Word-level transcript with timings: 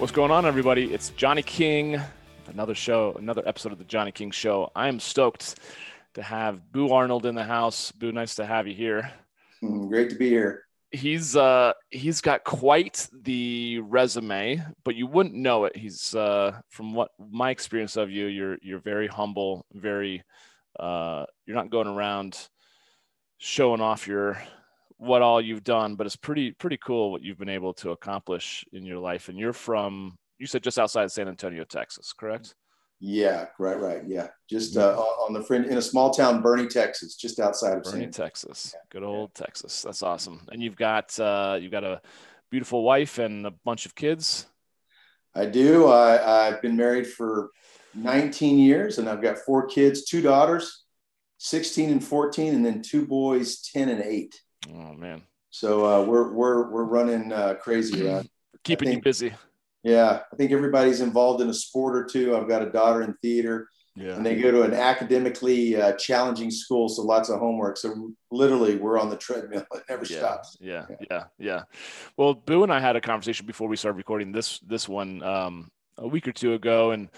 What's 0.00 0.12
going 0.12 0.30
on, 0.30 0.46
everybody? 0.46 0.94
It's 0.94 1.10
Johnny 1.10 1.42
King, 1.42 2.00
another 2.46 2.74
show, 2.74 3.14
another 3.18 3.42
episode 3.46 3.70
of 3.72 3.76
the 3.76 3.84
Johnny 3.84 4.10
King 4.10 4.30
Show. 4.30 4.72
I 4.74 4.88
am 4.88 4.98
stoked 4.98 5.60
to 6.14 6.22
have 6.22 6.72
Boo 6.72 6.90
Arnold 6.90 7.26
in 7.26 7.34
the 7.34 7.44
house. 7.44 7.92
Boo, 7.92 8.10
nice 8.10 8.34
to 8.36 8.46
have 8.46 8.66
you 8.66 8.74
here. 8.74 9.12
Mm, 9.62 9.88
great 9.90 10.08
to 10.08 10.16
be 10.16 10.30
here. 10.30 10.64
He's 10.90 11.36
uh 11.36 11.74
he's 11.90 12.22
got 12.22 12.44
quite 12.44 13.08
the 13.12 13.80
resume, 13.80 14.64
but 14.84 14.94
you 14.94 15.06
wouldn't 15.06 15.34
know 15.34 15.66
it. 15.66 15.76
He's 15.76 16.14
uh 16.14 16.58
from 16.70 16.94
what 16.94 17.10
my 17.18 17.50
experience 17.50 17.96
of 17.98 18.10
you, 18.10 18.24
you're 18.24 18.56
you're 18.62 18.80
very 18.80 19.06
humble, 19.06 19.66
very 19.74 20.24
uh 20.78 21.26
you're 21.44 21.56
not 21.56 21.68
going 21.68 21.88
around 21.88 22.48
showing 23.36 23.82
off 23.82 24.08
your 24.08 24.42
what 25.00 25.22
all 25.22 25.40
you've 25.40 25.64
done, 25.64 25.94
but 25.94 26.06
it's 26.06 26.16
pretty 26.16 26.52
pretty 26.52 26.76
cool 26.76 27.10
what 27.10 27.22
you've 27.22 27.38
been 27.38 27.48
able 27.48 27.72
to 27.72 27.90
accomplish 27.90 28.66
in 28.72 28.84
your 28.84 28.98
life. 28.98 29.30
And 29.30 29.38
you're 29.38 29.54
from 29.54 30.18
you 30.38 30.46
said 30.46 30.62
just 30.62 30.78
outside 30.78 31.10
San 31.10 31.26
Antonio, 31.26 31.64
Texas, 31.64 32.12
correct? 32.12 32.54
Yeah, 33.00 33.46
right, 33.58 33.80
right. 33.80 34.02
Yeah, 34.06 34.28
just 34.48 34.76
uh, 34.76 34.94
on 34.94 35.32
the 35.32 35.42
fringe 35.42 35.66
in 35.66 35.78
a 35.78 35.82
small 35.82 36.10
town, 36.10 36.42
Boerne, 36.42 36.68
Texas, 36.68 37.16
just 37.16 37.40
outside 37.40 37.78
of 37.78 37.82
Boerne, 37.82 38.12
Texas. 38.12 38.74
Good 38.90 39.02
old 39.02 39.30
yeah. 39.36 39.46
Texas. 39.46 39.80
That's 39.80 40.02
awesome. 40.02 40.46
And 40.52 40.62
you've 40.62 40.76
got 40.76 41.18
uh, 41.18 41.58
you've 41.58 41.72
got 41.72 41.84
a 41.84 42.02
beautiful 42.50 42.84
wife 42.84 43.18
and 43.18 43.46
a 43.46 43.52
bunch 43.64 43.86
of 43.86 43.94
kids. 43.94 44.46
I 45.34 45.46
do. 45.46 45.86
I, 45.86 46.48
I've 46.48 46.60
been 46.60 46.76
married 46.76 47.06
for 47.06 47.50
19 47.94 48.58
years, 48.58 48.98
and 48.98 49.08
I've 49.08 49.22
got 49.22 49.38
four 49.38 49.66
kids, 49.66 50.04
two 50.04 50.20
daughters, 50.20 50.84
16 51.38 51.88
and 51.88 52.04
14, 52.04 52.54
and 52.54 52.66
then 52.66 52.82
two 52.82 53.06
boys, 53.06 53.62
10 53.62 53.88
and 53.88 54.02
8. 54.02 54.38
Oh 54.68 54.94
man. 54.94 55.22
So 55.50 55.84
uh, 55.84 56.04
we're 56.04 56.32
we're 56.32 56.70
we're 56.70 56.84
running 56.84 57.32
uh, 57.32 57.54
crazy 57.54 58.06
around. 58.06 58.28
Keeping 58.62 58.88
think, 58.88 58.98
you 58.98 59.02
busy. 59.02 59.34
Yeah, 59.82 60.20
I 60.32 60.36
think 60.36 60.52
everybody's 60.52 61.00
involved 61.00 61.40
in 61.40 61.48
a 61.48 61.54
sport 61.54 61.96
or 61.96 62.04
two. 62.04 62.36
I've 62.36 62.48
got 62.48 62.62
a 62.62 62.70
daughter 62.70 63.02
in 63.02 63.14
theater. 63.22 63.68
Yeah. 63.96 64.14
And 64.14 64.24
they 64.24 64.36
go 64.36 64.50
to 64.50 64.62
an 64.62 64.72
academically 64.72 65.80
uh, 65.80 65.92
challenging 65.92 66.50
school, 66.50 66.88
so 66.88 67.02
lots 67.02 67.28
of 67.28 67.40
homework. 67.40 67.76
So 67.76 68.12
literally, 68.30 68.76
we're 68.76 68.98
on 68.98 69.10
the 69.10 69.16
treadmill; 69.16 69.66
it 69.74 69.82
never 69.88 70.04
yeah, 70.04 70.18
stops. 70.18 70.56
Yeah, 70.60 70.86
yeah, 70.88 70.96
yeah, 71.10 71.24
yeah. 71.38 71.62
Well, 72.16 72.34
Boo 72.34 72.62
and 72.62 72.72
I 72.72 72.78
had 72.80 72.96
a 72.96 73.00
conversation 73.00 73.46
before 73.46 73.68
we 73.68 73.76
started 73.76 73.96
recording 73.96 74.30
this 74.30 74.60
this 74.60 74.88
one 74.88 75.22
um, 75.24 75.70
a 75.98 76.06
week 76.06 76.28
or 76.28 76.32
two 76.32 76.54
ago, 76.54 76.92
and 76.92 77.08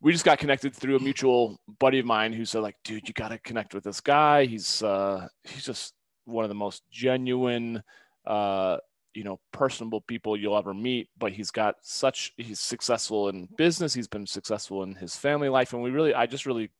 we 0.00 0.12
just 0.12 0.24
got 0.24 0.38
connected 0.38 0.74
through 0.74 0.96
a 0.96 1.00
mutual 1.00 1.60
buddy 1.78 2.00
of 2.00 2.06
mine 2.06 2.32
who 2.32 2.44
said, 2.44 2.60
"Like, 2.60 2.76
dude, 2.82 3.06
you 3.06 3.14
got 3.14 3.28
to 3.28 3.38
connect 3.38 3.72
with 3.72 3.84
this 3.84 4.00
guy. 4.00 4.46
He's 4.46 4.82
uh, 4.82 5.28
he's 5.44 5.64
just 5.64 5.94
one 6.26 6.44
of 6.44 6.48
the 6.48 6.54
most 6.54 6.82
genuine, 6.90 7.82
uh, 8.26 8.78
you 9.14 9.24
know, 9.24 9.40
personable 9.52 10.02
people 10.02 10.36
you'll 10.36 10.58
ever 10.58 10.74
meet. 10.74 11.08
But 11.18 11.32
he's 11.32 11.50
got 11.50 11.76
such 11.82 12.32
he's 12.36 12.60
successful 12.60 13.28
in 13.28 13.48
business. 13.56 13.94
He's 13.94 14.08
been 14.08 14.26
successful 14.26 14.82
in 14.82 14.94
his 14.94 15.16
family 15.16 15.48
life, 15.48 15.72
and 15.72 15.82
we 15.82 15.90
really, 15.90 16.14
I 16.14 16.26
just 16.26 16.46
really 16.46 16.70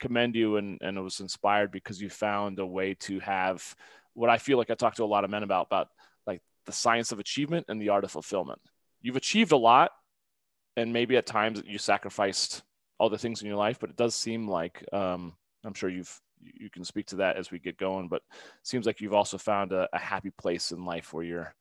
commend 0.00 0.34
you 0.34 0.56
and 0.56 0.78
and 0.80 0.96
it 0.96 1.00
was 1.00 1.20
inspired 1.20 1.70
because 1.70 2.00
you 2.00 2.10
found 2.10 2.58
a 2.58 2.66
way 2.66 2.94
to 2.94 3.20
have 3.20 3.74
what 4.14 4.30
I 4.30 4.38
feel 4.38 4.58
like 4.58 4.70
I 4.70 4.74
talk 4.74 4.94
to 4.96 5.04
a 5.04 5.06
lot 5.06 5.24
of 5.24 5.30
men 5.30 5.42
about 5.42 5.66
about 5.66 5.88
like 6.26 6.40
the 6.66 6.72
science 6.72 7.12
of 7.12 7.18
achievement 7.18 7.66
and 7.68 7.80
the 7.80 7.90
art 7.90 8.04
of 8.04 8.10
fulfillment. 8.10 8.60
You've 9.02 9.16
achieved 9.16 9.52
a 9.52 9.56
lot, 9.56 9.90
and 10.76 10.92
maybe 10.92 11.16
at 11.16 11.26
times 11.26 11.62
you 11.66 11.78
sacrificed 11.78 12.62
all 12.98 13.10
the 13.10 13.18
things 13.18 13.42
in 13.42 13.48
your 13.48 13.56
life, 13.56 13.78
but 13.78 13.90
it 13.90 13.96
does 13.96 14.14
seem 14.14 14.48
like 14.48 14.84
um, 14.92 15.34
I'm 15.64 15.74
sure 15.74 15.90
you've 15.90 16.20
you 16.54 16.70
can 16.70 16.84
speak 16.84 17.06
to 17.06 17.16
that 17.16 17.36
as 17.36 17.50
we 17.50 17.58
get 17.58 17.78
going. 17.78 18.08
But 18.08 18.22
seems 18.62 18.86
like 18.86 19.00
you've 19.00 19.14
also 19.14 19.38
found 19.38 19.72
a, 19.72 19.88
a 19.92 19.98
happy 19.98 20.30
place 20.30 20.72
in 20.72 20.84
life 20.84 21.12
where 21.12 21.24
you're 21.24 21.54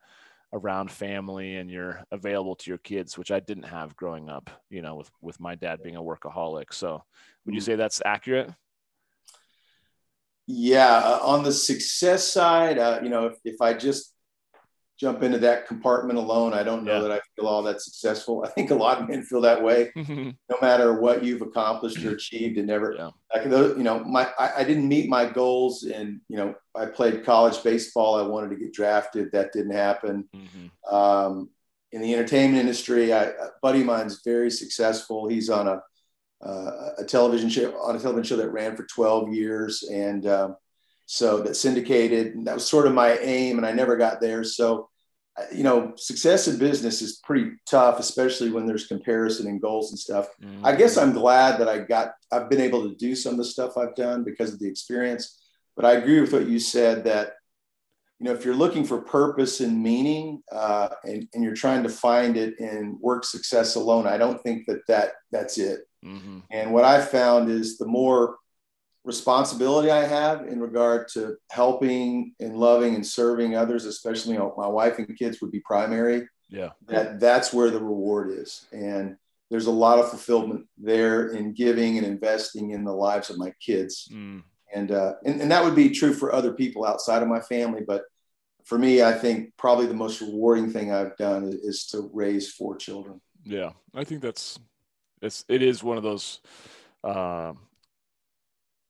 around 0.53 0.91
family 0.91 1.55
and 1.55 1.69
you're 1.69 2.03
available 2.11 2.55
to 2.55 2.69
your 2.69 2.77
kids, 2.77 3.17
which 3.17 3.31
I 3.31 3.39
didn't 3.39 3.63
have 3.63 3.95
growing 3.95 4.29
up. 4.29 4.49
You 4.69 4.81
know, 4.81 4.95
with 4.95 5.11
with 5.21 5.39
my 5.39 5.55
dad 5.55 5.81
being 5.83 5.95
a 5.95 6.01
workaholic. 6.01 6.73
So, 6.73 7.03
would 7.45 7.55
you 7.55 7.61
mm. 7.61 7.65
say 7.65 7.75
that's 7.75 8.01
accurate? 8.05 8.51
Yeah, 10.45 10.97
uh, 10.97 11.19
on 11.23 11.43
the 11.43 11.53
success 11.53 12.27
side, 12.27 12.77
uh, 12.77 12.99
you 13.01 13.09
know, 13.09 13.27
if, 13.27 13.37
if 13.45 13.61
I 13.61 13.73
just 13.73 14.12
jump 15.03 15.21
into 15.21 15.37
that 15.37 15.67
compartment 15.67 16.17
alone. 16.17 16.53
I 16.53 16.63
don't 16.63 16.85
know 16.85 16.95
yeah. 16.95 17.01
that 17.01 17.11
I 17.11 17.19
feel 17.35 17.45
all 17.45 17.61
that 17.63 17.81
successful. 17.81 18.43
I 18.47 18.49
think 18.49 18.71
a 18.71 18.75
lot 18.75 19.01
of 19.01 19.09
men 19.09 19.21
feel 19.23 19.41
that 19.41 19.61
way. 19.61 19.91
no 19.95 20.57
matter 20.61 20.93
what 20.93 21.23
you've 21.23 21.41
accomplished 21.41 22.03
or 22.05 22.11
achieved, 22.11 22.57
and 22.57 22.67
never, 22.67 22.95
yeah. 22.97 23.09
like 23.33 23.45
you 23.45 23.83
know, 23.83 23.99
my 23.99 24.29
I, 24.39 24.61
I, 24.61 24.63
didn't 24.63 24.87
meet 24.87 25.09
my 25.09 25.25
goals, 25.25 25.83
and 25.83 26.21
you 26.29 26.37
know, 26.37 26.55
I 26.73 26.85
played 26.85 27.25
college 27.25 27.61
baseball. 27.61 28.15
I 28.15 28.25
wanted 28.25 28.51
to 28.51 28.55
get 28.55 28.73
drafted. 28.73 29.31
That 29.33 29.51
didn't 29.51 29.73
happen. 29.73 30.29
Mm-hmm. 30.33 30.95
Um, 30.95 31.49
in 31.91 32.01
the 32.01 32.13
entertainment 32.13 32.59
industry, 32.61 33.13
I, 33.13 33.23
a 33.25 33.49
buddy 33.61 33.81
of 33.81 33.85
mine's 33.85 34.21
very 34.23 34.49
successful. 34.49 35.27
He's 35.27 35.49
on 35.49 35.67
a 35.67 35.81
uh, 36.43 36.89
a 36.97 37.03
television 37.05 37.49
show 37.49 37.77
on 37.77 37.95
a 37.95 37.99
television 37.99 38.23
show 38.23 38.41
that 38.41 38.51
ran 38.51 38.75
for 38.75 38.85
12 38.85 39.33
years, 39.33 39.83
and 39.83 40.25
um, 40.27 40.55
so 41.05 41.41
that 41.41 41.55
syndicated. 41.55 42.35
And 42.35 42.47
that 42.47 42.55
was 42.55 42.67
sort 42.67 42.87
of 42.87 42.93
my 42.93 43.17
aim, 43.17 43.57
and 43.57 43.65
I 43.65 43.71
never 43.71 43.97
got 43.97 44.21
there. 44.21 44.43
So, 44.43 44.89
you 45.51 45.63
know, 45.63 45.93
success 45.95 46.47
in 46.47 46.59
business 46.59 47.01
is 47.01 47.19
pretty 47.23 47.51
tough, 47.67 47.99
especially 47.99 48.51
when 48.51 48.67
there's 48.67 48.87
comparison 48.87 49.47
and 49.47 49.61
goals 49.61 49.91
and 49.91 49.99
stuff. 49.99 50.27
Mm-hmm. 50.43 50.65
I 50.65 50.75
guess 50.75 50.97
I'm 50.97 51.11
glad 51.11 51.59
that 51.59 51.67
I 51.67 51.79
got, 51.79 52.13
I've 52.31 52.49
been 52.49 52.61
able 52.61 52.87
to 52.87 52.95
do 52.95 53.15
some 53.15 53.31
of 53.33 53.37
the 53.39 53.45
stuff 53.45 53.77
I've 53.77 53.95
done 53.95 54.23
because 54.23 54.53
of 54.53 54.59
the 54.59 54.69
experience. 54.69 55.41
But 55.75 55.85
I 55.85 55.93
agree 55.93 56.21
with 56.21 56.33
what 56.33 56.47
you 56.47 56.59
said 56.59 57.05
that, 57.05 57.33
you 58.19 58.25
know, 58.25 58.33
if 58.33 58.45
you're 58.45 58.55
looking 58.55 58.85
for 58.85 59.01
purpose 59.01 59.59
and 59.59 59.81
meaning, 59.81 60.43
uh, 60.51 60.89
and, 61.03 61.27
and 61.33 61.43
you're 61.43 61.55
trying 61.55 61.81
to 61.83 61.89
find 61.89 62.37
it 62.37 62.59
in 62.59 62.97
work 63.01 63.25
success 63.25 63.75
alone, 63.75 64.05
I 64.05 64.17
don't 64.17 64.41
think 64.43 64.67
that 64.67 64.85
that 64.87 65.13
that's 65.31 65.57
it. 65.57 65.81
Mm-hmm. 66.05 66.39
And 66.51 66.73
what 66.73 66.85
I 66.85 67.01
found 67.01 67.49
is 67.49 67.77
the 67.77 67.87
more 67.87 68.37
responsibility 69.03 69.91
I 69.91 70.05
have 70.05 70.47
in 70.47 70.59
regard 70.59 71.09
to 71.09 71.35
helping 71.51 72.33
and 72.39 72.55
loving 72.55 72.95
and 72.95 73.05
serving 73.05 73.55
others, 73.55 73.85
especially 73.85 74.33
you 74.33 74.39
know, 74.39 74.53
my 74.57 74.67
wife 74.67 74.97
and 74.97 75.17
kids 75.17 75.41
would 75.41 75.51
be 75.51 75.59
primary. 75.59 76.27
Yeah. 76.49 76.69
That 76.87 77.19
that's 77.19 77.51
where 77.53 77.69
the 77.69 77.79
reward 77.79 78.31
is. 78.31 78.65
And 78.71 79.17
there's 79.49 79.65
a 79.65 79.71
lot 79.71 79.99
of 79.99 80.09
fulfillment 80.09 80.67
there 80.77 81.29
in 81.29 81.53
giving 81.53 81.97
and 81.97 82.07
investing 82.07 82.71
in 82.71 82.83
the 82.83 82.93
lives 82.93 83.29
of 83.29 83.37
my 83.37 83.51
kids. 83.59 84.07
Mm. 84.11 84.43
And, 84.73 84.91
uh, 84.91 85.13
and, 85.25 85.41
and 85.41 85.51
that 85.51 85.63
would 85.63 85.75
be 85.75 85.89
true 85.89 86.13
for 86.13 86.33
other 86.33 86.53
people 86.53 86.85
outside 86.85 87.21
of 87.21 87.27
my 87.27 87.41
family. 87.41 87.81
But 87.85 88.03
for 88.63 88.79
me, 88.79 89.03
I 89.03 89.11
think 89.11 89.51
probably 89.57 89.85
the 89.85 89.93
most 89.93 90.21
rewarding 90.21 90.71
thing 90.71 90.91
I've 90.91 91.17
done 91.17 91.43
is, 91.43 91.55
is 91.55 91.85
to 91.87 92.09
raise 92.13 92.53
four 92.53 92.77
children. 92.77 93.19
Yeah. 93.43 93.71
I 93.93 94.03
think 94.05 94.21
that's, 94.21 94.57
it's, 95.21 95.43
it 95.49 95.61
is 95.61 95.83
one 95.83 95.97
of 95.97 96.03
those, 96.03 96.39
um, 97.03 97.59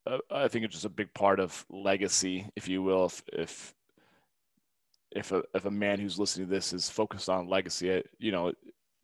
uh, 0.05 0.17
I 0.31 0.47
think 0.47 0.65
it's 0.65 0.73
just 0.73 0.85
a 0.85 0.89
big 0.89 1.13
part 1.13 1.39
of 1.39 1.65
legacy, 1.69 2.47
if 2.55 2.67
you 2.67 2.83
will. 2.83 3.05
If 3.05 3.23
if 3.31 3.73
if 5.11 5.31
a 5.31 5.43
if 5.53 5.65
a 5.65 5.71
man 5.71 5.99
who's 5.99 6.19
listening 6.19 6.47
to 6.47 6.53
this 6.53 6.73
is 6.73 6.89
focused 6.89 7.29
on 7.29 7.47
legacy, 7.47 8.03
you 8.19 8.31
know, 8.31 8.53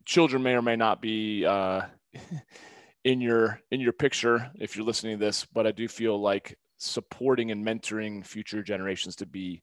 children 0.04 0.42
may 0.42 0.54
or 0.54 0.62
may 0.62 0.76
not 0.76 1.00
be 1.00 1.44
uh, 1.46 1.82
in 3.04 3.20
your 3.20 3.60
in 3.70 3.80
your 3.80 3.92
picture 3.92 4.50
if 4.60 4.76
you're 4.76 4.84
listening 4.84 5.18
to 5.18 5.24
this, 5.24 5.46
but 5.46 5.66
I 5.66 5.72
do 5.72 5.88
feel 5.88 6.20
like 6.20 6.58
supporting 6.76 7.50
and 7.50 7.64
mentoring 7.64 8.24
future 8.24 8.62
generations 8.62 9.16
to 9.16 9.26
be 9.26 9.62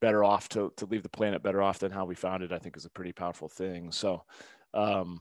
better 0.00 0.22
off 0.22 0.48
to 0.50 0.72
to 0.76 0.86
leave 0.86 1.02
the 1.02 1.08
planet 1.08 1.42
better 1.42 1.62
off 1.62 1.78
than 1.78 1.92
how 1.92 2.04
we 2.04 2.14
found 2.14 2.42
it. 2.42 2.52
I 2.52 2.58
think 2.58 2.76
is 2.76 2.84
a 2.84 2.90
pretty 2.90 3.12
powerful 3.12 3.48
thing. 3.48 3.90
So, 3.90 4.22
um, 4.74 5.20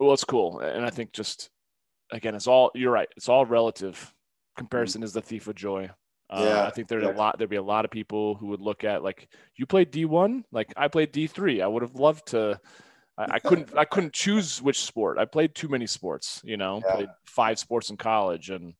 well, 0.00 0.14
it's 0.14 0.24
cool, 0.24 0.60
and 0.60 0.86
I 0.86 0.90
think 0.90 1.12
just 1.12 1.50
again, 2.10 2.34
it's 2.34 2.46
all 2.46 2.70
you're 2.74 2.92
right. 2.92 3.08
It's 3.16 3.28
all 3.28 3.44
relative 3.44 4.14
comparison 4.58 5.02
is 5.02 5.12
the 5.12 5.22
thief 5.22 5.46
of 5.46 5.54
joy. 5.54 5.88
Uh, 6.30 6.44
yeah, 6.44 6.66
I 6.66 6.70
think 6.70 6.88
there's 6.88 7.04
yeah. 7.04 7.12
a 7.12 7.16
lot. 7.16 7.38
There'd 7.38 7.48
be 7.48 7.56
a 7.56 7.62
lot 7.62 7.86
of 7.86 7.90
people 7.90 8.34
who 8.34 8.48
would 8.48 8.60
look 8.60 8.84
at 8.84 9.02
like 9.02 9.28
you 9.56 9.64
played 9.64 9.90
D1, 9.90 10.44
like 10.52 10.72
I 10.76 10.88
played 10.88 11.12
D3. 11.12 11.62
I 11.62 11.66
would 11.66 11.82
have 11.82 11.94
loved 11.94 12.26
to. 12.28 12.60
I, 13.16 13.26
I 13.30 13.38
couldn't. 13.38 13.76
I 13.76 13.84
couldn't 13.92 14.12
choose 14.12 14.60
which 14.60 14.82
sport. 14.82 15.16
I 15.18 15.24
played 15.24 15.54
too 15.54 15.68
many 15.68 15.86
sports. 15.86 16.42
You 16.44 16.58
know, 16.58 16.82
yeah. 16.84 16.94
played 16.94 17.08
five 17.24 17.58
sports 17.58 17.88
in 17.88 17.96
college, 17.96 18.50
and 18.50 18.74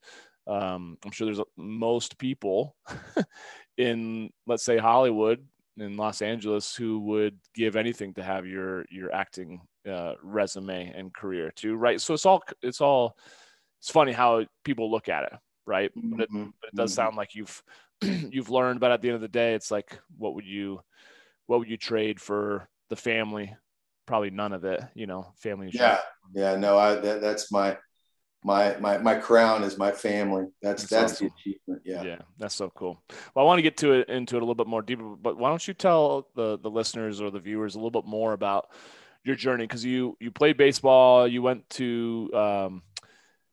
um, 0.47 0.99
I'm 1.05 1.11
sure 1.11 1.25
there's 1.25 1.39
a, 1.39 1.45
most 1.57 2.19
people 2.19 2.77
in, 3.79 4.31
let's 4.47 4.65
say, 4.65 4.77
Hollywood 4.77 5.47
in 5.79 5.97
Los 5.97 6.23
Angeles 6.23 6.75
who 6.75 7.01
would 7.01 7.39
give 7.55 7.77
anything 7.77 8.13
to 8.15 8.23
have 8.23 8.47
your 8.47 8.85
your 8.91 9.15
acting 9.15 9.61
uh, 9.89 10.15
resume 10.23 10.93
and 10.95 11.15
career 11.15 11.51
too, 11.55 11.77
right? 11.77 12.01
So 12.01 12.15
it's 12.15 12.27
all 12.27 12.43
it's 12.63 12.81
all 12.81 13.17
it's 13.81 13.91
funny 13.91 14.13
how 14.13 14.45
people 14.65 14.91
look 14.91 15.09
at 15.09 15.25
it, 15.25 15.33
right? 15.69 15.95
Mm-hmm. 15.97 16.17
But, 16.17 16.21
it, 16.21 16.29
but, 16.33 16.69
it, 16.69 16.75
does 16.75 16.91
mm-hmm. 16.91 16.97
sound 16.97 17.17
like 17.17 17.35
you've 17.35 17.63
you've 18.03 18.51
learned, 18.51 18.81
but 18.81 18.91
at 18.91 19.03
the 19.03 19.09
end 19.09 19.17
of 19.17 19.21
the 19.21 19.29
day, 19.29 19.55
it's 19.55 19.71
like 19.71 19.99
what 20.17 20.35
would 20.35 20.47
you 20.47 20.81
what 21.47 21.61
would 21.61 21.69
you 21.69 21.77
trade 21.77 22.21
for 22.21 22.69
the 22.89 22.97
family? 22.97 23.55
Probably 24.07 24.31
none 24.31 24.53
of 24.53 24.65
it, 24.65 24.83
you 24.95 25.07
know, 25.07 25.33
family. 25.37 25.71
Yeah, 25.73 25.99
yeah, 26.35 26.57
no, 26.57 26.79
I 26.79 26.95
that, 26.95 27.21
that's 27.21 27.53
my 27.53 27.77
my 28.43 28.77
my 28.79 28.99
my 28.99 29.15
crown 29.15 29.63
is 29.63 29.77
my 29.77 29.93
family. 29.93 30.47
That's 30.63 30.85
that's, 30.85 30.91
that's 30.91 31.13
awesome. 31.13 31.27
the 31.27 31.51
achievement. 31.51 31.83
Yeah. 31.85 32.03
Yeah, 32.03 32.19
that's 32.39 32.55
so 32.55 32.71
cool. 32.71 33.03
Well, 33.35 33.45
I 33.45 33.47
want 33.47 33.59
to 33.59 33.63
get 33.63 33.77
to 33.79 33.93
it 33.93 34.09
into 34.09 34.37
it 34.37 34.39
a 34.39 34.45
little 34.45 34.55
bit 34.55 34.67
more 34.67 34.83
deeper, 34.83 35.17
but 35.17 35.37
why 35.37 35.51
don't 35.51 35.67
you 35.67 35.75
tell 35.75 36.29
the 36.35 36.59
the 36.59 36.71
listeners 36.71 37.21
or 37.21 37.31
the 37.31 37.41
viewers 37.41 37.75
a 37.75 37.79
little 37.79 37.91
bit 37.91 38.07
more 38.07 38.33
about 38.33 38.71
your 39.25 39.37
journey 39.37 39.65
because 39.65 39.85
you 39.85 40.17
you 40.21 40.31
played 40.31 40.57
baseball, 40.57 41.27
you 41.27 41.43
went 41.43 41.69
to 41.71 42.31
um, 42.35 42.83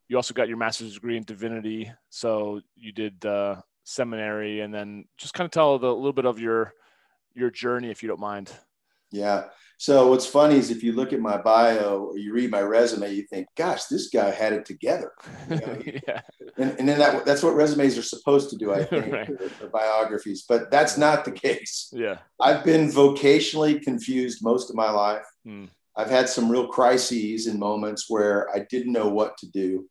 you 0.08 0.16
also 0.18 0.34
got 0.34 0.48
your 0.48 0.58
master's 0.58 0.94
degree 0.94 1.18
in 1.18 1.24
divinity, 1.24 1.92
so 2.10 2.62
you 2.76 2.92
did 2.92 3.26
uh, 3.26 3.56
seminary, 3.84 4.62
and 4.62 4.74
then 4.74 5.06
just 5.18 5.34
kind 5.34 5.46
of 5.46 5.52
tell 5.52 5.80
the, 5.80 5.88
a 5.88 5.94
little 5.94 6.14
bit 6.14 6.26
of 6.26 6.40
your 6.40 6.74
your 7.34 7.52
journey 7.52 7.90
if 7.90 8.02
you 8.02 8.10
don't 8.10 8.20
mind. 8.20 8.52
Yeah. 9.12 9.46
So 9.78 10.08
what's 10.08 10.26
funny 10.26 10.56
is 10.56 10.72
if 10.72 10.84
you 10.84 10.94
look 10.94 11.12
at 11.12 11.20
my 11.20 11.38
bio 11.38 12.08
or 12.12 12.18
you 12.18 12.34
read 12.34 12.50
my 12.50 12.62
resume, 12.62 13.14
you 13.14 13.24
think, 13.24 13.48
"Gosh, 13.56 13.86
this 13.86 14.10
guy 14.10 14.32
had 14.32 14.54
it 14.54 14.66
together." 14.66 15.12
You 15.50 15.56
know? 15.56 15.82
yeah. 16.08 16.22
And, 16.58 16.80
and 16.80 16.88
then 16.88 17.00
that 17.00 17.26
that's 17.26 17.44
what 17.44 17.56
resumes 17.56 17.98
are 17.98 18.04
supposed 18.04 18.50
to 18.52 18.58
do, 18.58 18.74
I 18.74 18.84
think, 18.86 19.12
right. 19.12 19.30
or, 19.30 19.50
or 19.62 19.70
biographies. 19.70 20.46
But 20.48 20.72
that's 20.72 20.98
not 20.98 21.26
the 21.26 21.32
case. 21.32 21.90
Yeah. 21.92 22.20
I've 22.40 22.64
been 22.64 22.88
vocationally 22.88 23.82
confused 23.82 24.44
most 24.44 24.70
of 24.70 24.76
my 24.76 24.90
life. 24.90 25.26
Hmm. 25.44 25.66
I've 25.98 26.10
had 26.10 26.28
some 26.28 26.50
real 26.50 26.68
crises 26.68 27.48
and 27.48 27.60
moments 27.60 28.06
where 28.10 28.54
I 28.54 28.66
didn't 28.70 28.92
know 28.92 29.08
what 29.08 29.38
to 29.40 29.48
do. 29.50 29.88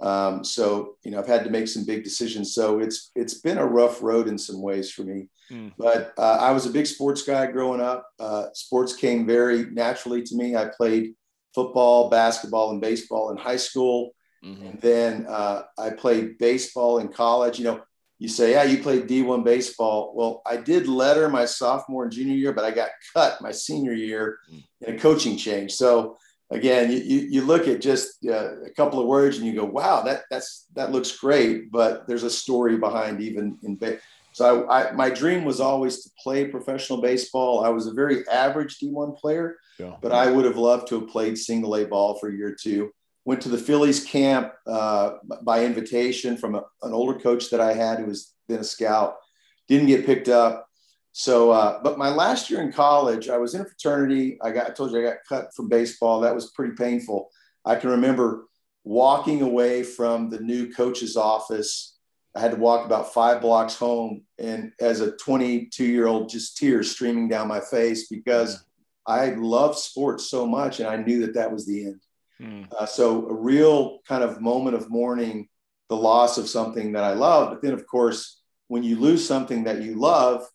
Um, 0.00 0.44
so 0.44 0.96
you 1.04 1.10
know, 1.10 1.18
I've 1.18 1.26
had 1.26 1.44
to 1.44 1.50
make 1.50 1.68
some 1.68 1.84
big 1.84 2.04
decisions. 2.04 2.54
So 2.54 2.78
it's 2.78 3.10
it's 3.14 3.34
been 3.34 3.58
a 3.58 3.66
rough 3.66 4.02
road 4.02 4.28
in 4.28 4.38
some 4.38 4.62
ways 4.62 4.90
for 4.90 5.02
me. 5.02 5.28
Mm. 5.50 5.72
But 5.78 6.12
uh, 6.18 6.38
I 6.40 6.52
was 6.52 6.66
a 6.66 6.70
big 6.70 6.86
sports 6.86 7.22
guy 7.22 7.46
growing 7.46 7.80
up. 7.80 8.06
Uh, 8.18 8.46
sports 8.52 8.94
came 8.94 9.26
very 9.26 9.66
naturally 9.70 10.22
to 10.22 10.36
me. 10.36 10.56
I 10.56 10.66
played 10.66 11.14
football, 11.54 12.10
basketball, 12.10 12.70
and 12.70 12.80
baseball 12.80 13.30
in 13.30 13.36
high 13.36 13.56
school, 13.56 14.14
mm-hmm. 14.44 14.66
and 14.66 14.80
then 14.80 15.26
uh, 15.28 15.62
I 15.78 15.90
played 15.90 16.38
baseball 16.38 16.98
in 16.98 17.08
college. 17.08 17.58
You 17.58 17.64
know, 17.64 17.80
you 18.18 18.28
say, 18.28 18.52
yeah, 18.52 18.64
you 18.64 18.82
played 18.82 19.08
D1 19.08 19.44
baseball. 19.44 20.12
Well, 20.14 20.42
I 20.44 20.56
did 20.56 20.86
letter 20.86 21.28
my 21.28 21.44
sophomore 21.44 22.04
and 22.04 22.12
junior 22.12 22.34
year, 22.34 22.52
but 22.52 22.64
I 22.64 22.70
got 22.70 22.90
cut 23.14 23.40
my 23.40 23.52
senior 23.52 23.92
year 23.92 24.38
mm. 24.52 24.62
in 24.82 24.94
a 24.94 24.98
coaching 24.98 25.36
change. 25.36 25.72
So 25.72 26.18
again, 26.50 26.90
you, 26.90 26.98
you, 26.98 27.42
look 27.42 27.68
at 27.68 27.80
just 27.80 28.24
uh, 28.26 28.62
a 28.62 28.70
couple 28.70 29.00
of 29.00 29.06
words 29.06 29.38
and 29.38 29.46
you 29.46 29.54
go, 29.54 29.64
wow, 29.64 30.02
that 30.02 30.22
that's 30.30 30.66
that 30.74 30.92
looks 30.92 31.16
great, 31.16 31.70
but 31.70 32.06
there's 32.06 32.22
a 32.22 32.30
story 32.30 32.76
behind 32.76 33.20
even 33.20 33.58
in. 33.62 33.76
Ba- 33.76 33.98
so 34.32 34.66
I, 34.66 34.90
I, 34.90 34.92
my 34.92 35.10
dream 35.10 35.44
was 35.44 35.60
always 35.60 36.04
to 36.04 36.10
play 36.22 36.46
professional 36.46 37.00
baseball. 37.00 37.64
I 37.64 37.70
was 37.70 37.86
a 37.86 37.92
very 37.92 38.26
average 38.28 38.78
D1 38.78 39.18
player, 39.18 39.56
yeah. 39.78 39.96
but 40.00 40.12
I 40.12 40.30
would 40.30 40.44
have 40.44 40.56
loved 40.56 40.86
to 40.88 41.00
have 41.00 41.08
played 41.08 41.36
single 41.36 41.74
A 41.76 41.84
ball 41.84 42.18
for 42.18 42.28
a 42.28 42.34
year 42.34 42.48
or 42.48 42.56
two. 42.60 42.92
Went 43.24 43.40
to 43.42 43.48
the 43.48 43.58
Phillies 43.58 44.04
camp 44.04 44.52
uh, 44.66 45.14
by 45.42 45.64
invitation 45.64 46.36
from 46.36 46.54
a, 46.54 46.64
an 46.82 46.92
older 46.92 47.18
coach 47.18 47.50
that 47.50 47.60
I 47.60 47.74
had 47.74 47.98
who 47.98 48.06
was 48.06 48.32
then 48.48 48.60
a 48.60 48.64
scout. 48.64 49.16
Didn't 49.66 49.88
get 49.88 50.06
picked 50.06 50.28
up. 50.28 50.67
So, 51.18 51.50
uh, 51.50 51.80
but 51.82 51.98
my 51.98 52.10
last 52.10 52.48
year 52.48 52.62
in 52.62 52.70
college, 52.70 53.28
I 53.28 53.38
was 53.38 53.56
in 53.56 53.62
a 53.62 53.64
fraternity. 53.64 54.38
I 54.40 54.52
got, 54.52 54.68
I 54.68 54.70
told 54.70 54.92
you 54.92 55.00
I 55.00 55.02
got 55.02 55.24
cut 55.28 55.52
from 55.52 55.68
baseball. 55.68 56.20
That 56.20 56.32
was 56.32 56.52
pretty 56.52 56.76
painful. 56.76 57.28
I 57.64 57.74
can 57.74 57.90
remember 57.90 58.44
walking 58.84 59.42
away 59.42 59.82
from 59.82 60.30
the 60.30 60.38
new 60.38 60.72
coach's 60.72 61.16
office. 61.16 61.98
I 62.36 62.40
had 62.40 62.52
to 62.52 62.56
walk 62.56 62.86
about 62.86 63.12
five 63.12 63.40
blocks 63.40 63.74
home, 63.74 64.22
and 64.38 64.70
as 64.78 65.00
a 65.00 65.16
22 65.16 65.84
year 65.84 66.06
old, 66.06 66.28
just 66.28 66.56
tears 66.56 66.92
streaming 66.92 67.28
down 67.28 67.48
my 67.48 67.58
face 67.58 68.06
because 68.06 68.64
I 69.04 69.30
loved 69.30 69.76
sports 69.76 70.30
so 70.30 70.46
much, 70.46 70.78
and 70.78 70.88
I 70.88 70.98
knew 70.98 71.22
that 71.22 71.34
that 71.34 71.50
was 71.50 71.66
the 71.66 71.86
end. 71.86 72.00
Mm. 72.40 72.72
Uh, 72.72 72.86
so, 72.86 73.26
a 73.26 73.34
real 73.34 73.98
kind 74.06 74.22
of 74.22 74.40
moment 74.40 74.76
of 74.76 74.88
mourning 74.88 75.48
the 75.88 75.96
loss 75.96 76.38
of 76.38 76.48
something 76.48 76.92
that 76.92 77.02
I 77.02 77.14
love. 77.14 77.50
But 77.50 77.60
then, 77.60 77.74
of 77.74 77.88
course, 77.88 78.40
when 78.68 78.84
you 78.84 79.00
lose 79.00 79.26
something 79.26 79.64
that 79.64 79.82
you 79.82 79.96
love, 79.96 80.46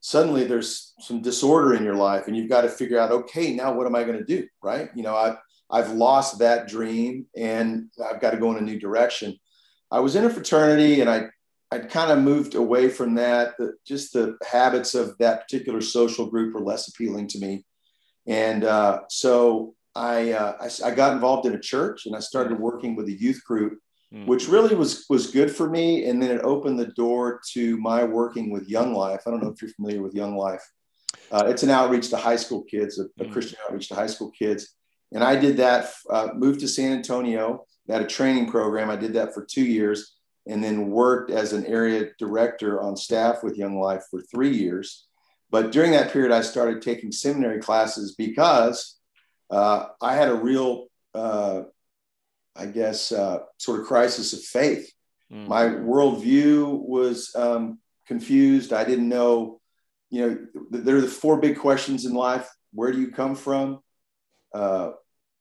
suddenly 0.00 0.44
there's 0.44 0.94
some 0.98 1.20
disorder 1.20 1.74
in 1.74 1.84
your 1.84 1.94
life 1.94 2.26
and 2.26 2.36
you've 2.36 2.48
got 2.48 2.62
to 2.62 2.68
figure 2.68 2.98
out 2.98 3.12
okay 3.12 3.54
now 3.54 3.72
what 3.72 3.86
am 3.86 3.94
i 3.94 4.02
going 4.02 4.18
to 4.18 4.24
do 4.24 4.46
right? 4.62 4.90
You 4.94 5.02
know 5.02 5.14
i've 5.14 5.36
i've 5.70 5.92
lost 5.92 6.38
that 6.38 6.68
dream 6.68 7.26
and 7.36 7.90
i've 8.04 8.20
got 8.20 8.30
to 8.30 8.38
go 8.38 8.50
in 8.50 8.58
a 8.58 8.62
new 8.62 8.78
direction. 8.78 9.36
I 9.90 10.00
was 10.00 10.16
in 10.16 10.24
a 10.24 10.30
fraternity 10.30 11.00
and 11.00 11.10
i 11.10 11.26
i'd 11.72 11.90
kind 11.90 12.10
of 12.10 12.18
moved 12.18 12.54
away 12.54 12.88
from 12.88 13.14
that 13.14 13.56
the, 13.58 13.74
just 13.86 14.12
the 14.12 14.36
habits 14.50 14.94
of 14.94 15.16
that 15.18 15.42
particular 15.42 15.80
social 15.80 16.26
group 16.26 16.54
were 16.54 16.60
less 16.60 16.88
appealing 16.88 17.28
to 17.28 17.38
me. 17.38 17.64
And 18.26 18.64
uh, 18.64 19.00
so 19.08 19.74
I, 19.94 20.32
uh, 20.32 20.56
I, 20.60 20.88
I 20.88 20.94
got 20.94 21.14
involved 21.14 21.46
in 21.46 21.54
a 21.54 21.60
church 21.60 22.06
and 22.06 22.14
i 22.14 22.20
started 22.20 22.58
working 22.58 22.94
with 22.96 23.06
a 23.08 23.20
youth 23.20 23.42
group 23.44 23.78
mm. 24.12 24.26
which 24.26 24.48
really 24.48 24.74
was 24.74 25.06
was 25.08 25.30
good 25.30 25.50
for 25.50 25.68
me. 25.68 26.08
And 26.08 26.22
then 26.22 26.30
it 26.30 26.42
opened 26.42 26.78
the 26.78 26.86
door 26.86 27.40
to 27.52 27.76
my 27.78 28.04
working 28.04 28.50
with 28.50 28.68
Young 28.68 28.94
Life. 28.94 29.22
I 29.26 29.30
don't 29.30 29.42
know 29.42 29.50
if 29.50 29.60
you're 29.62 29.70
familiar 29.72 30.02
with 30.02 30.14
Young 30.14 30.36
Life. 30.36 30.62
Uh, 31.30 31.44
it's 31.46 31.62
an 31.62 31.70
outreach 31.70 32.08
to 32.10 32.16
high 32.16 32.36
school 32.36 32.62
kids, 32.64 32.98
a, 32.98 33.04
a 33.22 33.26
mm. 33.26 33.32
Christian 33.32 33.58
outreach 33.64 33.88
to 33.88 33.94
high 33.94 34.06
school 34.06 34.30
kids. 34.30 34.74
And 35.12 35.24
I 35.24 35.36
did 35.36 35.56
that. 35.56 35.90
Uh, 36.08 36.28
moved 36.34 36.60
to 36.60 36.68
San 36.68 36.92
Antonio. 36.92 37.66
Had 37.88 38.02
a 38.02 38.06
training 38.06 38.48
program. 38.48 38.88
I 38.88 38.96
did 38.96 39.14
that 39.14 39.34
for 39.34 39.44
two 39.44 39.64
years, 39.64 40.14
and 40.46 40.62
then 40.62 40.90
worked 40.90 41.32
as 41.32 41.52
an 41.52 41.66
area 41.66 42.10
director 42.18 42.80
on 42.80 42.96
staff 42.96 43.42
with 43.42 43.56
Young 43.56 43.80
Life 43.80 44.04
for 44.08 44.22
three 44.22 44.56
years. 44.56 45.06
But 45.50 45.72
during 45.72 45.90
that 45.92 46.12
period, 46.12 46.30
I 46.30 46.42
started 46.42 46.82
taking 46.82 47.10
seminary 47.10 47.60
classes 47.60 48.14
because 48.14 48.96
uh, 49.50 49.86
I 50.00 50.14
had 50.14 50.28
a 50.28 50.34
real 50.34 50.86
uh, 51.14 51.62
I 52.60 52.66
guess, 52.66 53.12
uh, 53.12 53.38
sort 53.56 53.80
of 53.80 53.86
crisis 53.86 54.32
of 54.32 54.40
faith. 54.42 54.92
Mm. 55.32 55.48
My 55.48 55.64
worldview 55.64 56.80
was 56.80 57.34
um, 57.34 57.78
confused. 58.06 58.72
I 58.72 58.84
didn't 58.84 59.08
know, 59.08 59.60
you 60.10 60.20
know, 60.22 60.32
there 60.70 60.96
are 60.96 61.00
the 61.00 61.08
four 61.08 61.40
big 61.40 61.58
questions 61.58 62.04
in 62.04 62.14
life 62.14 62.48
where 62.72 62.92
do 62.92 63.00
you 63.00 63.10
come 63.10 63.34
from? 63.34 63.80
Uh, 64.54 64.90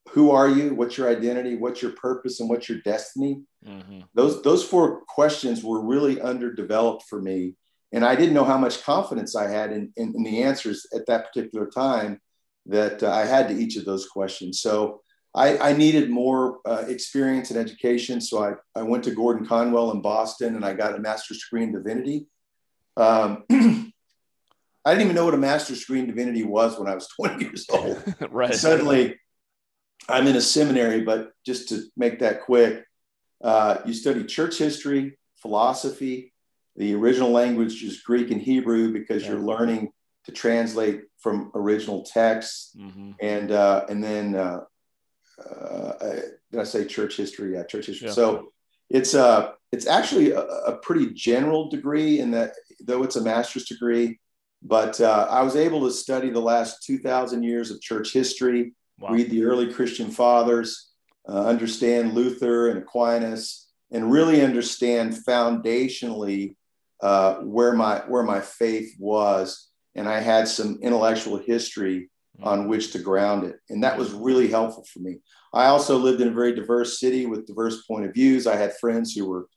who 0.10 0.32
are 0.32 0.50
you? 0.50 0.74
What's 0.74 0.98
your 0.98 1.10
identity? 1.10 1.56
What's 1.56 1.82
your 1.82 1.92
purpose? 1.92 2.40
And 2.40 2.50
what's 2.50 2.68
your 2.68 2.80
destiny? 2.80 3.44
Mm-hmm. 3.66 4.02
Those, 4.16 4.42
those 4.42 4.64
four 4.64 5.02
questions 5.08 5.64
were 5.64 5.82
really 5.82 6.20
underdeveloped 6.22 7.04
for 7.10 7.22
me. 7.22 7.56
And 7.92 8.04
I 8.06 8.16
didn't 8.16 8.34
know 8.34 8.44
how 8.44 8.58
much 8.58 8.84
confidence 8.84 9.36
I 9.36 9.48
had 9.50 9.72
in, 9.72 9.92
in, 9.98 10.14
in 10.16 10.24
the 10.24 10.44
answers 10.44 10.88
at 10.96 11.06
that 11.08 11.28
particular 11.28 11.68
time 11.68 12.20
that 12.68 13.04
uh, 13.04 13.12
I 13.12 13.26
had 13.26 13.48
to 13.50 13.56
each 13.56 13.78
of 13.78 13.86
those 13.86 14.08
questions. 14.08 14.62
So 14.62 15.02
I, 15.36 15.58
I 15.58 15.74
needed 15.74 16.10
more 16.10 16.60
uh, 16.66 16.86
experience 16.88 17.52
and 17.52 17.60
education. 17.60 18.20
So 18.20 18.44
I, 18.44 18.54
I 18.76 18.84
went 18.84 19.04
to 19.04 19.12
Gordon 19.12 19.46
Conwell 19.46 19.92
in 19.92 20.02
Boston 20.02 20.56
and 20.56 20.66
I 20.66 20.74
got 20.74 20.96
a 20.96 21.00
master's 21.00 21.44
degree 21.44 21.64
in 21.64 21.72
divinity. 21.72 22.28
Um, 22.98 23.44
I 24.86 24.94
didn't 24.94 25.04
even 25.04 25.16
know 25.16 25.26
what 25.26 25.34
a 25.34 25.38
master's 25.38 25.82
degree 25.82 26.00
in 26.00 26.08
divinity 26.08 26.44
was 26.44 26.80
when 26.80 26.88
I 26.88 26.96
was 26.96 27.08
20 27.16 27.44
years 27.44 27.66
old. 27.70 28.02
right. 28.32 28.56
suddenly 28.56 29.20
I'm 30.08 30.28
in 30.28 30.36
a 30.36 30.42
seminary, 30.42 31.02
but 31.02 31.32
just 31.46 31.70
to 31.70 31.84
make 31.96 32.20
that 32.20 32.42
quick, 32.42 32.84
uh, 33.44 33.78
you 33.86 33.94
study 33.94 34.24
church 34.24 34.58
history, 34.58 35.18
philosophy. 35.42 36.34
The 36.76 36.96
original 36.96 37.32
language 37.32 37.84
is 37.84 38.02
Greek 38.02 38.32
and 38.32 38.42
Hebrew 38.42 38.92
because 38.94 39.24
yeah. 39.24 39.32
you're 39.32 39.42
learning 39.42 39.92
to 40.26 40.32
translate 40.32 41.02
from 41.20 41.52
original 41.54 42.04
texts, 42.04 42.76
mm-hmm. 42.78 43.12
and 43.22 43.52
uh, 43.52 43.86
and 43.90 44.04
then 44.04 44.36
uh, 44.36 44.62
uh, 45.40 45.94
did 46.52 46.60
I 46.60 46.64
say 46.64 46.86
church 46.86 47.18
history? 47.18 47.54
Yeah, 47.54 47.64
church 47.64 47.88
history. 47.88 48.08
Yeah. 48.08 48.14
So 48.14 48.52
it's 48.90 49.14
uh, 49.14 49.52
it's 49.72 49.88
actually 49.88 50.32
a, 50.32 50.42
a, 50.42 50.78
pretty 50.78 51.14
general 51.14 51.70
degree 51.70 52.20
in 52.20 52.32
that, 52.32 52.54
though 52.84 53.04
it's 53.04 53.16
a 53.16 53.22
master's 53.22 53.66
degree. 53.66 54.20
But 54.64 55.00
uh, 55.00 55.28
I 55.30 55.42
was 55.44 55.56
able 55.56 55.82
to 55.88 55.92
study 55.92 56.30
the 56.30 56.42
last 56.42 56.84
2,000 56.84 57.44
years 57.44 57.72
of 57.72 57.82
church 57.82 58.12
history, 58.12 58.74
wow. 59.00 59.12
read 59.12 59.30
the 59.30 59.46
early 59.46 59.72
Christian 59.72 60.12
fathers, 60.12 60.92
uh, 61.28 61.46
understand 61.46 62.14
Luther 62.14 62.70
and 62.70 62.80
Aquinas, 62.80 63.68
and 63.92 64.12
really 64.12 64.42
understand 64.42 65.14
foundationally 65.14 66.56
uh, 67.02 67.36
where 67.36 67.74
my 67.74 68.00
where 68.08 68.24
my 68.24 68.42
faith 68.42 68.96
was. 69.00 69.70
And 69.96 70.08
I 70.08 70.20
had 70.20 70.48
some 70.48 70.80
intellectual 70.82 71.38
history 71.38 72.10
on 72.42 72.68
which 72.68 72.92
to 72.92 73.00
ground 73.00 73.44
it. 73.44 73.58
And 73.70 73.84
that 73.84 73.98
was 73.98 74.12
really 74.12 74.48
helpful 74.48 74.86
for 74.92 75.00
me. 75.00 75.18
I 75.54 75.66
also 75.66 75.98
lived 75.98 76.22
in 76.22 76.30
a 76.30 76.34
very 76.34 76.54
diverse 76.54 77.00
city 77.00 77.26
with 77.26 77.48
diverse 77.48 77.84
point 77.84 78.06
of 78.06 78.14
views. 78.14 78.48
I 78.48 78.56
had 78.56 78.78
friends 78.78 79.14
who 79.14 79.28
were 79.28 79.48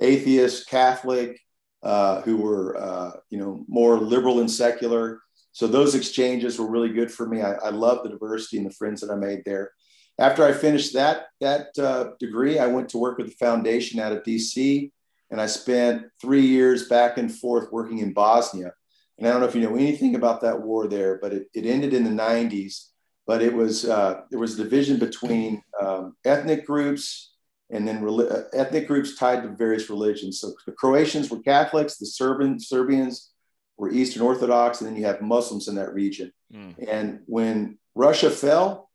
atheist, 0.00 0.68
Catholic, 0.68 1.40
uh, 1.82 2.22
who 2.22 2.36
were, 2.36 2.76
uh, 2.76 3.12
you 3.30 3.38
know, 3.38 3.64
more 3.68 3.98
liberal 3.98 4.40
and 4.40 4.50
secular. 4.50 5.20
so 5.52 5.66
those 5.66 5.94
exchanges 5.94 6.58
were 6.58 6.70
really 6.70 6.90
good 6.90 7.10
for 7.10 7.26
me. 7.26 7.40
I, 7.42 7.52
I 7.54 7.70
love 7.70 8.02
the 8.02 8.10
diversity 8.10 8.58
and 8.58 8.66
the 8.66 8.74
friends 8.74 9.00
that 9.00 9.10
I 9.10 9.16
made 9.16 9.42
there. 9.44 9.72
After 10.18 10.44
I 10.44 10.52
finished 10.52 10.94
that 10.94 11.26
that 11.40 11.78
uh, 11.78 12.10
degree, 12.18 12.58
I 12.58 12.66
went 12.66 12.88
to 12.90 12.98
work 12.98 13.18
with 13.18 13.28
the 13.28 13.36
foundation 13.46 14.00
out 14.00 14.12
of 14.12 14.24
DC, 14.24 14.90
and 15.30 15.40
I 15.40 15.46
spent 15.46 16.06
three 16.20 16.46
years 16.46 16.88
back 16.88 17.18
and 17.18 17.32
forth 17.32 17.70
working 17.70 17.98
in 17.98 18.12
Bosnia. 18.12 18.72
And 19.18 19.26
I 19.26 19.30
don't 19.30 19.40
know 19.40 19.48
if 19.48 19.54
you 19.54 19.62
know 19.62 19.76
anything 19.76 20.14
about 20.14 20.40
that 20.42 20.62
war 20.62 20.86
there, 20.86 21.18
but 21.20 21.32
it, 21.32 21.48
it 21.54 21.66
ended 21.66 21.92
in 21.92 22.04
the 22.04 22.10
90s. 22.10 22.86
But 23.26 23.42
it 23.42 23.52
was 23.52 23.84
uh, 23.84 24.22
there 24.30 24.40
was 24.40 24.58
a 24.58 24.62
division 24.62 24.98
between 24.98 25.62
um, 25.80 26.16
ethnic 26.24 26.64
groups 26.66 27.34
and 27.70 27.86
then 27.86 28.06
uh, 28.06 28.44
ethnic 28.54 28.86
groups 28.86 29.16
tied 29.16 29.42
to 29.42 29.50
various 29.50 29.90
religions. 29.90 30.40
So 30.40 30.52
the 30.64 30.72
Croatians 30.72 31.30
were 31.30 31.40
Catholics, 31.40 31.98
the 31.98 32.06
Serbian 32.06 32.58
Serbians 32.58 33.30
were 33.76 33.90
Eastern 33.90 34.22
Orthodox, 34.22 34.80
and 34.80 34.88
then 34.88 34.96
you 34.96 35.04
have 35.04 35.20
Muslims 35.20 35.68
in 35.68 35.74
that 35.74 35.92
region. 35.92 36.32
Mm. 36.52 36.88
And 36.88 37.20
when 37.26 37.78
Russia 37.94 38.30
fell, 38.30 38.88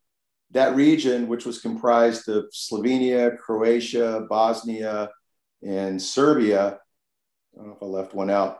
that 0.51 0.75
region, 0.75 1.27
which 1.27 1.45
was 1.45 1.61
comprised 1.61 2.29
of 2.29 2.45
Slovenia, 2.53 3.37
Croatia, 3.37 4.25
Bosnia, 4.29 5.09
and 5.63 6.01
Serbia, 6.01 6.79
I 7.53 7.57
don't 7.57 7.67
know 7.67 7.75
if 7.75 7.83
I 7.83 7.85
left 7.85 8.13
one 8.13 8.29
out, 8.29 8.59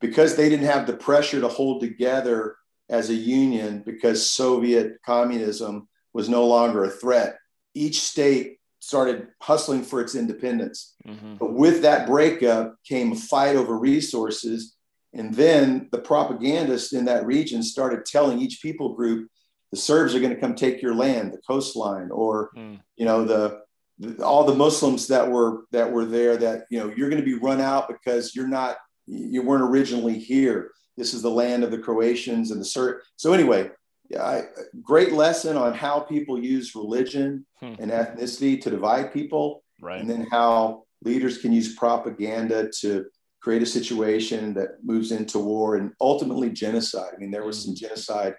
because 0.00 0.36
they 0.36 0.48
didn't 0.48 0.66
have 0.66 0.86
the 0.86 0.96
pressure 0.96 1.40
to 1.40 1.48
hold 1.48 1.80
together 1.80 2.56
as 2.88 3.10
a 3.10 3.14
union 3.14 3.82
because 3.84 4.30
Soviet 4.30 4.98
communism 5.04 5.88
was 6.12 6.28
no 6.28 6.46
longer 6.46 6.84
a 6.84 6.90
threat. 6.90 7.36
Each 7.74 8.00
state 8.00 8.58
started 8.80 9.28
hustling 9.40 9.82
for 9.82 10.00
its 10.00 10.14
independence. 10.14 10.94
Mm-hmm. 11.06 11.36
But 11.36 11.54
with 11.54 11.82
that 11.82 12.06
breakup 12.06 12.76
came 12.86 13.12
a 13.12 13.16
fight 13.16 13.56
over 13.56 13.76
resources. 13.76 14.76
And 15.12 15.34
then 15.34 15.88
the 15.90 15.98
propagandists 15.98 16.92
in 16.92 17.06
that 17.06 17.26
region 17.26 17.62
started 17.62 18.04
telling 18.04 18.38
each 18.38 18.62
people 18.62 18.94
group, 18.94 19.28
the 19.72 19.76
Serbs 19.76 20.14
are 20.14 20.20
going 20.20 20.34
to 20.34 20.40
come 20.40 20.54
take 20.54 20.80
your 20.80 20.94
land, 20.94 21.32
the 21.32 21.38
coastline, 21.38 22.10
or 22.10 22.50
mm. 22.56 22.78
you 22.96 23.04
know 23.04 23.24
the, 23.24 23.62
the, 23.98 24.24
all 24.24 24.44
the 24.44 24.54
Muslims 24.54 25.08
that 25.08 25.28
were 25.28 25.64
that 25.72 25.90
were 25.90 26.04
there. 26.04 26.36
That 26.36 26.66
you 26.70 26.78
know 26.78 26.92
you're 26.96 27.10
going 27.10 27.20
to 27.20 27.26
be 27.26 27.34
run 27.34 27.60
out 27.60 27.88
because 27.88 28.34
you're 28.36 28.46
not 28.46 28.76
you 29.06 29.42
weren't 29.42 29.62
originally 29.62 30.18
here. 30.18 30.72
This 30.96 31.14
is 31.14 31.22
the 31.22 31.30
land 31.30 31.62
of 31.62 31.70
the 31.70 31.78
Croatians 31.78 32.50
and 32.50 32.60
the 32.60 32.64
Serb. 32.64 33.02
So 33.16 33.32
anyway, 33.32 33.70
yeah, 34.08 34.22
I, 34.22 34.42
great 34.82 35.12
lesson 35.12 35.56
on 35.56 35.74
how 35.74 36.00
people 36.00 36.42
use 36.42 36.74
religion 36.74 37.44
hmm. 37.60 37.74
and 37.78 37.90
ethnicity 37.90 38.60
to 38.62 38.70
divide 38.70 39.12
people, 39.12 39.62
right. 39.80 40.00
and 40.00 40.08
then 40.08 40.26
how 40.30 40.84
leaders 41.02 41.38
can 41.38 41.52
use 41.52 41.74
propaganda 41.74 42.70
to 42.80 43.06
create 43.40 43.62
a 43.62 43.66
situation 43.66 44.54
that 44.54 44.82
moves 44.82 45.12
into 45.12 45.38
war 45.38 45.76
and 45.76 45.92
ultimately 46.00 46.50
genocide. 46.50 47.12
I 47.14 47.18
mean, 47.18 47.30
there 47.30 47.44
was 47.44 47.62
hmm. 47.62 47.70
some 47.70 47.76
genocide 47.76 48.34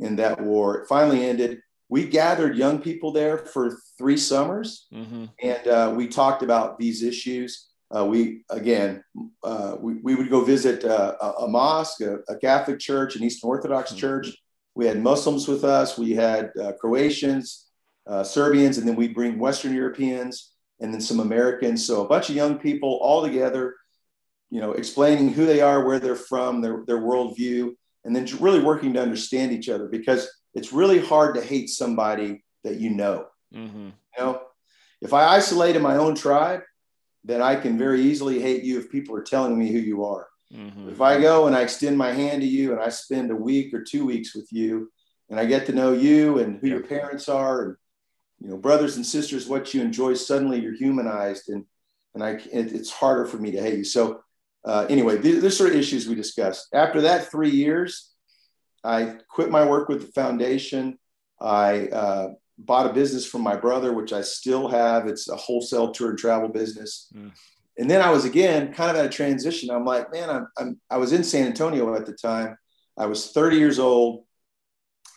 in 0.00 0.16
that 0.16 0.40
war. 0.40 0.78
It 0.78 0.88
finally 0.88 1.24
ended. 1.24 1.60
We 1.88 2.06
gathered 2.06 2.56
young 2.56 2.80
people 2.80 3.12
there 3.12 3.38
for 3.38 3.78
three 3.98 4.16
summers, 4.16 4.86
mm-hmm. 4.92 5.26
and 5.42 5.68
uh, 5.68 5.92
we 5.94 6.08
talked 6.08 6.42
about 6.42 6.78
these 6.78 7.02
issues. 7.02 7.68
Uh, 7.94 8.06
we 8.06 8.42
again, 8.48 9.04
uh, 9.44 9.76
we, 9.78 9.94
we 9.94 10.14
would 10.14 10.30
go 10.30 10.42
visit 10.44 10.84
uh, 10.84 11.14
a, 11.20 11.44
a, 11.44 11.48
mosque, 11.48 12.00
a, 12.00 12.18
a, 12.28 12.36
Catholic 12.36 12.78
church, 12.78 13.16
an 13.16 13.22
Eastern 13.22 13.48
Orthodox 13.48 13.90
mm-hmm. 13.90 14.00
church 14.00 14.28
we 14.74 14.86
had 14.86 15.02
Muslims 15.02 15.48
with 15.48 15.64
us, 15.64 15.98
we 15.98 16.12
had 16.12 16.50
uh, 16.60 16.72
Croatians, 16.72 17.66
uh, 18.06 18.24
Serbians, 18.24 18.78
and 18.78 18.88
then 18.88 18.96
we 18.96 19.08
bring 19.08 19.38
Western 19.38 19.74
Europeans 19.74 20.52
and 20.80 20.92
then 20.92 21.00
some 21.00 21.20
Americans. 21.20 21.86
So 21.86 22.04
a 22.04 22.08
bunch 22.08 22.30
of 22.30 22.36
young 22.36 22.58
people 22.58 22.98
all 23.02 23.22
together, 23.22 23.76
you 24.50 24.60
know, 24.60 24.72
explaining 24.72 25.32
who 25.32 25.46
they 25.46 25.60
are, 25.60 25.84
where 25.84 26.00
they're 26.00 26.16
from, 26.16 26.60
their, 26.60 26.84
their 26.86 26.98
worldview, 26.98 27.72
and 28.04 28.16
then 28.16 28.26
really 28.40 28.60
working 28.60 28.94
to 28.94 29.02
understand 29.02 29.52
each 29.52 29.68
other 29.68 29.88
because 29.88 30.28
it's 30.54 30.72
really 30.72 30.98
hard 30.98 31.34
to 31.34 31.42
hate 31.42 31.68
somebody 31.68 32.42
that 32.64 32.80
you 32.80 32.90
know. 32.90 33.26
Mm-hmm. 33.54 33.90
You 34.18 34.24
know, 34.24 34.42
if 35.00 35.12
I 35.12 35.26
isolate 35.36 35.76
in 35.76 35.82
my 35.82 35.96
own 35.96 36.14
tribe, 36.14 36.62
then 37.24 37.40
I 37.40 37.56
can 37.56 37.78
very 37.78 38.02
easily 38.02 38.40
hate 38.40 38.64
you 38.64 38.78
if 38.78 38.90
people 38.90 39.14
are 39.16 39.22
telling 39.22 39.58
me 39.58 39.70
who 39.70 39.78
you 39.78 40.04
are. 40.04 40.28
Mm-hmm. 40.52 40.90
If 40.90 41.00
I 41.00 41.20
go 41.20 41.46
and 41.46 41.56
I 41.56 41.62
extend 41.62 41.96
my 41.96 42.12
hand 42.12 42.42
to 42.42 42.46
you 42.46 42.72
and 42.72 42.80
I 42.80 42.88
spend 42.90 43.30
a 43.30 43.36
week 43.36 43.72
or 43.72 43.82
two 43.82 44.04
weeks 44.04 44.34
with 44.34 44.52
you 44.52 44.90
and 45.30 45.40
I 45.40 45.46
get 45.46 45.66
to 45.66 45.72
know 45.72 45.92
you 45.92 46.38
and 46.40 46.60
who 46.60 46.68
your 46.68 46.82
parents 46.82 47.28
are 47.28 47.64
and 47.64 47.76
you 48.40 48.48
know 48.48 48.58
brothers 48.58 48.96
and 48.96 49.06
sisters 49.06 49.46
what 49.46 49.72
you 49.72 49.80
enjoy 49.80 50.14
suddenly 50.14 50.60
you're 50.60 50.74
humanized 50.74 51.48
and 51.48 51.64
and 52.14 52.22
I 52.22 52.30
it, 52.30 52.72
it's 52.72 52.90
harder 52.90 53.24
for 53.24 53.38
me 53.38 53.50
to 53.52 53.62
hate 53.62 53.78
you. 53.78 53.84
So 53.84 54.22
uh, 54.64 54.86
anyway, 54.88 55.16
these, 55.16 55.56
sort 55.56 55.70
of 55.70 55.76
issues 55.76 56.06
we 56.06 56.14
discussed. 56.14 56.68
After 56.72 57.00
that 57.02 57.30
three 57.30 57.50
years, 57.50 58.10
I 58.84 59.16
quit 59.28 59.50
my 59.50 59.66
work 59.66 59.88
with 59.88 60.02
the 60.02 60.12
foundation. 60.12 60.98
I 61.40 61.88
uh, 61.88 62.28
bought 62.58 62.90
a 62.90 62.92
business 62.92 63.26
from 63.26 63.42
my 63.42 63.56
brother, 63.56 63.92
which 63.92 64.12
I 64.12 64.22
still 64.22 64.68
have. 64.68 65.06
It's 65.06 65.28
a 65.28 65.36
wholesale 65.36 65.92
tour 65.92 66.10
and 66.10 66.18
travel 66.18 66.48
business. 66.48 67.12
Mm 67.14 67.32
and 67.78 67.90
then 67.90 68.00
I 68.00 68.10
was 68.10 68.24
again 68.24 68.72
kind 68.72 68.90
of 68.90 68.96
at 68.96 69.06
a 69.06 69.08
transition. 69.08 69.70
I'm 69.70 69.84
like, 69.84 70.12
man, 70.12 70.30
I'm, 70.30 70.46
I'm 70.58 70.80
I 70.90 70.98
was 70.98 71.12
in 71.12 71.24
San 71.24 71.46
Antonio 71.46 71.94
at 71.94 72.06
the 72.06 72.12
time. 72.12 72.56
I 72.98 73.06
was 73.06 73.32
30 73.32 73.56
years 73.56 73.78
old, 73.78 74.24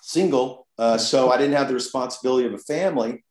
single, 0.02 0.68
uh, 0.78 0.98
so 0.98 1.30
I 1.30 1.38
didn't 1.38 1.58
have 1.58 1.68
the 1.68 1.74
responsibility 1.74 2.48
of 2.48 2.54
a 2.54 2.58
family, 2.60 3.24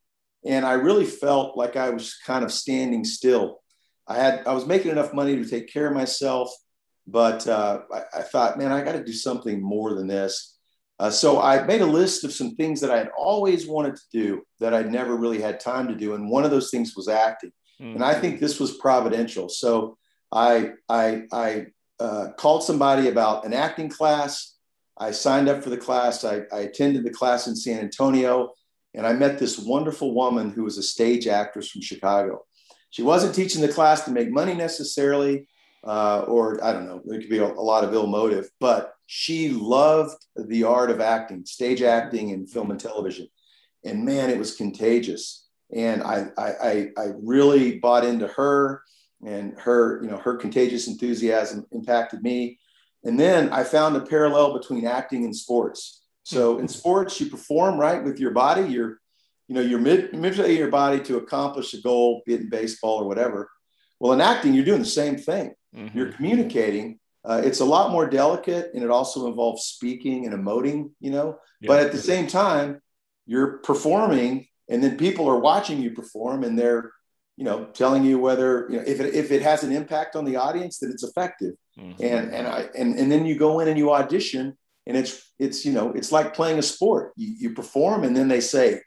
and 0.44 0.66
I 0.66 0.74
really 0.74 1.06
felt 1.06 1.56
like 1.56 1.76
I 1.76 1.90
was 1.90 2.16
kind 2.26 2.44
of 2.44 2.52
standing 2.52 3.04
still. 3.04 3.60
I 4.06 4.16
had 4.16 4.46
I 4.46 4.52
was 4.52 4.66
making 4.66 4.90
enough 4.90 5.14
money 5.14 5.36
to 5.36 5.48
take 5.48 5.72
care 5.72 5.88
of 5.88 5.94
myself, 5.94 6.54
but 7.06 7.46
uh, 7.48 7.80
I, 7.92 8.18
I, 8.18 8.22
thought, 8.22 8.58
man, 8.58 8.70
I 8.72 8.82
got 8.82 8.92
to 8.92 9.04
do 9.04 9.14
something 9.14 9.62
more 9.62 9.94
than 9.94 10.06
this. 10.06 10.53
Uh, 11.04 11.10
so 11.10 11.38
I 11.38 11.62
made 11.64 11.82
a 11.82 11.86
list 11.86 12.24
of 12.24 12.32
some 12.32 12.56
things 12.56 12.80
that 12.80 12.90
I 12.90 12.96
had 12.96 13.10
always 13.14 13.66
wanted 13.66 13.96
to 13.96 14.02
do 14.10 14.42
that 14.58 14.72
I'd 14.72 14.90
never 14.90 15.16
really 15.16 15.38
had 15.38 15.60
time 15.60 15.86
to 15.88 15.94
do, 15.94 16.14
and 16.14 16.30
one 16.30 16.46
of 16.46 16.50
those 16.50 16.70
things 16.70 16.96
was 16.96 17.08
acting. 17.08 17.52
Mm-hmm. 17.78 17.96
And 17.96 18.02
I 18.02 18.14
think 18.18 18.40
this 18.40 18.58
was 18.58 18.78
providential. 18.78 19.50
So 19.50 19.98
I, 20.32 20.70
I, 20.88 21.24
I 21.30 21.66
uh, 22.00 22.28
called 22.38 22.64
somebody 22.64 23.08
about 23.08 23.44
an 23.44 23.52
acting 23.52 23.90
class. 23.90 24.56
I 24.96 25.10
signed 25.10 25.50
up 25.50 25.62
for 25.62 25.68
the 25.68 25.76
class. 25.76 26.24
I, 26.24 26.44
I 26.50 26.60
attended 26.60 27.04
the 27.04 27.10
class 27.10 27.48
in 27.48 27.54
San 27.54 27.80
Antonio, 27.80 28.54
and 28.94 29.06
I 29.06 29.12
met 29.12 29.38
this 29.38 29.58
wonderful 29.58 30.14
woman 30.14 30.52
who 30.52 30.64
was 30.64 30.78
a 30.78 30.82
stage 30.82 31.26
actress 31.26 31.68
from 31.68 31.82
Chicago. 31.82 32.46
She 32.88 33.02
wasn't 33.02 33.34
teaching 33.34 33.60
the 33.60 33.68
class 33.68 34.06
to 34.06 34.10
make 34.10 34.30
money 34.30 34.54
necessarily, 34.54 35.48
uh, 35.84 36.24
or 36.26 36.62
I 36.64 36.72
don't 36.72 36.86
know, 36.86 37.02
it 37.06 37.20
could 37.20 37.30
be 37.30 37.38
a, 37.38 37.44
a, 37.44 37.60
lot 37.60 37.84
of 37.84 37.92
ill 37.92 38.06
motive, 38.06 38.48
but 38.58 38.94
she 39.06 39.50
loved 39.50 40.16
the 40.36 40.64
art 40.64 40.90
of 40.90 41.00
acting, 41.00 41.44
stage 41.44 41.82
acting, 41.82 42.32
and 42.32 42.50
film 42.50 42.70
and 42.70 42.80
television. 42.80 43.28
And 43.84 44.04
man, 44.04 44.30
it 44.30 44.38
was 44.38 44.56
contagious 44.56 45.44
and 45.74 46.02
I, 46.02 46.26
I, 46.38 46.88
I 46.96 47.06
really 47.20 47.78
bought 47.78 48.04
into 48.04 48.28
her 48.28 48.82
and 49.24 49.58
her, 49.58 50.02
you 50.02 50.10
know, 50.10 50.18
her 50.18 50.36
contagious 50.36 50.86
enthusiasm 50.86 51.66
impacted 51.72 52.22
me. 52.22 52.58
And 53.02 53.18
then 53.18 53.50
I 53.50 53.64
found 53.64 53.96
a 53.96 54.00
parallel 54.00 54.56
between 54.56 54.86
acting 54.86 55.24
and 55.24 55.34
sports. 55.34 56.02
So 56.22 56.58
in 56.58 56.68
sports, 56.68 57.20
you 57.20 57.26
perform 57.28 57.78
right 57.78 58.02
with 58.02 58.18
your 58.18 58.30
body. 58.30 58.62
You're, 58.62 59.00
you 59.48 59.54
know, 59.54 59.60
you're 59.60 59.80
mid, 59.80 60.12
manipulating 60.12 60.58
your 60.58 60.70
body 60.70 61.00
to 61.00 61.16
accomplish 61.16 61.74
a 61.74 61.80
goal, 61.80 62.22
be 62.24 62.34
it 62.34 62.42
in 62.42 62.48
baseball 62.48 63.02
or 63.02 63.08
whatever. 63.08 63.50
Well, 64.00 64.12
in 64.12 64.20
acting, 64.20 64.54
you're 64.54 64.64
doing 64.64 64.80
the 64.80 64.86
same 64.86 65.16
thing. 65.16 65.54
Mm-hmm. 65.74 65.96
You're 65.96 66.12
communicating. 66.12 66.98
Uh, 67.24 67.40
it's 67.44 67.60
a 67.60 67.64
lot 67.64 67.90
more 67.90 68.08
delicate, 68.08 68.72
and 68.74 68.82
it 68.82 68.90
also 68.90 69.26
involves 69.26 69.64
speaking 69.64 70.26
and 70.26 70.34
emoting. 70.34 70.90
You 71.00 71.10
know, 71.10 71.38
yeah. 71.60 71.68
but 71.68 71.80
at 71.80 71.92
the 71.92 71.98
same 71.98 72.26
time, 72.26 72.82
you're 73.26 73.58
performing 73.58 74.46
and 74.68 74.82
then 74.82 74.96
people 74.96 75.28
are 75.28 75.38
watching 75.38 75.80
you 75.80 75.90
perform 75.90 76.44
and 76.44 76.58
they're 76.58 76.92
you 77.36 77.44
know 77.44 77.66
telling 77.66 78.04
you 78.04 78.18
whether 78.18 78.66
you 78.70 78.76
know 78.76 78.84
if 78.86 79.00
it, 79.00 79.14
if 79.14 79.30
it 79.30 79.42
has 79.42 79.64
an 79.64 79.72
impact 79.72 80.16
on 80.16 80.24
the 80.24 80.36
audience 80.36 80.78
that 80.78 80.90
it's 80.90 81.02
effective 81.02 81.54
mm-hmm. 81.78 82.02
and 82.02 82.32
and 82.32 82.46
i 82.46 82.68
and, 82.76 82.98
and 82.98 83.10
then 83.10 83.26
you 83.26 83.36
go 83.36 83.60
in 83.60 83.68
and 83.68 83.78
you 83.78 83.92
audition 83.92 84.56
and 84.86 84.96
it's 84.96 85.32
it's 85.38 85.64
you 85.64 85.72
know 85.72 85.92
it's 85.92 86.12
like 86.12 86.34
playing 86.34 86.58
a 86.58 86.62
sport 86.62 87.12
you, 87.16 87.34
you 87.38 87.54
perform 87.54 88.04
and 88.04 88.16
then 88.16 88.28
they 88.28 88.40
say 88.40 88.80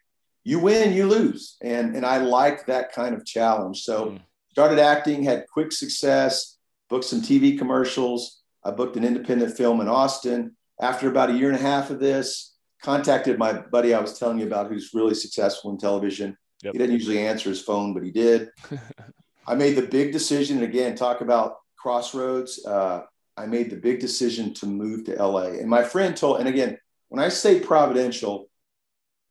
you 0.43 0.59
win 0.59 0.93
you 0.93 1.07
lose 1.07 1.57
and 1.61 1.95
and 1.95 2.05
i 2.05 2.17
like 2.17 2.65
that 2.67 2.91
kind 2.93 3.13
of 3.13 3.25
challenge 3.25 3.81
so 3.81 4.11
mm. 4.11 4.19
Started 4.57 4.79
acting 4.79 5.23
had 5.23 5.45
quick 5.47 5.71
success 5.71 6.57
booked 6.89 7.05
some 7.05 7.21
tv 7.21 7.57
commercials 7.57 8.41
i 8.63 8.71
booked 8.71 8.97
an 8.97 9.03
independent 9.03 9.55
film 9.55 9.81
in 9.81 9.87
austin 9.87 10.55
after 10.81 11.07
about 11.09 11.29
a 11.29 11.33
year 11.33 11.49
and 11.49 11.57
a 11.57 11.61
half 11.61 11.89
of 11.89 11.99
this 11.99 12.57
contacted 12.81 13.37
my 13.37 13.53
buddy 13.53 13.93
I 13.93 13.99
was 13.99 14.17
telling 14.17 14.39
you 14.39 14.47
about 14.47 14.67
who's 14.67 14.91
really 14.93 15.15
successful 15.15 15.71
in 15.71 15.77
television. 15.77 16.37
Yep. 16.63 16.73
He 16.73 16.79
didn't 16.79 16.93
usually 16.93 17.25
answer 17.25 17.49
his 17.49 17.61
phone, 17.61 17.93
but 17.93 18.03
he 18.03 18.11
did. 18.11 18.49
I 19.47 19.55
made 19.55 19.75
the 19.75 19.83
big 19.83 20.11
decision, 20.11 20.57
and 20.57 20.65
again, 20.65 20.95
talk 20.95 21.21
about 21.21 21.57
crossroads. 21.77 22.65
Uh, 22.65 23.01
I 23.37 23.45
made 23.45 23.69
the 23.69 23.77
big 23.77 23.99
decision 23.99 24.53
to 24.55 24.65
move 24.65 25.05
to 25.05 25.23
LA. 25.23 25.59
And 25.59 25.69
my 25.69 25.83
friend 25.83 26.17
told, 26.17 26.39
and 26.39 26.49
again, 26.49 26.77
when 27.09 27.23
I 27.23 27.29
say 27.29 27.59
providential, 27.59 28.49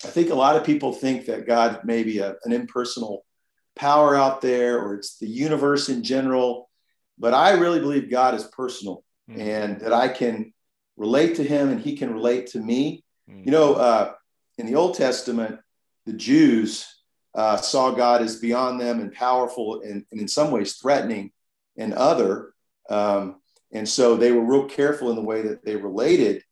I 0.05 0.09
think 0.09 0.31
a 0.31 0.35
lot 0.35 0.57
of 0.57 0.65
people 0.65 0.93
think 0.93 1.27
that 1.27 1.47
God 1.47 1.81
may 1.85 2.03
be 2.03 2.19
a, 2.19 2.37
an 2.45 2.53
impersonal 2.53 3.26
power 3.77 4.17
out 4.17 4.41
there 4.41 4.81
or 4.81 4.95
it's 4.95 5.19
the 5.19 5.29
universe 5.29 5.89
in 5.89 6.03
general. 6.03 6.69
But 7.19 7.35
I 7.35 7.53
really 7.53 7.81
believe 7.81 8.11
God 8.11 8.35
is 8.35 8.45
personal 8.45 9.05
mm-hmm. 9.31 9.41
and 9.41 9.81
that 9.81 9.93
I 9.93 10.09
can 10.09 10.53
relate 10.97 11.37
to 11.37 11.45
him 11.45 11.71
and 11.71 11.81
he 11.81 11.97
can 11.97 12.13
relate 12.13 12.49
to 12.49 12.59
me. 12.59 13.05
Mm. 13.31 13.45
You 13.45 13.53
know, 13.53 13.75
uh, 13.75 14.13
in 14.59 14.67
the 14.67 14.75
Old 14.75 14.97
Testament, 14.97 15.61
the 16.07 16.15
Jews 16.15 16.87
uh, 17.35 17.59
saw 17.59 17.91
God 17.91 18.23
as 18.23 18.37
beyond 18.37 18.81
them 18.81 19.01
and 19.01 19.13
powerful 19.13 19.83
and, 19.83 20.05
and 20.11 20.21
in 20.21 20.29
some 20.29 20.51
ways 20.51 20.77
threatening 20.77 21.33
and 21.77 21.93
other. 21.93 22.55
Um, 22.89 23.41
and 23.73 23.89
so 23.89 24.17
they 24.17 24.33
were 24.33 24.45
real 24.45 24.65
careful 24.65 25.11
in 25.11 25.17
the 25.17 25.23
way 25.23 25.43
that 25.43 25.65
they 25.65 25.77
related 25.77 26.43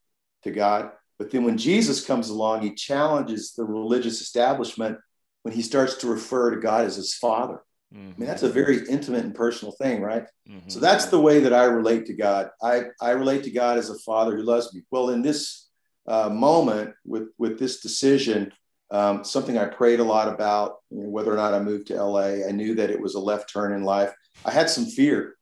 to 0.43 0.51
God. 0.51 0.91
But 1.19 1.31
then 1.31 1.45
when 1.45 1.57
Jesus 1.57 2.05
comes 2.05 2.29
along, 2.29 2.63
he 2.63 2.75
challenges 2.75 3.53
the 3.53 3.65
religious 3.65 4.21
establishment 4.21 4.99
when 5.45 5.55
he 5.55 5.63
starts 5.63 5.97
to 5.97 6.07
refer 6.07 6.51
to 6.51 6.61
God 6.61 6.87
as 6.87 6.97
his 6.97 7.15
father. 7.15 7.63
Mm-hmm. 7.95 8.13
I 8.17 8.19
mean, 8.19 8.27
that's 8.27 8.43
a 8.43 8.49
very 8.49 8.81
intimate 8.89 9.25
and 9.25 9.35
personal 9.35 9.73
thing, 9.73 10.01
right? 10.01 10.25
Mm-hmm. 10.49 10.69
So 10.69 10.81
that's 10.81 11.07
the 11.07 11.21
way 11.21 11.39
that 11.41 11.53
I 11.53 11.65
relate 11.65 12.07
to 12.07 12.15
God. 12.15 12.49
I, 12.63 12.85
I 13.01 13.11
relate 13.11 13.45
to 13.45 13.51
God 13.51 13.77
as 13.77 13.91
a 13.91 13.99
father 13.99 14.37
who 14.37 14.43
loves 14.43 14.73
me. 14.75 14.83
Well, 14.91 15.11
in 15.11 15.21
this 15.21 15.69
uh, 16.09 16.31
moment 16.31 16.95
with, 17.05 17.29
with 17.39 17.59
this 17.59 17.81
decision, 17.81 18.53
um, 18.91 19.23
something 19.23 19.59
I 19.59 19.67
prayed 19.67 20.01
a 20.01 20.05
lot 20.05 20.29
about, 20.29 20.77
you 20.91 21.03
know, 21.03 21.11
whether 21.11 21.33
or 21.33 21.37
not 21.37 21.53
I 21.53 21.61
moved 21.61 21.89
to 21.89 22.03
LA, 22.03 22.47
I 22.49 22.51
knew 22.51 22.75
that 22.77 22.91
it 22.91 23.01
was 23.01 23.15
a 23.15 23.21
left 23.21 23.53
turn 23.53 23.75
in 23.75 23.85
life. 23.85 24.15
I 24.47 24.51
had 24.51 24.71
some 24.71 24.87
fear 24.87 25.37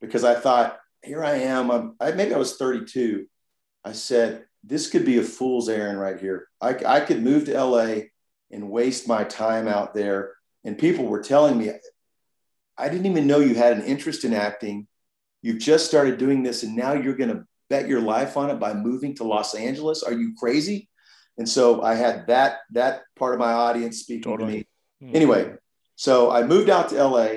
because 0.00 0.24
I 0.24 0.34
thought, 0.34 0.78
here 1.02 1.24
I 1.24 1.36
am. 1.36 1.70
I'm, 1.70 1.94
I, 2.00 2.10
maybe 2.10 2.34
I 2.34 2.38
was 2.38 2.56
32. 2.56 3.26
I 3.84 3.92
said, 3.92 4.44
this 4.64 4.88
could 4.88 5.04
be 5.04 5.18
a 5.18 5.22
fool's 5.22 5.68
errand 5.68 6.00
right 6.00 6.18
here. 6.18 6.48
I, 6.60 6.76
I 6.84 7.00
could 7.00 7.22
move 7.22 7.44
to 7.44 7.62
LA 7.62 8.06
and 8.50 8.70
waste 8.70 9.08
my 9.08 9.24
time 9.24 9.68
out 9.68 9.94
there. 9.94 10.34
And 10.64 10.78
people 10.78 11.06
were 11.06 11.22
telling 11.22 11.58
me, 11.58 11.70
I 12.78 12.88
didn't 12.88 13.06
even 13.06 13.26
know 13.26 13.40
you 13.40 13.54
had 13.54 13.76
an 13.76 13.84
interest 13.84 14.24
in 14.24 14.34
acting. 14.34 14.86
You've 15.42 15.58
just 15.58 15.86
started 15.86 16.18
doing 16.18 16.42
this, 16.42 16.62
and 16.62 16.76
now 16.76 16.92
you're 16.92 17.14
going 17.14 17.30
to 17.30 17.44
bet 17.70 17.88
your 17.88 18.00
life 18.00 18.36
on 18.36 18.50
it 18.50 18.58
by 18.58 18.74
moving 18.74 19.14
to 19.16 19.24
Los 19.24 19.54
Angeles. 19.54 20.02
Are 20.02 20.12
you 20.12 20.34
crazy? 20.38 20.88
And 21.38 21.48
so 21.48 21.82
I 21.82 21.94
had 21.94 22.26
that 22.28 22.58
that 22.72 23.02
part 23.16 23.34
of 23.34 23.40
my 23.40 23.52
audience 23.52 23.98
speaking 23.98 24.22
totally. 24.22 24.50
to 24.50 24.58
me. 24.58 24.66
Mm-hmm. 25.02 25.16
Anyway, 25.16 25.54
so 25.94 26.30
I 26.30 26.42
moved 26.42 26.70
out 26.70 26.88
to 26.90 27.04
LA, 27.04 27.28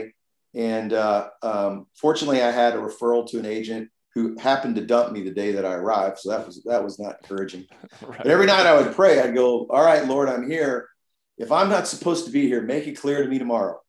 and 0.56 0.94
uh, 0.94 1.30
um, 1.42 1.88
fortunately, 1.96 2.42
I 2.42 2.51
had 2.51 2.74
a 2.74 2.78
referral 2.78 3.30
to 3.30 3.39
an 3.39 3.46
agent 3.46 3.89
who 4.16 4.38
happened 4.38 4.75
to 4.75 4.86
dump 4.86 5.12
me 5.12 5.22
the 5.22 5.32
day 5.32 5.51
that 5.51 5.66
I 5.66 5.74
arrived. 5.74 6.20
So 6.20 6.30
that 6.32 6.46
was 6.46 6.63
that 6.66 6.84
was 6.84 7.00
not 7.00 7.18
encouraging. 7.22 7.66
right. 8.01 8.18
But 8.18 8.28
every 8.28 8.46
night 8.46 8.66
I 8.66 8.80
would 8.80 8.96
pray. 8.96 9.20
I'd 9.20 9.36
go, 9.36 9.68
"All 9.70 9.84
right, 9.84 10.06
Lord, 10.06 10.30
I'm 10.30 10.50
here. 10.50 10.88
If 11.39 11.51
I'm 11.51 11.69
not 11.69 11.88
supposed 11.88 12.25
to 12.25 12.31
be 12.31 12.48
here, 12.48 12.62
make 12.62 12.86
it 12.86 13.00
clear 13.00 13.24
to 13.24 13.29
me 13.29 13.39
tomorrow, 13.39 13.79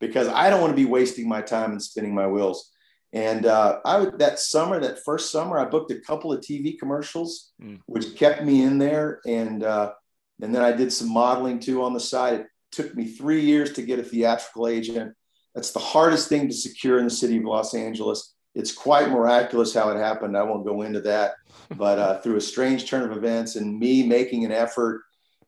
because 0.00 0.28
I 0.28 0.48
don't 0.48 0.60
want 0.60 0.72
to 0.72 0.82
be 0.82 0.88
wasting 0.88 1.28
my 1.28 1.42
time 1.42 1.72
and 1.72 1.82
spinning 1.82 2.14
my 2.14 2.26
wheels." 2.26 2.70
And 3.12 3.44
uh, 3.44 3.80
I 3.84 3.98
would 3.98 4.18
that 4.20 4.38
summer, 4.38 4.78
that 4.80 5.04
first 5.04 5.32
summer, 5.32 5.58
I 5.58 5.64
booked 5.64 5.90
a 5.90 6.00
couple 6.00 6.32
of 6.32 6.40
TV 6.40 6.78
commercials, 6.78 7.50
mm. 7.60 7.80
which 7.86 8.14
kept 8.16 8.44
me 8.44 8.62
in 8.62 8.78
there. 8.78 9.20
And 9.26 9.64
uh, 9.64 9.92
and 10.40 10.54
then 10.54 10.62
I 10.62 10.72
did 10.72 10.92
some 10.92 11.12
modeling 11.12 11.58
too 11.58 11.82
on 11.82 11.92
the 11.92 12.00
side. 12.00 12.40
It 12.40 12.46
took 12.72 12.94
me 12.94 13.06
three 13.06 13.40
years 13.40 13.72
to 13.74 13.82
get 13.82 13.98
a 13.98 14.02
theatrical 14.02 14.68
agent. 14.68 15.14
That's 15.54 15.72
the 15.72 15.80
hardest 15.80 16.28
thing 16.28 16.48
to 16.48 16.54
secure 16.54 16.98
in 16.98 17.04
the 17.04 17.10
city 17.10 17.38
of 17.38 17.44
Los 17.44 17.74
Angeles. 17.74 18.34
It's 18.54 18.72
quite 18.72 19.10
miraculous 19.10 19.74
how 19.74 19.90
it 19.90 19.98
happened. 19.98 20.36
I 20.36 20.42
won't 20.42 20.66
go 20.66 20.82
into 20.82 21.00
that, 21.02 21.34
but 21.76 21.98
uh, 21.98 22.20
through 22.20 22.36
a 22.36 22.40
strange 22.40 22.88
turn 22.88 23.08
of 23.08 23.16
events 23.16 23.56
and 23.56 23.78
me 23.78 24.04
making 24.04 24.44
an 24.44 24.52
effort, 24.52 25.02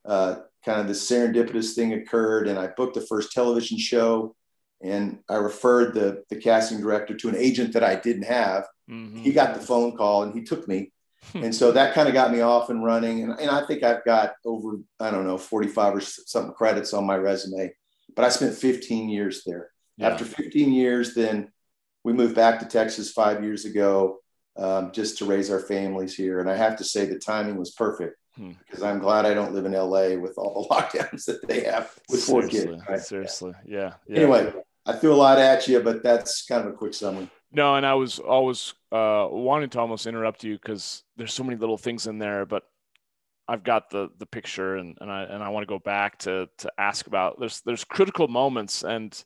uh, 0.04 0.36
kind 0.64 0.80
of 0.80 0.88
this 0.88 1.08
serendipitous 1.08 1.74
thing 1.74 1.92
occurred, 1.92 2.48
and 2.48 2.58
I 2.58 2.68
booked 2.68 2.94
the 2.94 3.00
first 3.00 3.32
television 3.32 3.78
show. 3.78 4.34
And 4.82 5.20
I 5.28 5.36
referred 5.36 5.94
the, 5.94 6.24
the 6.28 6.36
casting 6.36 6.80
director 6.80 7.16
to 7.16 7.28
an 7.28 7.36
agent 7.36 7.72
that 7.74 7.84
I 7.84 7.94
didn't 7.94 8.24
have. 8.24 8.66
Mm-hmm. 8.90 9.18
He 9.18 9.32
got 9.32 9.54
the 9.54 9.60
phone 9.60 9.96
call 9.96 10.24
and 10.24 10.34
he 10.34 10.42
took 10.42 10.66
me. 10.66 10.90
and 11.34 11.54
so 11.54 11.70
that 11.70 11.94
kind 11.94 12.08
of 12.08 12.14
got 12.14 12.32
me 12.32 12.40
off 12.40 12.68
and 12.68 12.82
running. 12.82 13.22
And, 13.22 13.38
and 13.38 13.48
I 13.48 13.64
think 13.64 13.84
I've 13.84 14.04
got 14.04 14.32
over, 14.44 14.78
I 14.98 15.12
don't 15.12 15.24
know, 15.24 15.38
45 15.38 15.94
or 15.94 16.00
something 16.00 16.52
credits 16.54 16.92
on 16.92 17.06
my 17.06 17.16
resume. 17.16 17.72
But 18.16 18.24
I 18.24 18.28
spent 18.28 18.54
15 18.54 19.08
years 19.08 19.44
there. 19.46 19.70
Yeah. 19.98 20.08
After 20.08 20.24
15 20.24 20.72
years, 20.72 21.14
then 21.14 21.52
we 22.02 22.12
moved 22.12 22.34
back 22.34 22.58
to 22.58 22.66
Texas 22.66 23.12
five 23.12 23.44
years 23.44 23.64
ago 23.64 24.18
um, 24.56 24.90
just 24.92 25.18
to 25.18 25.26
raise 25.26 25.48
our 25.48 25.60
families 25.60 26.16
here. 26.16 26.40
And 26.40 26.50
I 26.50 26.56
have 26.56 26.76
to 26.78 26.84
say 26.84 27.06
the 27.06 27.20
timing 27.20 27.56
was 27.56 27.70
perfect 27.70 28.16
hmm. 28.36 28.52
because 28.66 28.82
I'm 28.82 28.98
glad 28.98 29.26
I 29.26 29.34
don't 29.34 29.52
live 29.52 29.66
in 29.66 29.72
LA 29.72 30.16
with 30.16 30.38
all 30.38 30.62
the 30.62 30.68
lockdowns 30.74 31.24
that 31.26 31.46
they 31.46 31.64
have 31.64 31.94
with 32.08 32.22
four 32.24 32.46
kids. 32.46 32.82
Right? 32.88 33.00
Seriously. 33.00 33.52
Yeah. 33.66 33.94
yeah. 34.06 34.18
Anyway, 34.18 34.52
I 34.86 34.94
threw 34.94 35.12
a 35.12 35.16
lot 35.16 35.38
at 35.38 35.68
you, 35.68 35.80
but 35.80 36.02
that's 36.02 36.44
kind 36.46 36.66
of 36.66 36.72
a 36.72 36.76
quick 36.76 36.94
summary. 36.94 37.28
No, 37.52 37.74
and 37.74 37.84
I 37.84 37.94
was 37.94 38.18
always 38.18 38.74
uh, 38.90 39.28
wanting 39.30 39.70
to 39.70 39.80
almost 39.80 40.06
interrupt 40.06 40.42
you 40.42 40.54
because 40.54 41.04
there's 41.16 41.34
so 41.34 41.44
many 41.44 41.58
little 41.58 41.76
things 41.76 42.06
in 42.06 42.18
there, 42.18 42.46
but 42.46 42.64
I've 43.46 43.64
got 43.64 43.90
the 43.90 44.08
the 44.18 44.26
picture 44.26 44.76
and, 44.76 44.96
and 45.00 45.10
I 45.10 45.24
and 45.24 45.42
I 45.42 45.50
want 45.50 45.64
to 45.64 45.68
go 45.68 45.78
back 45.78 46.18
to 46.20 46.48
to 46.58 46.72
ask 46.78 47.06
about 47.06 47.38
there's 47.38 47.60
there's 47.62 47.84
critical 47.84 48.28
moments 48.28 48.84
and 48.84 49.22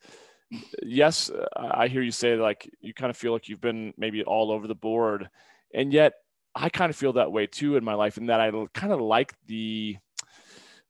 yes, 0.83 1.31
I 1.57 1.89
hear 1.89 2.03
you 2.03 2.11
say 2.11 2.37
like 2.37 2.69
you 2.81 2.95
kind 2.95 3.11
of 3.11 3.17
feel 3.17 3.33
like 3.33 3.49
you've 3.49 3.61
been 3.61 3.95
maybe 3.97 4.23
all 4.23 4.51
over 4.51 4.67
the 4.67 4.75
board, 4.75 5.29
and 5.75 5.93
yet 5.93 6.15
I 6.57 6.71
kind 6.71 6.89
of 6.89 6.97
feel 6.97 7.13
that 7.13 7.31
way 7.31 7.47
too 7.47 7.77
in 7.77 7.85
my 7.85 7.95
life, 7.95 8.17
in 8.17 8.27
that 8.27 8.41
I 8.41 8.51
kind 8.73 8.93
of 8.93 9.01
like 9.01 9.35
the 9.47 9.99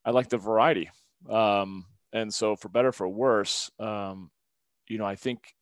I 0.04 0.10
like 0.10 0.28
the 0.28 0.38
variety. 0.38 0.90
Um, 1.28 1.84
and 2.12 2.32
so 2.32 2.54
for 2.54 2.68
better 2.68 2.92
for 2.92 3.08
worse, 3.08 3.70
um, 3.80 4.30
you 4.88 4.98
know, 4.98 5.04
I 5.04 5.16
think 5.16 5.52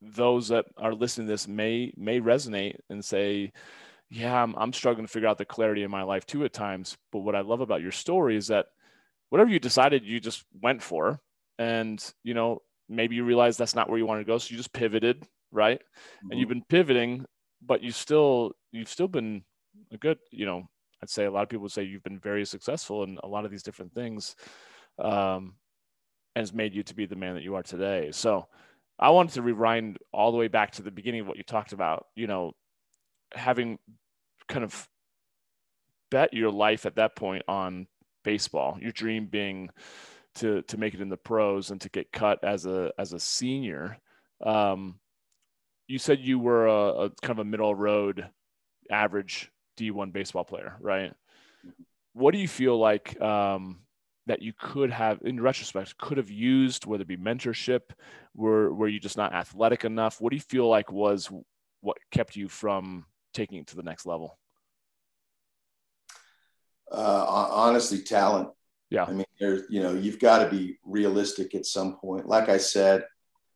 those 0.00 0.48
that 0.48 0.64
are 0.76 0.92
listening 0.92 1.28
to 1.28 1.32
this 1.32 1.46
may 1.46 1.92
may 1.96 2.20
resonate 2.20 2.76
and 2.90 3.04
say, 3.04 3.52
yeah, 4.10 4.42
I'm, 4.42 4.54
I'm 4.56 4.72
struggling 4.72 5.06
to 5.06 5.12
figure 5.12 5.28
out 5.28 5.38
the 5.38 5.44
clarity 5.44 5.84
in 5.84 5.90
my 5.90 6.02
life 6.02 6.26
too 6.26 6.44
at 6.44 6.52
times. 6.52 6.96
But 7.12 7.20
what 7.20 7.36
I 7.36 7.42
love 7.42 7.60
about 7.60 7.80
your 7.80 7.92
story 7.92 8.36
is 8.36 8.48
that 8.48 8.66
whatever 9.30 9.50
you 9.50 9.60
decided, 9.60 10.04
you 10.04 10.18
just 10.18 10.44
went 10.60 10.82
for, 10.82 11.20
and 11.58 12.04
you 12.24 12.34
know, 12.34 12.60
maybe 12.88 13.14
you 13.14 13.24
realize 13.24 13.56
that's 13.56 13.76
not 13.76 13.88
where 13.88 13.98
you 13.98 14.06
want 14.06 14.20
to 14.20 14.24
go, 14.24 14.36
so 14.38 14.50
you 14.50 14.56
just 14.56 14.72
pivoted, 14.72 15.24
right? 15.52 15.78
Mm-hmm. 15.78 16.30
And 16.30 16.40
you've 16.40 16.48
been 16.48 16.64
pivoting, 16.68 17.24
but 17.64 17.82
you 17.82 17.92
still 17.92 18.52
you've 18.70 18.88
still 18.88 19.08
been 19.08 19.44
a 19.92 19.96
good, 19.96 20.18
you 20.30 20.46
know, 20.46 20.68
I'd 21.02 21.10
say 21.10 21.24
a 21.24 21.30
lot 21.30 21.42
of 21.42 21.48
people 21.48 21.62
would 21.62 21.72
say 21.72 21.82
you've 21.82 22.02
been 22.02 22.18
very 22.18 22.44
successful 22.44 23.02
in 23.04 23.18
a 23.22 23.28
lot 23.28 23.44
of 23.44 23.50
these 23.50 23.62
different 23.62 23.94
things. 23.94 24.36
Um, 24.98 25.54
has 26.36 26.52
made 26.52 26.74
you 26.74 26.82
to 26.82 26.94
be 26.94 27.06
the 27.06 27.16
man 27.16 27.34
that 27.34 27.42
you 27.42 27.54
are 27.54 27.62
today. 27.62 28.10
So 28.12 28.48
I 28.98 29.10
wanted 29.10 29.34
to 29.34 29.42
rewind 29.42 29.98
all 30.12 30.32
the 30.32 30.38
way 30.38 30.48
back 30.48 30.72
to 30.72 30.82
the 30.82 30.90
beginning 30.90 31.20
of 31.20 31.26
what 31.26 31.36
you 31.36 31.42
talked 31.42 31.72
about, 31.72 32.06
you 32.14 32.26
know, 32.26 32.52
having 33.34 33.78
kind 34.48 34.64
of 34.64 34.88
bet 36.10 36.32
your 36.32 36.50
life 36.50 36.86
at 36.86 36.96
that 36.96 37.16
point 37.16 37.42
on 37.48 37.86
baseball, 38.24 38.78
your 38.80 38.92
dream 38.92 39.26
being 39.26 39.70
to 40.36 40.62
to 40.62 40.78
make 40.78 40.94
it 40.94 41.00
in 41.00 41.10
the 41.10 41.16
pros 41.16 41.70
and 41.70 41.80
to 41.82 41.90
get 41.90 42.12
cut 42.12 42.42
as 42.42 42.64
a 42.66 42.92
as 42.98 43.12
a 43.12 43.20
senior. 43.20 43.98
Um, 44.44 44.98
you 45.92 45.98
said 45.98 46.20
you 46.20 46.38
were 46.38 46.66
a, 46.66 47.04
a 47.04 47.10
kind 47.20 47.38
of 47.38 47.40
a 47.40 47.44
middle 47.44 47.74
road 47.74 48.26
average 48.90 49.50
D1 49.78 50.10
baseball 50.10 50.42
player, 50.42 50.74
right? 50.80 51.12
What 52.14 52.32
do 52.32 52.38
you 52.38 52.48
feel 52.48 52.78
like 52.78 53.20
um, 53.20 53.80
that 54.26 54.40
you 54.40 54.54
could 54.58 54.90
have, 54.90 55.20
in 55.22 55.38
retrospect, 55.38 55.98
could 55.98 56.16
have 56.16 56.30
used, 56.30 56.86
whether 56.86 57.02
it 57.02 57.08
be 57.08 57.18
mentorship, 57.18 57.80
were 58.34 58.72
were 58.72 58.88
you 58.88 59.00
just 59.00 59.18
not 59.18 59.34
athletic 59.34 59.84
enough? 59.84 60.18
What 60.18 60.30
do 60.30 60.36
you 60.36 60.42
feel 60.42 60.66
like 60.66 60.90
was 60.90 61.30
what 61.82 61.98
kept 62.10 62.36
you 62.36 62.48
from 62.48 63.04
taking 63.34 63.58
it 63.58 63.66
to 63.66 63.76
the 63.76 63.82
next 63.82 64.06
level? 64.06 64.38
Uh, 66.90 67.48
honestly, 67.50 67.98
talent. 67.98 68.48
Yeah. 68.88 69.04
I 69.04 69.12
mean, 69.12 69.26
there's, 69.38 69.64
you 69.68 69.82
know, 69.82 69.92
you've 69.92 70.18
got 70.18 70.42
to 70.42 70.50
be 70.50 70.78
realistic 70.84 71.54
at 71.54 71.66
some 71.66 71.96
point. 71.96 72.26
Like 72.26 72.48
I 72.48 72.56
said, 72.56 73.04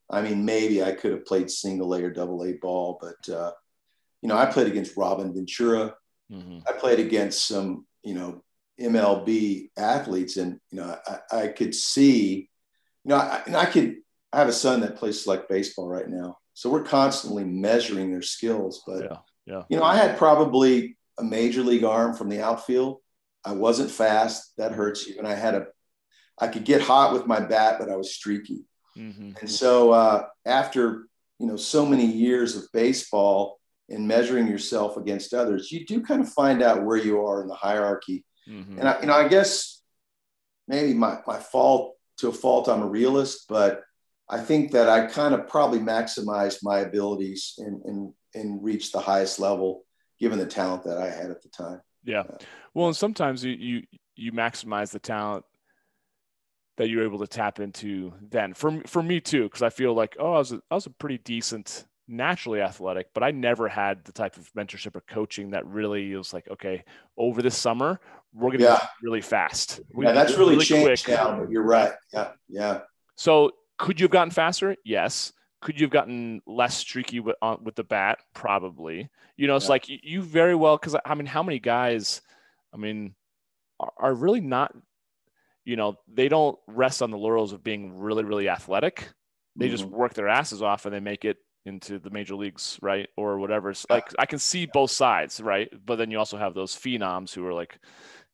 I 0.08 0.22
mean, 0.22 0.44
maybe 0.44 0.82
I 0.82 0.92
could 0.92 1.12
have 1.12 1.26
played 1.26 1.50
single 1.50 1.94
A 1.94 2.02
or 2.02 2.10
double 2.10 2.44
A 2.44 2.52
ball, 2.52 2.98
but, 3.00 3.32
uh, 3.32 3.52
you 4.22 4.28
know, 4.28 4.36
I 4.36 4.46
played 4.46 4.68
against 4.68 4.96
Robin 4.96 5.32
Ventura. 5.34 5.94
Mm-hmm. 6.32 6.58
I 6.68 6.72
played 6.72 7.00
against 7.00 7.46
some, 7.46 7.86
you 8.02 8.14
know, 8.14 8.42
MLB 8.80 9.70
athletes, 9.76 10.36
and 10.36 10.60
you 10.70 10.80
know, 10.80 10.96
I, 11.06 11.44
I 11.44 11.48
could 11.48 11.74
see, 11.74 12.48
you 13.04 13.08
know, 13.08 13.16
I, 13.16 13.42
and 13.46 13.56
I 13.56 13.66
could. 13.66 13.96
I 14.32 14.40
have 14.40 14.48
a 14.48 14.52
son 14.52 14.80
that 14.80 14.96
plays 14.96 15.22
select 15.22 15.48
baseball 15.48 15.88
right 15.88 16.08
now, 16.08 16.36
so 16.52 16.68
we're 16.68 16.82
constantly 16.82 17.44
measuring 17.44 18.10
their 18.10 18.22
skills. 18.22 18.82
But 18.86 19.04
yeah, 19.04 19.16
yeah. 19.46 19.62
you 19.70 19.78
know, 19.78 19.84
I 19.84 19.96
had 19.96 20.18
probably 20.18 20.96
a 21.18 21.24
major 21.24 21.62
league 21.62 21.84
arm 21.84 22.14
from 22.14 22.28
the 22.28 22.42
outfield. 22.42 22.98
I 23.44 23.52
wasn't 23.52 23.90
fast. 23.90 24.52
That 24.58 24.72
hurts 24.72 25.06
you. 25.06 25.14
And 25.18 25.26
I 25.26 25.34
had 25.34 25.54
a, 25.54 25.66
I 26.38 26.48
could 26.48 26.64
get 26.64 26.82
hot 26.82 27.12
with 27.14 27.26
my 27.26 27.40
bat, 27.40 27.76
but 27.78 27.88
I 27.88 27.96
was 27.96 28.12
streaky. 28.12 28.64
Mm-hmm. 28.96 29.32
And 29.40 29.50
so 29.50 29.92
uh, 29.92 30.26
after 30.44 31.06
you 31.38 31.46
know 31.46 31.56
so 31.56 31.84
many 31.84 32.06
years 32.06 32.56
of 32.56 32.64
baseball 32.72 33.58
and 33.88 34.08
measuring 34.08 34.48
yourself 34.48 34.96
against 34.96 35.34
others, 35.34 35.70
you 35.70 35.84
do 35.86 36.02
kind 36.02 36.20
of 36.20 36.28
find 36.32 36.62
out 36.62 36.84
where 36.84 36.96
you 36.96 37.24
are 37.24 37.42
in 37.42 37.48
the 37.48 37.54
hierarchy 37.54 38.24
Mm-hmm. 38.48 38.78
And 38.78 38.88
I, 38.88 39.00
you 39.00 39.06
know, 39.06 39.14
I 39.14 39.28
guess 39.28 39.82
maybe 40.68 40.94
my, 40.94 41.18
my 41.26 41.38
fault 41.38 41.96
to 42.18 42.28
a 42.28 42.32
fault, 42.32 42.68
I'm 42.68 42.82
a 42.82 42.86
realist, 42.86 43.46
but 43.48 43.82
I 44.28 44.40
think 44.40 44.72
that 44.72 44.88
I 44.88 45.06
kind 45.06 45.34
of 45.34 45.48
probably 45.48 45.78
maximized 45.78 46.58
my 46.62 46.80
abilities 46.80 47.54
and, 47.58 47.82
and, 47.84 48.12
and 48.34 48.62
reached 48.62 48.92
the 48.92 49.00
highest 49.00 49.38
level 49.38 49.84
given 50.18 50.38
the 50.38 50.46
talent 50.46 50.84
that 50.84 50.98
I 50.98 51.10
had 51.10 51.30
at 51.30 51.42
the 51.42 51.48
time. 51.48 51.80
Yeah. 52.04 52.22
Well, 52.74 52.86
and 52.86 52.96
sometimes 52.96 53.44
you 53.44 53.52
you 53.52 53.82
you 54.14 54.32
maximize 54.32 54.92
the 54.92 54.98
talent 54.98 55.44
that 56.76 56.88
you're 56.88 57.04
able 57.04 57.18
to 57.18 57.26
tap 57.26 57.60
into 57.60 58.12
then. 58.20 58.54
For 58.54 58.80
for 58.86 59.02
me 59.02 59.20
too, 59.20 59.44
because 59.44 59.62
I 59.62 59.70
feel 59.70 59.94
like 59.94 60.16
oh, 60.18 60.34
I 60.34 60.38
was 60.38 60.52
a, 60.52 60.60
I 60.70 60.74
was 60.74 60.86
a 60.86 60.90
pretty 60.90 61.18
decent 61.18 61.86
naturally 62.08 62.60
athletic, 62.60 63.08
but 63.14 63.22
I 63.22 63.30
never 63.30 63.68
had 63.68 64.04
the 64.04 64.12
type 64.12 64.36
of 64.36 64.50
mentorship 64.52 64.94
or 64.94 65.00
coaching 65.02 65.50
that 65.50 65.66
really 65.66 66.14
was 66.14 66.32
like, 66.32 66.48
okay, 66.48 66.84
over 67.16 67.42
this 67.42 67.56
summer, 67.56 68.00
we're 68.32 68.50
going 68.50 68.60
to 68.60 68.64
yeah. 68.66 68.86
really 69.02 69.20
fast. 69.20 69.80
yeah, 69.98 70.12
that's 70.12 70.36
really, 70.36 70.52
really 70.52 70.64
changed 70.64 71.04
quick. 71.04 71.16
now. 71.16 71.44
You're 71.48 71.62
right. 71.62 71.92
Yeah, 72.12 72.32
yeah. 72.48 72.80
So 73.16 73.52
could 73.78 73.98
you 73.98 74.04
have 74.04 74.10
gotten 74.10 74.30
faster? 74.30 74.76
Yes. 74.84 75.32
Could 75.62 75.80
you 75.80 75.86
have 75.86 75.90
gotten 75.90 76.42
less 76.46 76.76
streaky 76.76 77.20
with, 77.20 77.36
uh, 77.42 77.56
with 77.60 77.74
the 77.74 77.84
bat? 77.84 78.18
Probably. 78.34 79.08
You 79.36 79.46
know, 79.46 79.56
it's 79.56 79.66
yeah. 79.66 79.70
like 79.70 79.84
you 79.88 80.22
very 80.22 80.54
well 80.54 80.76
because 80.76 80.96
I 81.04 81.14
mean, 81.14 81.26
how 81.26 81.42
many 81.42 81.58
guys? 81.58 82.22
I 82.72 82.76
mean, 82.76 83.14
are, 83.80 83.92
are 83.98 84.14
really 84.14 84.40
not. 84.40 84.74
You 85.66 85.76
know, 85.76 85.96
they 86.08 86.28
don't 86.28 86.58
rest 86.66 87.02
on 87.02 87.10
the 87.10 87.18
laurels 87.18 87.52
of 87.52 87.62
being 87.62 87.98
really, 87.98 88.24
really 88.24 88.48
athletic. 88.48 89.10
They 89.56 89.66
mm-hmm. 89.66 89.76
just 89.76 89.84
work 89.84 90.14
their 90.14 90.28
asses 90.28 90.62
off 90.62 90.86
and 90.86 90.94
they 90.94 91.00
make 91.00 91.26
it 91.26 91.36
into 91.66 91.98
the 91.98 92.10
major 92.10 92.34
leagues, 92.34 92.78
right? 92.80 93.08
Or 93.16 93.38
whatever. 93.38 93.70
It's 93.70 93.84
like 93.90 94.08
I 94.18 94.24
can 94.24 94.38
see 94.38 94.66
both 94.66 94.90
sides, 94.90 95.40
right? 95.40 95.68
But 95.84 95.96
then 95.96 96.10
you 96.10 96.18
also 96.18 96.38
have 96.38 96.54
those 96.54 96.74
phenoms 96.74 97.34
who 97.34 97.44
are 97.46 97.52
like 97.52 97.78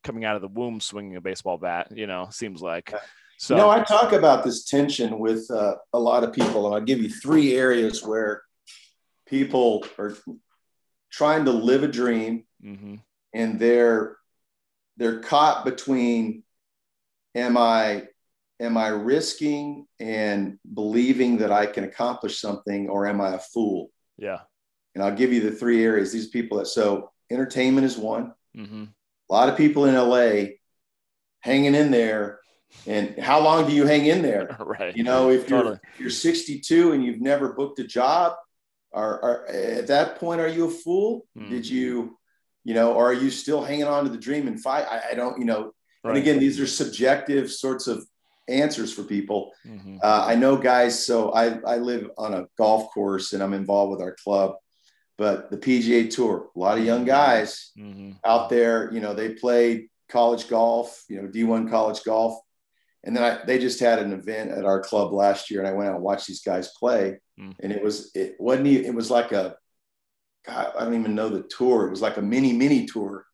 coming 0.05 0.25
out 0.25 0.37
of 0.37 0.42
the 0.42 0.49
womb 0.49 0.81
swinging 0.81 1.16
a 1.16 1.21
baseball 1.21 1.59
bat, 1.59 1.88
you 1.90 2.07
know, 2.07 2.29
seems 2.31 2.62
like. 2.62 2.95
So, 3.38 3.57
you 3.57 3.62
know, 3.62 3.71
I 3.71 3.83
talk 3.83 4.12
about 4.12 4.45
this 4.45 4.64
tension 4.64 5.18
with 5.18 5.51
uh, 5.51 5.75
a 5.92 5.99
lot 5.99 6.23
of 6.23 6.33
people, 6.33 6.66
and 6.66 6.77
I'll 6.77 6.81
give 6.81 7.01
you 7.01 7.09
three 7.09 7.57
areas 7.57 8.05
where 8.05 8.42
people 9.27 9.85
are 9.99 10.14
trying 11.11 11.47
to 11.47 11.51
live 11.51 11.83
a 11.83 11.88
dream 11.88 12.45
mm-hmm. 12.64 12.97
and 13.35 13.59
they're 13.59 14.16
they're 14.97 15.21
caught 15.21 15.64
between 15.64 16.42
am 17.35 17.57
I 17.57 18.05
am 18.61 18.77
I 18.77 18.88
risking 18.88 19.87
and 19.99 20.59
believing 20.73 21.38
that 21.38 21.51
I 21.51 21.66
can 21.66 21.85
accomplish 21.85 22.40
something 22.40 22.88
or 22.88 23.07
am 23.07 23.21
I 23.21 23.35
a 23.35 23.38
fool? 23.38 23.90
Yeah. 24.16 24.40
And 24.95 25.03
I'll 25.03 25.14
give 25.14 25.33
you 25.33 25.40
the 25.40 25.51
three 25.51 25.85
areas. 25.85 26.12
These 26.12 26.29
people 26.29 26.59
that 26.59 26.66
so 26.66 27.11
entertainment 27.31 27.87
is 27.87 27.99
one. 27.99 28.33
Mm-hmm. 28.57 28.85
A 29.31 29.33
lot 29.33 29.49
of 29.49 29.57
people 29.57 29.87
in 29.87 29.95
LA 29.95 30.53
hanging 31.40 31.75
in 31.75 31.90
there. 31.90 32.40
And 32.87 33.18
how 33.18 33.40
long 33.40 33.66
do 33.66 33.75
you 33.75 33.87
hang 33.87 34.07
in 34.07 34.23
there? 34.23 34.57
right. 34.61 34.97
You 34.97 35.03
know, 35.03 35.31
if 35.31 35.51
you're 35.51 35.73
if 35.73 36.01
you're 36.01 36.11
62 36.11 36.92
and 36.92 37.05
you've 37.05 37.21
never 37.21 37.53
booked 37.53 37.79
a 37.81 37.85
job, 37.85 38.35
are, 38.92 39.23
are 39.23 39.47
at 39.47 39.88
that 39.88 40.18
point 40.18 40.40
are 40.40 40.49
you 40.49 40.66
a 40.66 40.71
fool? 40.71 41.27
Mm-hmm. 41.37 41.51
Did 41.51 41.68
you, 41.68 42.18
you 42.64 42.75
know, 42.75 42.95
or 42.95 43.11
are 43.11 43.14
you 43.14 43.31
still 43.31 43.62
hanging 43.62 43.85
on 43.85 44.05
to 44.05 44.11
the 44.11 44.18
dream 44.18 44.47
and 44.47 44.61
fight? 44.61 44.87
I, 44.88 45.12
I 45.12 45.14
don't, 45.14 45.38
you 45.38 45.45
know. 45.45 45.73
Right. 46.03 46.11
And 46.11 46.19
again, 46.19 46.38
these 46.38 46.59
are 46.61 46.67
subjective 46.67 47.51
sorts 47.51 47.87
of 47.87 48.05
answers 48.49 48.93
for 48.93 49.05
people. 49.05 49.53
Mm-hmm. 49.67 49.99
Uh, 50.03 50.25
I 50.27 50.35
know 50.35 50.57
guys, 50.57 51.05
so 51.05 51.31
I, 51.33 51.59
I 51.67 51.77
live 51.77 52.11
on 52.19 52.35
a 52.35 52.47
golf 52.59 52.93
course 52.93 53.33
and 53.33 53.43
I'm 53.43 53.55
involved 53.55 53.93
with 53.93 54.03
our 54.03 54.17
club, 54.23 54.57
but 55.17 55.51
the 55.51 55.59
PGA 55.59 56.11
Tour, 56.11 56.49
a 56.55 56.59
lot 56.59 56.79
of 56.79 56.85
young 56.85 57.05
guys 57.05 57.71
mm-hmm. 57.79 58.12
out 58.25 58.51
there, 58.51 58.93
you 58.93 59.01
know, 59.01 59.15
they 59.15 59.31
played 59.31 59.88
college 60.09 60.49
golf, 60.49 61.05
you 61.09 61.21
know, 61.21 61.29
D1 61.29 61.71
college 61.71 62.03
golf. 62.05 62.38
And 63.05 63.17
then 63.17 63.25
I, 63.25 63.45
they 63.45 63.59
just 63.59 63.81
had 63.81 63.99
an 63.99 64.12
event 64.12 64.53
at 64.53 64.65
our 64.65 64.81
club 64.81 65.12
last 65.12 65.51
year, 65.51 65.61
and 65.61 65.69
I 65.69 65.73
went 65.73 65.88
out 65.88 65.97
and 65.97 66.05
watched 66.05 66.29
these 66.29 66.43
guys 66.43 66.71
play. 66.79 67.19
Mm-hmm. 67.38 67.51
And 67.61 67.73
it 67.73 67.83
was, 67.83 68.12
it 68.15 68.37
wasn't, 68.38 68.69
even, 68.69 68.85
it 68.85 68.95
was 68.95 69.11
like 69.11 69.33
a, 69.33 69.57
God, 70.47 70.73
I 70.79 70.85
don't 70.85 70.99
even 70.99 71.15
know 71.15 71.29
the 71.29 71.43
tour. 71.43 71.87
It 71.87 71.91
was 71.91 72.03
like 72.03 72.17
a 72.17 72.23
mini, 72.23 72.53
mini 72.53 72.87
tour. 72.87 73.25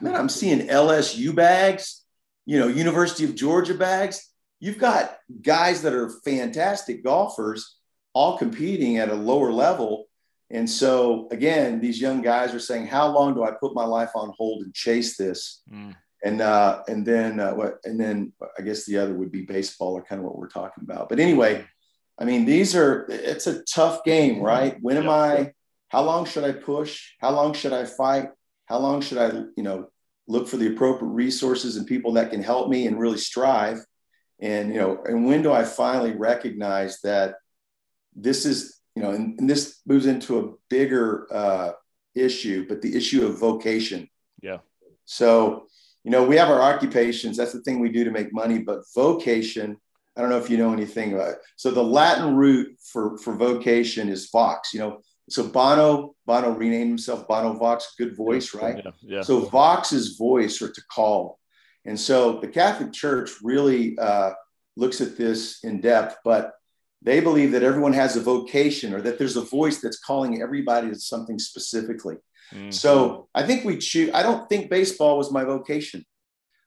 Man, 0.00 0.14
I'm 0.14 0.28
seeing 0.28 0.68
LSU 0.68 1.34
bags, 1.34 2.05
you 2.46 2.58
know, 2.58 2.68
University 2.68 3.24
of 3.24 3.34
Georgia 3.34 3.74
bags 3.74 4.30
you've 4.60 4.78
got 4.78 5.18
guys 5.42 5.82
that 5.82 5.92
are 5.92 6.10
fantastic 6.24 7.04
golfers 7.04 7.76
all 8.14 8.38
competing 8.38 8.98
at 8.98 9.10
a 9.10 9.14
lower 9.14 9.52
level. 9.52 10.06
And 10.50 10.68
so, 10.68 11.28
again, 11.30 11.80
these 11.80 12.00
young 12.00 12.22
guys 12.22 12.54
are 12.54 12.60
saying, 12.60 12.86
How 12.86 13.08
long 13.08 13.34
do 13.34 13.44
I 13.44 13.50
put 13.50 13.74
my 13.74 13.84
life 13.84 14.10
on 14.14 14.32
hold 14.36 14.62
and 14.62 14.72
chase 14.72 15.16
this? 15.16 15.62
Mm. 15.72 15.94
And 16.24 16.40
uh, 16.40 16.82
and 16.88 17.04
then 17.04 17.38
uh, 17.40 17.52
what? 17.52 17.78
And 17.84 18.00
then 18.00 18.32
I 18.58 18.62
guess 18.62 18.86
the 18.86 18.96
other 18.98 19.14
would 19.14 19.30
be 19.30 19.42
baseball, 19.42 19.92
or 19.92 20.02
kind 20.02 20.18
of 20.18 20.24
what 20.24 20.38
we're 20.38 20.48
talking 20.48 20.82
about. 20.82 21.08
But 21.08 21.20
anyway, 21.20 21.64
I 22.18 22.24
mean, 22.24 22.46
these 22.46 22.74
are 22.74 23.06
it's 23.10 23.46
a 23.46 23.62
tough 23.64 24.02
game, 24.02 24.40
right? 24.40 24.76
When 24.80 24.96
am 24.96 25.10
I? 25.10 25.52
How 25.88 26.02
long 26.02 26.24
should 26.24 26.42
I 26.42 26.52
push? 26.52 27.12
How 27.20 27.30
long 27.30 27.52
should 27.52 27.72
I 27.72 27.84
fight? 27.84 28.30
How 28.64 28.78
long 28.78 29.02
should 29.02 29.18
I, 29.18 29.28
you 29.56 29.62
know, 29.62 29.88
look 30.28 30.48
for 30.48 30.56
the 30.56 30.68
appropriate 30.68 31.10
resources 31.10 31.76
and 31.76 31.86
people 31.86 32.12
that 32.14 32.30
can 32.30 32.42
help 32.42 32.68
me 32.68 32.86
and 32.86 32.98
really 32.98 33.18
strive? 33.18 33.78
and 34.40 34.72
you 34.72 34.80
know 34.80 35.02
and 35.04 35.26
when 35.26 35.42
do 35.42 35.52
i 35.52 35.64
finally 35.64 36.12
recognize 36.12 37.00
that 37.00 37.36
this 38.14 38.44
is 38.44 38.80
you 38.94 39.02
know 39.02 39.10
and, 39.10 39.38
and 39.40 39.48
this 39.48 39.80
moves 39.86 40.06
into 40.06 40.38
a 40.38 40.52
bigger 40.68 41.26
uh, 41.32 41.72
issue 42.14 42.66
but 42.68 42.80
the 42.80 42.96
issue 42.96 43.26
of 43.26 43.38
vocation. 43.38 44.08
Yeah. 44.42 44.58
So 45.04 45.66
you 46.04 46.10
know 46.10 46.24
we 46.24 46.36
have 46.36 46.48
our 46.48 46.62
occupations. 46.62 47.36
That's 47.36 47.52
the 47.52 47.60
thing 47.60 47.80
we 47.80 47.90
do 47.90 48.04
to 48.04 48.10
make 48.10 48.32
money. 48.32 48.58
But 48.58 48.80
vocation 48.94 49.78
i 50.16 50.22
don't 50.22 50.30
know 50.30 50.38
if 50.38 50.48
you 50.48 50.56
know 50.56 50.72
anything 50.72 51.12
about 51.12 51.32
it. 51.32 51.38
So 51.56 51.70
the 51.70 51.84
latin 51.84 52.36
root 52.36 52.76
for 52.80 53.18
for 53.18 53.34
vocation 53.36 54.08
is 54.08 54.30
vox. 54.30 54.72
You 54.72 54.80
know 54.80 55.00
so 55.28 55.48
bono 55.48 56.14
bono 56.26 56.50
renamed 56.50 56.88
himself 56.88 57.26
bono 57.26 57.54
vox 57.54 57.94
good 57.98 58.16
voice 58.16 58.54
right 58.54 58.82
yeah, 58.84 58.90
yeah. 59.02 59.22
so 59.22 59.40
vox 59.40 59.92
is 59.92 60.16
voice 60.16 60.62
or 60.62 60.70
to 60.70 60.82
call 60.90 61.38
and 61.86 61.98
so 61.98 62.40
the 62.40 62.48
Catholic 62.48 62.92
Church 62.92 63.30
really 63.42 63.96
uh, 63.96 64.32
looks 64.76 65.00
at 65.00 65.16
this 65.16 65.62
in 65.62 65.80
depth, 65.80 66.18
but 66.24 66.52
they 67.00 67.20
believe 67.20 67.52
that 67.52 67.62
everyone 67.62 67.92
has 67.92 68.16
a 68.16 68.20
vocation 68.20 68.92
or 68.92 69.00
that 69.02 69.18
there's 69.18 69.36
a 69.36 69.42
voice 69.42 69.80
that's 69.80 70.00
calling 70.00 70.42
everybody 70.42 70.88
to 70.88 70.98
something 70.98 71.38
specifically. 71.38 72.16
Mm-hmm. 72.52 72.70
So 72.70 73.28
I 73.34 73.44
think 73.44 73.64
we 73.64 73.78
choose, 73.78 74.10
I 74.12 74.22
don't 74.22 74.48
think 74.48 74.68
baseball 74.68 75.16
was 75.16 75.30
my 75.30 75.44
vocation. 75.44 76.04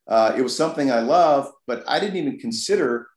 Uh, 0.08 0.34
it 0.38 0.42
was 0.42 0.56
something 0.56 0.90
I 0.90 1.02
love, 1.02 1.52
but 1.68 1.84
I 1.88 2.00
didn't 2.00 2.18
even 2.18 2.40
consider 2.40 3.08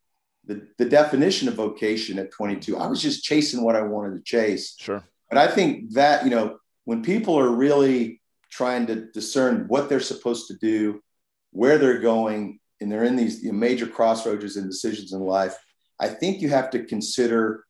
the, 0.45 0.67
the 0.79 0.85
definition 0.85 1.47
of 1.47 1.55
vocation 1.55 2.19
at 2.19 2.33
22. 2.33 2.77
I 2.77 2.89
was 2.89 3.01
just 3.01 3.23
chasing 3.23 3.63
what 3.63 3.77
I 3.77 3.83
wanted 3.83 4.17
to 4.17 4.23
chase. 4.25 4.75
Sure. 4.79 5.05
But 5.33 5.39
I 5.39 5.47
think 5.47 5.93
that, 5.93 6.25
you 6.25 6.31
know, 6.31 6.59
when 6.85 7.03
people 7.03 7.39
are 7.39 7.49
really 7.49 8.21
trying 8.51 8.87
to 8.89 9.07
discern 9.13 9.65
what 9.67 9.89
they're 9.89 9.99
supposed 9.99 10.49
to 10.49 10.55
do, 10.59 11.03
where 11.53 11.79
they're 11.79 12.01
going 12.01 12.59
and 12.83 12.93
they're 12.93 13.05
in 13.05 13.17
these 13.17 13.43
you 13.43 13.51
know, 13.51 13.57
major 13.57 13.87
crossroads 13.87 14.57
and 14.57 14.71
decisions 14.71 15.15
in 15.15 15.21
life, 15.21 15.57
I 15.99 16.09
think 16.09 16.43
you 16.43 16.51
have 16.51 16.69
to 16.73 16.85
consider 16.85 17.65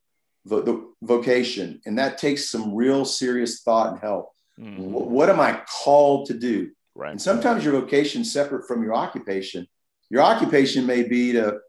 vo- 0.44 0.62
the 0.62 0.92
vocation, 1.02 1.80
and 1.86 1.96
that 2.00 2.18
takes 2.18 2.50
some 2.50 2.74
real 2.74 3.04
serious 3.04 3.62
thought 3.62 3.92
and 3.92 4.00
help. 4.00 4.32
Mm-hmm. 4.58 4.82
W- 4.82 5.06
what 5.06 5.30
am 5.30 5.38
I 5.38 5.62
called 5.84 6.26
to 6.26 6.34
do? 6.34 6.72
Right. 6.96 7.12
And 7.12 7.22
sometimes 7.22 7.64
your 7.64 7.80
vocation 7.80 8.22
is 8.22 8.32
separate 8.32 8.66
from 8.66 8.82
your 8.82 8.94
occupation. 8.94 9.68
Your 10.10 10.22
occupation 10.22 10.84
may 10.84 11.04
be 11.04 11.30
to, 11.34 11.60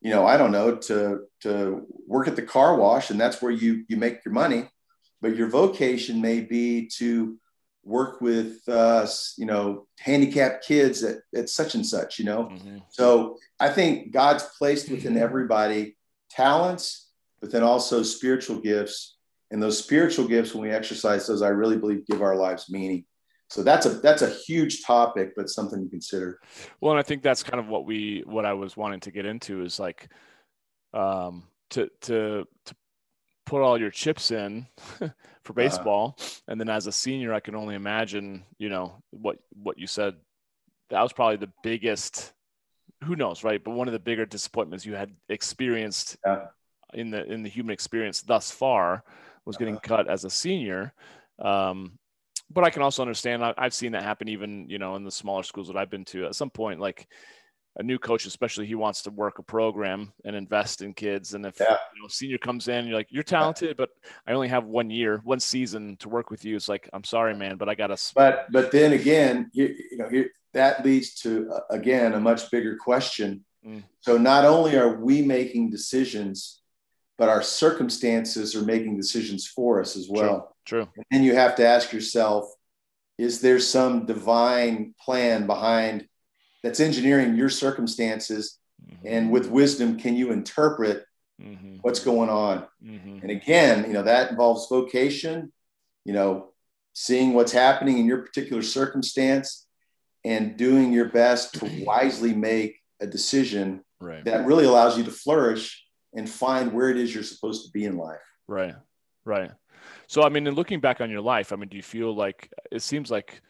you 0.00 0.10
know, 0.10 0.26
I 0.26 0.38
don't 0.38 0.50
know, 0.50 0.74
to 0.74 1.20
to 1.42 1.86
work 2.08 2.26
at 2.26 2.34
the 2.34 2.42
car 2.42 2.76
wash, 2.76 3.10
and 3.10 3.20
that's 3.20 3.40
where 3.40 3.52
you 3.52 3.84
you 3.88 3.96
make 3.96 4.24
your 4.24 4.34
money. 4.34 4.70
But 5.20 5.36
your 5.36 5.48
vocation 5.48 6.20
may 6.20 6.40
be 6.40 6.88
to 6.98 7.38
work 7.86 8.20
with 8.20 8.68
uh, 8.68 9.06
you 9.38 9.46
know 9.46 9.86
handicapped 10.00 10.66
kids 10.66 11.04
at, 11.04 11.18
at 11.34 11.48
such 11.48 11.76
and 11.76 11.86
such 11.86 12.18
you 12.18 12.24
know 12.24 12.46
mm-hmm. 12.46 12.78
so 12.90 13.38
i 13.60 13.68
think 13.68 14.12
god's 14.12 14.42
placed 14.58 14.90
within 14.90 15.14
mm-hmm. 15.14 15.22
everybody 15.22 15.96
talents 16.28 17.10
but 17.40 17.50
then 17.52 17.62
also 17.62 18.02
spiritual 18.02 18.58
gifts 18.58 19.16
and 19.52 19.62
those 19.62 19.78
spiritual 19.78 20.26
gifts 20.26 20.52
when 20.52 20.64
we 20.64 20.70
exercise 20.70 21.26
those 21.26 21.42
i 21.42 21.48
really 21.48 21.76
believe 21.76 22.04
give 22.06 22.22
our 22.22 22.36
lives 22.36 22.68
meaning 22.68 23.04
so 23.48 23.62
that's 23.62 23.86
a 23.86 23.90
that's 23.90 24.22
a 24.22 24.30
huge 24.30 24.82
topic 24.82 25.32
but 25.36 25.48
something 25.48 25.84
to 25.84 25.88
consider 25.88 26.40
well 26.80 26.92
and 26.92 26.98
i 26.98 27.04
think 27.04 27.22
that's 27.22 27.44
kind 27.44 27.60
of 27.60 27.68
what 27.68 27.86
we 27.86 28.22
what 28.26 28.44
i 28.44 28.52
was 28.52 28.76
wanting 28.76 29.00
to 29.00 29.12
get 29.12 29.24
into 29.24 29.62
is 29.62 29.78
like 29.78 30.08
um 30.92 31.44
to 31.70 31.88
to 32.00 32.44
to 32.64 32.74
put 33.46 33.62
all 33.62 33.80
your 33.80 33.90
chips 33.90 34.30
in 34.30 34.66
for 34.76 35.04
uh-huh. 35.04 35.52
baseball. 35.54 36.16
Uh-huh. 36.18 36.40
And 36.48 36.60
then 36.60 36.68
as 36.68 36.86
a 36.86 36.92
senior, 36.92 37.32
I 37.32 37.40
can 37.40 37.54
only 37.54 37.74
imagine, 37.74 38.44
you 38.58 38.68
know, 38.68 39.02
what 39.10 39.38
what 39.62 39.78
you 39.78 39.86
said. 39.86 40.14
That 40.90 41.02
was 41.02 41.12
probably 41.12 41.36
the 41.36 41.52
biggest. 41.62 42.32
Who 43.04 43.16
knows, 43.16 43.44
right? 43.44 43.62
But 43.62 43.72
one 43.72 43.88
of 43.88 43.92
the 43.92 43.98
bigger 43.98 44.24
disappointments 44.24 44.86
you 44.86 44.94
had 44.94 45.12
experienced 45.28 46.16
yeah. 46.24 46.46
in 46.94 47.10
the 47.10 47.24
in 47.30 47.42
the 47.42 47.48
human 47.48 47.72
experience 47.72 48.22
thus 48.22 48.50
far 48.50 49.04
was 49.44 49.56
getting 49.56 49.76
uh-huh. 49.76 49.96
cut 49.96 50.10
as 50.10 50.24
a 50.24 50.30
senior. 50.30 50.92
Um, 51.38 51.98
but 52.50 52.64
I 52.64 52.70
can 52.70 52.82
also 52.82 53.02
understand. 53.02 53.44
I, 53.44 53.54
I've 53.58 53.74
seen 53.74 53.92
that 53.92 54.02
happen 54.02 54.28
even, 54.28 54.68
you 54.68 54.78
know, 54.78 54.96
in 54.96 55.04
the 55.04 55.10
smaller 55.10 55.42
schools 55.42 55.68
that 55.68 55.76
I've 55.76 55.90
been 55.90 56.04
to. 56.06 56.26
At 56.26 56.34
some 56.34 56.50
point, 56.50 56.80
like 56.80 57.08
a 57.78 57.82
new 57.82 57.98
coach, 57.98 58.24
especially 58.26 58.66
he 58.66 58.74
wants 58.74 59.02
to 59.02 59.10
work 59.10 59.38
a 59.38 59.42
program 59.42 60.12
and 60.24 60.34
invest 60.34 60.80
in 60.82 60.94
kids. 60.94 61.34
And 61.34 61.44
if 61.44 61.60
yeah. 61.60 61.76
you 61.94 62.02
know, 62.02 62.08
senior 62.08 62.38
comes 62.38 62.68
in, 62.68 62.86
you're 62.86 62.96
like, 62.96 63.08
you're 63.10 63.22
talented, 63.22 63.76
but 63.76 63.90
I 64.26 64.32
only 64.32 64.48
have 64.48 64.64
one 64.64 64.88
year, 64.88 65.20
one 65.24 65.40
season 65.40 65.96
to 65.98 66.08
work 66.08 66.30
with 66.30 66.44
you. 66.44 66.56
It's 66.56 66.68
like, 66.68 66.88
I'm 66.92 67.04
sorry, 67.04 67.34
man, 67.34 67.56
but 67.56 67.68
I 67.68 67.74
got 67.74 67.88
to. 67.88 68.12
But 68.14 68.46
but 68.50 68.72
then 68.72 68.92
again, 68.92 69.50
you, 69.52 69.74
you 69.90 69.98
know, 69.98 70.08
here, 70.08 70.30
that 70.54 70.84
leads 70.84 71.14
to 71.16 71.50
uh, 71.50 71.60
again 71.70 72.14
a 72.14 72.20
much 72.20 72.50
bigger 72.50 72.76
question. 72.76 73.44
Mm. 73.66 73.84
So 74.00 74.16
not 74.16 74.44
only 74.44 74.76
are 74.76 74.96
we 74.96 75.22
making 75.22 75.70
decisions, 75.70 76.62
but 77.18 77.28
our 77.28 77.42
circumstances 77.42 78.54
are 78.56 78.62
making 78.62 78.96
decisions 78.96 79.46
for 79.46 79.80
us 79.80 79.96
as 79.96 80.08
well. 80.08 80.56
True. 80.64 80.84
True. 80.84 81.04
And 81.10 81.24
you 81.24 81.34
have 81.34 81.56
to 81.56 81.66
ask 81.66 81.92
yourself, 81.92 82.52
is 83.18 83.40
there 83.40 83.60
some 83.60 84.06
divine 84.06 84.94
plan 85.00 85.46
behind 85.46 86.06
that's 86.62 86.80
engineering 86.80 87.36
your 87.36 87.48
circumstances 87.48 88.58
mm-hmm. 88.82 89.06
and 89.06 89.30
with 89.30 89.48
wisdom 89.48 89.98
can 89.98 90.16
you 90.16 90.32
interpret 90.32 91.04
mm-hmm. 91.40 91.76
what's 91.82 92.00
going 92.00 92.30
on 92.30 92.66
mm-hmm. 92.84 93.18
and 93.22 93.30
again 93.30 93.84
you 93.86 93.92
know 93.92 94.02
that 94.02 94.30
involves 94.30 94.68
vocation 94.68 95.52
you 96.04 96.12
know 96.12 96.48
seeing 96.92 97.34
what's 97.34 97.52
happening 97.52 97.98
in 97.98 98.06
your 98.06 98.22
particular 98.22 98.62
circumstance 98.62 99.66
and 100.24 100.56
doing 100.56 100.92
your 100.92 101.08
best 101.08 101.54
to 101.54 101.66
wisely 101.84 102.34
make 102.34 102.80
a 103.00 103.06
decision 103.06 103.84
right. 104.00 104.24
that 104.24 104.46
really 104.46 104.64
allows 104.64 104.96
you 104.96 105.04
to 105.04 105.10
flourish 105.10 105.84
and 106.14 106.28
find 106.28 106.72
where 106.72 106.88
it 106.88 106.96
is 106.96 107.14
you're 107.14 107.22
supposed 107.22 107.66
to 107.66 107.70
be 107.72 107.84
in 107.84 107.96
life 107.96 108.18
right 108.48 108.74
right 109.24 109.50
so 110.06 110.22
i 110.22 110.28
mean 110.28 110.46
in 110.46 110.54
looking 110.54 110.80
back 110.80 111.00
on 111.00 111.10
your 111.10 111.20
life 111.20 111.52
i 111.52 111.56
mean 111.56 111.68
do 111.68 111.76
you 111.76 111.82
feel 111.82 112.14
like 112.14 112.50
it 112.70 112.82
seems 112.82 113.10
like 113.10 113.42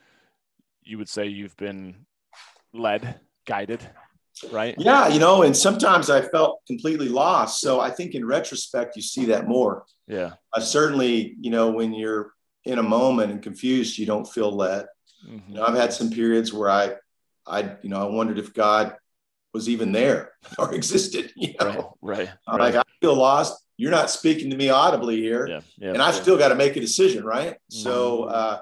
you 0.83 0.99
would 0.99 1.09
say 1.09 1.27
you've 1.27 1.57
been 1.57 1.95
led, 2.73 3.21
guided, 3.47 3.87
right? 4.51 4.75
Yeah, 4.79 5.09
you 5.09 5.19
know, 5.19 5.43
and 5.43 5.57
sometimes 5.57 6.11
I 6.11 6.23
felt 6.23 6.61
completely 6.67 7.09
lost. 7.09 7.61
So 7.61 7.81
I 7.81 7.91
think 7.91 8.15
in 8.15 8.27
retrospect, 8.27 8.97
you 8.97 9.03
see 9.03 9.27
that 9.27 9.47
more. 9.47 9.85
Yeah. 10.07 10.33
Uh, 10.53 10.61
certainly, 10.61 11.37
you 11.41 11.51
know, 11.51 11.71
when 11.71 11.95
you're 11.95 12.33
in 12.65 12.79
a 12.79 12.83
moment 12.83 13.33
and 13.33 13.43
confused, 13.43 13.99
you 13.99 14.07
don't 14.07 14.27
feel 14.27 14.51
led. 14.51 14.87
Mm-hmm. 15.27 15.51
You 15.51 15.57
know, 15.57 15.65
I've 15.65 15.77
had 15.77 15.93
some 15.93 16.11
periods 16.11 16.53
where 16.53 16.71
I, 16.71 16.95
I, 17.47 17.77
you 17.83 17.89
know, 17.89 18.01
I 18.01 18.11
wondered 18.11 18.39
if 18.39 18.53
God 18.53 18.97
was 19.53 19.69
even 19.69 19.93
there 19.93 20.33
or 20.59 20.75
existed. 20.75 21.33
You 21.37 21.55
know, 21.61 21.97
right? 22.03 22.19
right, 22.19 22.31
right. 22.49 22.61
Like 22.61 22.75
I 22.75 22.83
feel 23.01 23.15
lost. 23.15 23.63
You're 23.79 23.91
not 23.91 24.11
speaking 24.11 24.51
to 24.51 24.57
me 24.57 24.71
audibly 24.71 25.21
here, 25.21 25.47
yeah, 25.47 25.61
yeah, 25.77 25.91
and 25.91 26.01
I've 26.01 26.15
yeah. 26.15 26.23
still 26.23 26.39
got 26.39 26.49
to 26.49 26.55
make 26.55 26.77
a 26.77 26.81
decision, 26.81 27.25
right? 27.25 27.51
Mm-hmm. 27.51 27.79
So, 27.83 28.25
uh, 28.25 28.61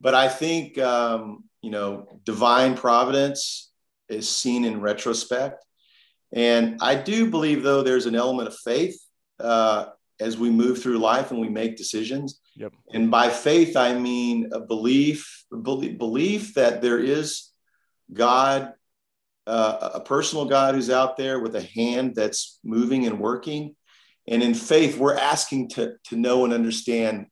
but 0.00 0.14
I 0.14 0.28
think 0.28 0.78
um, 0.78 1.44
you 1.64 1.70
know, 1.70 2.20
divine 2.24 2.76
providence 2.76 3.72
is 4.10 4.28
seen 4.28 4.66
in 4.66 4.82
retrospect. 4.82 5.64
And 6.30 6.76
I 6.82 6.94
do 6.94 7.30
believe, 7.30 7.62
though, 7.62 7.82
there's 7.82 8.04
an 8.04 8.14
element 8.14 8.48
of 8.48 8.56
faith 8.58 9.00
uh, 9.40 9.86
as 10.20 10.36
we 10.36 10.50
move 10.50 10.82
through 10.82 10.98
life 10.98 11.30
and 11.30 11.40
we 11.40 11.48
make 11.48 11.78
decisions. 11.78 12.38
Yep. 12.56 12.74
And 12.92 13.10
by 13.10 13.30
faith, 13.30 13.78
I 13.78 13.98
mean 13.98 14.50
a 14.52 14.60
belief, 14.60 15.46
belief 15.50 16.54
that 16.54 16.82
there 16.82 16.98
is 16.98 17.50
God, 18.12 18.74
uh, 19.46 19.90
a 19.94 20.00
personal 20.00 20.44
God 20.44 20.74
who's 20.74 20.90
out 20.90 21.16
there 21.16 21.40
with 21.40 21.56
a 21.56 21.62
hand 21.62 22.14
that's 22.14 22.58
moving 22.62 23.06
and 23.06 23.18
working. 23.18 23.74
And 24.28 24.42
in 24.42 24.52
faith, 24.52 24.98
we're 24.98 25.16
asking 25.16 25.70
to, 25.70 25.94
to 26.08 26.16
know 26.16 26.44
and 26.44 26.52
understand 26.52 27.26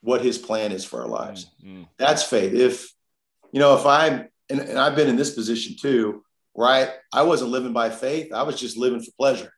what 0.00 0.22
his 0.22 0.38
plan 0.38 0.72
is 0.72 0.84
for 0.84 1.02
our 1.02 1.08
lives. 1.08 1.46
Mm-hmm. 1.64 1.84
That's 1.98 2.24
faith. 2.24 2.52
If 2.52 2.93
you 3.54 3.60
know, 3.60 3.76
if 3.76 3.86
I'm, 3.86 4.28
and, 4.50 4.58
and 4.58 4.76
I've 4.76 4.96
been 4.96 5.08
in 5.08 5.14
this 5.14 5.32
position 5.32 5.76
too, 5.80 6.24
right? 6.56 6.90
I 7.12 7.22
wasn't 7.22 7.52
living 7.52 7.72
by 7.72 7.88
faith. 7.88 8.32
I 8.32 8.42
was 8.42 8.58
just 8.58 8.76
living 8.76 9.00
for 9.00 9.12
pleasure. 9.16 9.52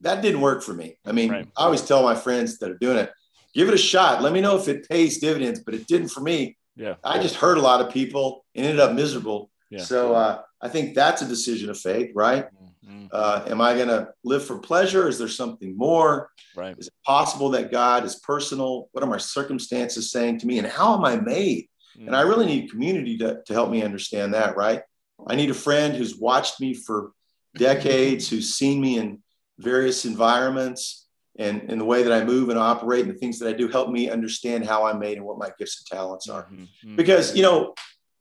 That 0.00 0.22
didn't 0.22 0.40
work 0.40 0.62
for 0.62 0.72
me. 0.72 0.96
I 1.04 1.12
mean, 1.12 1.30
right. 1.30 1.46
I 1.54 1.64
always 1.64 1.82
tell 1.82 2.02
my 2.02 2.14
friends 2.14 2.58
that 2.58 2.70
are 2.70 2.78
doing 2.78 2.96
it, 2.96 3.12
give 3.52 3.68
it 3.68 3.74
a 3.74 3.78
shot. 3.78 4.22
Let 4.22 4.32
me 4.32 4.40
know 4.40 4.56
if 4.56 4.66
it 4.66 4.88
pays 4.88 5.18
dividends, 5.18 5.60
but 5.60 5.74
it 5.74 5.86
didn't 5.86 6.08
for 6.08 6.22
me. 6.22 6.56
Yeah. 6.74 6.94
I 7.04 7.20
just 7.20 7.34
hurt 7.34 7.58
a 7.58 7.60
lot 7.60 7.82
of 7.82 7.92
people 7.92 8.46
and 8.54 8.64
ended 8.64 8.80
up 8.80 8.94
miserable. 8.94 9.50
Yeah. 9.68 9.80
So 9.80 10.14
uh, 10.14 10.40
I 10.62 10.68
think 10.68 10.94
that's 10.94 11.20
a 11.20 11.26
decision 11.26 11.68
of 11.68 11.78
faith, 11.78 12.12
right? 12.14 12.46
Mm-hmm. 12.86 13.08
Uh, 13.12 13.44
am 13.48 13.60
I 13.60 13.74
going 13.74 13.88
to 13.88 14.08
live 14.24 14.42
for 14.42 14.58
pleasure? 14.58 15.06
Is 15.06 15.18
there 15.18 15.28
something 15.28 15.76
more? 15.76 16.30
Right. 16.56 16.74
Is 16.78 16.86
it 16.86 16.94
possible 17.04 17.50
that 17.50 17.70
God 17.70 18.06
is 18.06 18.16
personal? 18.16 18.88
What 18.92 19.04
are 19.04 19.10
my 19.10 19.18
circumstances 19.18 20.10
saying 20.10 20.38
to 20.38 20.46
me? 20.46 20.58
And 20.58 20.66
how 20.66 20.96
am 20.96 21.04
I 21.04 21.16
made? 21.16 21.68
And 22.06 22.16
I 22.16 22.22
really 22.22 22.46
need 22.46 22.70
community 22.70 23.18
to, 23.18 23.42
to 23.44 23.52
help 23.52 23.70
me 23.70 23.82
understand 23.82 24.34
that, 24.34 24.56
right? 24.56 24.82
I 25.26 25.34
need 25.34 25.50
a 25.50 25.54
friend 25.54 25.96
who's 25.96 26.16
watched 26.16 26.60
me 26.60 26.74
for 26.74 27.12
decades, 27.56 28.28
who's 28.30 28.54
seen 28.54 28.80
me 28.80 28.98
in 28.98 29.22
various 29.58 30.04
environments 30.04 31.06
and, 31.38 31.62
and 31.68 31.80
the 31.80 31.84
way 31.84 32.02
that 32.02 32.12
I 32.12 32.24
move 32.24 32.48
and 32.50 32.58
operate 32.58 33.04
and 33.04 33.14
the 33.14 33.18
things 33.18 33.38
that 33.38 33.48
I 33.48 33.52
do 33.52 33.68
help 33.68 33.90
me 33.90 34.10
understand 34.10 34.66
how 34.66 34.86
I'm 34.86 34.98
made 34.98 35.16
and 35.16 35.26
what 35.26 35.38
my 35.38 35.50
gifts 35.58 35.80
and 35.80 35.98
talents 35.98 36.28
are. 36.28 36.44
Mm-hmm. 36.44 36.62
mm-hmm. 36.62 36.96
Because, 36.96 37.36
you 37.36 37.42
know, 37.42 37.74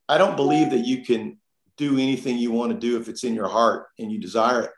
I 0.10 0.18
don't 0.18 0.36
believe 0.36 0.72
that 0.72 0.86
you 0.86 1.04
can 1.04 1.38
do 1.78 1.94
anything 1.94 2.38
you 2.38 2.52
want 2.52 2.72
to 2.72 2.78
do 2.78 3.00
if 3.00 3.08
it's 3.08 3.24
in 3.24 3.36
your 3.36 3.48
heart 3.48 3.88
and 4.00 4.12
you 4.12 4.20
desire 4.20 4.62
it. 4.62 4.72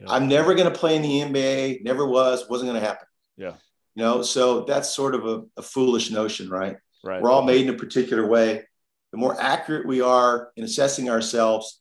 Yeah. 0.00 0.06
I'm 0.10 0.28
never 0.28 0.54
going 0.54 0.70
to 0.70 0.78
play 0.78 0.96
in 0.96 1.02
the 1.02 1.20
NBA, 1.20 1.82
never 1.82 2.06
was, 2.06 2.48
wasn't 2.48 2.70
going 2.70 2.80
to 2.80 2.86
happen. 2.86 3.06
Yeah. 3.36 3.54
You 3.94 4.02
know, 4.02 4.22
so 4.22 4.62
that's 4.62 4.94
sort 4.94 5.14
of 5.14 5.26
a, 5.26 5.42
a 5.56 5.62
foolish 5.62 6.10
notion, 6.10 6.50
right? 6.50 6.76
Right. 7.06 7.22
We're 7.22 7.30
all 7.30 7.44
made 7.44 7.62
in 7.62 7.74
a 7.74 7.78
particular 7.78 8.26
way. 8.26 8.64
The 9.12 9.18
more 9.18 9.40
accurate 9.40 9.86
we 9.86 10.00
are 10.00 10.50
in 10.56 10.64
assessing 10.64 11.08
ourselves, 11.08 11.80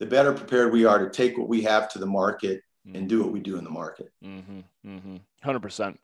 the 0.00 0.06
better 0.06 0.32
prepared 0.32 0.72
we 0.72 0.84
are 0.84 0.98
to 0.98 1.10
take 1.10 1.38
what 1.38 1.48
we 1.48 1.62
have 1.62 1.88
to 1.90 1.98
the 1.98 2.06
market 2.06 2.60
mm-hmm. 2.86 2.96
and 2.96 3.08
do 3.08 3.22
what 3.22 3.32
we 3.32 3.40
do 3.40 3.56
in 3.56 3.64
the 3.64 3.70
market. 3.70 4.12
Mm-hmm. 4.24 4.60
Mm-hmm. 4.86 5.16
100%. 5.48 5.86
And 5.86 5.96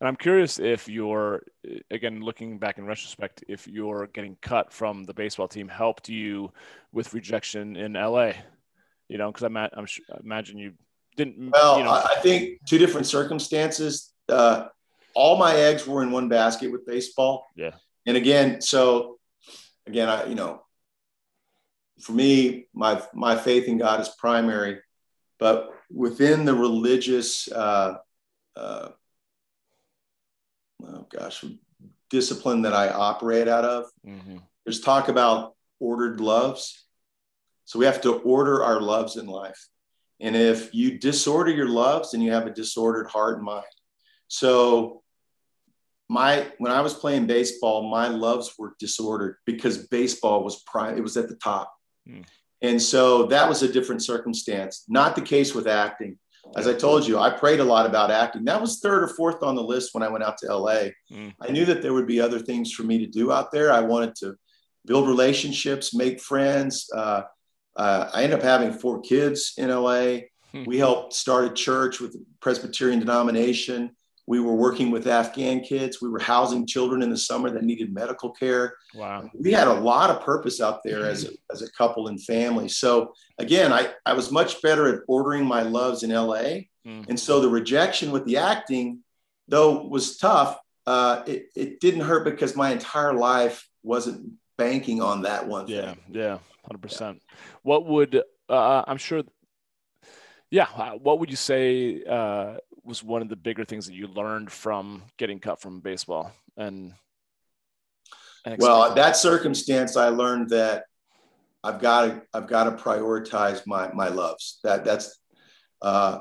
I'm 0.00 0.16
curious 0.16 0.58
if 0.58 0.88
you're, 0.88 1.42
again, 1.90 2.20
looking 2.20 2.58
back 2.58 2.78
in 2.78 2.84
retrospect, 2.84 3.44
if 3.48 3.66
you're 3.66 4.08
getting 4.12 4.36
cut 4.42 4.72
from 4.72 5.04
the 5.04 5.14
baseball 5.14 5.48
team 5.48 5.66
helped 5.66 6.08
you 6.08 6.52
with 6.92 7.14
rejection 7.14 7.76
in 7.76 7.94
LA, 7.94 8.32
you 9.08 9.16
know, 9.16 9.32
because 9.32 9.44
I'm, 9.44 9.56
I'm 9.56 9.86
sure, 9.86 10.04
I 10.12 10.18
imagine 10.22 10.58
you 10.58 10.74
didn't. 11.16 11.50
Well, 11.50 11.78
you 11.78 11.84
know. 11.84 11.90
I 11.90 12.16
think 12.20 12.60
two 12.66 12.78
different 12.78 13.06
circumstances. 13.06 14.12
Uh, 14.28 14.66
all 15.14 15.38
my 15.38 15.54
eggs 15.56 15.86
were 15.86 16.02
in 16.02 16.10
one 16.10 16.28
basket 16.28 16.70
with 16.70 16.86
baseball. 16.86 17.46
Yeah 17.56 17.72
and 18.08 18.16
again, 18.16 18.62
so 18.62 19.18
again, 19.86 20.08
I, 20.08 20.24
you 20.24 20.34
know, 20.34 20.62
for 22.00 22.12
me, 22.12 22.66
my, 22.72 23.02
my 23.12 23.36
faith 23.36 23.68
in 23.68 23.76
God 23.76 24.00
is 24.00 24.08
primary, 24.08 24.78
but 25.38 25.68
within 25.94 26.46
the 26.46 26.54
religious, 26.54 27.52
uh, 27.52 27.98
uh, 28.56 28.88
oh 30.82 31.06
gosh, 31.10 31.44
discipline 32.08 32.62
that 32.62 32.72
I 32.72 32.88
operate 32.88 33.46
out 33.46 33.66
of, 33.66 33.84
mm-hmm. 34.06 34.38
there's 34.64 34.80
talk 34.80 35.08
about 35.08 35.54
ordered 35.78 36.18
loves. 36.18 36.86
So 37.66 37.78
we 37.78 37.84
have 37.84 38.00
to 38.00 38.14
order 38.20 38.64
our 38.64 38.80
loves 38.80 39.16
in 39.16 39.26
life. 39.26 39.68
And 40.18 40.34
if 40.34 40.74
you 40.74 40.98
disorder 40.98 41.50
your 41.50 41.68
loves, 41.68 42.12
then 42.12 42.22
you 42.22 42.32
have 42.32 42.46
a 42.46 42.54
disordered 42.54 43.08
heart 43.08 43.36
and 43.36 43.44
mind. 43.44 43.66
So 44.28 45.02
my 46.08 46.46
when 46.58 46.72
I 46.72 46.80
was 46.80 46.94
playing 46.94 47.26
baseball, 47.26 47.90
my 47.90 48.08
loves 48.08 48.54
were 48.58 48.74
disordered 48.78 49.36
because 49.44 49.86
baseball 49.88 50.42
was 50.42 50.62
prime. 50.62 50.96
It 50.96 51.02
was 51.02 51.16
at 51.16 51.28
the 51.28 51.36
top, 51.36 51.72
mm. 52.08 52.24
and 52.62 52.80
so 52.80 53.26
that 53.26 53.48
was 53.48 53.62
a 53.62 53.72
different 53.72 54.02
circumstance. 54.02 54.84
Not 54.88 55.14
the 55.14 55.22
case 55.22 55.54
with 55.54 55.66
acting. 55.66 56.18
As 56.56 56.66
I 56.66 56.72
told 56.72 57.06
you, 57.06 57.18
I 57.18 57.28
prayed 57.28 57.60
a 57.60 57.64
lot 57.64 57.84
about 57.84 58.10
acting. 58.10 58.44
That 58.44 58.60
was 58.60 58.80
third 58.80 59.02
or 59.02 59.08
fourth 59.08 59.42
on 59.42 59.54
the 59.54 59.62
list 59.62 59.92
when 59.92 60.02
I 60.02 60.08
went 60.08 60.24
out 60.24 60.38
to 60.38 60.54
LA. 60.54 60.90
Mm. 61.12 61.34
I 61.40 61.50
knew 61.50 61.66
that 61.66 61.82
there 61.82 61.92
would 61.92 62.06
be 62.06 62.20
other 62.20 62.38
things 62.38 62.72
for 62.72 62.84
me 62.84 62.98
to 62.98 63.06
do 63.06 63.30
out 63.30 63.52
there. 63.52 63.70
I 63.70 63.80
wanted 63.80 64.14
to 64.16 64.34
build 64.86 65.08
relationships, 65.08 65.94
make 65.94 66.20
friends. 66.20 66.90
Uh, 66.94 67.22
uh, 67.76 68.08
I 68.12 68.24
ended 68.24 68.38
up 68.38 68.44
having 68.44 68.72
four 68.72 69.00
kids 69.02 69.54
in 69.58 69.68
LA. 69.68 70.20
Hmm. 70.52 70.64
We 70.64 70.78
helped 70.78 71.12
start 71.12 71.44
a 71.44 71.50
church 71.52 72.00
with 72.00 72.12
the 72.12 72.24
Presbyterian 72.40 72.98
denomination. 72.98 73.90
We 74.28 74.40
were 74.40 74.54
working 74.54 74.90
with 74.90 75.06
Afghan 75.06 75.62
kids. 75.62 76.02
We 76.02 76.10
were 76.10 76.18
housing 76.18 76.66
children 76.66 77.00
in 77.00 77.08
the 77.08 77.16
summer 77.16 77.48
that 77.48 77.64
needed 77.64 77.94
medical 77.94 78.30
care. 78.30 78.74
Wow. 78.94 79.30
We 79.32 79.52
had 79.52 79.68
a 79.68 79.72
lot 79.72 80.10
of 80.10 80.20
purpose 80.20 80.60
out 80.60 80.80
there 80.84 81.08
as 81.08 81.24
a, 81.24 81.30
as 81.50 81.62
a 81.62 81.72
couple 81.72 82.08
and 82.08 82.22
family. 82.22 82.68
So 82.68 83.14
again, 83.38 83.72
I, 83.72 83.88
I 84.04 84.12
was 84.12 84.30
much 84.30 84.60
better 84.60 84.86
at 84.94 85.00
ordering 85.08 85.46
my 85.46 85.62
loves 85.62 86.02
in 86.02 86.10
LA. 86.10 86.66
Mm. 86.86 87.08
And 87.08 87.18
so 87.18 87.40
the 87.40 87.48
rejection 87.48 88.10
with 88.10 88.26
the 88.26 88.36
acting, 88.36 88.98
though 89.48 89.86
was 89.86 90.18
tough, 90.18 90.58
uh, 90.86 91.22
it, 91.26 91.46
it 91.56 91.80
didn't 91.80 92.02
hurt 92.02 92.26
because 92.26 92.54
my 92.54 92.70
entire 92.70 93.14
life 93.14 93.66
wasn't 93.82 94.32
banking 94.58 95.00
on 95.00 95.22
that 95.22 95.48
one. 95.48 95.68
Yeah. 95.68 95.94
Thing. 95.94 95.98
Yeah. 96.10 96.38
100%. 96.70 97.00
Yeah. 97.00 97.12
What 97.62 97.86
would, 97.86 98.22
uh, 98.50 98.82
I'm 98.86 98.98
sure, 98.98 99.22
yeah. 100.50 100.66
Uh, 100.76 100.92
what 100.92 101.18
would 101.18 101.30
you 101.30 101.36
say, 101.36 102.02
uh, 102.04 102.56
was 102.88 103.04
one 103.04 103.22
of 103.22 103.28
the 103.28 103.36
bigger 103.36 103.64
things 103.64 103.86
that 103.86 103.94
you 103.94 104.08
learned 104.08 104.50
from 104.50 105.02
getting 105.18 105.38
cut 105.38 105.60
from 105.60 105.80
baseball 105.80 106.32
and, 106.56 106.94
and 108.44 108.56
well 108.60 108.94
that 108.94 109.16
circumstance 109.16 109.96
i 109.96 110.08
learned 110.08 110.48
that 110.48 110.84
I've 111.62 111.80
got 111.80 112.06
to 112.06 112.22
I've 112.32 112.46
got 112.46 112.64
to 112.64 112.82
prioritize 112.82 113.66
my 113.66 113.92
my 113.92 114.08
loves. 114.08 114.58
That 114.62 114.84
that's 114.84 115.18
uh, 115.82 116.20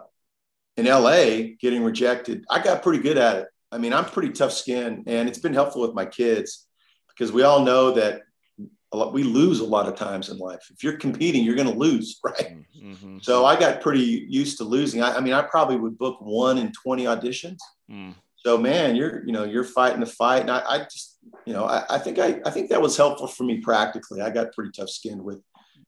in 0.75 0.85
LA 0.85 1.55
getting 1.59 1.83
rejected. 1.83 2.45
I 2.49 2.61
got 2.61 2.83
pretty 2.83 3.01
good 3.01 3.17
at 3.17 3.37
it. 3.37 3.47
I 3.71 3.77
mean, 3.77 3.93
I'm 3.93 4.05
pretty 4.05 4.29
tough 4.29 4.51
skinned, 4.51 5.03
and 5.07 5.27
it's 5.27 5.39
been 5.39 5.53
helpful 5.53 5.81
with 5.81 5.93
my 5.93 6.05
kids 6.05 6.67
because 7.09 7.31
we 7.31 7.43
all 7.43 7.63
know 7.63 7.91
that 7.91 8.21
a 8.91 8.97
lot, 8.97 9.13
we 9.13 9.23
lose 9.23 9.59
a 9.59 9.65
lot 9.65 9.87
of 9.87 9.95
times 9.95 10.29
in 10.29 10.37
life. 10.37 10.69
If 10.71 10.83
you're 10.83 10.97
competing, 10.97 11.43
you're 11.43 11.55
going 11.55 11.71
to 11.71 11.77
lose, 11.77 12.19
right? 12.23 12.57
Mm-hmm. 12.81 13.19
So 13.21 13.45
I 13.45 13.59
got 13.59 13.81
pretty 13.81 14.25
used 14.29 14.57
to 14.59 14.63
losing. 14.63 15.01
I, 15.01 15.17
I, 15.17 15.19
mean, 15.19 15.33
I 15.33 15.41
probably 15.41 15.75
would 15.75 15.97
book 15.97 16.17
one 16.21 16.57
in 16.57 16.71
20 16.71 17.05
auditions. 17.05 17.57
Mm. 17.91 18.13
So 18.37 18.57
man, 18.57 18.95
you're 18.95 19.25
you 19.25 19.33
know 19.33 19.43
you're 19.43 19.65
fighting 19.65 19.99
the 19.99 20.05
fight, 20.05 20.41
and 20.41 20.51
I, 20.51 20.63
I 20.65 20.77
just 20.83 21.17
you 21.45 21.51
know 21.51 21.65
I, 21.65 21.83
I, 21.89 21.97
think 21.97 22.17
I 22.17 22.39
I 22.45 22.49
think 22.49 22.69
that 22.69 22.81
was 22.81 22.95
helpful 22.95 23.27
for 23.27 23.43
me 23.43 23.57
practically. 23.57 24.21
I 24.21 24.29
got 24.29 24.53
pretty 24.53 24.71
tough 24.71 24.89
skinned 24.89 25.21
with 25.21 25.41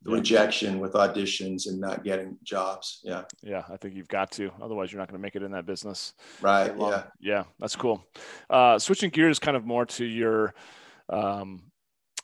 the 0.04 0.12
rejection, 0.12 0.80
with 0.80 0.94
auditions, 0.94 1.68
and 1.68 1.80
not 1.80 2.04
getting 2.04 2.38
jobs. 2.44 3.00
Yeah, 3.04 3.24
yeah, 3.42 3.64
I 3.70 3.78
think 3.78 3.96
you've 3.96 4.10
got 4.10 4.32
to. 4.32 4.52
Otherwise, 4.62 4.92
you're 4.92 5.00
not 5.00 5.08
going 5.08 5.20
to 5.20 5.22
make 5.22 5.38
it 5.38 5.44
in 5.44 5.52
that 5.52 5.66
business. 5.66 6.14
Right. 6.42 6.74
Yeah. 6.78 7.04
Yeah, 7.22 7.44
that's 7.60 7.76
cool. 7.76 8.04
Uh, 8.50 8.78
switching 8.78 9.10
gears, 9.10 9.40
kind 9.40 9.56
of 9.56 9.66
more 9.66 9.86
to 9.86 10.04
your 10.04 10.54
um, 11.08 11.62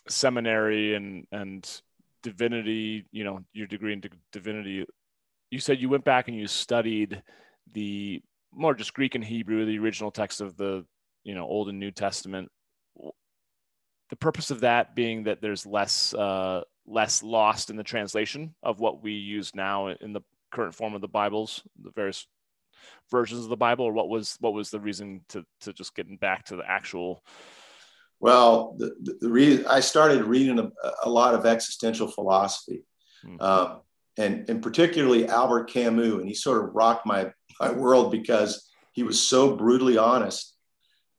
seminary 0.07 0.95
and 0.95 1.25
and 1.31 1.81
divinity. 2.23 3.05
You 3.11 3.23
know, 3.23 3.39
your 3.53 3.67
degree 3.67 3.93
in 3.93 4.03
divinity. 4.31 4.85
You 5.51 5.59
said 5.59 5.79
you 5.79 5.89
went 5.89 6.05
back 6.05 6.27
and 6.27 6.37
you 6.37 6.47
studied 6.47 7.21
the 7.71 8.21
more 8.53 8.73
just 8.73 8.93
Greek 8.93 9.15
and 9.15 9.23
Hebrew, 9.23 9.65
the 9.65 9.79
original 9.79 10.11
text 10.11 10.41
of 10.41 10.57
the 10.57 10.85
you 11.23 11.35
know 11.35 11.45
Old 11.45 11.69
and 11.69 11.79
New 11.79 11.91
Testament. 11.91 12.49
The 14.09 14.15
purpose 14.15 14.51
of 14.51 14.61
that 14.61 14.95
being 14.95 15.23
that 15.23 15.41
there's 15.41 15.65
less 15.65 16.13
uh, 16.13 16.61
less 16.85 17.23
lost 17.23 17.69
in 17.69 17.75
the 17.75 17.83
translation 17.83 18.55
of 18.63 18.79
what 18.79 19.01
we 19.03 19.13
use 19.13 19.53
now 19.55 19.87
in 19.87 20.13
the 20.13 20.21
current 20.51 20.75
form 20.75 20.93
of 20.93 21.01
the 21.01 21.07
Bibles, 21.07 21.63
the 21.81 21.91
various 21.91 22.27
versions 23.09 23.43
of 23.43 23.49
the 23.49 23.57
Bible, 23.57 23.85
or 23.85 23.93
what 23.93 24.09
was 24.09 24.37
what 24.39 24.53
was 24.53 24.69
the 24.69 24.79
reason 24.79 25.21
to 25.29 25.43
to 25.61 25.73
just 25.73 25.95
getting 25.95 26.17
back 26.17 26.45
to 26.45 26.55
the 26.55 26.69
actual? 26.69 27.23
Well, 28.19 28.75
the, 28.77 28.95
the, 29.01 29.17
the 29.21 29.29
reason 29.29 29.65
I 29.67 29.79
started 29.81 30.23
reading 30.23 30.59
a, 30.59 30.71
a, 31.03 31.09
lot 31.09 31.35
of 31.35 31.45
existential 31.45 32.07
philosophy, 32.07 32.83
mm-hmm. 33.25 33.41
um, 33.41 33.81
and 34.17 34.49
and 34.49 34.63
particularly 34.63 35.27
Albert 35.27 35.65
Camus, 35.65 36.13
and 36.13 36.27
he 36.27 36.33
sort 36.33 36.63
of 36.63 36.73
rocked 36.73 37.05
my 37.05 37.31
my 37.59 37.71
world 37.71 38.11
because 38.11 38.69
he 38.93 39.03
was 39.03 39.21
so 39.21 39.55
brutally 39.55 39.97
honest. 39.97 40.53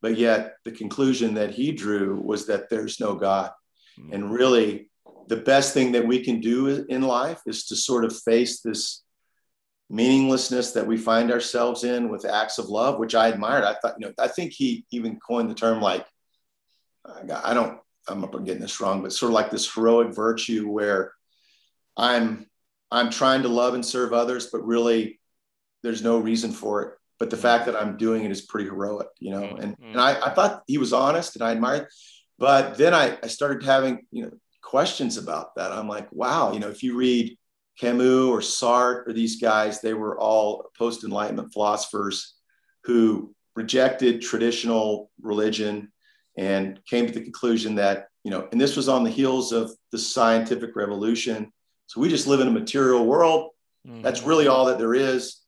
But 0.03 0.17
yet, 0.17 0.55
the 0.65 0.73
conclusion 0.73 1.35
that 1.35 1.51
he 1.51 1.73
drew 1.73 2.21
was 2.21 2.47
that 2.47 2.69
there's 2.71 3.01
no 3.01 3.15
God. 3.15 3.51
Mm-hmm. 3.99 4.13
And 4.13 4.33
really, 4.33 4.91
the 5.29 5.37
best 5.37 5.75
thing 5.75 5.93
that 5.93 6.07
we 6.07 6.25
can 6.25 6.41
do 6.41 6.85
in 6.89 7.03
life 7.03 7.41
is 7.47 7.67
to 7.67 7.77
sort 7.77 8.05
of 8.05 8.17
face 8.17 8.61
this 8.61 9.03
meaninglessness 9.89 10.73
that 10.73 10.87
we 10.87 10.97
find 10.97 11.31
ourselves 11.31 11.85
in 11.85 12.09
with 12.09 12.25
acts 12.25 12.59
of 12.59 12.67
love, 12.67 12.99
which 12.99 13.15
I 13.15 13.29
admired. 13.29 13.65
I 13.65 13.75
thought, 13.75 13.95
you 13.99 14.07
know, 14.07 14.13
I 14.19 14.29
think 14.29 14.53
he 14.53 14.85
even 14.91 15.19
coined 15.19 15.51
the 15.51 15.55
term 15.55 15.81
like, 15.81 16.07
I 17.45 17.55
don't, 17.55 17.79
I'm 18.09 18.21
getting 18.45 18.63
this 18.63 18.81
wrong, 18.81 19.03
but 19.03 19.13
sort 19.13 19.31
of 19.31 19.35
like 19.35 19.51
this 19.51 19.73
heroic 19.73 20.15
virtue 20.15 20.69
where 20.69 21.13
I'm, 21.97 22.47
I'm 22.91 23.11
trying 23.11 23.43
to 23.43 23.49
love 23.49 23.75
and 23.75 23.85
serve 23.85 24.13
others, 24.13 24.47
but 24.53 24.65
really 24.65 25.21
there's 25.83 26.03
no 26.03 26.19
reason 26.19 26.53
for 26.53 26.83
it. 26.83 26.95
But 27.19 27.31
the 27.31 27.37
fact 27.37 27.67
that 27.67 27.77
I'm 27.77 27.97
doing 27.97 28.25
it 28.25 28.31
is 28.31 28.43
pretty 28.43 28.69
heroic, 28.69 29.09
you 29.19 29.31
know. 29.31 29.41
Mm-hmm. 29.41 29.63
And 29.63 29.77
and 29.83 30.01
I, 30.01 30.21
I 30.21 30.35
thought 30.35 30.63
he 30.67 30.79
was 30.79 30.93
honest 30.93 31.35
and 31.35 31.43
I 31.43 31.53
admired. 31.53 31.89
But 32.39 32.77
then 32.77 32.93
I, 32.93 33.17
I 33.23 33.29
started 33.29 33.63
having, 33.63 34.03
you 34.11 34.25
know, 34.25 34.31
questions 34.63 35.17
about 35.17 35.55
that. 35.57 35.73
I'm 35.73 35.89
like, 35.89 36.13
wow, 36.13 36.53
you 36.53 36.61
know, 36.61 36.69
if 36.69 36.83
you 36.83 36.97
read 36.97 37.39
Camus 37.79 38.27
or 38.27 38.41
Sartre 38.41 39.09
or 39.09 39.13
these 39.13 39.41
guys, 39.41 39.81
they 39.81 39.95
were 39.95 40.19
all 40.19 40.71
post 40.77 41.05
Enlightenment 41.05 41.53
philosophers 41.53 42.35
who 42.85 43.35
rejected 43.55 44.21
traditional 44.21 45.11
religion 45.21 45.91
and 46.37 46.81
came 46.87 47.07
to 47.07 47.13
the 47.13 47.23
conclusion 47.23 47.77
that, 47.77 48.09
you 48.25 48.31
know, 48.31 48.49
and 48.53 48.61
this 48.61 48.77
was 48.77 48.89
on 48.89 49.05
the 49.05 49.11
heels 49.11 49.53
of 49.53 49.71
the 49.93 49.99
scientific 49.99 50.77
revolution. 50.77 51.53
So 51.87 52.01
we 52.01 52.09
just 52.09 52.27
live 52.27 52.41
in 52.41 52.49
a 52.49 52.53
material 52.53 53.07
world. 53.07 53.51
Mm-hmm. 53.87 54.03
That's 54.03 54.23
really 54.23 54.47
all 54.47 54.67
that 54.67 54.79
there 54.79 54.95
is. 54.95 55.41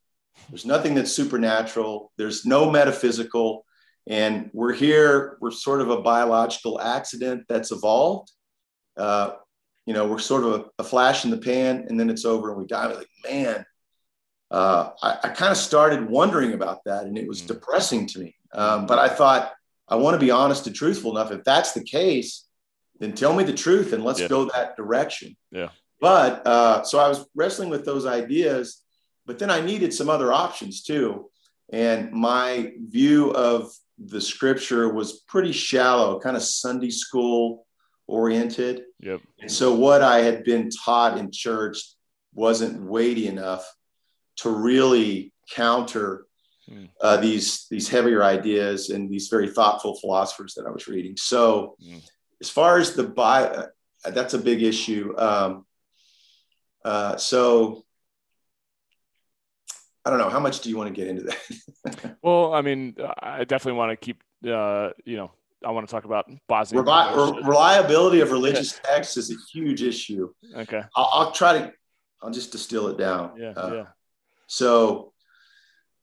There's 0.48 0.64
nothing 0.64 0.94
that's 0.94 1.12
supernatural. 1.12 2.12
There's 2.16 2.46
no 2.46 2.70
metaphysical. 2.70 3.64
And 4.06 4.48
we're 4.54 4.72
here, 4.72 5.36
we're 5.40 5.50
sort 5.50 5.80
of 5.80 5.90
a 5.90 6.00
biological 6.00 6.80
accident 6.80 7.44
that's 7.48 7.72
evolved. 7.72 8.30
Uh, 8.96 9.32
you 9.84 9.92
know, 9.92 10.06
we're 10.06 10.18
sort 10.18 10.44
of 10.44 10.52
a, 10.52 10.64
a, 10.80 10.84
flash 10.84 11.24
in 11.24 11.30
the 11.30 11.38
pan 11.38 11.86
and 11.88 11.98
then 11.98 12.10
it's 12.10 12.24
over 12.24 12.50
and 12.50 12.58
we 12.58 12.66
die. 12.66 12.86
Like, 12.86 13.08
man, 13.24 13.64
uh, 14.50 14.90
I, 15.02 15.18
I 15.24 15.28
kind 15.28 15.52
of 15.52 15.56
started 15.56 16.08
wondering 16.08 16.52
about 16.52 16.84
that 16.84 17.04
and 17.04 17.16
it 17.16 17.28
was 17.28 17.38
mm-hmm. 17.38 17.54
depressing 17.54 18.06
to 18.08 18.18
me. 18.18 18.34
Um, 18.52 18.86
but 18.86 18.98
I 18.98 19.08
thought, 19.08 19.52
I 19.90 19.96
want 19.96 20.14
to 20.14 20.24
be 20.24 20.30
honest 20.30 20.66
and 20.66 20.76
truthful 20.76 21.16
enough. 21.16 21.32
If 21.32 21.44
that's 21.44 21.72
the 21.72 21.82
case, 21.82 22.46
then 23.00 23.12
tell 23.12 23.34
me 23.34 23.44
the 23.44 23.52
truth 23.52 23.92
and 23.92 24.04
let's 24.04 24.20
yeah. 24.20 24.28
go 24.28 24.44
that 24.46 24.76
direction. 24.76 25.36
Yeah. 25.50 25.70
But 26.00 26.46
uh, 26.46 26.82
so 26.84 26.98
I 26.98 27.08
was 27.08 27.26
wrestling 27.34 27.70
with 27.70 27.84
those 27.84 28.06
ideas 28.06 28.82
but 29.28 29.38
then 29.38 29.50
I 29.50 29.60
needed 29.60 29.92
some 29.92 30.08
other 30.08 30.32
options 30.32 30.82
too. 30.82 31.30
And 31.70 32.10
my 32.10 32.72
view 32.88 33.30
of 33.32 33.70
the 33.98 34.22
scripture 34.22 34.92
was 34.92 35.20
pretty 35.28 35.52
shallow, 35.52 36.18
kind 36.18 36.34
of 36.34 36.42
Sunday 36.42 36.88
school 36.88 37.66
oriented. 38.06 38.84
Yep. 39.00 39.20
And 39.38 39.52
so 39.52 39.74
what 39.74 40.00
I 40.00 40.20
had 40.20 40.44
been 40.44 40.70
taught 40.70 41.18
in 41.18 41.30
church 41.30 41.78
wasn't 42.32 42.82
weighty 42.82 43.28
enough 43.28 43.70
to 44.36 44.48
really 44.48 45.34
counter 45.54 46.24
hmm. 46.68 46.84
uh, 47.00 47.16
these 47.16 47.66
these 47.70 47.88
heavier 47.88 48.22
ideas 48.22 48.90
and 48.90 49.10
these 49.10 49.28
very 49.28 49.48
thoughtful 49.48 49.98
philosophers 49.98 50.54
that 50.54 50.66
I 50.66 50.70
was 50.70 50.86
reading. 50.86 51.16
So, 51.16 51.76
mm. 51.82 52.02
as 52.40 52.50
far 52.50 52.78
as 52.78 52.94
the 52.94 53.04
Bible, 53.04 53.66
uh, 54.04 54.10
that's 54.10 54.34
a 54.34 54.38
big 54.38 54.62
issue. 54.62 55.14
Um, 55.16 55.66
uh, 56.84 57.16
so 57.16 57.84
I 60.04 60.10
don't 60.10 60.18
know. 60.20 60.30
How 60.30 60.40
much 60.40 60.60
do 60.60 60.70
you 60.70 60.76
want 60.78 60.88
to 60.88 60.94
get 60.94 61.08
into 61.08 61.24
that? 61.24 62.16
well, 62.22 62.54
I 62.54 62.62
mean, 62.62 62.96
I 63.20 63.44
definitely 63.44 63.76
want 63.78 63.90
to 63.90 63.96
keep, 63.96 64.22
uh, 64.46 64.90
you 65.04 65.18
know, 65.18 65.32
I 65.62 65.70
want 65.70 65.86
to 65.86 65.90
talk 65.90 66.04
about 66.04 66.30
Bosnia. 66.46 66.82
Revi- 66.82 67.46
reliability 67.46 68.20
of 68.20 68.30
religious 68.30 68.80
texts 68.82 69.18
is 69.18 69.30
a 69.30 69.34
huge 69.52 69.82
issue. 69.82 70.32
Okay. 70.54 70.82
I'll, 70.96 71.10
I'll, 71.12 71.32
try 71.32 71.58
to, 71.58 71.72
I'll 72.22 72.30
just 72.30 72.52
distill 72.52 72.88
it 72.88 72.96
down. 72.96 73.32
Yeah. 73.36 73.50
Uh, 73.50 73.72
yeah. 73.74 73.84
So 74.46 75.12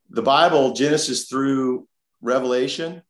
the 0.10 0.22
Bible, 0.22 0.74
Genesis 0.74 1.26
through 1.26 1.88
Revelation, 2.22 3.02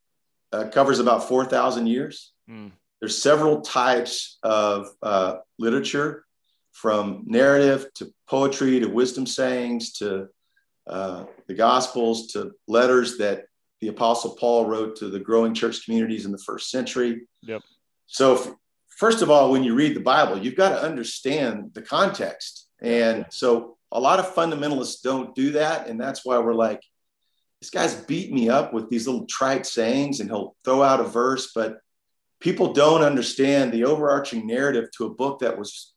uh, 0.52 0.70
covers 0.70 1.00
about 1.00 1.28
4,000 1.28 1.88
years. 1.88 2.32
Mm. 2.50 2.72
There's 3.00 3.22
several 3.22 3.62
types 3.62 4.38
of 4.44 4.90
uh, 5.02 5.38
literature 5.60 6.26
from 6.72 7.24
narrative 7.26 7.88
to 7.96 8.14
poetry 8.28 8.80
to 8.80 8.88
wisdom 8.88 9.26
sayings 9.26 9.94
to 9.94 10.28
uh, 10.88 11.26
the 11.48 11.54
Gospels 11.54 12.28
to 12.34 12.52
letters 12.68 13.18
that 13.18 13.46
the 13.82 13.88
Apostle 13.90 14.36
Paul 14.36 14.66
wrote 14.66 14.96
to 14.98 15.10
the 15.10 15.20
growing 15.20 15.54
church 15.54 15.84
communities 15.86 16.26
in 16.26 16.32
the 16.32 16.38
first 16.38 16.70
century. 16.70 17.28
Yep. 17.44 17.62
So, 18.08 18.36
f- 18.36 18.54
first 18.88 19.22
of 19.22 19.30
all, 19.30 19.52
when 19.52 19.64
you 19.64 19.74
read 19.76 19.96
the 19.96 20.02
Bible, 20.02 20.38
you've 20.38 20.56
got 20.56 20.70
to 20.70 20.82
understand 20.82 21.72
the 21.74 21.82
context. 21.82 22.68
And 22.82 23.26
so, 23.30 23.75
a 23.92 24.00
lot 24.00 24.20
of 24.20 24.34
fundamentalists 24.34 25.02
don't 25.02 25.36
do 25.36 25.52
that. 25.52 25.88
And 25.88 26.00
that's 26.00 26.26
why 26.26 26.38
we're 26.40 26.54
like, 26.54 26.82
this 27.62 27.70
guy's 27.70 27.96
beat 27.96 28.32
me 28.32 28.50
up 28.50 28.74
with 28.74 28.90
these 28.90 29.08
little 29.08 29.26
trite 29.26 29.66
sayings 29.66 30.20
and 30.20 30.30
he'll 30.30 30.56
throw 30.64 30.84
out 30.84 31.00
a 31.00 31.04
verse, 31.04 31.52
but 31.54 31.78
people 32.40 32.74
don't 32.74 33.02
understand 33.02 33.72
the 33.72 33.86
overarching 33.86 34.46
narrative 34.46 34.90
to 34.98 35.06
a 35.06 35.14
book 35.14 35.40
that 35.40 35.58
was 35.58 35.94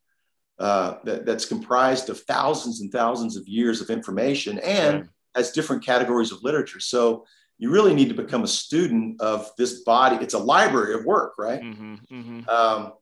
uh, 0.59 0.94
that, 1.05 1.24
that's 1.24 1.44
comprised 1.44 2.11
of 2.11 2.20
thousands 2.22 2.81
and 2.81 2.90
thousands 2.90 3.37
of 3.37 3.46
years 3.46 3.81
of 3.81 3.90
information 3.90 4.59
and 4.59 5.01
right. 5.01 5.09
has 5.37 5.53
different 5.53 5.85
categories 5.85 6.33
of 6.33 6.42
literature. 6.42 6.81
So 6.81 7.24
you 7.59 7.70
really 7.70 7.94
need 7.94 8.09
to 8.09 8.14
become 8.14 8.42
a 8.42 8.48
student 8.48 9.20
of 9.20 9.51
this 9.57 9.83
body. 9.83 10.17
It's 10.21 10.35
a 10.35 10.38
library 10.38 10.94
of 10.94 11.04
work, 11.04 11.35
right? 11.38 11.60
Mm-hmm, 11.60 11.94
mm-hmm. 12.10 12.48
Um, 12.48 12.92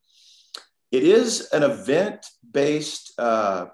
it 0.90 1.02
is 1.02 1.48
an 1.52 1.62
event 1.62 2.26
based 2.50 3.12
uh, 3.18 3.66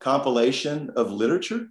compilation 0.00 0.90
of 0.96 1.12
literature. 1.12 1.68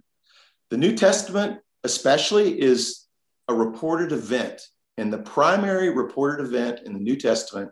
The 0.70 0.76
New 0.76 0.96
Testament, 0.96 1.60
especially, 1.84 2.60
is 2.60 3.06
a 3.48 3.54
reported 3.54 4.12
event. 4.12 4.62
And 4.96 5.12
the 5.12 5.18
primary 5.18 5.90
reported 5.90 6.44
event 6.44 6.80
in 6.84 6.92
the 6.92 7.00
New 7.00 7.16
Testament 7.16 7.70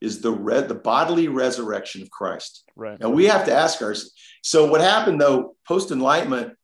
is 0.00 0.20
the 0.20 0.30
re- 0.30 0.60
the 0.60 0.74
bodily 0.74 1.28
resurrection 1.28 2.02
of 2.02 2.10
Christ. 2.10 2.64
Right. 2.76 3.00
Now 3.00 3.10
we 3.10 3.24
have 3.26 3.44
to 3.46 3.52
ask 3.52 3.82
ourselves. 3.82 4.12
So 4.42 4.70
what 4.70 4.80
happened 4.80 5.20
though, 5.20 5.56
post 5.66 5.90
enlightenment? 5.90 6.54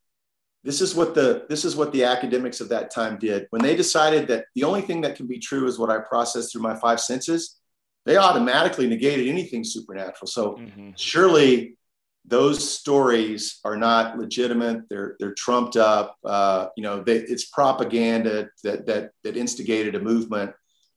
This 0.62 0.80
is 0.80 0.95
what 0.95 1.14
the 1.14 1.45
this 1.49 1.64
is 1.64 1.74
what 1.74 1.93
the 1.93 2.05
academics 2.05 2.61
of 2.61 2.68
that 2.68 2.91
time 2.91 3.18
did 3.18 3.47
when 3.51 3.62
they 3.62 3.76
decided 3.76 4.28
that 4.28 4.47
the 4.55 4.64
only 4.64 4.82
thing 4.82 5.01
that 5.03 5.16
can 5.16 5.26
be 5.26 5.39
true 5.39 5.66
is 5.66 5.78
what 5.78 5.91
I 5.91 5.99
process 5.99 6.53
through 6.53 6.62
my 6.62 6.76
five 6.76 7.01
senses. 7.01 7.61
they 8.07 8.18
automatically 8.18 8.87
negated 8.87 9.26
anything 9.28 9.64
supernatural. 9.64 10.26
So 10.26 10.57
mm-hmm. 10.57 10.91
surely 10.95 11.76
those 12.25 12.72
stories 12.79 13.61
are 13.64 13.77
not 13.77 14.18
legitimate. 14.18 14.89
They're 14.89 15.16
they're 15.18 15.35
trumped 15.35 15.77
up. 15.77 16.16
Uh, 16.25 16.68
you 16.77 16.83
know, 16.83 17.03
they, 17.03 17.16
it's 17.16 17.47
propaganda 17.47 18.49
that 18.62 18.87
that 18.87 19.11
that 19.22 19.37
instigated 19.37 19.95
a 19.95 20.01
movement, 20.01 20.53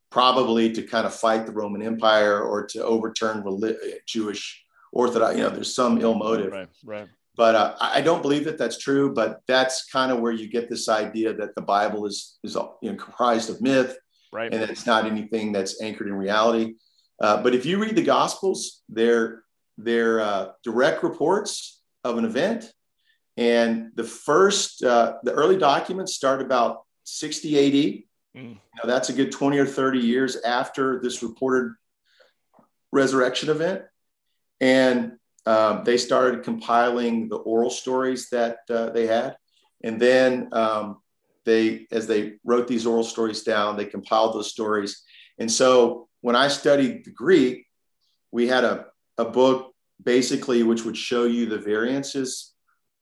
probably 0.10 0.72
to 0.74 0.84
kind 0.84 1.06
of 1.06 1.14
fight 1.14 1.46
the 1.46 1.52
Roman 1.52 1.82
Empire 1.82 2.42
or 2.42 2.66
to 2.68 2.84
overturn 2.84 3.44
Jewish 4.08 4.64
Orthodox. 4.94 5.36
You 5.36 5.44
know, 5.44 5.50
there's 5.50 5.76
some 5.76 6.02
ill 6.02 6.16
motive. 6.16 6.52
Right. 6.52 6.70
Right. 6.86 7.08
But 7.36 7.54
uh, 7.56 7.76
I 7.80 8.02
don't 8.02 8.24
believe 8.24 8.46
that 8.46 8.58
that's 8.58 8.80
true. 8.80 9.14
But 9.14 9.42
that's 9.48 9.86
kind 9.86 10.12
of 10.12 10.20
where 10.20 10.32
you 10.32 10.50
get 10.50 10.70
this 10.70 10.90
idea 10.90 11.34
that 11.34 11.56
the 11.56 11.62
Bible 11.62 12.06
is 12.06 12.40
is 12.44 12.56
you 12.82 12.92
know, 12.92 12.98
comprised 12.98 13.50
of 13.50 13.62
myth, 13.62 13.98
right. 14.32 14.52
and 14.52 14.64
it's 14.64 14.86
not 14.86 15.06
anything 15.06 15.52
that's 15.52 15.82
anchored 15.82 16.08
in 16.08 16.14
reality. 16.14 16.76
Uh, 17.22 17.42
but 17.42 17.54
if 17.54 17.66
you 17.66 17.80
read 17.80 17.96
the 17.96 18.04
Gospels, 18.04 18.84
they're 18.90 19.44
they're 19.78 20.20
uh, 20.20 20.50
direct 20.64 21.04
reports 21.04 21.82
of 22.04 22.18
an 22.18 22.26
event. 22.26 22.72
And 23.36 23.92
the 23.96 24.04
first, 24.04 24.84
uh, 24.84 25.16
the 25.24 25.32
early 25.32 25.58
documents 25.58 26.16
start 26.16 26.42
about 26.42 26.82
60 27.04 27.58
AD. 27.58 28.42
Mm. 28.42 28.58
Now, 28.76 28.84
that's 28.86 29.10
a 29.10 29.14
good 29.14 29.32
20 29.32 29.58
or 29.60 29.66
30 29.66 30.00
years 30.00 30.38
after 30.38 31.00
this 31.02 31.22
reported 31.22 31.74
resurrection 32.92 33.50
event. 33.50 33.84
And 34.60 35.14
um, 35.46 35.84
they 35.84 35.98
started 35.98 36.44
compiling 36.44 37.30
the 37.30 37.38
oral 37.38 37.70
stories 37.70 38.30
that 38.30 38.58
uh, 38.70 38.90
they 38.90 39.06
had. 39.06 39.38
And 39.84 40.02
then 40.02 40.50
um, 40.52 40.98
they, 41.46 41.88
as 41.92 42.08
they 42.08 42.34
wrote 42.44 42.68
these 42.68 42.86
oral 42.86 43.04
stories 43.04 43.44
down, 43.44 43.78
they 43.78 43.86
compiled 43.86 44.34
those 44.34 44.52
stories. 44.52 45.04
And 45.38 45.52
so 45.52 46.10
when 46.22 46.36
I 46.36 46.48
studied 46.48 47.06
the 47.06 47.12
Greek, 47.12 47.68
we 48.32 48.48
had 48.48 48.64
a 48.64 48.88
a 49.18 49.26
book 49.26 49.74
basically 50.04 50.64
which 50.64 50.86
would 50.86 50.98
show 50.98 51.26
you 51.26 51.46
the 51.46 51.58
variances 51.58 52.54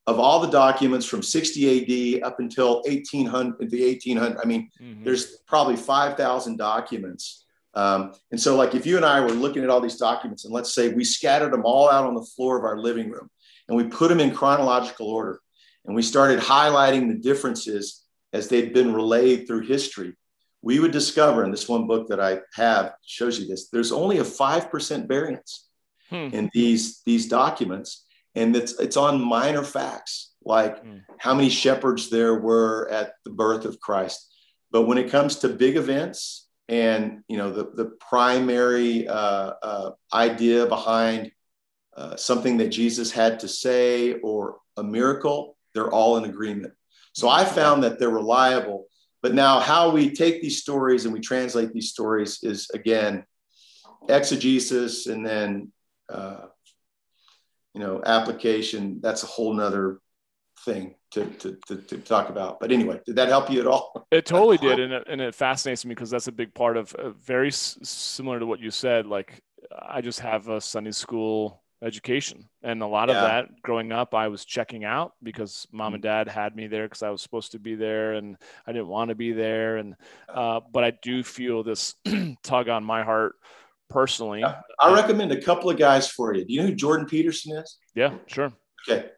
of 0.07 0.19
all 0.19 0.39
the 0.39 0.49
documents 0.49 1.05
from 1.05 1.23
60 1.23 2.19
AD 2.19 2.23
up 2.23 2.39
until 2.39 2.75
1800, 2.83 3.69
the 3.69 3.87
1800. 3.87 4.37
I 4.41 4.45
mean, 4.45 4.69
mm-hmm. 4.79 5.03
there's 5.03 5.37
probably 5.47 5.75
5,000 5.75 6.57
documents. 6.57 7.45
Um, 7.73 8.13
and 8.31 8.39
so, 8.39 8.55
like, 8.55 8.75
if 8.75 8.85
you 8.85 8.97
and 8.97 9.05
I 9.05 9.19
were 9.19 9.31
looking 9.31 9.63
at 9.63 9.69
all 9.69 9.81
these 9.81 9.97
documents, 9.97 10.45
and 10.45 10.53
let's 10.53 10.73
say 10.73 10.89
we 10.89 11.03
scattered 11.03 11.51
them 11.51 11.63
all 11.65 11.89
out 11.89 12.05
on 12.05 12.13
the 12.13 12.25
floor 12.35 12.57
of 12.57 12.63
our 12.63 12.77
living 12.77 13.09
room 13.09 13.29
and 13.67 13.75
we 13.75 13.85
put 13.85 14.09
them 14.09 14.19
in 14.19 14.33
chronological 14.33 15.07
order 15.07 15.39
and 15.85 15.95
we 15.95 16.01
started 16.01 16.39
highlighting 16.39 17.07
the 17.07 17.19
differences 17.19 18.03
as 18.31 18.47
they'd 18.47 18.73
been 18.73 18.93
relayed 18.93 19.47
through 19.47 19.61
history, 19.61 20.13
we 20.61 20.79
would 20.79 20.91
discover, 20.91 21.43
in 21.43 21.51
this 21.51 21.69
one 21.69 21.87
book 21.87 22.07
that 22.09 22.19
I 22.19 22.39
have 22.53 22.93
shows 23.05 23.39
you 23.39 23.47
this, 23.47 23.69
there's 23.69 23.91
only 23.91 24.19
a 24.19 24.23
5% 24.23 25.07
variance 25.07 25.64
hmm. 26.09 26.29
in 26.31 26.49
these 26.53 27.01
these 27.05 27.27
documents, 27.27 28.05
and 28.35 28.55
it's 28.55 28.79
it's 28.79 28.97
on 28.97 29.21
minor 29.21 29.63
facts 29.63 30.33
like 30.43 30.81
hmm. 30.83 30.97
how 31.17 31.33
many 31.33 31.49
shepherds 31.49 32.09
there 32.09 32.35
were 32.35 32.87
at 32.89 33.13
the 33.23 33.31
birth 33.31 33.65
of 33.65 33.79
Christ. 33.79 34.31
But 34.71 34.83
when 34.83 34.97
it 34.97 35.09
comes 35.09 35.37
to 35.37 35.49
big 35.49 35.77
events 35.77 36.47
and 36.67 37.23
you 37.27 37.37
know 37.37 37.51
the 37.51 37.71
the 37.75 37.91
primary 37.99 39.07
uh, 39.07 39.53
uh, 39.61 39.91
idea 40.13 40.65
behind 40.65 41.31
uh, 41.95 42.15
something 42.15 42.57
that 42.57 42.69
Jesus 42.69 43.11
had 43.11 43.39
to 43.39 43.47
say 43.47 44.13
or 44.15 44.57
a 44.77 44.83
miracle, 44.83 45.57
they're 45.73 45.91
all 45.91 46.17
in 46.17 46.25
agreement. 46.25 46.73
So 47.13 47.29
I 47.29 47.45
found 47.45 47.83
that 47.83 47.99
they're 47.99 48.09
reliable. 48.09 48.87
But 49.21 49.33
now, 49.33 49.59
how 49.59 49.89
we 49.89 50.11
take 50.11 50.41
these 50.41 50.59
stories 50.59 51.05
and 51.05 51.13
we 51.13 51.19
translate 51.19 51.71
these 51.71 51.89
stories 51.89 52.39
is 52.43 52.69
again 52.73 53.25
exegesis 54.09 55.07
and 55.07 55.25
then 55.25 55.71
uh, 56.09 56.47
you 57.73 57.81
know, 57.81 58.01
application, 58.05 58.99
that's 59.01 59.23
a 59.23 59.27
whole 59.27 59.53
nother 59.53 59.99
thing 60.63 60.95
to, 61.11 61.25
to, 61.25 61.57
to, 61.67 61.75
to, 61.77 61.97
talk 61.97 62.29
about. 62.29 62.59
But 62.59 62.71
anyway, 62.71 63.01
did 63.05 63.17
that 63.17 63.27
help 63.27 63.49
you 63.51 63.59
at 63.59 63.67
all? 63.67 64.07
It 64.11 64.25
totally 64.25 64.57
did. 64.57 64.79
And 64.85 64.93
it, 64.93 65.07
and 65.07 65.21
it 65.21 65.35
fascinates 65.35 65.85
me 65.85 65.89
because 65.89 66.09
that's 66.09 66.27
a 66.27 66.31
big 66.31 66.53
part 66.53 66.77
of 66.77 66.93
uh, 66.95 67.09
very 67.09 67.49
s- 67.49 67.77
similar 67.83 68.39
to 68.39 68.45
what 68.45 68.59
you 68.59 68.71
said. 68.71 69.05
Like 69.05 69.41
I 69.71 70.01
just 70.01 70.21
have 70.21 70.47
a 70.47 70.61
Sunday 70.61 70.91
school 70.91 71.63
education 71.83 72.47
and 72.63 72.81
a 72.81 72.87
lot 72.87 73.09
yeah. 73.09 73.15
of 73.15 73.21
that 73.21 73.61
growing 73.61 73.91
up 73.91 74.15
i 74.15 74.29
was 74.29 74.45
checking 74.45 74.85
out 74.85 75.13
because 75.21 75.67
mom 75.71 75.93
and 75.93 76.01
mm-hmm. 76.01 76.09
dad 76.09 76.27
had 76.27 76.55
me 76.55 76.67
there 76.67 76.85
because 76.85 77.03
i 77.03 77.09
was 77.09 77.21
supposed 77.21 77.51
to 77.51 77.59
be 77.59 77.75
there 77.75 78.13
and 78.13 78.37
i 78.65 78.71
didn't 78.71 78.87
want 78.87 79.09
to 79.09 79.15
be 79.15 79.33
there 79.33 79.77
and 79.77 79.95
uh, 80.29 80.61
but 80.71 80.83
i 80.83 80.91
do 81.01 81.21
feel 81.21 81.63
this 81.63 81.95
tug 82.43 82.69
on 82.69 82.83
my 82.83 83.03
heart 83.03 83.35
personally. 83.89 84.43
I 84.43 84.93
recommend 84.93 85.31
a 85.31 85.41
couple 85.41 85.69
of 85.69 85.77
guys 85.77 86.09
for 86.09 86.33
you. 86.33 86.45
Do 86.45 86.53
you 86.53 86.61
know 86.61 86.67
who 86.67 86.75
Jordan 86.75 87.05
Peterson 87.05 87.57
is? 87.57 87.77
Yeah, 87.93 88.13
sure. 88.27 88.51
Okay. 88.87 89.09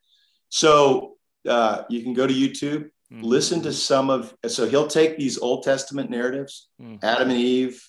So 0.50 1.16
uh, 1.48 1.84
you 1.90 2.04
can 2.04 2.14
go 2.14 2.28
to 2.28 2.34
YouTube, 2.34 2.90
mm-hmm. 3.12 3.22
listen 3.22 3.62
to 3.64 3.74
some 3.74 4.10
of, 4.10 4.34
so 4.48 4.68
he'll 4.68 4.88
take 4.88 5.18
these 5.18 5.38
Old 5.38 5.64
Testament 5.64 6.10
narratives, 6.10 6.70
mm-hmm. 6.82 7.04
Adam 7.04 7.30
and 7.30 7.40
Eve, 7.40 7.84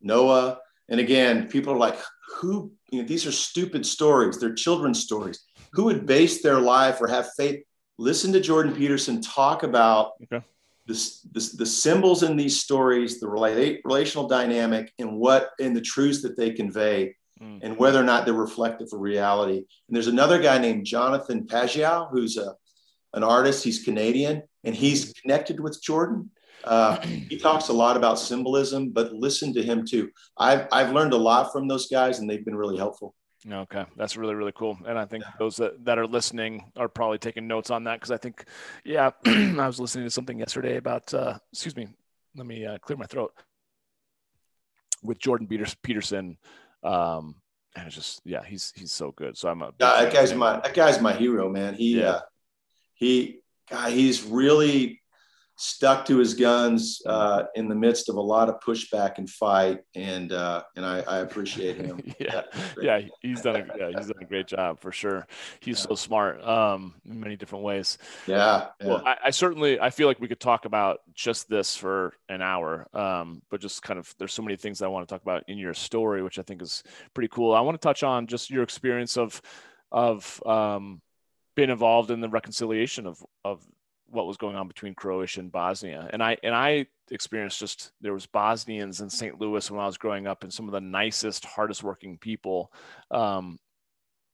Noah. 0.00 0.58
And 0.88 1.00
again, 1.00 1.48
people 1.48 1.72
are 1.72 1.78
like, 1.78 1.98
who, 2.36 2.72
you 2.90 3.02
know, 3.02 3.08
these 3.08 3.26
are 3.26 3.32
stupid 3.32 3.84
stories. 3.86 4.38
They're 4.38 4.54
children's 4.54 5.02
stories. 5.02 5.44
Who 5.72 5.84
would 5.84 6.06
base 6.06 6.42
their 6.42 6.60
life 6.60 7.00
or 7.00 7.08
have 7.08 7.28
faith? 7.36 7.62
Listen 7.98 8.32
to 8.34 8.40
Jordan 8.40 8.74
Peterson 8.74 9.22
talk 9.22 9.62
about 9.62 10.12
okay 10.24 10.44
the, 10.86 10.94
the, 11.32 11.50
the 11.58 11.66
symbols 11.66 12.22
in 12.22 12.36
these 12.36 12.60
stories, 12.60 13.18
the 13.20 13.28
relational 13.28 14.28
dynamic, 14.28 14.92
and 14.98 15.18
what 15.18 15.50
and 15.60 15.76
the 15.76 15.80
truths 15.80 16.22
that 16.22 16.36
they 16.36 16.50
convey, 16.50 17.14
mm. 17.40 17.58
and 17.62 17.76
whether 17.76 18.00
or 18.00 18.04
not 18.04 18.24
they're 18.24 18.34
reflective 18.34 18.88
of 18.92 19.00
reality. 19.00 19.58
And 19.58 19.96
there's 19.96 20.06
another 20.06 20.40
guy 20.40 20.58
named 20.58 20.86
Jonathan 20.86 21.46
Pageau, 21.46 22.08
who's 22.10 22.36
a 22.36 22.54
an 23.14 23.24
artist. 23.24 23.64
He's 23.64 23.82
Canadian, 23.82 24.42
and 24.64 24.74
he's 24.74 25.12
connected 25.14 25.58
with 25.58 25.82
Jordan. 25.82 26.30
Uh, 26.64 27.00
he 27.00 27.36
talks 27.36 27.68
a 27.68 27.72
lot 27.72 27.96
about 27.96 28.18
symbolism, 28.18 28.90
but 28.90 29.12
listen 29.12 29.52
to 29.54 29.62
him 29.62 29.84
too. 29.84 30.10
I've 30.38 30.66
I've 30.70 30.92
learned 30.92 31.12
a 31.12 31.18
lot 31.18 31.52
from 31.52 31.66
those 31.66 31.88
guys, 31.88 32.20
and 32.20 32.30
they've 32.30 32.44
been 32.44 32.56
really 32.56 32.76
helpful. 32.76 33.14
Okay, 33.50 33.84
that's 33.96 34.16
really 34.16 34.34
really 34.34 34.52
cool, 34.52 34.76
and 34.86 34.98
I 34.98 35.04
think 35.04 35.24
those 35.38 35.56
that, 35.56 35.84
that 35.84 35.98
are 35.98 36.06
listening 36.06 36.72
are 36.76 36.88
probably 36.88 37.18
taking 37.18 37.46
notes 37.46 37.70
on 37.70 37.84
that 37.84 38.00
because 38.00 38.10
I 38.10 38.16
think, 38.16 38.44
yeah, 38.84 39.10
I 39.26 39.66
was 39.66 39.78
listening 39.78 40.04
to 40.04 40.10
something 40.10 40.38
yesterday 40.38 40.76
about. 40.76 41.12
Uh, 41.14 41.38
excuse 41.52 41.76
me, 41.76 41.88
let 42.34 42.46
me 42.46 42.66
uh, 42.66 42.78
clear 42.78 42.96
my 42.96 43.06
throat. 43.06 43.32
With 45.02 45.18
Jordan 45.18 45.46
Peterson, 45.82 46.38
um, 46.82 47.36
and 47.76 47.86
it's 47.86 47.94
just 47.94 48.22
yeah, 48.24 48.42
he's 48.44 48.72
he's 48.74 48.92
so 48.92 49.12
good. 49.12 49.36
So 49.36 49.48
I'm 49.48 49.62
a 49.62 49.66
yeah, 49.78 50.02
that 50.02 50.12
guy's 50.12 50.34
my 50.34 50.58
that 50.60 50.74
guy's 50.74 51.00
my 51.00 51.12
hero, 51.12 51.48
man. 51.48 51.74
He 51.74 52.00
yeah. 52.00 52.10
uh, 52.10 52.20
he, 52.94 53.40
God, 53.70 53.92
he's 53.92 54.24
really 54.24 55.02
stuck 55.56 56.04
to 56.04 56.18
his 56.18 56.34
guns 56.34 57.00
uh, 57.06 57.44
in 57.54 57.66
the 57.68 57.74
midst 57.74 58.10
of 58.10 58.16
a 58.16 58.20
lot 58.20 58.48
of 58.48 58.60
pushback 58.60 59.16
and 59.16 59.28
fight, 59.28 59.80
and 59.94 60.32
uh, 60.32 60.62
and 60.76 60.84
I, 60.84 61.00
I, 61.00 61.18
appreciate 61.18 61.76
him. 61.76 62.00
yeah, 62.18 62.42
yeah, 62.80 63.00
he's 63.22 63.40
done 63.40 63.56
a 63.56 63.66
yeah 63.78 63.90
he's 63.96 64.08
done 64.08 64.22
a 64.22 64.26
great 64.26 64.46
job 64.46 64.78
for 64.78 64.92
sure. 64.92 65.26
He's 65.60 65.78
yeah. 65.80 65.86
so 65.88 65.94
smart 65.94 66.44
um, 66.44 66.94
in 67.06 67.18
many 67.18 67.36
different 67.36 67.64
ways. 67.64 67.96
Yeah. 68.26 68.66
yeah. 68.80 68.86
Well, 68.86 69.02
I, 69.06 69.16
I, 69.24 69.30
certainly 69.30 69.80
I 69.80 69.90
feel 69.90 70.06
like 70.06 70.20
we 70.20 70.28
could 70.28 70.40
talk 70.40 70.66
about 70.66 71.00
just 71.14 71.48
this 71.48 71.74
for 71.74 72.12
an 72.28 72.42
hour, 72.42 72.86
um, 72.92 73.42
but 73.50 73.60
just 73.60 73.82
kind 73.82 73.98
of 73.98 74.14
there's 74.18 74.34
so 74.34 74.42
many 74.42 74.56
things 74.56 74.82
I 74.82 74.88
want 74.88 75.08
to 75.08 75.12
talk 75.12 75.22
about 75.22 75.44
in 75.48 75.56
your 75.56 75.74
story, 75.74 76.22
which 76.22 76.38
I 76.38 76.42
think 76.42 76.60
is 76.60 76.82
pretty 77.14 77.28
cool. 77.28 77.54
I 77.54 77.60
want 77.60 77.80
to 77.80 77.86
touch 77.86 78.02
on 78.02 78.26
just 78.26 78.50
your 78.50 78.62
experience 78.62 79.16
of 79.16 79.40
of 79.90 80.42
um, 80.44 81.00
being 81.54 81.70
involved 81.70 82.10
in 82.10 82.20
the 82.20 82.28
reconciliation 82.28 83.06
of 83.06 83.24
of 83.42 83.66
what 84.08 84.26
was 84.26 84.36
going 84.36 84.56
on 84.56 84.68
between 84.68 84.94
Croatia 84.94 85.40
and 85.40 85.52
Bosnia. 85.52 86.08
And 86.12 86.22
I 86.22 86.36
and 86.42 86.54
I 86.54 86.86
experienced 87.10 87.58
just 87.58 87.92
there 88.00 88.12
was 88.12 88.26
Bosnians 88.26 89.00
in 89.00 89.10
St. 89.10 89.40
Louis 89.40 89.70
when 89.70 89.80
I 89.80 89.86
was 89.86 89.98
growing 89.98 90.26
up, 90.26 90.42
and 90.42 90.52
some 90.52 90.66
of 90.66 90.72
the 90.72 90.80
nicest, 90.80 91.44
hardest 91.44 91.82
working 91.82 92.18
people. 92.18 92.72
Um, 93.10 93.58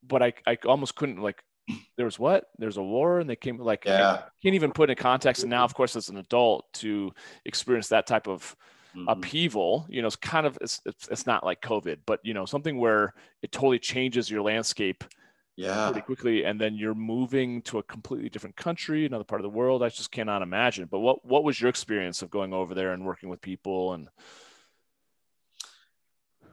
but 0.02 0.22
I 0.22 0.32
I 0.46 0.58
almost 0.66 0.96
couldn't 0.96 1.20
like. 1.20 1.42
There 1.96 2.06
was 2.06 2.18
what? 2.18 2.46
There's 2.58 2.78
a 2.78 2.82
war, 2.82 3.20
and 3.20 3.30
they 3.30 3.36
came 3.36 3.58
like 3.58 3.84
yeah. 3.84 4.22
can't 4.42 4.54
even 4.56 4.72
put 4.72 4.90
in 4.90 4.96
context. 4.96 5.42
And 5.44 5.50
now, 5.50 5.62
of 5.62 5.74
course, 5.74 5.94
as 5.94 6.08
an 6.08 6.16
adult, 6.16 6.64
to 6.74 7.12
experience 7.44 7.88
that 7.88 8.06
type 8.06 8.26
of 8.26 8.56
mm-hmm. 8.96 9.08
upheaval, 9.08 9.86
you 9.88 10.00
know, 10.00 10.08
it's 10.08 10.16
kind 10.16 10.46
of 10.46 10.58
it's, 10.60 10.80
it's 10.84 11.06
it's 11.08 11.26
not 11.26 11.44
like 11.44 11.60
COVID, 11.60 11.98
but 12.04 12.18
you 12.24 12.34
know, 12.34 12.46
something 12.46 12.78
where 12.78 13.14
it 13.42 13.52
totally 13.52 13.78
changes 13.78 14.30
your 14.30 14.42
landscape 14.42 15.04
yeah. 15.56 15.90
pretty 15.90 16.04
quickly 16.04 16.44
and 16.44 16.60
then 16.60 16.74
you're 16.74 16.94
moving 16.94 17.62
to 17.62 17.78
a 17.78 17.82
completely 17.82 18.28
different 18.28 18.56
country 18.56 19.04
another 19.04 19.24
part 19.24 19.40
of 19.40 19.44
the 19.44 19.56
world. 19.56 19.82
I 19.82 19.88
just 19.88 20.10
cannot 20.10 20.42
imagine. 20.42 20.88
But 20.90 21.00
what 21.00 21.24
what 21.24 21.44
was 21.44 21.60
your 21.60 21.68
experience 21.68 22.22
of 22.22 22.30
going 22.30 22.52
over 22.52 22.74
there 22.74 22.92
and 22.92 23.04
working 23.04 23.28
with 23.28 23.40
people 23.40 23.92
and 23.92 24.08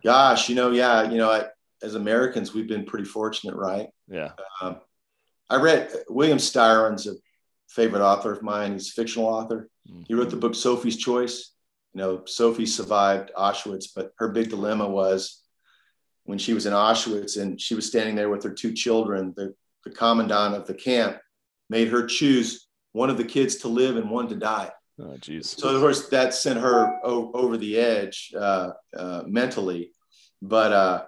gosh 0.03 0.47
you 0.47 0.55
know 0.55 0.71
yeah 0.71 1.09
you 1.09 1.17
know 1.17 1.29
I, 1.29 1.45
as 1.83 1.95
americans 1.95 2.53
we've 2.53 2.67
been 2.67 2.85
pretty 2.85 3.05
fortunate 3.05 3.55
right? 3.55 3.87
Yeah. 4.07 4.31
Um, 4.61 4.77
i 5.49 5.55
read 5.55 5.91
william 6.09 6.39
styron's 6.39 7.07
a 7.07 7.13
favorite 7.69 8.01
author 8.01 8.31
of 8.33 8.41
mine. 8.41 8.73
He's 8.73 8.89
a 8.89 8.93
fictional 8.93 9.27
author. 9.27 9.69
Mm-hmm. 9.87 10.03
he 10.07 10.13
wrote 10.13 10.29
the 10.29 10.35
book 10.35 10.55
sophie's 10.55 10.97
choice. 10.97 11.53
You 11.93 12.01
know 12.01 12.23
sophie 12.25 12.65
survived 12.65 13.31
auschwitz 13.35 13.87
but 13.95 14.11
her 14.19 14.29
big 14.29 14.49
dilemma 14.49 14.87
was 14.87 15.41
when 16.29 16.37
she 16.37 16.53
was 16.53 16.67
in 16.67 16.73
Auschwitz 16.73 17.41
and 17.41 17.59
she 17.59 17.73
was 17.73 17.87
standing 17.87 18.13
there 18.13 18.29
with 18.29 18.43
her 18.43 18.51
two 18.51 18.71
children. 18.71 19.33
The, 19.35 19.55
the 19.83 19.89
commandant 19.89 20.53
of 20.53 20.67
the 20.67 20.75
camp 20.75 21.17
made 21.71 21.87
her 21.87 22.05
choose 22.05 22.67
one 22.91 23.09
of 23.09 23.17
the 23.17 23.23
kids 23.23 23.55
to 23.57 23.67
live 23.67 23.97
and 23.97 24.11
one 24.11 24.27
to 24.27 24.35
die. 24.35 24.69
Oh, 25.01 25.17
geez. 25.17 25.55
So 25.57 25.69
of 25.69 25.81
course 25.81 26.07
that 26.09 26.35
sent 26.35 26.59
her 26.59 26.99
o- 27.03 27.31
over 27.33 27.57
the 27.57 27.79
edge 27.79 28.31
uh, 28.37 28.73
uh, 28.95 29.23
mentally. 29.25 29.91
But 30.39 30.71
uh, 30.71 31.03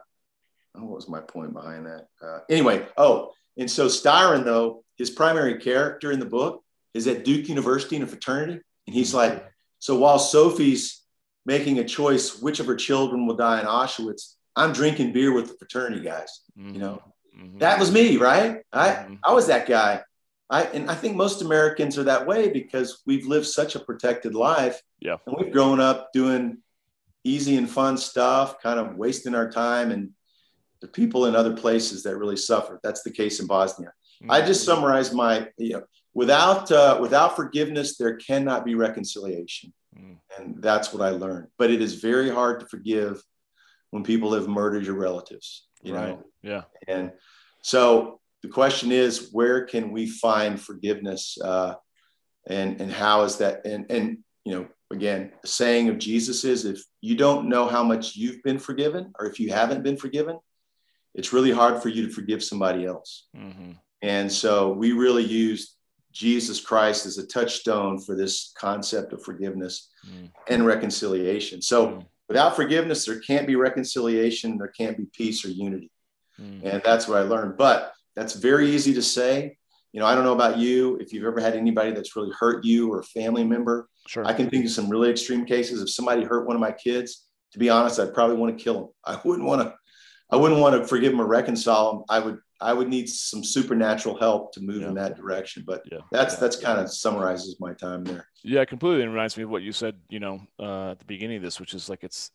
oh, 0.75 0.85
what 0.85 0.95
was 0.95 1.07
my 1.07 1.21
point 1.21 1.53
behind 1.53 1.85
that? 1.85 2.07
Uh, 2.19 2.39
anyway, 2.49 2.87
oh, 2.97 3.31
and 3.57 3.69
so 3.69 3.85
Styron 3.85 4.43
though 4.43 4.83
his 4.97 5.11
primary 5.11 5.59
character 5.59 6.11
in 6.11 6.19
the 6.19 6.25
book 6.25 6.63
is 6.95 7.05
at 7.05 7.23
Duke 7.23 7.47
University 7.47 7.95
in 7.95 8.01
a 8.01 8.07
fraternity, 8.07 8.59
and 8.87 8.95
he's 8.95 9.13
like, 9.13 9.45
so 9.77 9.99
while 9.99 10.17
Sophie's 10.17 11.03
making 11.45 11.77
a 11.77 11.83
choice 11.83 12.41
which 12.41 12.59
of 12.59 12.65
her 12.65 12.75
children 12.75 13.27
will 13.27 13.35
die 13.35 13.59
in 13.59 13.67
Auschwitz, 13.67 14.35
I'm 14.55 14.73
drinking 14.73 15.13
beer 15.13 15.33
with 15.33 15.47
the 15.47 15.57
fraternity 15.57 16.03
guys. 16.03 16.41
Mm-hmm. 16.57 16.73
You 16.73 16.79
know, 16.79 17.03
mm-hmm. 17.37 17.59
that 17.59 17.79
was 17.79 17.91
me, 17.91 18.17
right? 18.17 18.61
I 18.71 18.89
mm-hmm. 18.89 19.15
I 19.25 19.33
was 19.33 19.47
that 19.47 19.67
guy. 19.67 20.01
I 20.49 20.63
and 20.63 20.89
I 20.89 20.95
think 20.95 21.15
most 21.15 21.41
Americans 21.41 21.97
are 21.97 22.03
that 22.03 22.27
way 22.27 22.49
because 22.49 23.01
we've 23.05 23.25
lived 23.25 23.47
such 23.47 23.75
a 23.75 23.79
protected 23.79 24.35
life. 24.35 24.81
Yeah. 24.99 25.17
And 25.25 25.35
we've 25.37 25.51
grown 25.51 25.79
up 25.79 26.11
doing 26.13 26.57
easy 27.23 27.57
and 27.57 27.69
fun 27.69 27.97
stuff, 27.97 28.61
kind 28.61 28.79
of 28.79 28.95
wasting 28.95 29.35
our 29.35 29.49
time 29.49 29.91
and 29.91 30.11
the 30.81 30.87
people 30.87 31.27
in 31.27 31.35
other 31.35 31.55
places 31.55 32.03
that 32.03 32.17
really 32.17 32.37
suffer. 32.37 32.79
That's 32.83 33.03
the 33.03 33.11
case 33.11 33.39
in 33.39 33.47
Bosnia. 33.47 33.93
Mm-hmm. 34.21 34.31
I 34.31 34.41
just 34.41 34.65
summarized 34.65 35.13
my, 35.13 35.47
you 35.57 35.73
know, 35.73 35.83
without 36.13 36.71
uh, 36.71 36.97
without 36.99 37.35
forgiveness, 37.35 37.97
there 37.97 38.15
cannot 38.17 38.65
be 38.65 38.75
reconciliation, 38.75 39.73
mm. 39.97 40.17
and 40.37 40.61
that's 40.61 40.93
what 40.93 41.01
I 41.01 41.11
learned. 41.11 41.47
But 41.57 41.71
it 41.71 41.81
is 41.81 41.95
very 41.95 42.29
hard 42.29 42.59
to 42.59 42.65
forgive 42.65 43.21
when 43.91 44.03
people 44.03 44.33
have 44.33 44.47
murdered 44.47 44.85
your 44.85 44.95
relatives. 44.95 45.67
You 45.83 45.95
right. 45.95 46.09
know, 46.09 46.23
yeah. 46.41 46.63
And 46.87 47.11
so 47.61 48.19
the 48.43 48.49
question 48.49 48.91
is, 48.91 49.29
where 49.31 49.65
can 49.65 49.91
we 49.91 50.07
find 50.07 50.59
forgiveness, 50.59 51.37
uh, 51.43 51.75
and 52.47 52.81
and 52.81 52.91
how 52.91 53.23
is 53.23 53.37
that? 53.37 53.65
And 53.65 53.89
and 53.91 54.17
you 54.43 54.53
know, 54.53 54.67
again, 54.91 55.31
the 55.41 55.47
saying 55.47 55.89
of 55.89 55.99
Jesus 55.99 56.43
is, 56.43 56.65
if 56.65 56.81
you 57.01 57.15
don't 57.15 57.47
know 57.47 57.67
how 57.67 57.83
much 57.83 58.15
you've 58.15 58.41
been 58.43 58.59
forgiven, 58.59 59.13
or 59.19 59.27
if 59.27 59.39
you 59.39 59.51
haven't 59.51 59.83
been 59.83 59.97
forgiven, 59.97 60.39
it's 61.13 61.33
really 61.33 61.51
hard 61.51 61.81
for 61.81 61.89
you 61.89 62.07
to 62.07 62.13
forgive 62.13 62.43
somebody 62.43 62.85
else. 62.85 63.27
Mm-hmm. 63.35 63.73
And 64.01 64.31
so 64.31 64.71
we 64.71 64.93
really 64.93 65.23
use 65.23 65.75
Jesus 66.11 66.59
Christ 66.59 67.05
as 67.05 67.17
a 67.17 67.27
touchstone 67.27 67.99
for 67.99 68.15
this 68.15 68.53
concept 68.57 69.13
of 69.13 69.23
forgiveness 69.23 69.89
mm. 70.09 70.29
and 70.49 70.65
reconciliation. 70.65 71.61
So 71.61 71.87
mm. 71.87 72.05
Without 72.31 72.55
forgiveness, 72.55 73.05
there 73.05 73.19
can't 73.19 73.45
be 73.45 73.57
reconciliation, 73.57 74.57
there 74.57 74.69
can't 74.69 74.97
be 74.97 75.05
peace 75.05 75.43
or 75.43 75.49
unity. 75.49 75.91
Mm. 76.39 76.63
And 76.63 76.81
that's 76.83 77.07
what 77.07 77.17
I 77.17 77.23
learned. 77.23 77.57
But 77.57 77.93
that's 78.15 78.35
very 78.35 78.69
easy 78.71 78.93
to 78.93 79.01
say. 79.01 79.57
You 79.91 79.99
know, 79.99 80.05
I 80.05 80.15
don't 80.15 80.23
know 80.23 80.33
about 80.33 80.57
you, 80.57 80.95
if 81.01 81.11
you've 81.11 81.25
ever 81.25 81.41
had 81.41 81.55
anybody 81.55 81.91
that's 81.91 82.15
really 82.15 82.31
hurt 82.39 82.63
you 82.63 82.89
or 82.89 83.01
a 83.01 83.03
family 83.03 83.43
member. 83.43 83.89
Sure. 84.07 84.25
I 84.25 84.31
can 84.31 84.49
think 84.49 84.63
of 84.63 84.71
some 84.71 84.89
really 84.89 85.09
extreme 85.09 85.45
cases. 85.45 85.81
If 85.81 85.89
somebody 85.89 86.23
hurt 86.23 86.47
one 86.47 86.55
of 86.55 86.61
my 86.61 86.71
kids, 86.71 87.27
to 87.51 87.59
be 87.59 87.69
honest, 87.69 87.99
I'd 87.99 88.13
probably 88.13 88.37
want 88.37 88.57
to 88.57 88.63
kill 88.63 88.75
them. 88.75 88.89
I 89.05 89.19
wouldn't 89.25 89.45
want 89.45 89.61
to, 89.61 89.75
I 90.29 90.37
wouldn't 90.37 90.61
want 90.61 90.81
to 90.81 90.87
forgive 90.87 91.11
them 91.11 91.19
or 91.19 91.27
reconcile 91.27 91.91
them. 91.91 92.03
I 92.09 92.19
would 92.19 92.37
I 92.61 92.73
would 92.73 92.87
need 92.87 93.09
some 93.09 93.43
supernatural 93.43 94.17
help 94.17 94.53
to 94.53 94.61
move 94.61 94.81
yeah. 94.81 94.89
in 94.89 94.93
that 94.95 95.17
direction. 95.17 95.63
But 95.65 95.81
yeah. 95.91 95.99
that's 96.11 96.37
that's 96.37 96.55
kind 96.55 96.79
of 96.79 96.91
summarizes 96.91 97.59
my 97.59 97.73
time 97.73 98.03
there. 98.03 98.27
Yeah, 98.43 98.65
completely. 98.65 99.05
reminds 99.05 99.37
me 99.37 99.43
of 99.43 99.49
what 99.49 99.63
you 99.63 99.71
said, 99.71 99.95
you 100.09 100.19
know, 100.19 100.41
uh, 100.59 100.91
at 100.91 100.99
the 100.99 101.05
beginning 101.05 101.37
of 101.37 101.43
this, 101.43 101.59
which 101.59 101.73
is 101.73 101.89
like 101.89 102.03
it's 102.03 102.31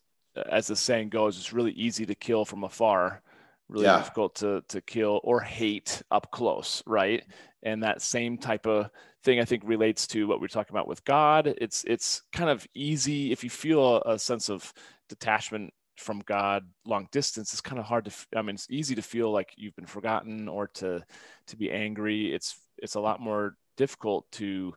as 0.49 0.67
the 0.67 0.75
saying 0.75 1.09
goes, 1.09 1.37
it's 1.37 1.53
really 1.53 1.71
easy 1.71 2.05
to 2.05 2.15
kill 2.15 2.45
from 2.45 2.63
afar, 2.63 3.21
really 3.69 3.85
yeah. 3.85 3.97
difficult 3.97 4.35
to 4.35 4.63
to 4.69 4.81
kill 4.81 5.19
or 5.23 5.41
hate 5.41 6.01
up 6.11 6.31
close, 6.31 6.83
right? 6.85 7.23
And 7.63 7.83
that 7.83 8.01
same 8.01 8.37
type 8.37 8.67
of 8.67 8.89
thing 9.23 9.39
I 9.39 9.45
think 9.45 9.63
relates 9.65 10.07
to 10.07 10.27
what 10.27 10.39
we're 10.39 10.47
talking 10.47 10.73
about 10.73 10.87
with 10.87 11.03
God. 11.03 11.47
It's 11.47 11.83
it's 11.85 12.21
kind 12.31 12.49
of 12.49 12.67
easy 12.75 13.31
if 13.31 13.43
you 13.43 13.49
feel 13.49 13.97
a, 13.97 14.13
a 14.13 14.19
sense 14.19 14.49
of 14.49 14.73
detachment 15.09 15.73
from 15.97 16.21
God 16.25 16.65
long 16.85 17.07
distance, 17.11 17.51
it's 17.51 17.61
kind 17.61 17.79
of 17.79 17.85
hard 17.85 18.05
to. 18.05 18.11
I 18.35 18.41
mean, 18.41 18.55
it's 18.55 18.67
easy 18.69 18.95
to 18.95 19.01
feel 19.01 19.31
like 19.31 19.53
you've 19.57 19.75
been 19.75 19.85
forgotten 19.85 20.47
or 20.47 20.67
to 20.75 21.03
to 21.47 21.57
be 21.57 21.71
angry. 21.71 22.33
It's 22.33 22.59
it's 22.77 22.95
a 22.95 23.01
lot 23.01 23.19
more 23.19 23.55
difficult 23.75 24.29
to 24.33 24.73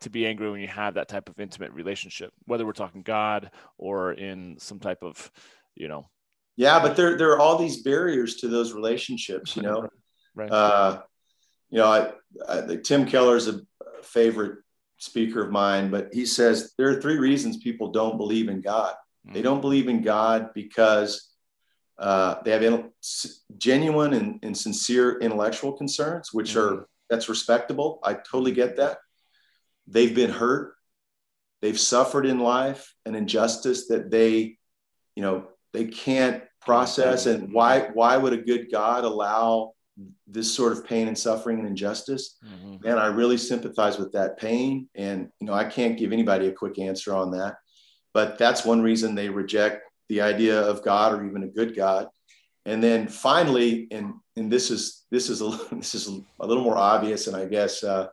to 0.00 0.10
be 0.10 0.26
angry 0.26 0.50
when 0.50 0.60
you 0.60 0.68
have 0.68 0.94
that 0.94 1.08
type 1.08 1.28
of 1.28 1.40
intimate 1.40 1.72
relationship, 1.72 2.32
whether 2.46 2.64
we're 2.64 2.72
talking 2.72 3.02
God 3.02 3.50
or 3.76 4.12
in 4.12 4.56
some 4.58 4.78
type 4.78 5.02
of, 5.02 5.30
you 5.74 5.88
know. 5.88 6.08
Yeah, 6.56 6.80
but 6.80 6.96
there 6.96 7.16
there 7.16 7.30
are 7.32 7.38
all 7.38 7.58
these 7.58 7.82
barriers 7.82 8.36
to 8.36 8.48
those 8.48 8.72
relationships. 8.72 9.56
You 9.56 9.62
know, 9.64 9.88
right. 10.34 10.50
Uh, 10.50 11.02
you 11.70 11.78
know, 11.78 11.86
I, 11.86 12.12
I, 12.48 12.76
Tim 12.76 13.06
Keller 13.06 13.36
is 13.36 13.48
a 13.48 13.60
favorite 14.02 14.58
speaker 14.98 15.44
of 15.44 15.52
mine, 15.52 15.90
but 15.90 16.08
he 16.12 16.26
says 16.26 16.72
there 16.76 16.88
are 16.88 17.00
three 17.00 17.18
reasons 17.18 17.58
people 17.58 17.92
don't 17.92 18.16
believe 18.16 18.48
in 18.48 18.60
God. 18.60 18.94
They 19.32 19.42
don't 19.42 19.60
believe 19.60 19.88
in 19.88 20.02
God 20.02 20.50
because 20.54 21.28
uh, 21.98 22.36
they 22.44 22.52
have 22.52 22.62
in, 22.62 22.90
genuine 23.56 24.14
and, 24.14 24.38
and, 24.42 24.56
sincere 24.56 25.18
intellectual 25.18 25.72
concerns, 25.72 26.32
which 26.32 26.50
mm-hmm. 26.50 26.80
are 26.80 26.88
that's 27.10 27.28
respectable. 27.28 27.98
I 28.04 28.14
totally 28.14 28.52
get 28.52 28.76
that. 28.76 28.98
They've 29.86 30.14
been 30.14 30.30
hurt. 30.30 30.74
They've 31.60 31.78
suffered 31.78 32.26
in 32.26 32.38
life 32.38 32.94
an 33.04 33.14
injustice 33.14 33.88
that 33.88 34.10
they, 34.10 34.58
you 35.16 35.22
know, 35.22 35.48
they 35.72 35.86
can't 35.86 36.44
process. 36.60 37.26
And 37.26 37.52
why 37.52 37.90
why 37.94 38.16
would 38.16 38.32
a 38.32 38.42
good 38.42 38.70
God 38.70 39.04
allow 39.04 39.72
this 40.28 40.54
sort 40.54 40.72
of 40.72 40.86
pain 40.86 41.08
and 41.08 41.18
suffering 41.18 41.58
and 41.58 41.66
injustice? 41.66 42.36
Mm-hmm. 42.46 42.86
Man, 42.86 42.98
I 42.98 43.06
really 43.06 43.38
sympathize 43.38 43.98
with 43.98 44.12
that 44.12 44.38
pain. 44.38 44.88
And 44.94 45.30
you 45.40 45.46
know, 45.46 45.54
I 45.54 45.64
can't 45.64 45.98
give 45.98 46.12
anybody 46.12 46.46
a 46.46 46.52
quick 46.52 46.78
answer 46.78 47.14
on 47.14 47.32
that. 47.32 47.56
But 48.18 48.36
that's 48.36 48.64
one 48.64 48.82
reason 48.82 49.14
they 49.14 49.28
reject 49.28 49.84
the 50.08 50.22
idea 50.22 50.60
of 50.60 50.82
God 50.82 51.12
or 51.12 51.24
even 51.24 51.44
a 51.44 51.54
good 51.58 51.76
God. 51.76 52.08
And 52.66 52.82
then 52.82 53.06
finally, 53.06 53.86
and 53.92 54.14
and 54.34 54.50
this 54.50 54.72
is 54.72 55.06
this 55.08 55.30
is 55.30 55.40
a 55.40 55.50
this 55.72 55.94
is 55.94 56.08
a 56.40 56.44
little 56.44 56.64
more 56.64 56.76
obvious, 56.76 57.28
and 57.28 57.36
I 57.36 57.44
guess 57.44 57.84
uh, 57.84 58.08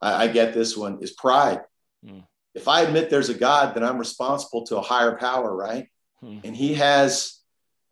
I, 0.00 0.24
I, 0.24 0.26
get 0.26 0.54
this 0.54 0.76
one 0.76 0.98
is 1.02 1.12
pride. 1.12 1.60
Mm. 2.04 2.24
If 2.56 2.66
I 2.66 2.80
admit 2.80 3.10
there's 3.10 3.28
a 3.28 3.40
God, 3.48 3.76
then 3.76 3.84
I'm 3.84 3.98
responsible 3.98 4.66
to 4.66 4.78
a 4.78 4.82
higher 4.82 5.16
power, 5.18 5.54
right? 5.54 5.86
Mm. 6.20 6.40
And 6.42 6.56
He 6.56 6.74
has 6.74 7.38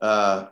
uh, 0.00 0.46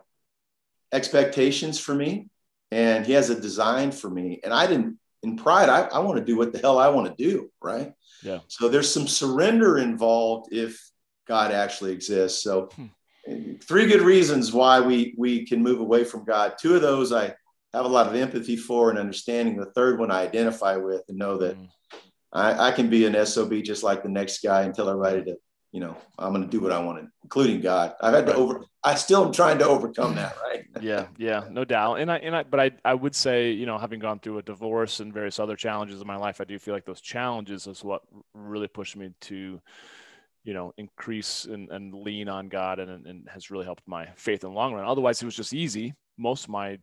expectations 0.92 1.80
for 1.80 1.92
me, 1.92 2.28
and 2.70 3.04
He 3.04 3.14
has 3.14 3.30
a 3.30 3.40
design 3.40 3.90
for 3.90 4.08
me. 4.08 4.38
And 4.44 4.54
I 4.54 4.68
didn't 4.68 5.00
in 5.24 5.36
pride. 5.36 5.68
I, 5.68 5.82
I 5.82 5.98
want 5.98 6.18
to 6.18 6.24
do 6.24 6.36
what 6.36 6.52
the 6.52 6.60
hell 6.60 6.78
I 6.78 6.88
want 6.88 7.08
to 7.08 7.24
do, 7.30 7.50
right? 7.60 7.94
Yeah. 8.22 8.38
So 8.46 8.68
there's 8.68 8.92
some 8.92 9.08
surrender 9.08 9.78
involved 9.78 10.52
if 10.52 10.89
God 11.30 11.52
actually 11.52 11.92
exists. 11.92 12.42
So, 12.42 12.70
hmm. 12.74 13.54
three 13.62 13.86
good 13.86 14.02
reasons 14.02 14.52
why 14.52 14.80
we 14.80 15.14
we 15.16 15.46
can 15.46 15.62
move 15.62 15.78
away 15.78 16.02
from 16.02 16.24
God. 16.24 16.54
Two 16.60 16.74
of 16.74 16.82
those 16.82 17.12
I 17.12 17.34
have 17.72 17.84
a 17.84 17.88
lot 17.88 18.08
of 18.08 18.16
empathy 18.16 18.56
for 18.56 18.90
and 18.90 18.98
understanding. 18.98 19.56
The 19.56 19.72
third 19.76 20.00
one 20.00 20.10
I 20.10 20.22
identify 20.22 20.74
with 20.74 21.02
and 21.08 21.16
know 21.16 21.38
that 21.38 21.54
hmm. 21.54 21.66
I, 22.32 22.68
I, 22.68 22.72
can 22.72 22.90
be 22.90 23.06
an 23.06 23.26
SOB 23.26 23.62
just 23.62 23.84
like 23.84 24.02
the 24.02 24.08
next 24.08 24.42
guy 24.42 24.62
until 24.62 24.88
I'm 24.88 24.96
ready 24.96 25.22
to, 25.24 25.36
you 25.70 25.80
know, 25.80 25.96
I'm 26.18 26.32
going 26.32 26.44
to 26.44 26.48
do 26.48 26.60
what 26.60 26.72
I 26.72 26.80
want, 26.80 26.98
to, 27.00 27.08
including 27.22 27.60
God. 27.60 27.94
I've 28.00 28.14
had 28.14 28.26
to 28.26 28.34
over. 28.34 28.64
I 28.82 28.96
still 28.96 29.24
am 29.24 29.32
trying 29.32 29.58
to 29.58 29.66
overcome 29.68 30.16
that, 30.16 30.36
right? 30.42 30.64
yeah, 30.80 31.06
yeah, 31.16 31.44
no 31.48 31.64
doubt. 31.64 32.00
And 32.00 32.10
I 32.10 32.16
and 32.18 32.34
I, 32.34 32.42
but 32.42 32.58
I 32.58 32.70
I 32.84 32.94
would 32.94 33.14
say, 33.14 33.52
you 33.52 33.66
know, 33.66 33.78
having 33.78 34.00
gone 34.00 34.18
through 34.18 34.38
a 34.38 34.42
divorce 34.42 34.98
and 34.98 35.14
various 35.14 35.38
other 35.38 35.54
challenges 35.54 36.00
in 36.00 36.06
my 36.08 36.16
life, 36.16 36.40
I 36.40 36.44
do 36.44 36.58
feel 36.58 36.74
like 36.74 36.86
those 36.86 37.00
challenges 37.00 37.68
is 37.68 37.84
what 37.84 38.02
really 38.34 38.68
pushed 38.68 38.96
me 38.96 39.12
to 39.22 39.60
you 40.44 40.54
know, 40.54 40.72
increase 40.78 41.44
and, 41.44 41.70
and 41.70 41.94
lean 41.94 42.28
on 42.28 42.48
God 42.48 42.78
and, 42.78 43.06
and 43.06 43.28
has 43.28 43.50
really 43.50 43.64
helped 43.64 43.82
my 43.86 44.06
faith 44.16 44.42
in 44.44 44.50
the 44.50 44.56
long 44.56 44.74
run. 44.74 44.84
Otherwise, 44.84 45.20
it 45.22 45.26
was 45.26 45.36
just 45.36 45.52
easy. 45.52 45.94
Most 46.16 46.44
of 46.44 46.50
my 46.50 46.78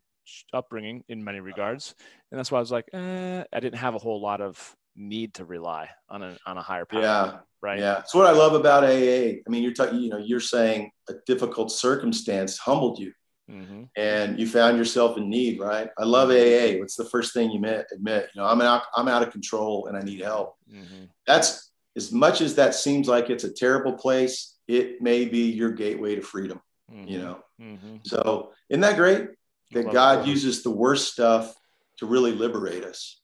upbringing 0.54 1.04
in 1.10 1.24
many 1.24 1.40
regards. 1.40 1.96
And 2.32 2.38
that's 2.38 2.52
why 2.52 2.58
I 2.58 2.62
was 2.62 2.72
like, 2.72 2.86
eh, 2.94 3.44
I 3.52 3.60
didn't 3.60 3.80
have 3.80 3.96
a 3.96 4.00
whole 4.00 4.22
lot 4.22 4.42
of 4.42 4.76
need 4.96 5.34
to 5.36 5.46
rely 5.46 5.90
on 6.10 6.24
a, 6.24 6.38
on 6.46 6.58
a 6.58 6.62
higher 6.62 6.86
power. 6.86 7.02
Yeah. 7.02 7.38
Right. 7.62 7.80
Yeah. 7.80 7.96
That's 7.96 8.14
what 8.14 8.28
I 8.28 8.32
love 8.32 8.54
about 8.54 8.84
AA. 8.84 8.88
I 8.88 9.50
mean, 9.50 9.64
you're 9.64 9.74
talking, 9.74 10.00
you 10.00 10.10
know, 10.10 10.18
you're 10.18 10.40
saying 10.40 10.92
a 11.10 11.14
difficult 11.26 11.72
circumstance 11.72 12.58
humbled 12.58 13.00
you 13.00 13.12
mm-hmm. 13.50 13.84
and 13.96 14.40
you 14.40 14.48
found 14.48 14.78
yourself 14.78 15.18
in 15.18 15.30
need. 15.30 15.60
Right. 15.60 15.90
I 15.98 16.04
love 16.04 16.30
AA. 16.30 16.78
What's 16.80 16.96
the 16.96 17.10
first 17.12 17.34
thing 17.34 17.50
you 17.50 17.56
admit? 17.56 17.88
Admit, 17.92 18.30
you 18.36 18.42
know, 18.42 18.48
I'm 18.48 18.62
out, 18.62 18.84
I'm 18.96 19.08
out 19.08 19.24
of 19.24 19.32
control 19.32 19.88
and 19.88 19.98
I 19.98 20.02
need 20.02 20.22
help. 20.22 20.56
Mm-hmm. 20.72 21.06
That's, 21.26 21.72
as 21.98 22.12
much 22.12 22.42
as 22.42 22.56
that 22.56 22.76
seems 22.76 23.08
like 23.08 23.30
it's 23.30 23.44
a 23.44 23.52
terrible 23.52 23.94
place, 23.94 24.56
it 24.68 25.02
may 25.02 25.26
be 25.26 25.52
your 25.52 25.72
gateway 25.72 26.16
to 26.16 26.22
freedom. 26.22 26.62
Mm-hmm. 26.92 27.08
You 27.10 27.20
know, 27.20 27.40
mm-hmm. 27.60 27.96
so 28.04 28.54
isn't 28.70 28.82
that 28.82 28.96
great 28.96 29.30
that 29.72 29.92
God 29.92 30.20
that. 30.20 30.28
uses 30.28 30.64
the 30.64 30.70
worst 30.70 31.12
stuff 31.12 31.54
to 31.98 32.06
really 32.06 32.32
liberate 32.32 32.86
us? 32.86 33.20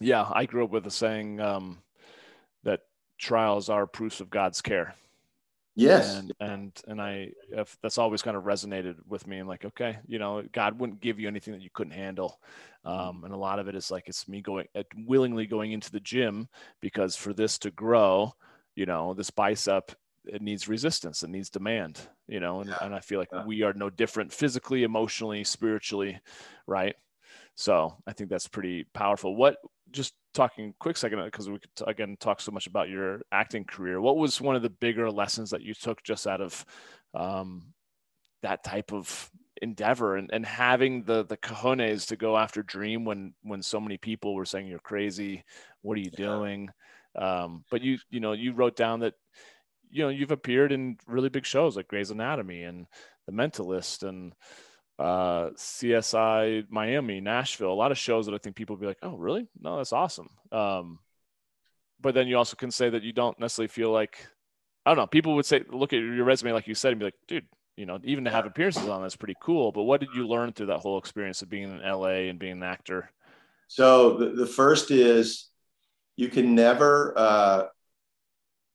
Yeah, 0.00 0.26
I 0.30 0.46
grew 0.46 0.64
up 0.64 0.70
with 0.70 0.86
a 0.86 0.90
saying 0.90 1.40
um, 1.40 1.78
that 2.62 2.80
trials 3.18 3.68
are 3.68 3.86
proofs 3.86 4.20
of 4.20 4.30
God's 4.30 4.62
care. 4.62 4.94
Yes. 5.76 6.14
And 6.16 6.32
and 6.40 6.82
and 6.86 7.02
I 7.02 7.30
if 7.50 7.76
that's 7.82 7.98
always 7.98 8.22
kind 8.22 8.36
of 8.36 8.44
resonated 8.44 8.96
with 9.08 9.26
me. 9.26 9.38
I'm 9.38 9.48
like, 9.48 9.64
okay, 9.64 9.98
you 10.06 10.18
know, 10.18 10.42
God 10.52 10.78
wouldn't 10.78 11.00
give 11.00 11.18
you 11.18 11.28
anything 11.28 11.52
that 11.52 11.62
you 11.62 11.70
couldn't 11.72 11.94
handle. 11.94 12.38
Um, 12.84 13.24
and 13.24 13.32
a 13.32 13.36
lot 13.36 13.58
of 13.58 13.66
it 13.66 13.74
is 13.74 13.90
like 13.90 14.08
it's 14.08 14.28
me 14.28 14.40
going 14.40 14.68
uh, 14.76 14.82
willingly 15.06 15.46
going 15.46 15.72
into 15.72 15.90
the 15.90 16.00
gym 16.00 16.48
because 16.80 17.16
for 17.16 17.32
this 17.32 17.58
to 17.58 17.70
grow, 17.70 18.34
you 18.76 18.86
know, 18.86 19.14
this 19.14 19.30
bicep 19.30 19.92
it 20.26 20.42
needs 20.42 20.68
resistance, 20.68 21.22
it 21.22 21.30
needs 21.30 21.50
demand, 21.50 22.00
you 22.28 22.40
know, 22.40 22.60
and, 22.60 22.70
yeah. 22.70 22.78
and 22.80 22.94
I 22.94 23.00
feel 23.00 23.18
like 23.18 23.28
yeah. 23.32 23.44
we 23.44 23.62
are 23.62 23.74
no 23.74 23.90
different 23.90 24.32
physically, 24.32 24.82
emotionally, 24.82 25.44
spiritually, 25.44 26.18
right? 26.66 26.96
So 27.54 27.96
I 28.06 28.12
think 28.12 28.30
that's 28.30 28.48
pretty 28.48 28.86
powerful. 28.94 29.36
What 29.36 29.56
just 29.90 30.14
talking 30.34 30.74
quick 30.80 30.96
second 30.96 31.24
because 31.24 31.48
we 31.48 31.58
could 31.58 31.88
again 31.88 32.16
talk 32.18 32.40
so 32.40 32.50
much 32.50 32.66
about 32.66 32.88
your 32.88 33.20
acting 33.30 33.64
career. 33.64 34.00
What 34.00 34.16
was 34.16 34.40
one 34.40 34.56
of 34.56 34.62
the 34.62 34.70
bigger 34.70 35.10
lessons 35.10 35.50
that 35.50 35.62
you 35.62 35.74
took 35.74 36.02
just 36.02 36.26
out 36.26 36.40
of 36.40 36.64
um, 37.14 37.72
that 38.42 38.64
type 38.64 38.92
of 38.92 39.30
endeavor 39.62 40.16
and, 40.16 40.30
and 40.32 40.44
having 40.44 41.04
the 41.04 41.24
the 41.24 41.36
cojones 41.36 42.08
to 42.08 42.16
go 42.16 42.36
after 42.36 42.62
dream 42.62 43.04
when 43.04 43.32
when 43.42 43.62
so 43.62 43.80
many 43.80 43.96
people 43.96 44.34
were 44.34 44.44
saying 44.44 44.66
you're 44.66 44.80
crazy 44.80 45.44
what 45.82 45.96
are 45.96 46.00
you 46.00 46.10
yeah. 46.18 46.26
doing 46.26 46.68
um, 47.16 47.64
but 47.70 47.80
you 47.80 47.96
you 48.10 48.18
know 48.18 48.32
you 48.32 48.52
wrote 48.52 48.74
down 48.74 49.00
that 49.00 49.14
you 49.90 50.02
know 50.02 50.08
you've 50.08 50.32
appeared 50.32 50.72
in 50.72 50.98
really 51.06 51.28
big 51.28 51.46
shows 51.46 51.76
like 51.76 51.86
Grey's 51.86 52.10
Anatomy 52.10 52.64
and 52.64 52.86
The 53.26 53.32
Mentalist 53.32 54.02
and 54.02 54.34
uh, 54.98 55.50
CSI 55.56 56.66
Miami, 56.70 57.20
Nashville, 57.20 57.72
a 57.72 57.74
lot 57.74 57.90
of 57.90 57.98
shows 57.98 58.26
that 58.26 58.34
I 58.34 58.38
think 58.38 58.56
people 58.56 58.76
would 58.76 58.80
be 58.80 58.86
like, 58.86 58.98
oh, 59.02 59.16
really? 59.16 59.46
No, 59.60 59.76
that's 59.76 59.92
awesome. 59.92 60.30
Um, 60.52 60.98
but 62.00 62.14
then 62.14 62.28
you 62.28 62.36
also 62.36 62.56
can 62.56 62.70
say 62.70 62.90
that 62.90 63.02
you 63.02 63.12
don't 63.12 63.38
necessarily 63.40 63.68
feel 63.68 63.90
like, 63.90 64.26
I 64.86 64.90
don't 64.90 64.98
know, 64.98 65.06
people 65.06 65.34
would 65.36 65.46
say, 65.46 65.64
look 65.70 65.92
at 65.92 65.96
your 65.98 66.24
resume, 66.24 66.52
like 66.52 66.68
you 66.68 66.74
said, 66.74 66.92
and 66.92 66.98
be 66.98 67.06
like, 67.06 67.14
dude, 67.26 67.46
you 67.76 67.86
know, 67.86 67.98
even 68.04 68.24
to 68.24 68.30
have 68.30 68.46
appearances 68.46 68.88
on 68.88 69.02
that's 69.02 69.16
pretty 69.16 69.34
cool. 69.42 69.72
But 69.72 69.82
what 69.82 70.00
did 70.00 70.10
you 70.14 70.28
learn 70.28 70.52
through 70.52 70.66
that 70.66 70.78
whole 70.78 70.98
experience 70.98 71.42
of 71.42 71.48
being 71.48 71.64
in 71.64 71.80
LA 71.80 72.28
and 72.28 72.38
being 72.38 72.52
an 72.52 72.62
actor? 72.62 73.10
So 73.66 74.18
the, 74.18 74.30
the 74.30 74.46
first 74.46 74.90
is 74.90 75.48
you 76.16 76.28
can 76.28 76.54
never, 76.54 77.14
uh, 77.16 77.64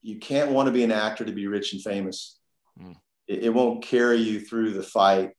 you 0.01 0.19
can't 0.19 0.51
want 0.51 0.67
to 0.67 0.73
be 0.73 0.83
an 0.83 0.91
actor 0.91 1.23
to 1.23 1.31
be 1.31 1.47
rich 1.47 1.71
and 1.73 1.81
famous. 1.81 2.37
Mm. 2.81 2.95
It, 3.27 3.45
it 3.45 3.53
won't 3.53 3.83
carry 3.83 4.17
you 4.17 4.41
through 4.41 4.73
the 4.73 4.83
fight 4.83 5.31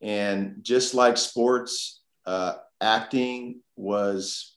and 0.00 0.56
just 0.62 0.94
like 0.94 1.16
sports, 1.16 2.00
uh, 2.26 2.54
acting 2.80 3.60
was, 3.76 4.56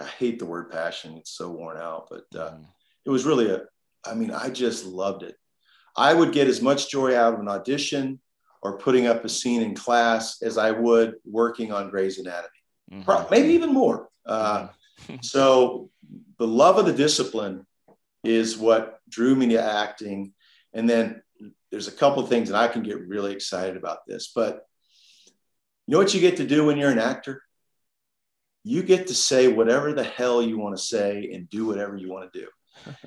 I 0.00 0.04
hate 0.04 0.38
the 0.38 0.46
word 0.46 0.70
passion. 0.70 1.16
It's 1.18 1.30
so 1.30 1.50
worn 1.50 1.78
out, 1.78 2.08
but 2.10 2.24
uh, 2.38 2.52
mm. 2.52 2.66
it 3.04 3.10
was 3.10 3.24
really 3.24 3.50
a, 3.50 3.62
I 4.04 4.14
mean, 4.14 4.30
I 4.30 4.50
just 4.50 4.84
loved 4.84 5.22
it. 5.22 5.36
I 5.96 6.14
would 6.14 6.32
get 6.32 6.48
as 6.48 6.62
much 6.62 6.90
joy 6.90 7.16
out 7.16 7.34
of 7.34 7.40
an 7.40 7.48
audition 7.48 8.20
or 8.62 8.78
putting 8.78 9.06
up 9.06 9.24
a 9.24 9.28
scene 9.28 9.62
in 9.62 9.74
class 9.74 10.40
as 10.42 10.56
I 10.56 10.70
would 10.70 11.14
working 11.24 11.72
on 11.72 11.90
Grey's 11.90 12.18
Anatomy, 12.18 12.48
mm-hmm. 12.92 13.30
maybe 13.30 13.50
even 13.50 13.72
more. 13.72 14.08
Uh, 14.24 14.68
mm-hmm. 15.06 15.16
so 15.22 15.90
the 16.38 16.46
love 16.46 16.78
of 16.78 16.86
the 16.86 16.92
discipline 16.92 17.66
is 18.24 18.56
what 18.56 19.00
drew 19.08 19.34
me 19.34 19.48
to 19.48 19.62
acting. 19.62 20.32
And 20.72 20.88
then 20.88 21.22
there's 21.70 21.88
a 21.88 21.92
couple 21.92 22.22
of 22.22 22.28
things 22.28 22.48
that 22.48 22.58
I 22.58 22.68
can 22.68 22.82
get 22.82 23.06
really 23.06 23.32
excited 23.32 23.76
about 23.76 24.06
this, 24.06 24.32
but 24.34 24.66
you 25.92 25.98
know 25.98 26.04
what 26.04 26.14
you 26.14 26.22
get 26.22 26.38
to 26.38 26.46
do 26.46 26.64
when 26.64 26.78
you're 26.78 26.90
an 26.90 26.98
actor? 26.98 27.42
You 28.64 28.82
get 28.82 29.08
to 29.08 29.14
say 29.14 29.48
whatever 29.48 29.92
the 29.92 30.02
hell 30.02 30.40
you 30.40 30.56
want 30.56 30.74
to 30.74 30.82
say 30.82 31.30
and 31.34 31.50
do 31.50 31.66
whatever 31.66 31.98
you 31.98 32.10
want 32.10 32.32
to 32.32 32.40
do. 32.40 32.48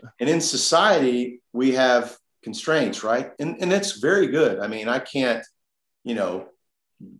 and 0.19 0.29
in 0.29 0.39
society, 0.39 1.41
we 1.51 1.71
have 1.71 2.15
constraints, 2.43 3.03
right? 3.03 3.31
And, 3.39 3.57
and 3.59 3.73
it's 3.73 3.93
very 3.93 4.27
good. 4.27 4.59
I 4.59 4.67
mean, 4.67 4.87
I 4.87 4.99
can't, 4.99 5.43
you 6.03 6.13
know, 6.13 6.49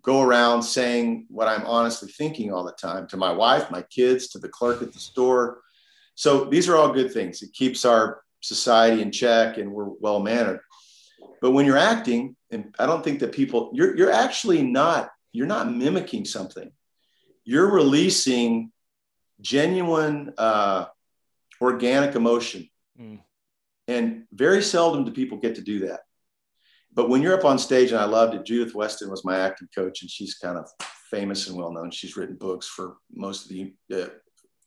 go 0.03 0.21
around 0.21 0.61
saying 0.61 1.25
what 1.29 1.47
I'm 1.47 1.65
honestly 1.65 2.11
thinking 2.11 2.53
all 2.53 2.63
the 2.63 2.71
time 2.73 3.07
to 3.07 3.17
my 3.17 3.31
wife, 3.31 3.71
my 3.71 3.81
kids, 3.81 4.27
to 4.29 4.37
the 4.37 4.49
clerk 4.49 4.83
at 4.83 4.93
the 4.93 4.99
store. 4.99 5.61
So 6.13 6.45
these 6.45 6.69
are 6.69 6.75
all 6.75 6.93
good 6.93 7.11
things. 7.11 7.41
It 7.41 7.53
keeps 7.53 7.85
our 7.85 8.21
society 8.41 9.01
in 9.01 9.11
check 9.11 9.57
and 9.57 9.71
we're 9.71 9.89
well 9.99 10.19
mannered. 10.19 10.59
But 11.41 11.53
when 11.53 11.65
you're 11.65 11.75
acting, 11.75 12.35
and 12.51 12.75
I 12.77 12.85
don't 12.85 13.03
think 13.03 13.19
that 13.21 13.31
people, 13.31 13.71
you're, 13.73 13.97
you're 13.97 14.11
actually 14.11 14.61
not 14.61 15.09
you're 15.35 15.45
not 15.45 15.71
mimicking 15.71 16.25
something. 16.25 16.71
You're 17.43 17.69
releasing 17.69 18.71
genuine 19.41 20.33
uh, 20.37 20.85
organic 21.61 22.15
emotion. 22.15 22.69
Mm. 22.99 23.19
And 23.87 24.23
very 24.31 24.63
seldom 24.63 25.03
do 25.03 25.11
people 25.11 25.37
get 25.37 25.55
to 25.55 25.61
do 25.61 25.87
that. 25.87 26.01
But 26.93 27.09
when 27.09 27.21
you're 27.21 27.37
up 27.37 27.43
on 27.43 27.59
stage, 27.59 27.91
and 27.91 27.99
I 27.99 28.05
loved 28.05 28.33
it, 28.33 28.45
Judith 28.45 28.73
Weston 28.73 29.09
was 29.11 29.25
my 29.25 29.37
acting 29.39 29.67
coach, 29.75 30.01
and 30.01 30.09
she's 30.09 30.35
kind 30.35 30.57
of 30.57 30.69
famous 31.11 31.47
and 31.49 31.57
well 31.57 31.71
known. 31.71 31.91
She's 31.91 32.15
written 32.15 32.37
books 32.37 32.67
for 32.67 32.95
most 33.13 33.43
of 33.43 33.49
the 33.49 33.73
uh, 33.93 34.07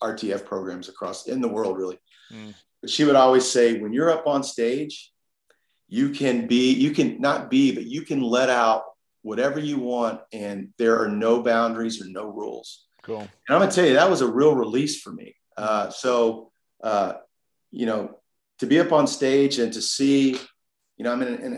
RTF 0.02 0.44
programs 0.44 0.90
across 0.90 1.26
in 1.26 1.40
the 1.40 1.48
world, 1.48 1.78
really. 1.78 1.98
Mm. 2.30 2.54
But 2.82 2.90
she 2.90 3.04
would 3.04 3.16
always 3.16 3.48
say, 3.48 3.80
when 3.80 3.94
you're 3.94 4.10
up 4.10 4.26
on 4.26 4.42
stage, 4.42 5.10
you 5.88 6.10
can 6.10 6.46
be, 6.46 6.74
you 6.74 6.90
can 6.90 7.18
not 7.18 7.50
be, 7.50 7.74
but 7.74 7.86
you 7.86 8.02
can 8.02 8.20
let 8.20 8.50
out 8.50 8.82
whatever 9.28 9.60
you 9.60 9.78
want, 9.78 10.20
and 10.32 10.58
there 10.78 10.96
are 11.02 11.08
no 11.26 11.42
boundaries 11.42 12.00
or 12.00 12.06
no 12.08 12.24
rules. 12.40 12.86
Cool. 13.02 13.20
And 13.20 13.50
I'm 13.50 13.60
gonna 13.60 13.70
tell 13.70 13.86
you 13.86 13.94
that 13.94 14.10
was 14.14 14.22
a 14.22 14.34
real 14.40 14.54
release 14.54 15.00
for 15.02 15.12
me. 15.12 15.28
Uh, 15.56 15.90
so, 15.90 16.50
uh, 16.82 17.12
you 17.70 17.86
know, 17.86 18.18
to 18.60 18.66
be 18.66 18.80
up 18.80 18.92
on 18.98 19.06
stage 19.06 19.58
and 19.58 19.72
to 19.74 19.82
see, 19.82 20.38
you 20.96 21.02
know, 21.04 21.12
I'm 21.12 21.22
in, 21.22 21.34
in, 21.46 21.52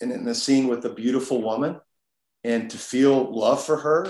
in, 0.00 0.12
in 0.12 0.28
a 0.28 0.34
scene 0.34 0.66
with 0.66 0.84
a 0.86 0.94
beautiful 1.02 1.42
woman, 1.42 1.72
and 2.42 2.70
to 2.70 2.78
feel 2.78 3.16
love 3.44 3.62
for 3.62 3.76
her, 3.76 4.00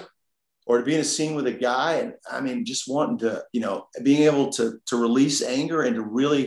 or 0.67 0.79
to 0.79 0.85
be 0.85 0.95
in 0.95 1.01
a 1.01 1.13
scene 1.15 1.35
with 1.35 1.49
a 1.49 1.53
guy, 1.71 1.95
and 2.01 2.15
I 2.31 2.41
mean, 2.41 2.65
just 2.65 2.89
wanting 2.89 3.19
to, 3.25 3.43
you 3.53 3.61
know, 3.61 3.89
being 4.03 4.23
able 4.31 4.51
to 4.53 4.65
to 4.87 4.97
release 4.97 5.43
anger 5.43 5.83
and 5.83 5.97
to 5.97 6.03
really, 6.03 6.45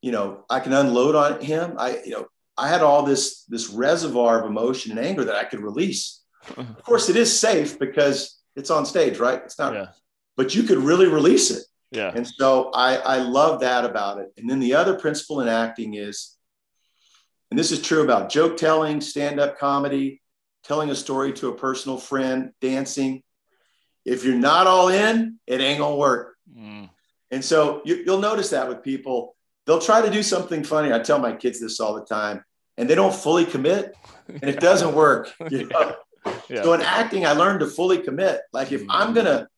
you 0.00 0.10
know, 0.10 0.44
I 0.50 0.58
can 0.58 0.72
unload 0.72 1.14
on 1.14 1.40
him. 1.40 1.76
I, 1.78 1.88
you 2.04 2.14
know, 2.14 2.26
I 2.56 2.68
had 2.68 2.82
all 2.82 3.02
this 3.04 3.44
this 3.44 3.70
reservoir 3.70 4.40
of 4.40 4.46
emotion 4.46 4.96
and 4.96 5.06
anger 5.06 5.24
that 5.24 5.34
I 5.34 5.44
could 5.44 5.60
release. 5.60 6.22
of 6.56 6.82
course, 6.82 7.08
it 7.08 7.16
is 7.16 7.36
safe 7.36 7.78
because 7.78 8.40
it's 8.56 8.70
on 8.70 8.84
stage, 8.84 9.18
right? 9.18 9.40
It's 9.44 9.58
not, 9.58 9.74
yeah. 9.74 9.86
but 10.36 10.54
you 10.54 10.64
could 10.64 10.78
really 10.78 11.06
release 11.06 11.50
it. 11.50 11.64
Yeah. 11.90 12.10
And 12.14 12.26
so 12.26 12.70
I, 12.72 12.96
I 12.96 13.16
love 13.18 13.60
that 13.60 13.84
about 13.84 14.18
it. 14.18 14.32
And 14.36 14.48
then 14.48 14.60
the 14.60 14.74
other 14.74 14.94
principle 14.94 15.40
in 15.40 15.48
acting 15.48 15.94
is, 15.94 16.36
and 17.50 17.58
this 17.58 17.70
is 17.70 17.82
true 17.82 18.02
about 18.02 18.30
joke 18.30 18.56
telling, 18.56 19.00
stand 19.00 19.38
up 19.38 19.58
comedy, 19.58 20.22
telling 20.64 20.90
a 20.90 20.94
story 20.94 21.32
to 21.34 21.48
a 21.48 21.54
personal 21.54 21.98
friend, 21.98 22.52
dancing. 22.60 23.22
If 24.04 24.24
you're 24.24 24.34
not 24.34 24.66
all 24.66 24.88
in, 24.88 25.38
it 25.46 25.60
ain't 25.60 25.78
gonna 25.78 25.96
work. 25.96 26.34
Mm. 26.56 26.88
And 27.30 27.44
so 27.44 27.82
you, 27.84 28.02
you'll 28.06 28.18
notice 28.18 28.50
that 28.50 28.68
with 28.68 28.82
people 28.82 29.36
they'll 29.66 29.80
try 29.80 30.02
to 30.02 30.10
do 30.10 30.22
something 30.22 30.64
funny. 30.64 30.92
I 30.92 30.98
tell 30.98 31.18
my 31.18 31.32
kids 31.32 31.60
this 31.60 31.80
all 31.80 31.94
the 31.94 32.04
time, 32.04 32.44
and 32.76 32.88
they 32.88 32.94
don't 32.94 33.14
fully 33.14 33.44
commit, 33.44 33.94
and 34.28 34.44
it 34.44 34.60
doesn't 34.68 34.94
work. 34.94 35.32
You 35.50 35.66
know? 35.66 35.96
yeah. 36.48 36.62
So 36.62 36.72
in 36.72 36.80
acting, 36.80 37.26
I 37.26 37.32
learned 37.32 37.60
to 37.60 37.66
fully 37.66 37.98
commit. 37.98 38.40
Like 38.52 38.72
if 38.72 38.82
I'm 38.88 39.08
mm-hmm. 39.08 39.14
gonna, 39.14 39.48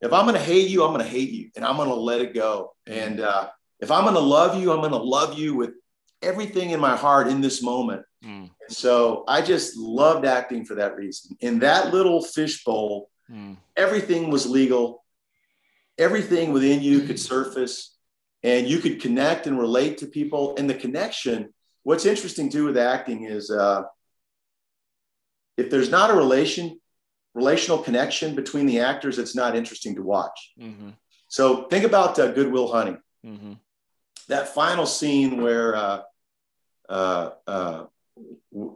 if 0.00 0.12
I'm 0.12 0.26
gonna 0.26 0.38
hate 0.38 0.68
you, 0.68 0.84
I'm 0.84 0.92
gonna 0.92 1.04
hate 1.04 1.30
you, 1.30 1.50
and 1.56 1.64
I'm 1.64 1.76
gonna 1.76 1.94
let 1.94 2.20
it 2.20 2.34
go. 2.34 2.74
And 2.86 3.20
uh, 3.20 3.48
if 3.80 3.90
I'm 3.90 4.04
gonna 4.04 4.18
love 4.18 4.60
you, 4.60 4.72
I'm 4.72 4.80
gonna 4.80 4.96
love 4.96 5.38
you 5.38 5.54
with 5.54 5.70
everything 6.22 6.70
in 6.70 6.80
my 6.80 6.96
heart 6.96 7.28
in 7.28 7.40
this 7.40 7.62
moment. 7.62 8.02
Mm. 8.24 8.50
So 8.68 9.24
I 9.28 9.42
just 9.42 9.76
loved 9.76 10.24
acting 10.24 10.64
for 10.64 10.74
that 10.76 10.96
reason. 10.96 11.36
In 11.40 11.60
that 11.60 11.92
little 11.92 12.22
fishbowl, 12.22 13.08
mm. 13.30 13.56
everything 13.76 14.30
was 14.30 14.46
legal. 14.46 15.04
Everything 15.96 16.52
within 16.52 16.80
you 16.80 17.02
could 17.02 17.18
surface 17.18 17.97
and 18.42 18.66
you 18.66 18.78
could 18.78 19.00
connect 19.00 19.46
and 19.46 19.58
relate 19.58 19.98
to 19.98 20.06
people. 20.06 20.54
And 20.56 20.68
the 20.68 20.74
connection, 20.74 21.52
what's 21.82 22.06
interesting 22.06 22.50
too 22.50 22.66
with 22.66 22.78
acting 22.78 23.24
is 23.24 23.50
uh, 23.50 23.82
if 25.56 25.70
there's 25.70 25.90
not 25.90 26.10
a 26.10 26.14
relation, 26.14 26.80
relational 27.34 27.78
connection 27.78 28.34
between 28.34 28.66
the 28.66 28.80
actors, 28.80 29.18
it's 29.18 29.34
not 29.34 29.56
interesting 29.56 29.96
to 29.96 30.02
watch. 30.02 30.52
Mm-hmm. 30.60 30.90
So 31.28 31.64
think 31.64 31.84
about 31.84 32.18
uh, 32.18 32.32
Good 32.32 32.50
Will 32.50 32.70
Hunting. 32.72 32.98
Mm-hmm. 33.26 33.54
That 34.28 34.48
final 34.48 34.86
scene 34.86 35.42
where, 35.42 35.74
uh, 35.74 36.00
uh, 36.88 37.30
uh, 37.46 37.84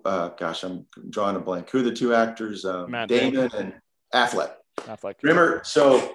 uh, 0.05 0.29
gosh, 0.31 0.63
I'm 0.65 0.87
drawing 1.09 1.37
a 1.37 1.41
blank. 1.41 1.71
Who 1.71 1.79
are 1.79 1.83
the 1.83 1.93
two 1.93 2.15
actors? 2.15 2.65
Um, 2.65 2.91
Matt 2.91 3.09
Damon, 3.09 3.49
Damon 3.49 3.51
and 3.57 3.75
Affleck. 4.15 4.53
Affleck. 4.81 5.17
Remember, 5.23 5.63
so 5.65 6.15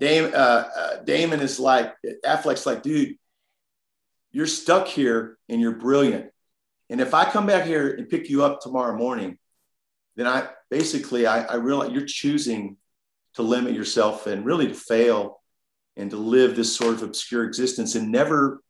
Damon, 0.00 0.34
uh, 0.34 0.68
uh, 0.74 1.02
Damon 1.04 1.40
is 1.40 1.60
like, 1.60 1.94
Affleck's 2.24 2.66
like, 2.66 2.82
dude, 2.82 3.16
you're 4.32 4.46
stuck 4.46 4.88
here 4.88 5.38
and 5.48 5.60
you're 5.60 5.76
brilliant. 5.76 6.30
And 6.88 7.00
if 7.00 7.14
I 7.14 7.30
come 7.30 7.46
back 7.46 7.64
here 7.64 7.94
and 7.94 8.08
pick 8.08 8.28
you 8.28 8.42
up 8.42 8.60
tomorrow 8.60 8.96
morning, 8.96 9.38
then 10.16 10.26
I 10.26 10.48
basically 10.70 11.26
I, 11.26 11.44
I 11.44 11.54
realize 11.56 11.92
you're 11.92 12.06
choosing 12.06 12.76
to 13.34 13.42
limit 13.42 13.74
yourself 13.74 14.26
and 14.26 14.44
really 14.44 14.68
to 14.68 14.74
fail 14.74 15.40
and 15.96 16.10
to 16.10 16.16
live 16.16 16.56
this 16.56 16.74
sort 16.74 16.94
of 16.94 17.02
obscure 17.02 17.44
existence 17.44 17.94
and 17.94 18.10
never 18.10 18.62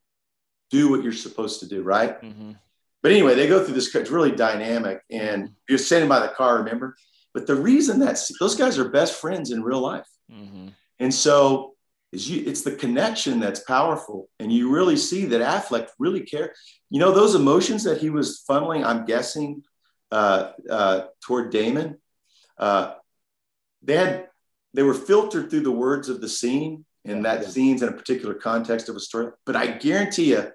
do 0.70 0.90
what 0.90 1.02
you're 1.02 1.12
supposed 1.12 1.60
to 1.60 1.68
do, 1.68 1.82
right? 1.82 2.20
Mm-hmm. 2.22 2.52
but 3.02 3.12
anyway, 3.12 3.34
they 3.34 3.48
go 3.48 3.64
through 3.64 3.74
this. 3.74 3.94
It's 3.94 4.10
really 4.10 4.32
dynamic, 4.32 5.00
and 5.10 5.44
mm-hmm. 5.44 5.52
you're 5.68 5.78
standing 5.78 6.08
by 6.08 6.20
the 6.20 6.28
car. 6.28 6.58
Remember, 6.58 6.96
but 7.34 7.46
the 7.46 7.54
reason 7.54 8.00
that 8.00 8.20
those 8.38 8.56
guys 8.56 8.78
are 8.78 8.88
best 8.88 9.20
friends 9.20 9.50
in 9.50 9.62
real 9.62 9.80
life, 9.80 10.06
mm-hmm. 10.30 10.68
And 11.00 11.12
so 11.12 11.74
you 12.12 12.44
it's 12.46 12.62
the 12.62 12.72
connection 12.72 13.40
that's 13.40 13.60
powerful. 13.60 14.28
And 14.38 14.52
you 14.52 14.70
really 14.70 14.96
see 14.96 15.26
that 15.26 15.40
affleck 15.40 15.88
really 15.98 16.20
care 16.20 16.54
you 16.90 16.98
know 16.98 17.12
those 17.12 17.34
emotions 17.34 17.84
that 17.84 17.98
he 17.98 18.10
was 18.10 18.44
funneling 18.48 18.84
i'm 18.84 19.04
guessing 19.06 19.62
uh, 20.12 20.50
uh, 20.68 21.02
toward 21.24 21.52
damon 21.52 21.96
uh, 22.58 22.94
they 23.82 23.96
had 23.96 24.26
they 24.74 24.82
were 24.82 24.94
filtered 24.94 25.48
through 25.48 25.62
the 25.62 25.70
words 25.70 26.08
of 26.08 26.20
the 26.20 26.28
scene 26.28 26.84
and 27.04 27.24
that 27.24 27.42
yeah. 27.42 27.48
scene's 27.48 27.82
in 27.82 27.88
a 27.88 27.92
particular 27.92 28.34
context 28.34 28.88
of 28.88 28.96
a 28.96 29.00
story. 29.00 29.32
But 29.46 29.56
i 29.56 29.68
guarantee 29.68 30.30
you 30.32 30.50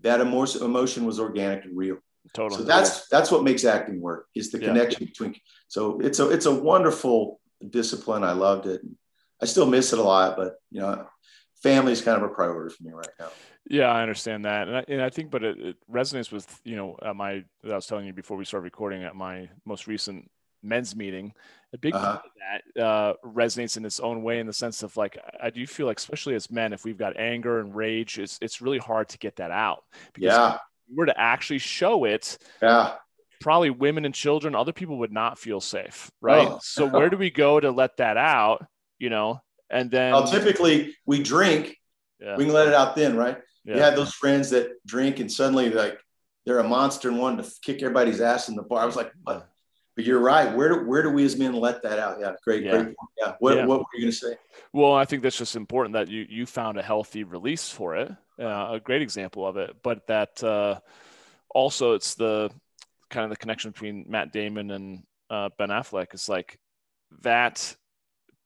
that 0.00 0.20
emotion 0.20 1.04
was 1.04 1.18
organic 1.18 1.64
and 1.64 1.76
real. 1.76 1.98
Totally. 2.32 2.60
So 2.60 2.64
that's 2.64 3.08
that's 3.08 3.30
what 3.30 3.42
makes 3.42 3.64
acting 3.64 4.00
work 4.00 4.26
is 4.34 4.50
the 4.50 4.60
yeah. 4.60 4.68
connection 4.68 5.06
between 5.06 5.34
so 5.66 5.98
it's 6.00 6.20
a 6.20 6.30
it's 6.30 6.46
a 6.46 6.54
wonderful 6.54 7.40
discipline. 7.68 8.22
I 8.22 8.32
loved 8.32 8.66
it 8.66 8.82
I 9.40 9.46
still 9.46 9.66
miss 9.66 9.92
it 9.92 9.98
a 9.98 10.02
lot, 10.02 10.36
but 10.36 10.56
you 10.70 10.80
know, 10.80 11.06
family 11.62 11.92
is 11.92 12.02
kind 12.02 12.22
of 12.22 12.28
a 12.28 12.32
priority 12.32 12.74
for 12.74 12.84
me 12.84 12.92
right 12.92 13.08
now. 13.18 13.28
Yeah, 13.70 13.88
I 13.88 14.02
understand 14.02 14.44
that, 14.46 14.68
and 14.68 14.76
I, 14.78 14.84
and 14.88 15.02
I 15.02 15.10
think, 15.10 15.30
but 15.30 15.44
it, 15.44 15.58
it, 15.58 15.76
resonates 15.90 16.32
with 16.32 16.60
you 16.64 16.76
know 16.76 16.96
my 17.14 17.44
I 17.64 17.74
was 17.74 17.86
telling 17.86 18.06
you 18.06 18.12
before 18.12 18.36
we 18.36 18.44
started 18.44 18.64
recording 18.64 19.04
at 19.04 19.14
my 19.14 19.48
most 19.66 19.86
recent 19.86 20.30
men's 20.62 20.96
meeting. 20.96 21.32
A 21.72 21.78
big 21.78 21.94
uh-huh. 21.94 22.04
part 22.04 22.24
of 22.24 22.30
that 22.74 22.82
uh, 22.82 23.14
resonates 23.24 23.76
in 23.76 23.84
its 23.84 24.00
own 24.00 24.22
way 24.22 24.40
in 24.40 24.46
the 24.46 24.52
sense 24.52 24.82
of 24.82 24.96
like 24.96 25.18
I 25.42 25.50
do 25.50 25.66
feel 25.66 25.86
like, 25.86 25.98
especially 25.98 26.34
as 26.34 26.50
men, 26.50 26.72
if 26.72 26.84
we've 26.84 26.96
got 26.96 27.18
anger 27.18 27.60
and 27.60 27.74
rage, 27.74 28.18
it's 28.18 28.38
it's 28.40 28.62
really 28.62 28.78
hard 28.78 29.10
to 29.10 29.18
get 29.18 29.36
that 29.36 29.50
out. 29.50 29.84
Because 30.14 30.34
yeah. 30.34 30.54
If 30.54 30.60
we 30.90 30.96
were 30.96 31.06
to 31.06 31.20
actually 31.20 31.58
show 31.58 32.04
it, 32.04 32.38
yeah, 32.62 32.94
probably 33.40 33.68
women 33.68 34.06
and 34.06 34.14
children, 34.14 34.54
other 34.54 34.72
people 34.72 34.98
would 34.98 35.12
not 35.12 35.38
feel 35.38 35.60
safe, 35.60 36.10
right? 36.20 36.48
Oh. 36.48 36.58
So 36.62 36.86
where 36.86 37.10
do 37.10 37.18
we 37.18 37.30
go 37.30 37.60
to 37.60 37.70
let 37.70 37.98
that 37.98 38.16
out? 38.16 38.66
You 38.98 39.10
know, 39.10 39.40
and 39.70 39.90
then 39.90 40.12
well, 40.12 40.26
typically 40.26 40.94
we 41.06 41.22
drink, 41.22 41.76
yeah. 42.20 42.36
we 42.36 42.44
can 42.44 42.54
let 42.54 42.68
it 42.68 42.74
out 42.74 42.96
then, 42.96 43.16
right? 43.16 43.38
Yeah. 43.64 43.76
You 43.76 43.82
have 43.82 43.96
those 43.96 44.14
friends 44.14 44.50
that 44.50 44.70
drink 44.86 45.20
and 45.20 45.30
suddenly 45.30 45.70
like 45.70 45.98
they're 46.46 46.58
a 46.58 46.64
monster 46.64 47.08
and 47.08 47.18
wanted 47.18 47.44
to 47.44 47.52
kick 47.62 47.82
everybody's 47.82 48.20
ass 48.20 48.48
in 48.48 48.56
the 48.56 48.62
bar. 48.62 48.80
I 48.80 48.86
was 48.86 48.96
like, 48.96 49.12
what? 49.22 49.48
But 49.94 50.04
you're 50.04 50.20
right. 50.20 50.54
Where 50.56 50.68
do, 50.68 50.88
where 50.88 51.02
do 51.02 51.10
we 51.10 51.24
as 51.24 51.36
men 51.36 51.52
let 51.52 51.82
that 51.82 51.98
out? 51.98 52.18
Yeah, 52.20 52.32
great, 52.44 52.62
yeah. 52.62 52.70
great. 52.70 52.94
Yeah. 53.18 53.34
What, 53.40 53.56
yeah. 53.56 53.66
what 53.66 53.80
were 53.80 53.86
you 53.94 54.02
going 54.02 54.12
to 54.12 54.16
say? 54.16 54.36
Well, 54.72 54.94
I 54.94 55.04
think 55.04 55.22
that's 55.22 55.36
just 55.36 55.56
important 55.56 55.94
that 55.94 56.08
you 56.08 56.24
you 56.28 56.46
found 56.46 56.78
a 56.78 56.82
healthy 56.82 57.24
release 57.24 57.68
for 57.68 57.96
it. 57.96 58.10
Uh, 58.38 58.74
a 58.74 58.80
great 58.80 59.02
example 59.02 59.46
of 59.46 59.56
it, 59.56 59.76
but 59.82 60.06
that 60.06 60.42
uh, 60.44 60.78
also 61.48 61.94
it's 61.94 62.14
the 62.14 62.50
kind 63.10 63.24
of 63.24 63.30
the 63.30 63.36
connection 63.36 63.72
between 63.72 64.04
Matt 64.08 64.32
Damon 64.32 64.70
and 64.70 65.02
uh, 65.30 65.48
Ben 65.58 65.70
Affleck. 65.70 66.08
It's 66.12 66.28
like 66.28 66.58
that 67.22 67.74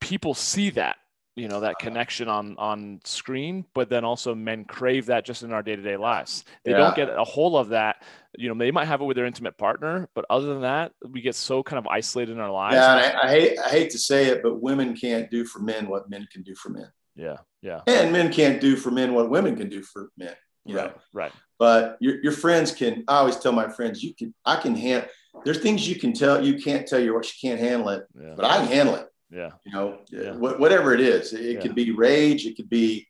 people 0.03 0.35
see 0.35 0.71
that 0.71 0.97
you 1.35 1.49
know 1.49 1.61
that 1.61 1.71
uh-huh. 1.71 1.85
connection 1.85 2.29
on 2.29 2.57
on 2.59 3.01
screen 3.05 3.65
but 3.73 3.89
then 3.89 4.05
also 4.05 4.35
men 4.35 4.65
crave 4.65 5.07
that 5.07 5.25
just 5.25 5.43
in 5.43 5.53
our 5.53 5.63
day-to-day 5.63 5.97
lives. 5.97 6.45
They 6.65 6.73
yeah. 6.73 6.79
don't 6.79 6.97
get 6.97 7.09
a 7.09 7.25
whole 7.25 7.57
of 7.57 7.71
that 7.71 8.03
you 8.37 8.49
know 8.49 8.59
they 8.59 8.71
might 8.71 8.87
have 8.87 9.01
it 9.01 9.05
with 9.05 9.17
their 9.17 9.27
intimate 9.27 9.57
partner 9.57 10.09
but 10.15 10.27
other 10.29 10.47
than 10.47 10.63
that 10.63 10.93
we 11.09 11.23
get 11.23 11.35
so 11.35 11.63
kind 11.63 11.79
of 11.79 11.87
isolated 11.87 12.33
in 12.33 12.41
our 12.41 12.51
lives. 12.51 12.75
Yeah 12.75 13.13
I, 13.23 13.27
I, 13.27 13.31
hate 13.31 13.59
i 13.59 13.69
hate 13.69 13.91
to 13.91 13.99
say 13.99 14.27
it 14.27 14.43
but 14.43 14.61
women 14.61 14.95
can't 14.95 15.31
do 15.31 15.45
for 15.45 15.61
men 15.61 15.89
what 15.89 16.11
men 16.11 16.27
can 16.31 16.43
do 16.43 16.55
for 16.55 16.69
men. 16.69 16.91
Yeah 17.15 17.37
yeah. 17.63 17.81
And 17.87 18.13
men 18.13 18.33
can't 18.33 18.61
do 18.61 18.77
for 18.77 18.91
men 18.91 19.15
what 19.15 19.31
women 19.31 19.57
can 19.57 19.69
do 19.69 19.83
for 19.83 20.11
men 20.19 20.35
you 20.65 20.77
right 20.77 20.95
know? 20.95 21.01
right. 21.13 21.33
But 21.59 21.97
your, 22.01 22.21
your 22.23 22.33
friends 22.33 22.73
can 22.73 23.05
i 23.09 23.17
always 23.19 23.37
tell 23.37 23.53
my 23.53 23.69
friends 23.69 24.03
you 24.03 24.15
can 24.15 24.35
i 24.45 24.57
can 24.57 24.75
handle 24.75 25.09
there's 25.45 25.61
things 25.61 25.89
you 25.89 25.97
can 25.97 26.13
tell 26.13 26.45
you 26.45 26.59
can't 26.59 26.87
tell 26.87 27.01
your 27.01 27.15
what 27.15 27.27
you 27.27 27.49
can't 27.49 27.61
handle 27.61 27.89
it 27.91 28.05
yeah. 28.21 28.35
but 28.37 28.45
i 28.45 28.59
can 28.59 28.67
handle 28.67 28.97
it 28.97 29.07
yeah. 29.33 29.53
You 29.65 29.73
know, 29.73 29.99
yeah. 30.11 30.33
whatever 30.33 30.93
it 30.93 31.01
is, 31.01 31.33
it 31.33 31.55
yeah. 31.55 31.61
could 31.61 31.75
be 31.75 31.91
rage. 31.91 32.47
It 32.47 32.57
could 32.57 32.69
be, 32.69 33.07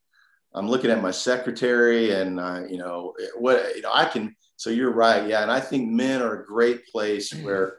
I'm 0.55 0.69
looking 0.69 0.91
at 0.91 1.03
my 1.03 1.11
secretary 1.11 2.13
and, 2.13 2.39
uh, 2.39 2.63
you 2.69 2.79
know, 2.79 3.15
what, 3.39 3.75
you 3.75 3.83
know, 3.83 3.91
I 3.93 4.05
can, 4.05 4.37
so 4.57 4.71
you're 4.71 4.93
right. 4.93 5.27
Yeah. 5.27 5.43
And 5.43 5.51
I 5.51 5.61
think 5.61 5.91
men 5.91 6.23
are 6.23 6.41
a 6.41 6.47
great 6.47 6.87
place 6.87 7.35
where 7.35 7.79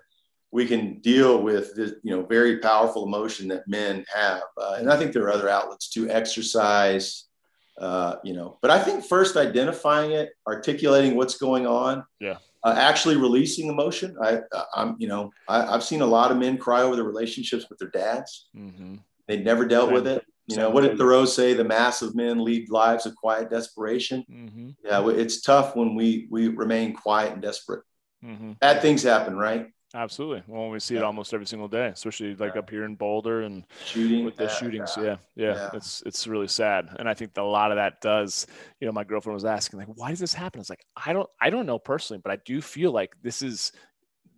we 0.52 0.68
can 0.68 1.00
deal 1.00 1.42
with 1.42 1.76
this, 1.76 1.94
you 2.04 2.16
know, 2.16 2.24
very 2.26 2.58
powerful 2.60 3.06
emotion 3.06 3.48
that 3.48 3.68
men 3.68 4.06
have. 4.14 4.44
Uh, 4.58 4.76
and 4.78 4.92
I 4.92 4.98
think 4.98 5.14
there 5.14 5.24
are 5.24 5.32
other 5.32 5.50
outlets 5.50 5.90
to 5.92 6.10
exercise, 6.10 7.26
uh, 7.80 8.18
you 8.24 8.34
know, 8.34 8.60
but 8.62 8.70
I 8.70 8.80
think 8.80 9.06
first 9.06 9.38
identifying 9.38 10.12
it, 10.12 10.32
articulating 10.46 11.16
what's 11.16 11.38
going 11.38 11.66
on. 11.66 12.04
Yeah 12.20 12.38
uh, 12.64 12.76
actually 12.78 13.18
releasing 13.18 13.68
emotion. 13.68 14.16
I, 14.22 14.40
I'm, 14.76 14.96
you 14.98 15.08
know, 15.08 15.32
I, 15.48 15.72
have 15.72 15.84
seen 15.84 16.02
a 16.02 16.06
lot 16.06 16.32
of 16.32 16.38
men 16.38 16.58
cry 16.58 16.82
over 16.82 16.96
their 16.96 17.06
relationships 17.06 17.66
with 17.70 17.80
their 17.80 17.90
dads. 17.90 18.48
Mm-hmm. 18.56 18.96
They 19.28 19.38
never 19.38 19.66
dealt 19.66 19.92
with 19.92 20.08
it. 20.08 20.26
You 20.48 20.58
know, 20.58 20.70
what 20.70 20.82
did 20.82 20.98
Thoreau 20.98 21.24
say? 21.24 21.54
The 21.54 21.64
mass 21.64 22.02
of 22.02 22.16
men 22.16 22.44
lead 22.44 22.70
lives 22.70 23.06
of 23.06 23.16
quiet 23.16 23.50
desperation. 23.50 24.26
Mm-hmm. 24.30 24.70
Yeah, 24.84 25.08
it's 25.10 25.40
tough 25.40 25.76
when 25.76 25.96
we 25.96 26.28
we 26.30 26.50
remain 26.50 26.94
quiet 26.94 27.32
and 27.32 27.42
desperate. 27.42 27.84
Mm-hmm. 28.24 28.54
Bad 28.60 28.82
things 28.82 29.04
happen, 29.04 29.38
right? 29.38 29.68
Absolutely. 29.96 30.42
Well, 30.48 30.70
we 30.70 30.80
see 30.80 30.96
it 30.96 31.04
almost 31.04 31.36
every 31.36 31.46
single 31.46 31.68
day, 31.68 31.88
especially 31.88 32.34
like 32.36 32.56
yeah. 32.56 32.60
up 32.60 32.70
here 32.70 32.84
in 32.84 32.96
Boulder 32.96 33.42
and 33.42 33.64
shooting 33.86 34.26
with 34.26 34.36
the 34.36 34.46
yeah, 34.46 34.50
shootings. 34.50 34.94
Yeah, 34.98 35.18
yeah, 35.36 35.54
yeah, 35.54 35.70
It's 35.74 36.02
it's 36.04 36.26
really 36.26 36.48
sad, 36.48 36.90
and 36.98 37.08
I 37.08 37.14
think 37.14 37.38
a 37.38 37.44
lot 37.44 37.72
of 37.72 37.78
that 37.78 38.02
does. 38.02 38.48
You 38.80 38.88
know, 38.88 38.92
my 38.92 39.04
girlfriend 39.04 39.36
was 39.36 39.46
asking 39.46 39.78
like, 39.78 39.90
"Why 39.94 40.10
does 40.10 40.20
this 40.20 40.34
happen?" 40.34 40.60
It's 40.60 40.70
like 40.70 40.84
I 40.96 41.14
don't 41.14 41.30
I 41.40 41.52
don't 41.52 41.68
know 41.68 41.78
personally, 41.78 42.22
but 42.24 42.32
I 42.32 42.38
do 42.44 42.60
feel 42.60 42.92
like 42.92 43.14
this 43.22 43.44
is 43.44 43.72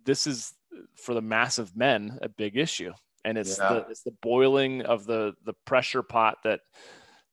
this 0.04 0.26
is 0.26 0.52
for 0.94 1.14
the 1.14 1.22
mass 1.22 1.58
of 1.58 1.74
men 1.74 2.18
a 2.20 2.28
big 2.28 2.58
issue, 2.58 2.92
and 3.24 3.38
it's 3.38 3.56
the 3.56 3.86
it's 3.88 4.02
the 4.02 4.14
boiling 4.20 4.82
of 4.82 5.06
the 5.06 5.32
the 5.46 5.54
pressure 5.64 6.02
pot 6.02 6.36
that 6.44 6.60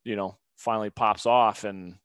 you 0.05 0.15
know 0.15 0.38
finally 0.55 0.89
pops 0.89 1.26
off 1.26 1.65
and 1.65 1.95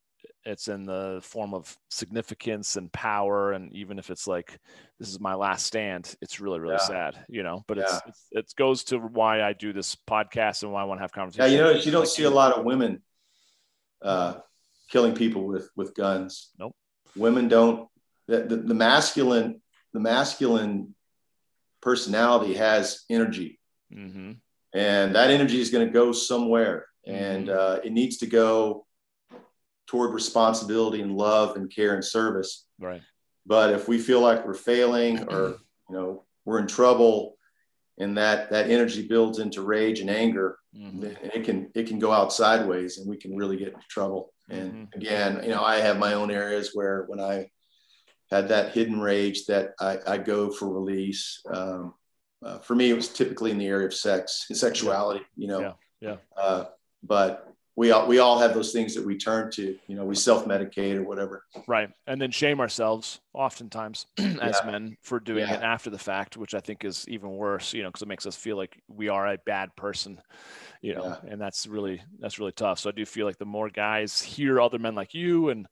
it's 0.48 0.68
in 0.68 0.84
the 0.84 1.20
form 1.22 1.52
of 1.52 1.76
significance 1.90 2.76
and 2.76 2.90
power 2.90 3.52
and 3.52 3.70
even 3.74 3.98
if 3.98 4.08
it's 4.08 4.26
like 4.26 4.58
this 4.98 5.08
is 5.08 5.20
my 5.20 5.34
last 5.34 5.66
stand 5.66 6.16
it's 6.22 6.40
really 6.40 6.58
really 6.58 6.74
yeah. 6.74 6.86
sad 6.86 7.24
you 7.28 7.42
know 7.42 7.62
but 7.68 7.76
yeah. 7.76 7.84
it's, 7.84 8.00
it's, 8.06 8.26
it 8.32 8.52
goes 8.56 8.82
to 8.82 8.98
why 8.98 9.42
i 9.42 9.52
do 9.52 9.72
this 9.72 9.94
podcast 9.94 10.62
and 10.62 10.72
why 10.72 10.80
i 10.80 10.84
want 10.84 10.98
to 10.98 11.02
have 11.02 11.12
conversations 11.12 11.52
yeah 11.52 11.58
you 11.58 11.62
know 11.62 11.78
you 11.78 11.90
don't 11.90 12.08
see 12.08 12.24
a 12.24 12.30
lot 12.30 12.52
of 12.52 12.64
women 12.64 13.02
uh, 14.02 14.34
killing 14.90 15.14
people 15.14 15.46
with 15.46 15.68
with 15.76 15.94
guns 15.94 16.50
nope 16.58 16.74
women 17.14 17.48
don't 17.48 17.88
the, 18.26 18.42
the, 18.42 18.56
the 18.56 18.74
masculine 18.74 19.60
the 19.92 20.00
masculine 20.00 20.94
personality 21.82 22.54
has 22.54 23.04
energy 23.10 23.60
mm-hmm. 23.92 24.32
and 24.72 25.14
that 25.14 25.30
energy 25.30 25.60
is 25.60 25.70
going 25.70 25.86
to 25.86 25.92
go 25.92 26.10
somewhere 26.10 26.86
and 27.06 27.48
mm-hmm. 27.48 27.58
uh, 27.58 27.80
it 27.84 27.92
needs 27.92 28.18
to 28.18 28.26
go 28.26 28.86
toward 29.88 30.12
responsibility 30.12 31.00
and 31.00 31.16
love 31.16 31.56
and 31.56 31.74
care 31.74 31.94
and 31.94 32.04
service. 32.04 32.66
Right. 32.78 33.02
But 33.46 33.72
if 33.72 33.88
we 33.88 33.98
feel 33.98 34.20
like 34.20 34.46
we're 34.46 34.54
failing 34.54 35.24
or 35.30 35.58
you 35.88 35.96
know 35.96 36.24
we're 36.44 36.60
in 36.60 36.68
trouble, 36.68 37.36
and 37.98 38.16
that 38.16 38.50
that 38.50 38.70
energy 38.70 39.06
builds 39.06 39.38
into 39.38 39.62
rage 39.62 40.00
and 40.00 40.10
anger, 40.10 40.58
mm-hmm. 40.76 41.04
it 41.04 41.44
can 41.44 41.70
it 41.74 41.88
can 41.88 41.98
go 41.98 42.12
out 42.12 42.32
sideways, 42.32 42.98
and 42.98 43.08
we 43.08 43.16
can 43.16 43.34
really 43.34 43.56
get 43.56 43.68
into 43.68 43.86
trouble. 43.88 44.32
And 44.50 44.72
mm-hmm. 44.72 45.00
again, 45.00 45.40
you 45.42 45.50
know, 45.50 45.62
I 45.62 45.76
have 45.76 45.98
my 45.98 46.14
own 46.14 46.30
areas 46.30 46.70
where 46.74 47.04
when 47.08 47.20
I 47.20 47.50
had 48.30 48.48
that 48.48 48.72
hidden 48.72 49.00
rage 49.00 49.46
that 49.46 49.72
I, 49.80 49.98
I 50.06 50.18
go 50.18 50.50
for 50.50 50.68
release. 50.68 51.42
Um, 51.52 51.94
uh, 52.44 52.58
for 52.58 52.74
me, 52.74 52.90
it 52.90 52.94
was 52.94 53.08
typically 53.08 53.50
in 53.50 53.58
the 53.58 53.66
area 53.66 53.86
of 53.86 53.94
sex, 53.94 54.46
sexuality. 54.52 55.24
You 55.36 55.48
know, 55.48 55.60
yeah, 55.60 55.72
yeah. 56.00 56.16
Uh, 56.36 56.64
but 57.02 57.47
we 57.78 57.92
all 57.92 58.08
we 58.08 58.18
all 58.18 58.40
have 58.40 58.54
those 58.54 58.72
things 58.72 58.92
that 58.92 59.06
we 59.06 59.16
turn 59.16 59.52
to 59.52 59.78
you 59.86 59.94
know 59.94 60.04
we 60.04 60.14
self-medicate 60.16 60.96
or 60.96 61.04
whatever 61.04 61.44
right 61.68 61.90
and 62.08 62.20
then 62.20 62.30
shame 62.30 62.58
ourselves 62.58 63.20
oftentimes 63.32 64.06
as 64.18 64.60
yeah. 64.60 64.70
men 64.70 64.96
for 65.00 65.20
doing 65.20 65.46
yeah. 65.46 65.54
it 65.54 65.62
after 65.62 65.88
the 65.88 65.98
fact 65.98 66.36
which 66.36 66.54
i 66.54 66.60
think 66.60 66.84
is 66.84 67.06
even 67.06 67.30
worse 67.30 67.72
you 67.72 67.84
know 67.84 67.88
because 67.88 68.02
it 68.02 68.08
makes 68.08 68.26
us 68.26 68.34
feel 68.34 68.56
like 68.56 68.82
we 68.88 69.08
are 69.08 69.28
a 69.28 69.38
bad 69.46 69.74
person 69.76 70.20
you 70.82 70.92
know 70.92 71.16
yeah. 71.22 71.30
and 71.30 71.40
that's 71.40 71.68
really 71.68 72.02
that's 72.18 72.40
really 72.40 72.52
tough 72.52 72.80
so 72.80 72.88
i 72.88 72.92
do 72.92 73.06
feel 73.06 73.26
like 73.26 73.38
the 73.38 73.44
more 73.46 73.70
guys 73.70 74.20
hear 74.20 74.60
other 74.60 74.80
men 74.80 74.96
like 74.96 75.14
you 75.14 75.50
and 75.50 75.68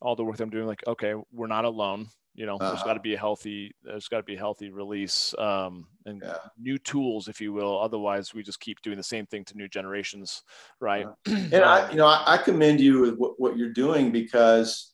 all 0.00 0.14
the 0.14 0.24
work 0.24 0.36
that 0.36 0.44
i'm 0.44 0.50
doing 0.50 0.66
like 0.66 0.86
okay 0.86 1.14
we're 1.32 1.48
not 1.48 1.64
alone 1.64 2.06
you 2.38 2.46
know, 2.46 2.54
uh-huh. 2.54 2.68
there's 2.68 2.84
got 2.84 2.94
to 2.94 3.00
be 3.00 3.14
a 3.14 3.18
healthy, 3.18 3.74
there's 3.82 4.06
got 4.06 4.18
to 4.18 4.22
be 4.22 4.36
a 4.36 4.38
healthy 4.38 4.70
release 4.70 5.34
um, 5.38 5.88
and 6.06 6.22
yeah. 6.24 6.36
new 6.56 6.78
tools, 6.78 7.26
if 7.26 7.40
you 7.40 7.52
will. 7.52 7.76
Otherwise, 7.76 8.32
we 8.32 8.44
just 8.44 8.60
keep 8.60 8.80
doing 8.80 8.96
the 8.96 9.02
same 9.02 9.26
thing 9.26 9.44
to 9.46 9.56
new 9.56 9.66
generations, 9.66 10.44
right? 10.78 11.04
Uh-huh. 11.06 11.34
and 11.52 11.64
I, 11.64 11.90
you 11.90 11.96
know, 11.96 12.06
I, 12.06 12.34
I 12.34 12.38
commend 12.38 12.78
you 12.78 13.00
with 13.00 13.16
what, 13.16 13.40
what 13.40 13.56
you're 13.58 13.72
doing 13.72 14.12
because 14.12 14.92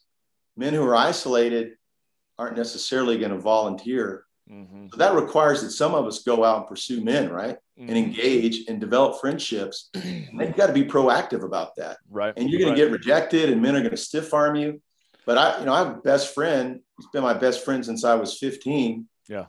men 0.56 0.72
who 0.72 0.82
are 0.84 0.96
isolated 0.96 1.72
aren't 2.38 2.56
necessarily 2.56 3.18
going 3.18 3.32
to 3.32 3.38
volunteer. 3.38 4.24
Mm-hmm. 4.50 4.86
So 4.92 4.96
that 4.96 5.14
requires 5.14 5.60
that 5.62 5.72
some 5.72 5.94
of 5.94 6.06
us 6.06 6.22
go 6.22 6.44
out 6.44 6.60
and 6.60 6.66
pursue 6.66 7.04
men, 7.04 7.28
right? 7.28 7.58
Mm-hmm. 7.78 7.88
And 7.90 7.98
engage 7.98 8.68
and 8.68 8.80
develop 8.80 9.20
friendships. 9.20 9.90
and 9.92 10.40
you've 10.40 10.56
got 10.56 10.68
to 10.68 10.72
be 10.72 10.84
proactive 10.84 11.44
about 11.44 11.76
that. 11.76 11.98
Right. 12.08 12.32
And 12.38 12.48
you're 12.48 12.60
going 12.60 12.72
right. 12.72 12.78
to 12.78 12.84
get 12.84 12.90
rejected, 12.90 13.50
and 13.50 13.60
men 13.60 13.76
are 13.76 13.80
going 13.80 13.90
to 13.90 13.98
stiff 13.98 14.32
arm 14.32 14.56
you 14.56 14.80
but 15.26 15.38
I, 15.38 15.60
you 15.60 15.66
know, 15.66 15.72
I 15.72 15.78
have 15.78 15.96
a 15.96 16.00
best 16.00 16.34
friend. 16.34 16.80
He's 16.98 17.08
been 17.12 17.22
my 17.22 17.34
best 17.34 17.64
friend 17.64 17.84
since 17.84 18.04
I 18.04 18.14
was 18.14 18.38
15. 18.38 19.06
Yeah. 19.28 19.46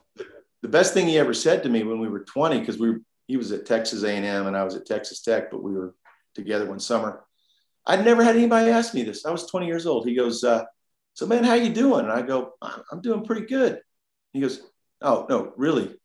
The 0.62 0.68
best 0.68 0.94
thing 0.94 1.08
he 1.08 1.20
ever 1.20 1.34
said 1.34 1.64
to 1.64 1.70
me 1.70 1.84
when 1.84 2.00
we 2.00 2.08
were 2.08 2.22
20, 2.22 2.60
because 2.60 2.80
we 2.80 2.90
were, 2.90 3.02
he 3.28 3.38
was 3.38 3.52
at 3.52 3.66
Texas 3.66 4.04
A&M 4.04 4.48
and 4.48 4.58
I 4.58 4.64
was 4.64 4.76
at 4.76 4.86
Texas 4.86 5.22
Tech, 5.22 5.52
but 5.52 5.62
we 5.62 5.74
were 5.74 5.94
together 6.34 6.66
one 6.66 6.80
summer. 6.80 7.24
I'd 7.86 8.04
never 8.04 8.24
had 8.24 8.36
anybody 8.36 8.72
ask 8.72 8.94
me 8.94 9.04
this. 9.04 9.26
I 9.26 9.32
was 9.32 9.46
20 9.46 9.68
years 9.68 9.86
old. 9.86 10.08
He 10.08 10.16
goes, 10.16 10.44
uh, 10.44 10.66
"So 11.14 11.28
man, 11.28 11.44
how 11.44 11.54
you 11.54 11.72
doing?" 11.72 12.02
And 12.02 12.12
I 12.12 12.22
go, 12.24 12.54
"I'm 12.92 13.02
doing 13.02 13.24
pretty 13.24 13.46
good." 13.46 13.82
He 14.34 14.42
goes, 14.42 14.62
"Oh 15.02 15.28
no, 15.30 15.54
really? 15.56 15.96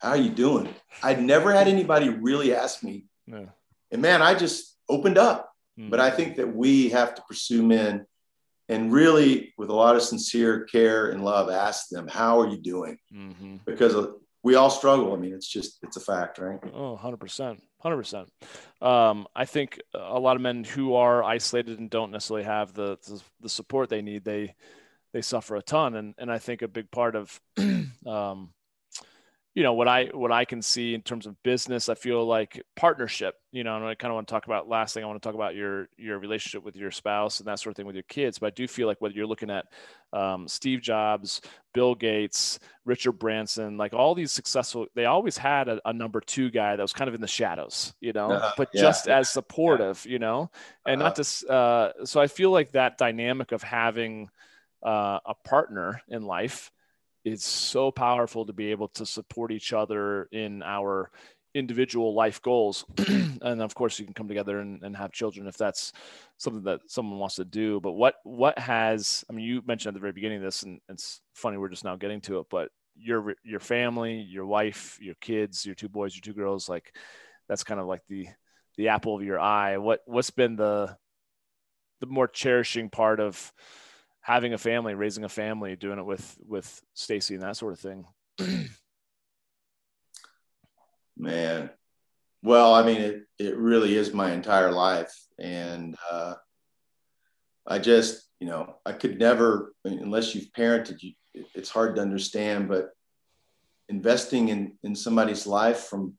How 0.00 0.10
are 0.10 0.16
you 0.18 0.30
doing?" 0.30 0.68
I'd 1.02 1.22
never 1.22 1.52
had 1.52 1.66
anybody 1.66 2.10
really 2.10 2.54
ask 2.54 2.82
me, 2.82 3.06
yeah. 3.26 3.46
and 3.90 4.02
man, 4.02 4.20
I 4.20 4.34
just 4.34 4.76
opened 4.88 5.16
up. 5.16 5.50
Mm-hmm. 5.78 5.90
But 5.90 6.00
I 6.00 6.10
think 6.10 6.36
that 6.36 6.54
we 6.54 6.90
have 6.90 7.14
to 7.14 7.22
pursue 7.22 7.62
men 7.62 8.06
and 8.68 8.92
really 8.92 9.54
with 9.56 9.70
a 9.70 9.74
lot 9.74 9.96
of 9.96 10.02
sincere 10.02 10.64
care 10.64 11.10
and 11.10 11.24
love 11.24 11.50
ask 11.50 11.88
them 11.88 12.06
how 12.08 12.40
are 12.40 12.48
you 12.48 12.60
doing? 12.60 12.98
Mm-hmm. 13.14 13.56
because 13.64 13.96
we 14.42 14.54
all 14.54 14.70
struggle. 14.70 15.12
I 15.12 15.16
mean 15.16 15.32
it's 15.32 15.48
just 15.48 15.78
it's 15.82 15.96
a 15.96 16.00
fact 16.00 16.38
right? 16.38 16.58
Oh 16.74 16.98
100% 17.02 17.58
100% 17.84 18.26
um, 18.84 19.26
i 19.36 19.44
think 19.44 19.80
a 19.94 20.18
lot 20.18 20.36
of 20.36 20.42
men 20.42 20.64
who 20.64 20.94
are 20.94 21.22
isolated 21.22 21.78
and 21.78 21.90
don't 21.90 22.10
necessarily 22.10 22.44
have 22.44 22.72
the, 22.72 22.98
the, 23.06 23.22
the 23.40 23.48
support 23.48 23.88
they 23.88 24.02
need 24.02 24.24
they 24.24 24.54
they 25.12 25.22
suffer 25.22 25.56
a 25.56 25.62
ton. 25.62 25.94
And 25.94 26.14
and 26.18 26.30
i 26.30 26.38
think 26.38 26.62
a 26.62 26.68
big 26.68 26.90
part 26.90 27.14
of 27.16 27.40
um, 28.06 28.50
you 29.58 29.64
know 29.64 29.72
what 29.72 29.88
I 29.88 30.04
what 30.14 30.30
I 30.30 30.44
can 30.44 30.62
see 30.62 30.94
in 30.94 31.02
terms 31.02 31.26
of 31.26 31.34
business, 31.42 31.88
I 31.88 31.96
feel 31.96 32.24
like 32.24 32.62
partnership. 32.76 33.34
You 33.50 33.64
know, 33.64 33.74
and 33.74 33.84
I 33.84 33.96
kind 33.96 34.12
of 34.12 34.14
want 34.14 34.28
to 34.28 34.32
talk 34.32 34.46
about 34.46 34.68
last 34.68 34.94
thing. 34.94 35.02
I 35.02 35.06
want 35.08 35.20
to 35.20 35.26
talk 35.26 35.34
about 35.34 35.56
your 35.56 35.88
your 35.96 36.20
relationship 36.20 36.62
with 36.62 36.76
your 36.76 36.92
spouse 36.92 37.40
and 37.40 37.48
that 37.48 37.58
sort 37.58 37.72
of 37.72 37.76
thing 37.76 37.84
with 37.84 37.96
your 37.96 38.04
kids. 38.04 38.38
But 38.38 38.46
I 38.46 38.50
do 38.50 38.68
feel 38.68 38.86
like 38.86 39.00
whether 39.00 39.16
you're 39.16 39.26
looking 39.26 39.50
at 39.50 39.64
um, 40.12 40.46
Steve 40.46 40.80
Jobs, 40.80 41.40
Bill 41.74 41.96
Gates, 41.96 42.60
Richard 42.84 43.14
Branson, 43.14 43.76
like 43.76 43.94
all 43.94 44.14
these 44.14 44.30
successful, 44.30 44.86
they 44.94 45.06
always 45.06 45.36
had 45.36 45.68
a, 45.68 45.80
a 45.84 45.92
number 45.92 46.20
two 46.20 46.50
guy 46.50 46.76
that 46.76 46.82
was 46.82 46.92
kind 46.92 47.08
of 47.08 47.16
in 47.16 47.20
the 47.20 47.26
shadows, 47.26 47.92
you 48.00 48.12
know, 48.12 48.30
uh, 48.30 48.52
but 48.56 48.68
yeah. 48.72 48.82
just 48.82 49.08
as 49.08 49.28
supportive, 49.28 50.04
yeah. 50.06 50.12
you 50.12 50.18
know, 50.20 50.52
and 50.86 51.02
uh, 51.02 51.06
not 51.06 51.16
to. 51.16 51.48
Uh, 51.50 52.04
so 52.04 52.20
I 52.20 52.28
feel 52.28 52.52
like 52.52 52.70
that 52.72 52.96
dynamic 52.96 53.50
of 53.50 53.64
having 53.64 54.30
uh, 54.86 55.18
a 55.26 55.34
partner 55.34 56.00
in 56.06 56.22
life 56.22 56.70
it's 57.24 57.46
so 57.46 57.90
powerful 57.90 58.46
to 58.46 58.52
be 58.52 58.70
able 58.70 58.88
to 58.88 59.06
support 59.06 59.52
each 59.52 59.72
other 59.72 60.28
in 60.32 60.62
our 60.62 61.10
individual 61.54 62.14
life 62.14 62.40
goals. 62.42 62.84
And 63.40 63.62
of 63.62 63.72
course 63.72 64.00
you 64.00 64.04
can 64.04 64.14
come 64.14 64.26
together 64.26 64.58
and, 64.58 64.82
and, 64.82 64.96
have 64.96 65.12
children 65.12 65.46
if 65.46 65.56
that's 65.56 65.92
something 66.38 66.64
that 66.64 66.80
someone 66.88 67.20
wants 67.20 67.36
to 67.36 67.44
do. 67.44 67.78
But 67.80 67.92
what 67.92 68.16
what 68.24 68.58
has 68.58 69.24
i 69.30 69.32
mean 69.32 69.44
you 69.44 69.62
mentioned 69.64 69.90
at 69.90 69.94
the 69.94 70.00
very 70.00 70.12
beginning 70.12 70.42
this 70.42 70.64
and 70.64 70.80
it's 70.88 71.20
funny 71.34 71.56
we're 71.56 71.68
just 71.68 71.84
now 71.84 71.94
getting 71.94 72.20
to 72.22 72.40
it 72.40 72.46
but 72.50 72.70
your 72.96 73.36
your 73.44 73.60
family 73.60 74.18
your 74.28 74.44
wife 74.44 74.98
your 75.00 75.14
kids 75.20 75.64
your 75.64 75.76
two 75.76 75.88
boys 75.88 76.16
your 76.16 76.22
two 76.22 76.32
girls 76.32 76.68
like 76.68 76.92
that's 77.48 77.62
kind 77.62 77.78
of 77.78 77.86
like 77.86 78.02
the 78.08 78.26
the 78.78 78.88
apple 78.88 79.14
of 79.14 79.22
your 79.22 79.38
eye. 79.38 79.76
What 79.76 80.02
what's 80.06 80.30
been 80.30 80.56
the 80.56 80.96
the 82.00 82.06
more 82.06 82.28
cherishing 82.28 82.88
part 82.88 83.20
of 83.20 83.52
having 84.28 84.52
a 84.52 84.58
family, 84.58 84.94
raising 84.94 85.24
a 85.24 85.28
family, 85.28 85.74
doing 85.74 85.98
it 85.98 86.04
with 86.04 86.36
with 86.46 86.82
Stacy 86.92 87.34
and 87.34 87.42
that 87.42 87.56
sort 87.56 87.72
of 87.72 87.80
thing. 87.80 88.04
Man, 91.16 91.70
well, 92.42 92.74
I 92.74 92.82
mean, 92.82 93.00
it 93.00 93.22
it 93.38 93.56
really 93.56 93.96
is 93.96 94.12
my 94.12 94.32
entire 94.32 94.70
life, 94.70 95.18
and 95.38 95.96
uh, 96.12 96.34
I 97.66 97.78
just, 97.78 98.28
you 98.38 98.46
know, 98.46 98.76
I 98.84 98.92
could 98.92 99.18
never, 99.18 99.72
unless 99.84 100.34
you've 100.34 100.52
parented, 100.52 101.02
you, 101.02 101.14
it's 101.54 101.70
hard 101.70 101.96
to 101.96 102.02
understand, 102.02 102.68
but 102.68 102.90
investing 103.88 104.50
in 104.50 104.76
in 104.82 104.94
somebody's 104.94 105.46
life 105.46 105.84
from 105.84 106.12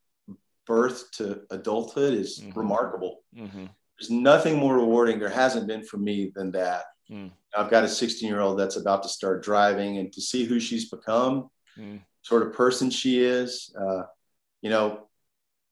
birth 0.66 1.12
to 1.12 1.42
adulthood 1.52 2.16
is 2.16 2.40
mm-hmm. 2.40 2.60
remarkable. 2.60 3.20
Mm-hmm. 3.38 3.66
There's 4.00 4.10
nothing 4.10 4.58
more 4.58 4.76
rewarding. 4.78 5.20
There 5.20 5.30
hasn't 5.30 5.68
been 5.68 5.84
for 5.84 5.98
me 5.98 6.32
than 6.36 6.52
that. 6.54 6.86
Mm. 7.12 7.32
I've 7.58 7.72
got 7.72 7.84
a 7.84 7.88
16 7.88 8.28
year 8.28 8.42
old 8.42 8.60
that's 8.60 8.76
about 8.76 9.04
to 9.04 9.10
start 9.10 9.44
driving, 9.44 9.98
and 9.98 10.12
to 10.14 10.22
see 10.22 10.46
who 10.46 10.60
she's 10.60 10.90
become, 10.90 11.50
mm. 11.78 12.00
sort 12.22 12.44
of 12.44 12.54
person 12.54 12.90
she 12.90 13.24
is. 13.24 13.74
Uh, 13.80 14.04
you 14.62 14.70
know, 14.70 15.08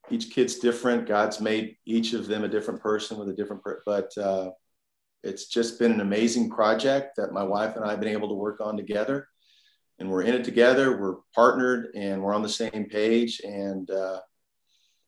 each 0.10 0.32
kid's 0.32 0.56
different. 0.56 1.08
God's 1.08 1.40
made 1.40 1.78
each 1.86 2.14
of 2.14 2.28
them 2.28 2.44
a 2.44 2.48
different 2.48 2.82
person 2.82 3.18
with 3.18 3.30
a 3.30 3.34
different, 3.34 3.64
per- 3.64 3.84
but 3.86 4.18
uh, 4.18 4.52
it's 5.24 5.48
just 5.48 5.80
been 5.80 5.92
an 5.92 6.02
amazing 6.02 6.50
project 6.50 7.18
that 7.18 7.34
my 7.34 7.44
wife 7.44 7.76
and 7.76 7.86
I 7.86 7.92
have 7.92 8.00
been 8.00 8.14
able 8.14 8.30
to 8.30 8.36
work 8.36 8.62
on 8.62 8.78
together. 8.78 9.28
And 10.00 10.10
we're 10.10 10.22
in 10.22 10.36
it 10.36 10.44
together. 10.44 11.00
We're 11.00 11.18
partnered, 11.34 11.90
and 11.96 12.22
we're 12.22 12.36
on 12.36 12.44
the 12.44 12.50
same 12.50 12.86
page. 12.90 13.42
And 13.44 13.90
uh, 13.90 14.20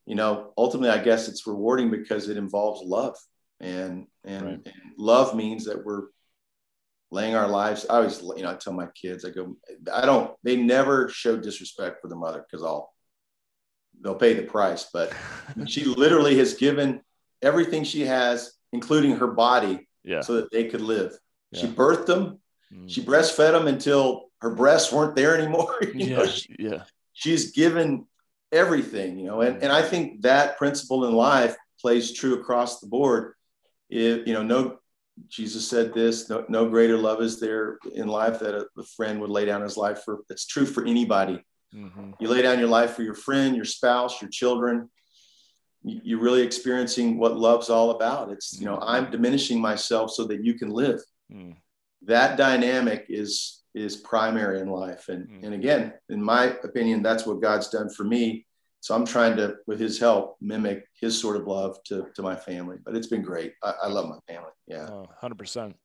you 0.08 0.16
know, 0.16 0.52
ultimately, 0.58 0.90
I 0.90 1.04
guess 1.04 1.28
it's 1.28 1.46
rewarding 1.46 1.92
because 1.92 2.28
it 2.28 2.38
involves 2.38 2.82
love, 2.84 3.16
and 3.60 4.08
and, 4.24 4.46
right. 4.46 4.62
and 4.66 4.94
love 4.98 5.36
means 5.36 5.66
that 5.66 5.86
we're 5.86 6.08
laying 7.12 7.36
our 7.36 7.48
lives. 7.48 7.86
I 7.90 7.98
always, 7.98 8.22
you 8.22 8.44
know, 8.44 8.52
I 8.52 8.56
tell 8.56 8.74
my 8.74 8.88
kids, 8.96 9.26
I 9.26 9.30
go, 9.30 9.56
I 9.92 10.06
don't, 10.06 10.34
they 10.44 10.56
never 10.56 11.10
show 11.10 11.38
disrespect 11.38 12.02
for 12.02 12.08
the 12.08 12.16
mother 12.16 12.46
because 12.50 12.64
I'll, 12.64 12.94
they'll 14.02 14.16
pay 14.16 14.34
the 14.34 14.44
price. 14.44 14.90
But 14.94 15.14
she 15.68 15.86
literally 15.86 16.38
has 16.38 16.54
given 16.54 17.02
everything 17.42 17.84
she 17.84 18.02
has, 18.02 18.54
including 18.72 19.18
her 19.18 19.28
body, 19.28 19.88
yeah. 20.04 20.22
so 20.22 20.36
that 20.36 20.52
they 20.52 20.66
could 20.66 20.82
live. 20.82 21.18
Yeah. 21.52 21.62
She 21.62 21.68
birthed 21.68 22.06
them. 22.06 22.40
Mm. 22.74 22.90
She 22.90 23.02
breastfed 23.02 23.54
them 23.54 23.68
until 23.68 24.30
her 24.42 24.54
breasts 24.54 24.92
weren't 24.92 25.16
there 25.16 25.38
anymore. 25.38 25.76
yeah. 25.94 26.18
Know, 26.18 26.26
she, 26.28 26.56
yeah. 26.60 26.84
She's 27.14 27.52
given 27.52 28.06
everything, 28.52 29.20
you 29.20 29.26
know, 29.26 29.42
and, 29.42 29.62
and 29.62 29.72
I 29.72 29.82
think 29.82 30.22
that 30.22 30.58
principle 30.58 31.06
in 31.06 31.14
life 31.14 31.56
plays 31.82 32.14
true 32.14 32.40
across 32.40 32.80
the 32.80 32.88
board. 32.88 33.34
If, 33.90 34.28
you 34.28 34.34
know, 34.34 34.44
no, 34.44 34.78
Jesus 35.28 35.68
said 35.68 35.94
this 35.94 36.30
no, 36.30 36.46
no 36.50 36.70
greater 36.70 36.98
love 36.98 37.22
is 37.22 37.40
there 37.40 37.78
in 37.94 38.08
life 38.08 38.40
that 38.40 38.56
a, 38.56 38.66
a, 38.78 38.84
friend 38.84 39.20
would 39.20 39.30
lay 39.30 39.46
down 39.46 39.62
his 39.62 39.78
life 39.78 40.04
for. 40.04 40.20
It's 40.30 40.46
true 40.46 40.66
for 40.66 40.86
anybody. 40.86 41.44
Mm-hmm. 41.76 42.12
You 42.20 42.28
lay 42.30 42.42
down 42.42 42.60
your 42.60 42.70
life 42.70 42.94
for 42.94 43.04
your 43.04 43.14
friend, 43.14 43.56
your 43.56 43.66
spouse, 43.66 44.22
your 44.22 44.30
children. 44.30 44.90
You're 45.84 46.20
really 46.20 46.42
experiencing 46.42 47.18
what 47.20 47.38
love's 47.38 47.70
all 47.70 47.92
about. 47.92 48.32
It's, 48.32 48.60
you 48.60 48.66
know, 48.66 48.76
mm-hmm. 48.76 48.90
I'm 48.90 49.12
diminishing 49.12 49.62
myself 49.62 50.12
so 50.12 50.26
that 50.26 50.44
you 50.44 50.56
can 50.56 50.70
live. 50.70 51.02
Mm. 51.32 51.56
That 52.04 52.38
dynamic 52.38 53.06
is 53.10 53.62
is 53.76 53.96
primary 53.96 54.60
in 54.60 54.70
life. 54.70 55.10
And, 55.10 55.28
mm. 55.28 55.44
and 55.44 55.54
again, 55.54 55.94
in 56.10 56.22
my 56.22 56.56
opinion, 56.64 57.04
that's 57.04 57.26
what 57.26 57.42
God's 57.42 57.70
done 57.70 57.90
for 57.90 58.04
me 58.04 58.46
so 58.82 58.96
I'm 58.96 59.06
trying 59.06 59.36
to, 59.38 59.56
with 59.68 59.80
his 59.80 60.00
help, 60.00 60.38
mimic 60.40 60.86
his 61.00 61.20
sort 61.20 61.36
of 61.36 61.48
love 61.48 61.78
to, 61.86 62.08
to 62.16 62.22
my 62.22 62.36
family. 62.36 62.78
But 62.84 62.96
it's 62.96 63.08
been 63.08 63.22
great. 63.22 63.54
I, 63.64 63.74
I 63.84 63.88
love 63.88 64.08
my 64.08 64.20
family. 64.34 64.52
Yeah. 64.68 64.88
Hundred 65.20 65.38
percent. 65.38 65.76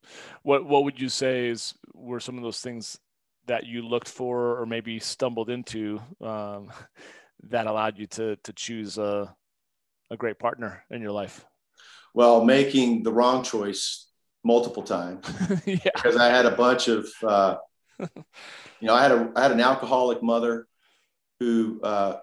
What 0.42 0.66
What 0.66 0.84
would 0.84 1.01
you 1.01 1.09
say 1.09 1.49
is 1.49 1.74
were 1.92 2.20
some 2.20 2.36
of 2.36 2.42
those 2.42 2.61
things 2.61 2.99
that 3.47 3.66
you 3.66 3.82
looked 3.82 4.09
for, 4.09 4.61
or 4.61 4.66
maybe 4.66 4.99
stumbled 5.01 5.51
into, 5.51 6.01
um, 6.20 6.70
that 7.51 7.66
allowed 7.66 7.99
you 7.99 8.07
to 8.07 8.36
to 8.36 8.53
choose 8.53 8.97
a 8.99 9.34
a 10.11 10.16
great 10.16 10.38
partner 10.38 10.84
in 10.90 11.03
your 11.03 11.12
life? 11.12 11.45
Well, 12.14 12.45
making 12.45 13.03
the 13.03 13.12
wrong 13.12 13.42
choice 13.42 14.07
multiple 14.45 14.82
times 14.82 15.26
yeah. 15.66 15.78
because 15.97 16.16
I 16.16 16.28
had 16.28 16.47
a 16.47 16.51
bunch 16.53 16.86
of, 16.86 17.09
uh, 17.22 17.57
you 17.99 18.09
know, 18.82 18.95
I 18.95 19.03
had 19.03 19.12
a 19.12 19.32
I 19.34 19.42
had 19.42 19.53
an 19.53 19.61
alcoholic 19.61 20.22
mother 20.22 20.68
who 21.40 21.80
uh, 21.82 22.18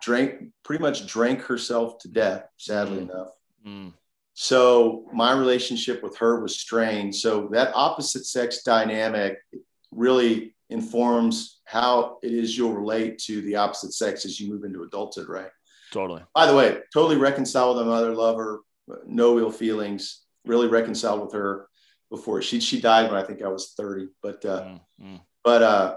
drank 0.00 0.50
pretty 0.64 0.82
much 0.82 1.06
drank 1.06 1.42
herself 1.42 1.98
to 1.98 2.08
death 2.08 2.44
sadly 2.56 2.98
mm. 2.98 3.10
enough 3.10 3.28
mm. 3.66 3.92
so 4.32 5.06
my 5.12 5.32
relationship 5.32 6.02
with 6.02 6.16
her 6.16 6.40
was 6.40 6.58
strained 6.58 7.14
so 7.14 7.48
that 7.52 7.70
opposite 7.74 8.24
sex 8.24 8.62
dynamic 8.62 9.36
really 9.90 10.54
informs 10.70 11.60
how 11.64 12.18
it 12.22 12.32
is 12.32 12.56
you'll 12.56 12.72
relate 12.72 13.18
to 13.18 13.42
the 13.42 13.56
opposite 13.56 13.92
sex 13.92 14.24
as 14.24 14.40
you 14.40 14.50
move 14.50 14.64
into 14.64 14.82
adulthood 14.82 15.28
right 15.28 15.50
totally 15.92 16.22
by 16.34 16.46
the 16.46 16.54
way 16.54 16.78
totally 16.92 17.16
reconciled 17.16 17.76
with 17.76 17.86
my 17.86 17.92
mother 17.92 18.14
lover, 18.14 18.60
no 19.06 19.38
ill 19.38 19.50
feelings 19.50 20.22
really 20.46 20.68
reconciled 20.68 21.20
with 21.20 21.32
her 21.32 21.68
before 22.08 22.40
she 22.40 22.60
she 22.60 22.80
died 22.80 23.10
when 23.10 23.20
i 23.20 23.24
think 23.24 23.42
i 23.42 23.48
was 23.48 23.74
30 23.76 24.08
but 24.22 24.42
uh 24.44 24.62
mm. 24.62 24.80
mm. 25.02 25.20
but 25.44 25.62
uh 25.62 25.96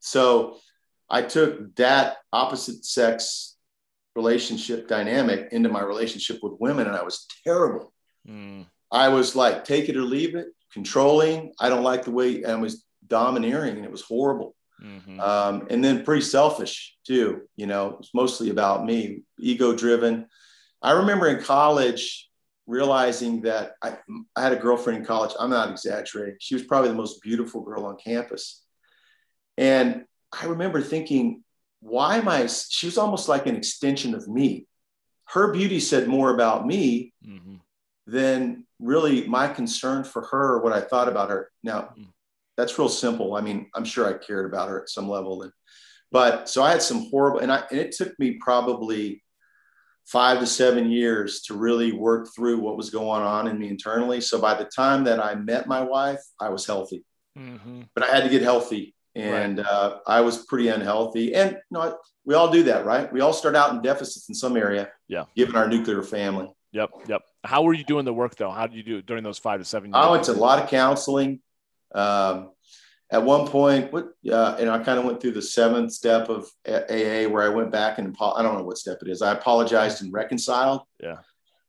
so 0.00 0.58
I 1.10 1.22
took 1.22 1.74
that 1.76 2.18
opposite 2.32 2.84
sex 2.84 3.56
relationship 4.14 4.88
dynamic 4.88 5.52
into 5.52 5.68
my 5.68 5.82
relationship 5.82 6.38
with 6.42 6.54
women, 6.60 6.86
and 6.86 6.96
I 6.96 7.02
was 7.02 7.26
terrible. 7.44 7.92
Mm. 8.28 8.66
I 8.92 9.08
was 9.08 9.34
like, 9.36 9.64
take 9.64 9.88
it 9.88 9.96
or 9.96 10.02
leave 10.02 10.34
it, 10.34 10.48
controlling. 10.72 11.52
I 11.60 11.68
don't 11.68 11.82
like 11.82 12.04
the 12.04 12.10
way 12.10 12.44
I 12.44 12.54
was 12.54 12.84
domineering, 13.06 13.76
and 13.76 13.84
it 13.84 13.90
was 13.90 14.02
horrible. 14.02 14.54
Mm-hmm. 14.82 15.20
Um, 15.20 15.66
and 15.68 15.84
then 15.84 16.04
pretty 16.04 16.22
selfish 16.22 16.96
too. 17.06 17.42
You 17.56 17.66
know, 17.66 17.96
it's 18.00 18.14
mostly 18.14 18.50
about 18.50 18.84
me, 18.84 19.22
ego 19.38 19.74
driven. 19.74 20.26
I 20.82 20.92
remember 20.92 21.28
in 21.28 21.42
college 21.42 22.28
realizing 22.66 23.42
that 23.42 23.72
I, 23.82 23.98
I 24.36 24.42
had 24.42 24.52
a 24.52 24.56
girlfriend 24.56 25.00
in 25.00 25.04
college. 25.04 25.32
I'm 25.38 25.50
not 25.50 25.70
exaggerating. 25.70 26.36
She 26.40 26.54
was 26.54 26.64
probably 26.64 26.88
the 26.88 26.96
most 26.96 27.20
beautiful 27.20 27.62
girl 27.62 27.84
on 27.84 27.96
campus. 28.02 28.62
And 29.58 30.04
I 30.32 30.46
remember 30.46 30.80
thinking, 30.80 31.42
why 31.80 32.18
am 32.18 32.28
I? 32.28 32.46
She 32.46 32.86
was 32.86 32.98
almost 32.98 33.28
like 33.28 33.46
an 33.46 33.56
extension 33.56 34.14
of 34.14 34.28
me. 34.28 34.66
Her 35.26 35.52
beauty 35.52 35.80
said 35.80 36.08
more 36.08 36.34
about 36.34 36.66
me 36.66 37.12
mm-hmm. 37.26 37.56
than 38.06 38.66
really 38.78 39.26
my 39.26 39.48
concern 39.48 40.04
for 40.04 40.22
her 40.22 40.54
or 40.54 40.62
what 40.62 40.72
I 40.72 40.80
thought 40.80 41.08
about 41.08 41.30
her. 41.30 41.50
Now, 41.62 41.80
mm-hmm. 41.80 42.04
that's 42.56 42.78
real 42.78 42.88
simple. 42.88 43.34
I 43.34 43.40
mean, 43.40 43.70
I'm 43.74 43.84
sure 43.84 44.06
I 44.06 44.14
cared 44.14 44.46
about 44.46 44.68
her 44.68 44.82
at 44.82 44.88
some 44.88 45.08
level. 45.08 45.42
And, 45.42 45.52
but 46.12 46.48
so 46.48 46.62
I 46.62 46.70
had 46.70 46.82
some 46.82 47.08
horrible, 47.10 47.40
and, 47.40 47.52
I, 47.52 47.62
and 47.70 47.78
it 47.78 47.92
took 47.92 48.18
me 48.18 48.32
probably 48.32 49.22
five 50.06 50.40
to 50.40 50.46
seven 50.46 50.90
years 50.90 51.42
to 51.42 51.54
really 51.54 51.92
work 51.92 52.28
through 52.34 52.58
what 52.58 52.76
was 52.76 52.90
going 52.90 53.22
on 53.22 53.46
in 53.46 53.58
me 53.58 53.68
internally. 53.68 54.20
So 54.20 54.40
by 54.40 54.54
the 54.54 54.64
time 54.64 55.04
that 55.04 55.20
I 55.20 55.36
met 55.36 55.68
my 55.68 55.82
wife, 55.82 56.20
I 56.40 56.48
was 56.48 56.66
healthy, 56.66 57.04
mm-hmm. 57.38 57.82
but 57.94 58.02
I 58.04 58.08
had 58.08 58.24
to 58.24 58.28
get 58.28 58.42
healthy 58.42 58.94
and 59.20 59.58
right. 59.58 59.66
uh, 59.66 59.98
I 60.06 60.20
was 60.20 60.44
pretty 60.46 60.68
unhealthy. 60.68 61.34
And 61.34 61.52
you 61.52 61.58
know, 61.70 61.98
we 62.24 62.34
all 62.34 62.50
do 62.50 62.62
that, 62.64 62.84
right? 62.84 63.12
We 63.12 63.20
all 63.20 63.32
start 63.32 63.56
out 63.56 63.74
in 63.74 63.82
deficits 63.82 64.28
in 64.28 64.34
some 64.34 64.56
area. 64.56 64.90
Yeah. 65.08 65.24
Given 65.36 65.56
our 65.56 65.68
nuclear 65.68 66.02
family. 66.02 66.48
Yep. 66.72 66.90
Yep. 67.08 67.22
How 67.44 67.62
were 67.62 67.72
you 67.72 67.84
doing 67.84 68.04
the 68.04 68.12
work 68.12 68.36
though? 68.36 68.50
How 68.50 68.66
did 68.66 68.76
you 68.76 68.82
do 68.82 68.98
it 68.98 69.06
during 69.06 69.24
those 69.24 69.38
five 69.38 69.60
to 69.60 69.64
seven 69.64 69.90
years? 69.90 70.04
I 70.04 70.10
went 70.10 70.24
to 70.24 70.32
a 70.32 70.34
lot 70.34 70.62
of 70.62 70.68
counseling. 70.68 71.40
Um, 71.92 72.50
at 73.12 73.24
one 73.24 73.48
point, 73.48 73.92
what, 73.92 74.10
uh, 74.30 74.56
and 74.60 74.70
I 74.70 74.78
kind 74.78 74.98
of 74.98 75.04
went 75.04 75.20
through 75.20 75.32
the 75.32 75.42
seventh 75.42 75.92
step 75.92 76.28
of 76.28 76.48
AA 76.68 77.26
where 77.28 77.42
I 77.42 77.48
went 77.48 77.72
back 77.72 77.98
and 77.98 78.16
I 78.20 78.42
don't 78.42 78.56
know 78.56 78.62
what 78.62 78.78
step 78.78 78.98
it 79.02 79.08
is. 79.08 79.20
I 79.20 79.32
apologized 79.32 80.02
and 80.02 80.12
reconciled. 80.12 80.82
Yeah. 81.02 81.16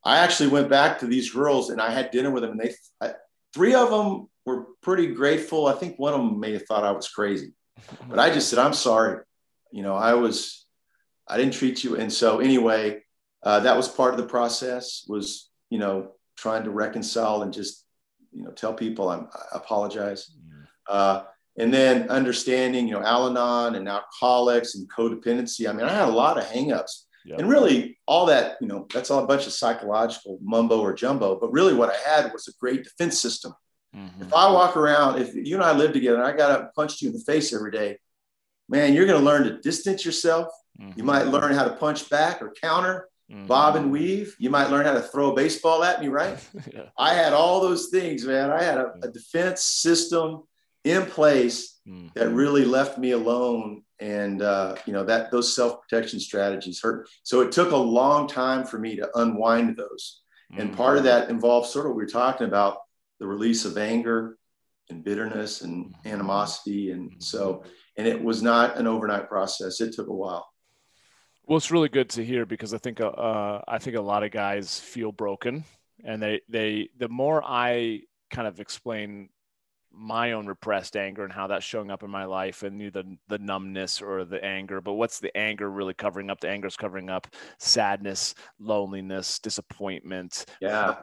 I 0.03 0.19
actually 0.19 0.49
went 0.49 0.69
back 0.69 0.99
to 0.99 1.07
these 1.07 1.31
girls 1.31 1.71
and 1.71 1.81
I 1.81 1.91
had 1.91 2.11
dinner 2.11 2.29
with 2.29 2.43
them 2.43 2.51
and 2.51 2.59
they, 2.59 2.73
I, 2.99 3.13
three 3.53 3.73
of 3.73 3.89
them 3.89 4.27
were 4.45 4.65
pretty 4.81 5.07
grateful. 5.07 5.67
I 5.67 5.73
think 5.73 5.97
one 5.97 6.13
of 6.13 6.19
them 6.19 6.39
may 6.39 6.53
have 6.53 6.65
thought 6.65 6.83
I 6.83 6.91
was 6.91 7.07
crazy, 7.07 7.53
but 8.09 8.19
I 8.19 8.29
just 8.29 8.49
said, 8.49 8.59
I'm 8.59 8.73
sorry. 8.73 9.23
You 9.71 9.83
know, 9.83 9.95
I 9.95 10.13
was, 10.13 10.65
I 11.27 11.37
didn't 11.37 11.53
treat 11.53 11.83
you. 11.83 11.95
And 11.95 12.11
so 12.11 12.39
anyway, 12.39 13.03
uh, 13.43 13.61
that 13.61 13.77
was 13.77 13.87
part 13.87 14.13
of 14.13 14.17
the 14.17 14.25
process 14.25 15.05
was, 15.07 15.49
you 15.69 15.79
know, 15.79 16.11
trying 16.35 16.63
to 16.63 16.71
reconcile 16.71 17.41
and 17.41 17.53
just, 17.53 17.85
you 18.33 18.43
know, 18.43 18.51
tell 18.51 18.73
people 18.73 19.09
I'm, 19.09 19.27
I 19.33 19.57
apologize. 19.57 20.31
Mm. 20.31 20.65
Uh, 20.87 21.23
and 21.57 21.73
then 21.73 22.09
understanding, 22.09 22.87
you 22.87 22.93
know, 22.93 23.03
Al-Anon 23.03 23.75
and 23.75 23.87
alcoholics 23.87 24.75
and 24.75 24.89
codependency. 24.89 25.69
I 25.69 25.73
mean, 25.73 25.85
I 25.85 25.93
had 25.93 26.07
a 26.07 26.11
lot 26.11 26.37
of 26.37 26.45
hangups. 26.45 27.05
Yep. 27.25 27.39
And 27.39 27.49
really, 27.49 27.99
all 28.07 28.25
that, 28.27 28.57
you 28.61 28.67
know, 28.67 28.87
that's 28.91 29.11
all 29.11 29.23
a 29.23 29.27
bunch 29.27 29.45
of 29.45 29.53
psychological 29.53 30.39
mumbo 30.41 30.79
or 30.79 30.93
jumbo. 30.93 31.39
But 31.39 31.51
really, 31.51 31.73
what 31.73 31.93
I 31.93 32.09
had 32.09 32.33
was 32.33 32.47
a 32.47 32.57
great 32.59 32.83
defense 32.83 33.19
system 33.19 33.53
Mm-hmm. 33.95 34.23
If 34.23 34.33
I 34.33 34.51
walk 34.51 34.77
around, 34.77 35.21
if 35.21 35.35
you 35.35 35.55
and 35.55 35.63
I 35.63 35.73
live 35.73 35.93
together 35.93 36.17
and 36.17 36.25
I 36.25 36.35
got 36.35 36.51
up 36.51 36.61
and 36.61 36.73
punched 36.73 37.01
you 37.01 37.09
in 37.09 37.13
the 37.13 37.23
face 37.23 37.53
every 37.53 37.71
day, 37.71 37.97
man, 38.69 38.93
you're 38.93 39.05
going 39.05 39.19
to 39.19 39.25
learn 39.25 39.43
to 39.43 39.59
distance 39.59 40.05
yourself. 40.05 40.47
Mm-hmm. 40.79 40.97
You 40.97 41.03
might 41.03 41.27
learn 41.27 41.53
how 41.53 41.65
to 41.65 41.75
punch 41.75 42.09
back 42.09 42.41
or 42.41 42.53
counter, 42.61 43.09
mm-hmm. 43.29 43.47
bob 43.47 43.75
and 43.75 43.91
weave. 43.91 44.35
You 44.39 44.49
might 44.49 44.69
learn 44.69 44.85
how 44.85 44.93
to 44.93 45.01
throw 45.01 45.31
a 45.31 45.35
baseball 45.35 45.83
at 45.83 46.01
me, 46.01 46.07
right? 46.07 46.37
yeah. 46.73 46.83
I 46.97 47.13
had 47.13 47.33
all 47.33 47.59
those 47.59 47.89
things, 47.89 48.25
man. 48.25 48.49
I 48.49 48.63
had 48.63 48.77
a, 48.77 48.93
a 49.03 49.09
defense 49.09 49.63
system 49.63 50.43
in 50.85 51.05
place 51.05 51.79
mm-hmm. 51.87 52.07
that 52.15 52.29
really 52.29 52.65
left 52.65 52.97
me 52.97 53.11
alone. 53.11 53.83
And, 53.99 54.41
uh, 54.41 54.77
you 54.85 54.93
know, 54.93 55.03
that 55.03 55.31
those 55.31 55.53
self 55.53 55.81
protection 55.81 56.19
strategies 56.19 56.81
hurt. 56.81 57.07
So 57.23 57.41
it 57.41 57.51
took 57.51 57.71
a 57.71 57.77
long 57.77 58.27
time 58.27 58.63
for 58.63 58.79
me 58.79 58.95
to 58.95 59.09
unwind 59.15 59.75
those. 59.77 60.21
And 60.57 60.75
part 60.75 60.97
of 60.97 61.05
mm-hmm. 61.05 61.19
that 61.19 61.29
involves 61.29 61.69
sort 61.69 61.85
of 61.85 61.91
what 61.91 61.97
we 61.97 62.03
are 62.03 62.07
talking 62.07 62.45
about 62.45 62.79
the 63.21 63.27
release 63.27 63.65
of 63.65 63.77
anger 63.77 64.35
and 64.89 65.03
bitterness 65.03 65.61
and 65.61 65.85
mm-hmm. 65.85 66.07
animosity. 66.07 66.91
And 66.91 67.11
mm-hmm. 67.11 67.19
so, 67.21 67.63
and 67.95 68.07
it 68.07 68.21
was 68.21 68.41
not 68.41 68.77
an 68.77 68.87
overnight 68.87 69.29
process. 69.29 69.79
It 69.79 69.93
took 69.93 70.07
a 70.07 70.13
while. 70.13 70.49
Well, 71.45 71.57
it's 71.57 71.71
really 71.71 71.89
good 71.89 72.09
to 72.11 72.25
hear 72.25 72.45
because 72.45 72.73
I 72.73 72.79
think 72.79 72.99
uh, 72.99 73.07
uh, 73.07 73.61
I 73.67 73.77
think 73.77 73.95
a 73.95 74.01
lot 74.01 74.23
of 74.23 74.31
guys 74.31 74.79
feel 74.79 75.11
broken, 75.11 75.63
and 76.03 76.21
they 76.21 76.41
they 76.49 76.89
the 76.97 77.09
more 77.09 77.43
I 77.43 78.01
kind 78.29 78.47
of 78.47 78.59
explain 78.59 79.29
my 79.91 80.31
own 80.31 80.47
repressed 80.47 80.95
anger 80.95 81.23
and 81.25 81.33
how 81.33 81.47
that's 81.47 81.65
showing 81.65 81.91
up 81.91 82.03
in 82.03 82.09
my 82.09 82.23
life 82.23 82.63
and 82.63 82.79
the 82.79 83.17
the 83.27 83.37
numbness 83.39 84.01
or 84.01 84.23
the 84.23 84.41
anger 84.41 84.79
but 84.79 84.93
what's 84.93 85.19
the 85.19 85.35
anger 85.35 85.69
really 85.69 85.93
covering 85.93 86.29
up 86.29 86.39
the 86.39 86.47
anger 86.47 86.67
is 86.67 86.77
covering 86.77 87.09
up 87.09 87.27
sadness 87.57 88.33
loneliness 88.57 89.37
disappointment 89.39 90.45
yeah 90.61 90.95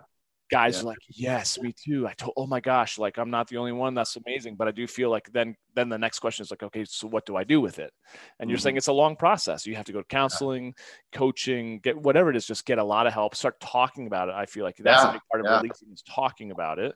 guys 0.51 0.77
yeah. 0.77 0.83
are 0.83 0.85
like, 0.87 0.99
yes, 1.09 1.59
me 1.61 1.73
too. 1.73 2.07
I 2.07 2.15
told, 2.15 2.35
oh 2.37 2.47
my 2.47 2.61
gosh, 2.61 2.99
like 2.99 3.19
I'm 3.19 3.31
not 3.31 3.49
the 3.49 3.57
only 3.57 3.73
one. 3.73 3.95
That's 3.95 4.17
amazing. 4.17 4.57
But 4.57 4.69
I 4.69 4.71
do 4.71 4.87
feel 4.87 5.11
like 5.11 5.31
then, 5.33 5.57
then 5.75 5.89
the 5.89 5.99
next 5.99 6.19
question 6.19 6.43
is 6.43 6.51
like, 6.51 6.63
okay, 6.63 6.85
so 6.85 7.07
what 7.09 7.27
do 7.27 7.37
I 7.37 7.45
do 7.45 7.61
with 7.61 7.79
it? 7.79 7.93
And 8.39 8.47
mm-hmm. 8.47 8.51
you're 8.51 8.59
saying 8.59 8.73
mm-hmm. 8.73 8.79
it's 8.79 8.89
a 8.89 8.93
long 8.93 9.17
process. 9.17 9.67
You 9.67 9.77
have 9.77 9.87
to 9.87 9.93
go 9.93 10.01
to 10.01 10.09
counseling, 10.09 10.67
yeah. 10.67 11.19
coaching, 11.19 11.81
get 11.81 11.97
whatever 11.97 12.31
it 12.31 12.37
is, 12.37 12.47
just 12.47 12.65
get 12.65 12.79
a 12.79 12.85
lot 12.85 13.07
of 13.07 13.13
help, 13.13 13.35
start 13.35 13.61
talking 13.61 14.07
about 14.07 14.29
it. 14.29 14.35
I 14.35 14.47
feel 14.47 14.65
like 14.65 14.77
that's 14.77 15.03
yeah. 15.03 15.11
a 15.11 15.13
big 15.13 15.23
part 15.31 15.47
of 15.47 15.63
releasing 15.63 15.93
is 15.93 16.03
talking 16.03 16.51
about 16.51 16.79
it. 16.79 16.95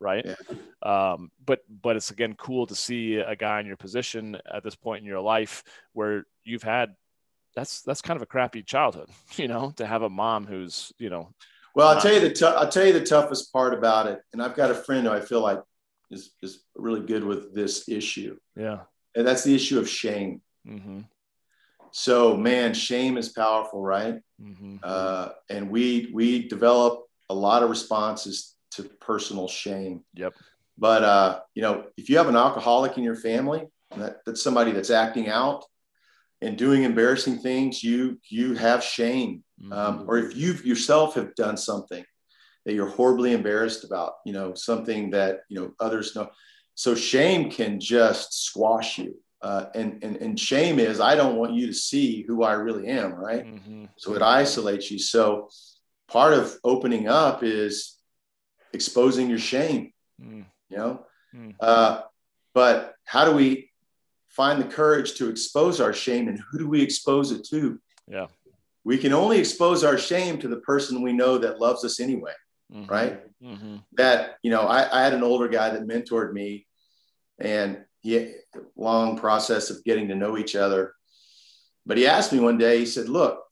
Right. 0.00 0.26
Um, 0.82 1.30
but, 1.44 1.60
but 1.68 1.96
it's 1.96 2.10
again, 2.10 2.34
cool 2.34 2.66
to 2.66 2.74
see 2.74 3.16
a 3.16 3.36
guy 3.36 3.60
in 3.60 3.66
your 3.66 3.76
position 3.76 4.38
at 4.52 4.62
this 4.62 4.74
point 4.74 5.00
in 5.00 5.06
your 5.06 5.20
life 5.20 5.62
where 5.92 6.26
you've 6.44 6.62
had 6.62 6.94
that's 7.54 7.82
that's 7.82 8.02
kind 8.02 8.16
of 8.16 8.22
a 8.22 8.26
crappy 8.26 8.62
childhood, 8.62 9.08
you 9.36 9.48
know, 9.48 9.72
to 9.76 9.86
have 9.86 10.02
a 10.02 10.10
mom 10.10 10.46
who's, 10.46 10.92
you 10.98 11.10
know, 11.10 11.30
well, 11.74 11.88
I'll 11.88 12.00
tell 12.00 12.14
you 12.14 12.20
the 12.20 12.32
t- 12.32 12.44
I'll 12.44 12.68
tell 12.68 12.86
you 12.86 12.92
the 12.92 13.04
toughest 13.04 13.52
part 13.52 13.74
about 13.74 14.06
it, 14.06 14.20
and 14.32 14.42
I've 14.42 14.54
got 14.54 14.70
a 14.70 14.74
friend 14.74 15.06
who 15.06 15.12
I 15.12 15.20
feel 15.20 15.40
like 15.40 15.60
is 16.10 16.32
is 16.42 16.64
really 16.74 17.00
good 17.00 17.24
with 17.24 17.54
this 17.54 17.88
issue. 17.88 18.38
Yeah, 18.56 18.80
and 19.14 19.26
that's 19.26 19.44
the 19.44 19.54
issue 19.54 19.78
of 19.78 19.88
shame. 19.88 20.40
Mm-hmm. 20.66 21.00
So, 21.90 22.36
man, 22.36 22.74
shame 22.74 23.16
is 23.16 23.28
powerful, 23.28 23.80
right? 23.80 24.20
Mm-hmm. 24.42 24.78
Uh, 24.82 25.28
and 25.48 25.70
we 25.70 26.10
we 26.12 26.48
develop 26.48 27.04
a 27.30 27.34
lot 27.34 27.62
of 27.62 27.70
responses 27.70 28.54
to 28.72 28.82
personal 28.82 29.46
shame. 29.46 30.02
Yep. 30.14 30.34
But 30.76 31.04
uh, 31.04 31.40
you 31.54 31.62
know, 31.62 31.84
if 31.96 32.08
you 32.08 32.18
have 32.18 32.28
an 32.28 32.36
alcoholic 32.36 32.98
in 32.98 33.04
your 33.04 33.14
family, 33.16 33.66
that, 33.96 34.18
that's 34.26 34.42
somebody 34.42 34.72
that's 34.72 34.90
acting 34.90 35.28
out 35.28 35.64
and 36.40 36.58
doing 36.58 36.82
embarrassing 36.82 37.38
things, 37.38 37.82
you 37.82 38.18
you 38.28 38.54
have 38.54 38.82
shame 38.82 39.43
mm-hmm. 39.62 39.72
um, 39.72 40.04
or 40.08 40.18
if 40.18 40.36
you 40.36 40.54
yourself 40.64 41.14
have 41.14 41.34
done 41.34 41.56
something 41.56 42.04
that 42.64 42.74
you're 42.74 42.88
horribly 42.88 43.32
embarrassed 43.32 43.84
about, 43.84 44.14
you 44.24 44.32
know, 44.32 44.54
something 44.54 45.10
that 45.10 45.40
you 45.48 45.60
know 45.60 45.72
others 45.80 46.14
know. 46.16 46.30
So 46.74 46.94
shame 46.94 47.50
can 47.50 47.78
just 47.78 48.44
squash 48.46 48.98
you. 48.98 49.16
Uh, 49.42 49.66
and, 49.74 50.02
and 50.02 50.16
and 50.16 50.40
shame 50.40 50.78
is 50.78 51.00
I 51.00 51.14
don't 51.14 51.36
want 51.36 51.52
you 51.52 51.66
to 51.66 51.74
see 51.74 52.22
who 52.22 52.42
I 52.42 52.52
really 52.52 52.88
am, 52.88 53.12
right? 53.12 53.44
Mm-hmm. 53.44 53.84
So 53.96 54.14
it 54.14 54.22
isolates 54.22 54.90
you. 54.90 54.98
So 54.98 55.50
part 56.08 56.32
of 56.32 56.56
opening 56.64 57.08
up 57.08 57.42
is 57.42 57.98
exposing 58.72 59.28
your 59.28 59.38
shame. 59.38 59.92
Mm. 60.20 60.46
You 60.70 60.76
know, 60.76 61.06
mm. 61.34 61.54
uh, 61.60 62.02
but 62.54 62.94
how 63.04 63.24
do 63.24 63.32
we 63.32 63.70
find 64.28 64.60
the 64.60 64.66
courage 64.66 65.14
to 65.14 65.28
expose 65.28 65.80
our 65.80 65.92
shame, 65.92 66.28
and 66.28 66.40
who 66.50 66.58
do 66.58 66.68
we 66.68 66.82
expose 66.82 67.30
it 67.30 67.44
to? 67.50 67.78
Yeah, 68.08 68.26
we 68.84 68.98
can 68.98 69.12
only 69.12 69.38
expose 69.38 69.82
our 69.82 69.98
shame 69.98 70.38
to 70.38 70.48
the 70.48 70.58
person 70.58 71.02
we 71.02 71.12
know 71.12 71.38
that 71.38 71.60
loves 71.60 71.84
us 71.84 72.00
anyway 72.00 72.32
mm-hmm. 72.72 72.90
right 72.90 73.20
mm-hmm. 73.42 73.76
that 73.92 74.36
you 74.42 74.50
know 74.50 74.62
I, 74.62 75.00
I, 75.00 75.02
had 75.02 75.14
an 75.14 75.22
older 75.22 75.48
guy 75.48 75.70
that 75.70 75.86
mentored 75.86 76.32
me 76.32 76.66
and 77.38 77.84
he 78.00 78.32
long 78.76 79.18
process 79.18 79.70
of 79.70 79.82
getting 79.84 80.08
to 80.08 80.14
know 80.14 80.38
each 80.38 80.54
other 80.54 80.94
but 81.86 81.96
he 81.96 82.06
asked 82.06 82.32
me 82.32 82.40
one 82.40 82.58
day 82.58 82.78
he 82.78 82.86
said 82.86 83.08
look 83.08 83.42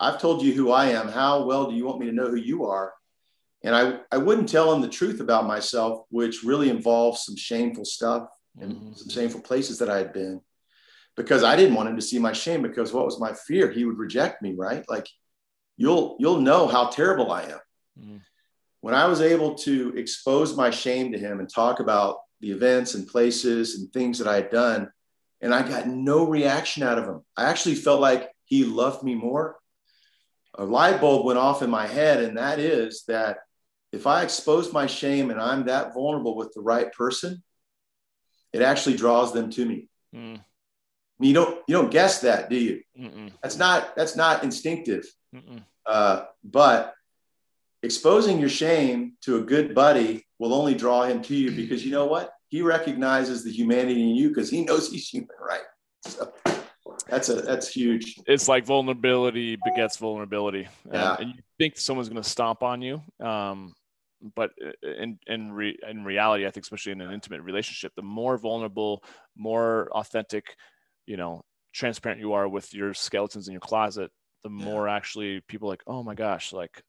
i've 0.00 0.20
told 0.20 0.42
you 0.42 0.52
who 0.52 0.70
i 0.70 0.86
am 0.86 1.08
how 1.08 1.44
well 1.44 1.70
do 1.70 1.76
you 1.76 1.86
want 1.86 2.00
me 2.00 2.06
to 2.06 2.12
know 2.12 2.28
who 2.28 2.36
you 2.36 2.66
are 2.66 2.92
and 3.62 3.74
i, 3.74 3.98
I 4.12 4.18
wouldn't 4.18 4.48
tell 4.48 4.72
him 4.72 4.82
the 4.82 4.88
truth 4.88 5.20
about 5.20 5.46
myself 5.46 6.04
which 6.10 6.42
really 6.42 6.68
involves 6.68 7.24
some 7.24 7.36
shameful 7.36 7.84
stuff 7.84 8.28
and 8.60 8.72
mm-hmm. 8.72 8.92
some 8.94 9.08
shameful 9.08 9.40
places 9.40 9.78
that 9.78 9.88
i 9.88 9.96
had 9.96 10.12
been 10.12 10.40
because 11.16 11.42
I 11.42 11.56
didn't 11.56 11.74
want 11.74 11.88
him 11.88 11.96
to 11.96 12.02
see 12.02 12.18
my 12.18 12.32
shame 12.32 12.62
because 12.62 12.92
what 12.92 13.06
was 13.06 13.18
my 13.18 13.32
fear? 13.32 13.70
He 13.70 13.84
would 13.84 13.98
reject 13.98 14.42
me, 14.42 14.54
right? 14.54 14.84
Like 14.88 15.08
you'll 15.76 16.16
you'll 16.20 16.40
know 16.40 16.66
how 16.66 16.88
terrible 16.88 17.32
I 17.32 17.42
am. 17.44 17.60
Mm. 18.00 18.20
When 18.80 18.94
I 18.94 19.06
was 19.06 19.20
able 19.20 19.54
to 19.56 19.94
expose 19.96 20.56
my 20.56 20.70
shame 20.70 21.12
to 21.12 21.18
him 21.18 21.40
and 21.40 21.48
talk 21.48 21.80
about 21.80 22.18
the 22.40 22.50
events 22.50 22.94
and 22.94 23.08
places 23.08 23.76
and 23.78 23.92
things 23.92 24.18
that 24.18 24.28
I 24.28 24.36
had 24.36 24.50
done, 24.50 24.90
and 25.40 25.54
I 25.54 25.66
got 25.66 25.88
no 25.88 26.24
reaction 26.24 26.82
out 26.82 26.98
of 26.98 27.06
him. 27.06 27.22
I 27.36 27.46
actually 27.46 27.76
felt 27.76 28.00
like 28.00 28.30
he 28.44 28.64
loved 28.64 29.02
me 29.02 29.14
more. 29.14 29.56
A 30.54 30.64
light 30.64 31.00
bulb 31.00 31.26
went 31.26 31.38
off 31.38 31.62
in 31.62 31.70
my 31.70 31.86
head, 31.86 32.22
and 32.22 32.36
that 32.36 32.58
is 32.58 33.04
that 33.08 33.38
if 33.92 34.06
I 34.06 34.22
expose 34.22 34.72
my 34.72 34.86
shame 34.86 35.30
and 35.30 35.40
I'm 35.40 35.66
that 35.66 35.94
vulnerable 35.94 36.36
with 36.36 36.52
the 36.52 36.60
right 36.60 36.92
person, 36.92 37.42
it 38.52 38.62
actually 38.62 38.96
draws 38.96 39.32
them 39.32 39.50
to 39.50 39.64
me. 39.64 39.88
Mm 40.14 40.40
you 41.20 41.32
don't 41.32 41.58
you 41.66 41.74
don't 41.74 41.90
guess 41.90 42.20
that, 42.20 42.50
do 42.50 42.56
you? 42.56 42.82
Mm-mm. 42.98 43.32
That's 43.42 43.56
not 43.56 43.96
that's 43.96 44.16
not 44.16 44.44
instinctive. 44.44 45.04
Uh, 45.86 46.24
but 46.42 46.94
exposing 47.82 48.38
your 48.38 48.48
shame 48.48 49.12
to 49.22 49.36
a 49.36 49.40
good 49.40 49.74
buddy 49.74 50.26
will 50.38 50.52
only 50.52 50.74
draw 50.74 51.04
him 51.04 51.22
to 51.22 51.34
you 51.34 51.52
because 51.52 51.84
you 51.84 51.92
know 51.92 52.06
what? 52.06 52.32
He 52.48 52.62
recognizes 52.62 53.44
the 53.44 53.50
humanity 53.50 54.02
in 54.02 54.16
you 54.16 54.28
because 54.28 54.50
he 54.50 54.64
knows 54.64 54.90
he's 54.90 55.08
human, 55.08 55.28
right? 55.40 55.60
So 56.04 56.32
that's 57.08 57.28
a 57.28 57.34
that's 57.34 57.68
huge. 57.68 58.18
It's 58.26 58.48
like 58.48 58.64
vulnerability 58.64 59.56
begets 59.64 59.96
vulnerability. 59.96 60.68
Yeah. 60.90 61.12
And, 61.12 61.20
and 61.20 61.30
you 61.36 61.42
think 61.58 61.78
someone's 61.78 62.08
going 62.08 62.22
to 62.22 62.28
stomp 62.28 62.62
on 62.62 62.82
you. 62.82 63.02
Um, 63.20 63.74
but 64.34 64.50
in 64.82 65.18
in 65.26 65.52
re, 65.52 65.78
in 65.88 66.04
reality, 66.04 66.46
I 66.46 66.50
think 66.50 66.64
especially 66.64 66.92
in 66.92 67.00
an 67.00 67.12
intimate 67.12 67.42
relationship, 67.42 67.92
the 67.94 68.02
more 68.02 68.38
vulnerable, 68.38 69.04
more 69.36 69.88
authentic, 69.92 70.56
you 71.06 71.16
know, 71.16 71.42
transparent 71.72 72.20
you 72.20 72.32
are 72.34 72.48
with 72.48 72.72
your 72.74 72.94
skeletons 72.94 73.48
in 73.48 73.52
your 73.52 73.60
closet, 73.60 74.10
the 74.44 74.50
yeah. 74.50 74.64
more 74.64 74.88
actually 74.88 75.40
people 75.48 75.68
like, 75.68 75.82
oh 75.86 76.02
my 76.02 76.14
gosh, 76.14 76.52
like 76.52 76.82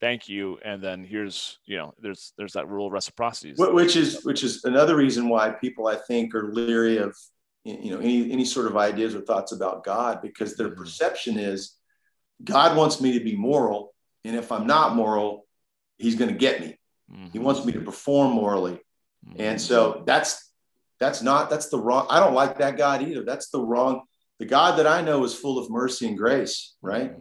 thank 0.00 0.28
you 0.28 0.58
and 0.64 0.82
then 0.82 1.04
here's 1.04 1.58
you 1.64 1.76
know 1.78 1.94
there's 1.98 2.32
there's 2.36 2.52
that 2.52 2.68
rule 2.68 2.88
of 2.88 2.92
reciprocity 2.92 3.54
which 3.56 3.96
is 3.96 4.22
which 4.24 4.42
is 4.42 4.64
another 4.64 4.96
reason 4.96 5.28
why 5.28 5.48
people 5.48 5.86
i 5.86 5.96
think 5.96 6.34
are 6.34 6.52
leery 6.52 6.98
of 6.98 7.16
you 7.64 7.90
know 7.90 7.98
any 8.00 8.30
any 8.30 8.44
sort 8.44 8.66
of 8.66 8.76
ideas 8.76 9.14
or 9.14 9.20
thoughts 9.22 9.52
about 9.52 9.84
god 9.84 10.20
because 10.20 10.56
their 10.56 10.68
mm-hmm. 10.68 10.82
perception 10.82 11.38
is 11.38 11.76
god 12.42 12.76
wants 12.76 13.00
me 13.00 13.18
to 13.18 13.24
be 13.24 13.36
moral 13.36 13.94
and 14.24 14.36
if 14.36 14.52
i'm 14.52 14.66
not 14.66 14.94
moral 14.94 15.46
he's 15.96 16.16
going 16.16 16.30
to 16.30 16.36
get 16.36 16.60
me 16.60 16.76
mm-hmm. 17.10 17.28
he 17.32 17.38
wants 17.38 17.64
me 17.64 17.72
to 17.72 17.80
perform 17.80 18.32
morally 18.32 18.78
mm-hmm. 19.26 19.40
and 19.40 19.60
so 19.60 20.02
that's 20.06 20.43
that's 21.04 21.22
not 21.22 21.50
that's 21.50 21.68
the 21.68 21.78
wrong 21.78 22.06
i 22.10 22.18
don't 22.18 22.34
like 22.34 22.58
that 22.58 22.76
god 22.76 23.02
either 23.02 23.24
that's 23.24 23.50
the 23.50 23.60
wrong 23.60 24.02
the 24.38 24.46
god 24.46 24.78
that 24.78 24.86
i 24.86 25.00
know 25.00 25.22
is 25.24 25.34
full 25.34 25.58
of 25.58 25.70
mercy 25.70 26.06
and 26.08 26.18
grace 26.18 26.74
right 26.82 27.12
mm-hmm 27.12 27.20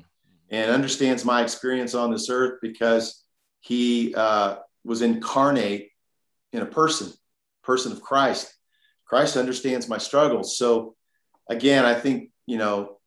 and 0.53 0.69
understands 0.69 1.25
my 1.25 1.41
experience 1.41 1.95
on 1.95 2.11
this 2.11 2.29
earth 2.29 2.59
because 2.61 3.23
he 3.61 4.13
uh, 4.13 4.57
was 4.84 5.01
incarnate 5.01 5.89
in 6.51 6.61
a 6.61 6.65
person, 6.67 7.11
person 7.63 7.91
of 7.91 8.03
Christ. 8.03 8.53
Christ 9.05 9.36
understands 9.36 9.89
my 9.89 9.97
struggles. 9.97 10.55
So, 10.55 10.95
again, 11.49 11.86
I 11.86 11.95
think, 11.95 12.29
you 12.45 12.57
know, 12.59 12.99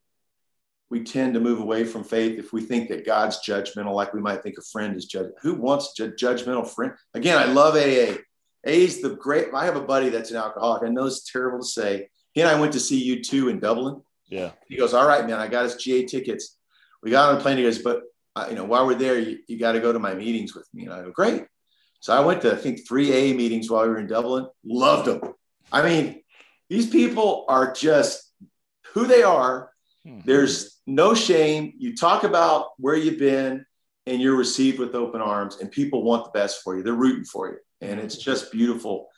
we 0.90 1.04
tend 1.04 1.34
to 1.34 1.40
move 1.40 1.60
away 1.60 1.84
from 1.84 2.02
faith 2.02 2.36
if 2.36 2.52
we 2.52 2.62
think 2.62 2.88
that 2.88 3.06
God's 3.06 3.38
judgmental, 3.46 3.94
like 3.94 4.12
we 4.12 4.20
might 4.20 4.42
think 4.42 4.56
a 4.58 4.62
friend 4.72 4.96
is 4.96 5.06
judge. 5.06 5.28
Who 5.42 5.54
wants 5.54 5.98
a 6.00 6.08
judgmental 6.08 6.68
friend? 6.68 6.94
Again, 7.14 7.38
I 7.38 7.44
love 7.44 7.76
AA. 7.76 8.18
AA 8.66 8.70
is 8.70 9.00
the 9.00 9.10
great. 9.10 9.48
I 9.54 9.64
have 9.64 9.76
a 9.76 9.80
buddy 9.82 10.08
that's 10.08 10.30
an 10.30 10.36
alcoholic. 10.36 10.82
I 10.82 10.88
know 10.88 11.06
it's 11.06 11.30
terrible 11.30 11.60
to 11.60 11.66
say. 11.66 12.08
He 12.32 12.42
and 12.42 12.50
I 12.50 12.58
went 12.60 12.72
to 12.72 12.80
see 12.80 13.16
U2 13.16 13.50
in 13.50 13.60
Dublin. 13.60 14.02
Yeah. 14.28 14.50
He 14.68 14.76
goes, 14.76 14.92
All 14.92 15.06
right, 15.06 15.26
man, 15.26 15.38
I 15.38 15.48
got 15.48 15.64
his 15.64 15.76
GA 15.76 16.04
tickets 16.04 16.56
we 17.06 17.12
got 17.12 17.30
on 17.30 17.36
a 17.36 17.40
plane. 17.40 17.56
He 17.56 17.62
goes, 17.62 17.78
but 17.78 18.02
uh, 18.34 18.46
you 18.50 18.56
know, 18.56 18.64
while 18.64 18.84
we're 18.84 18.96
there, 18.96 19.16
you, 19.16 19.38
you 19.46 19.58
got 19.58 19.72
to 19.72 19.80
go 19.80 19.92
to 19.92 19.98
my 20.00 20.14
meetings 20.14 20.56
with 20.56 20.68
me. 20.74 20.84
And 20.84 20.92
I 20.92 21.02
go, 21.02 21.12
great. 21.12 21.44
So 22.00 22.12
I 22.12 22.18
went 22.18 22.42
to, 22.42 22.52
I 22.52 22.56
think, 22.56 22.86
three 22.86 23.12
A 23.12 23.32
meetings 23.32 23.70
while 23.70 23.84
we 23.84 23.90
were 23.90 23.98
in 23.98 24.08
Dublin. 24.08 24.48
Loved 24.64 25.06
them. 25.06 25.32
I 25.72 25.82
mean, 25.82 26.22
these 26.68 26.88
people 26.88 27.44
are 27.48 27.72
just 27.72 28.28
who 28.92 29.06
they 29.06 29.22
are. 29.22 29.70
Hmm. 30.04 30.18
There's 30.24 30.80
no 30.84 31.14
shame. 31.14 31.74
You 31.78 31.96
talk 31.96 32.24
about 32.24 32.70
where 32.78 32.96
you've 32.96 33.20
been 33.20 33.64
and 34.06 34.20
you're 34.20 34.36
received 34.36 34.80
with 34.80 34.94
open 34.94 35.20
arms, 35.20 35.58
and 35.60 35.70
people 35.70 36.02
want 36.02 36.24
the 36.24 36.30
best 36.30 36.62
for 36.62 36.76
you. 36.76 36.82
They're 36.82 36.92
rooting 36.92 37.24
for 37.24 37.48
you. 37.50 37.58
And 37.80 38.00
it's 38.00 38.16
just 38.16 38.52
beautiful. 38.52 39.08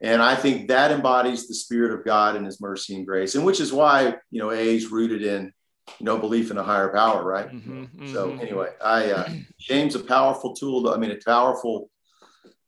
And 0.00 0.22
I 0.22 0.34
think 0.34 0.68
that 0.68 0.90
embodies 0.90 1.46
the 1.46 1.54
spirit 1.54 1.92
of 1.92 2.04
God 2.04 2.34
and 2.36 2.46
his 2.46 2.60
mercy 2.60 2.94
and 2.96 3.06
grace, 3.06 3.34
and 3.34 3.44
which 3.44 3.60
is 3.60 3.72
why, 3.72 4.16
you 4.30 4.40
know, 4.40 4.50
A 4.50 4.76
is 4.76 4.90
rooted 4.90 5.22
in 5.22 5.52
you 5.98 6.06
know 6.06 6.18
belief 6.18 6.50
in 6.50 6.58
a 6.58 6.62
higher 6.62 6.88
power 6.90 7.24
right 7.24 7.48
mm-hmm, 7.48 7.82
mm-hmm. 7.82 8.12
so 8.12 8.30
anyway 8.34 8.68
i 8.82 9.10
uh 9.10 9.28
shame's 9.58 9.94
a 9.94 9.98
powerful 9.98 10.54
tool 10.54 10.88
i 10.90 10.96
mean 10.96 11.10
a 11.10 11.18
powerful 11.24 11.90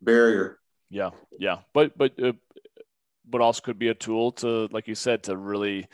barrier 0.01 0.59
yeah 0.91 1.11
yeah 1.39 1.59
but 1.73 1.97
but 1.97 2.13
uh, 2.23 2.33
but 3.29 3.41
also 3.41 3.61
could 3.61 3.79
be 3.79 3.89
a 3.89 3.95
tool 3.95 4.33
to 4.33 4.69
like 4.73 4.89
you 4.89 4.95
said 4.95 5.23
to 5.23 5.37
really 5.37 5.87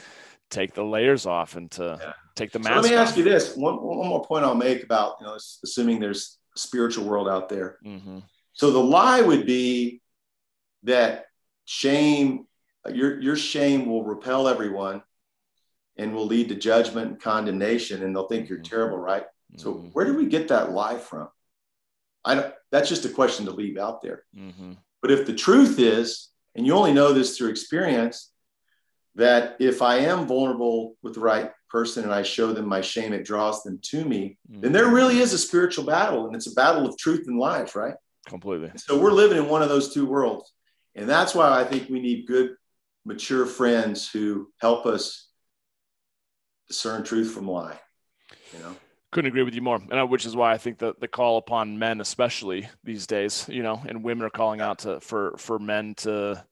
take 0.51 0.72
the 0.74 0.82
layers 0.82 1.26
off 1.26 1.57
and 1.57 1.70
to 1.70 1.99
yeah. 2.01 2.12
take 2.34 2.53
the 2.53 2.59
mask 2.59 2.74
so 2.74 2.80
let 2.80 2.90
me 2.90 2.96
off. 2.96 3.09
ask 3.09 3.16
you 3.16 3.24
this 3.24 3.55
one, 3.57 3.74
one 3.76 4.09
more 4.09 4.24
point 4.24 4.44
i'll 4.44 4.55
make 4.55 4.82
about 4.82 5.16
you 5.20 5.26
know 5.26 5.34
assuming 5.34 6.01
there's 6.01 6.38
a 6.57 6.59
spiritual 6.59 7.05
world 7.05 7.28
out 7.28 7.49
there 7.49 7.78
mm-hmm. 7.84 8.18
So 8.59 8.73
the 8.73 8.79
lie 8.79 9.21
would 9.21 9.47
be 9.47 10.03
that 10.83 11.27
shame 11.65 12.47
your 12.93 13.21
your 13.21 13.37
shame 13.37 13.87
will 13.87 14.05
repel 14.05 14.49
everyone 14.49 15.03
and 15.97 16.15
will 16.15 16.27
lead 16.27 16.49
to 16.49 16.55
judgment 16.55 17.11
and 17.11 17.21
condemnation 17.21 18.03
and 18.03 18.15
they'll 18.15 18.29
think 18.29 18.49
you're 18.49 18.59
mm-hmm. 18.59 18.75
terrible 18.75 18.99
right 18.99 19.23
mm-hmm. 19.23 19.59
so 19.59 19.73
where 19.93 20.05
do 20.05 20.15
we 20.15 20.27
get 20.27 20.49
that 20.49 20.73
lie 20.73 20.97
from 20.97 21.29
i 22.25 22.35
don't 22.35 22.55
that's 22.71 22.89
just 22.89 23.05
a 23.05 23.11
question 23.11 23.47
to 23.47 23.53
leave 23.53 23.79
out 23.79 24.03
there 24.03 24.25
mm-hmm. 24.37 24.73
but 25.03 25.11
if 25.11 25.27
the 25.27 25.35
truth 25.35 25.79
is 25.79 26.29
and 26.55 26.67
you 26.67 26.73
only 26.73 26.93
know 26.93 27.13
this 27.13 27.37
through 27.37 27.51
experience 27.51 28.31
that 29.15 29.57
if 29.61 29.83
i 29.83 29.97
am 29.97 30.27
vulnerable 30.27 30.97
with 31.03 31.15
the 31.15 31.21
right 31.21 31.51
person 31.69 32.05
and 32.05 32.13
i 32.13 32.23
show 32.23 32.53
them 32.53 32.67
my 32.67 32.81
shame 32.81 33.13
it 33.13 33.25
draws 33.25 33.63
them 33.63 33.79
to 33.83 34.05
me 34.05 34.39
mm-hmm. 34.51 34.63
then 34.63 34.73
there 34.73 34.89
really 34.89 35.19
is 35.19 35.33
a 35.33 35.39
spiritual 35.39 35.85
battle 35.85 36.27
and 36.27 36.35
it's 36.35 36.51
a 36.51 36.55
battle 36.55 36.87
of 36.87 36.97
truth 36.97 37.25
and 37.27 37.39
life 37.39 37.77
right 37.77 37.95
completely 38.29 38.70
so 38.76 38.99
we're 38.99 39.12
living 39.12 39.39
in 39.39 39.49
one 39.49 39.62
of 39.62 39.68
those 39.68 39.93
two 39.93 40.07
worlds 40.07 40.53
and 40.95 41.09
that's 41.09 41.35
why 41.35 41.61
i 41.61 41.64
think 41.64 41.89
we 41.89 42.01
need 42.01 42.26
good 42.26 42.55
mature 43.05 43.47
friends 43.47 44.09
who 44.09 44.49
help 44.61 44.87
us 44.87 45.29
discern 46.68 47.03
truth 47.03 47.33
from 47.33 47.49
lie. 47.49 47.81
You 48.53 48.61
know. 48.61 48.76
Couldn't 49.11 49.31
agree 49.31 49.43
with 49.43 49.55
you 49.55 49.62
more, 49.62 49.81
and 49.91 50.11
which 50.11 50.26
is 50.26 50.37
why 50.37 50.53
I 50.53 50.59
think 50.59 50.79
that 50.79 51.01
the 51.01 51.09
call 51.09 51.39
upon 51.39 51.79
men, 51.79 52.03
especially 52.03 52.68
these 52.85 53.07
days, 53.07 53.47
you 53.49 53.62
know, 53.62 53.83
and 53.89 54.05
women 54.05 54.26
are 54.26 54.31
calling 54.31 54.61
out 54.61 54.81
to 54.81 55.01
for 55.01 55.35
for 55.39 55.59
men 55.59 55.95
to 55.99 56.45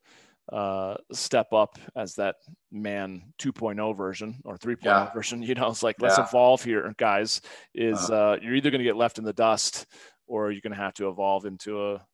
uh, 0.51 0.95
step 1.13 1.53
up 1.53 1.79
as 1.95 2.15
that 2.15 2.37
man 2.73 3.25
2.0 3.39 3.95
version 3.95 4.41
or 4.45 4.57
3.0 4.57 4.79
yeah. 4.85 5.13
version. 5.13 5.43
You 5.43 5.55
know, 5.55 5.69
it's 5.69 5.83
like 5.83 5.97
let's 6.01 6.17
yeah. 6.17 6.25
evolve 6.25 6.65
here, 6.65 6.95
guys. 6.97 7.43
Is 7.75 8.09
uh, 8.09 8.15
uh, 8.15 8.39
you're 8.41 8.55
either 8.55 8.71
going 8.71 8.79
to 8.79 8.85
get 8.85 8.97
left 8.97 9.19
in 9.19 9.25
the 9.25 9.35
dust 9.35 9.85
or 10.27 10.51
you're 10.51 10.61
going 10.61 10.75
to 10.75 10.83
have 10.83 10.95
to 10.95 11.09
evolve 11.09 11.47
into 11.47 11.93
a 11.93 12.07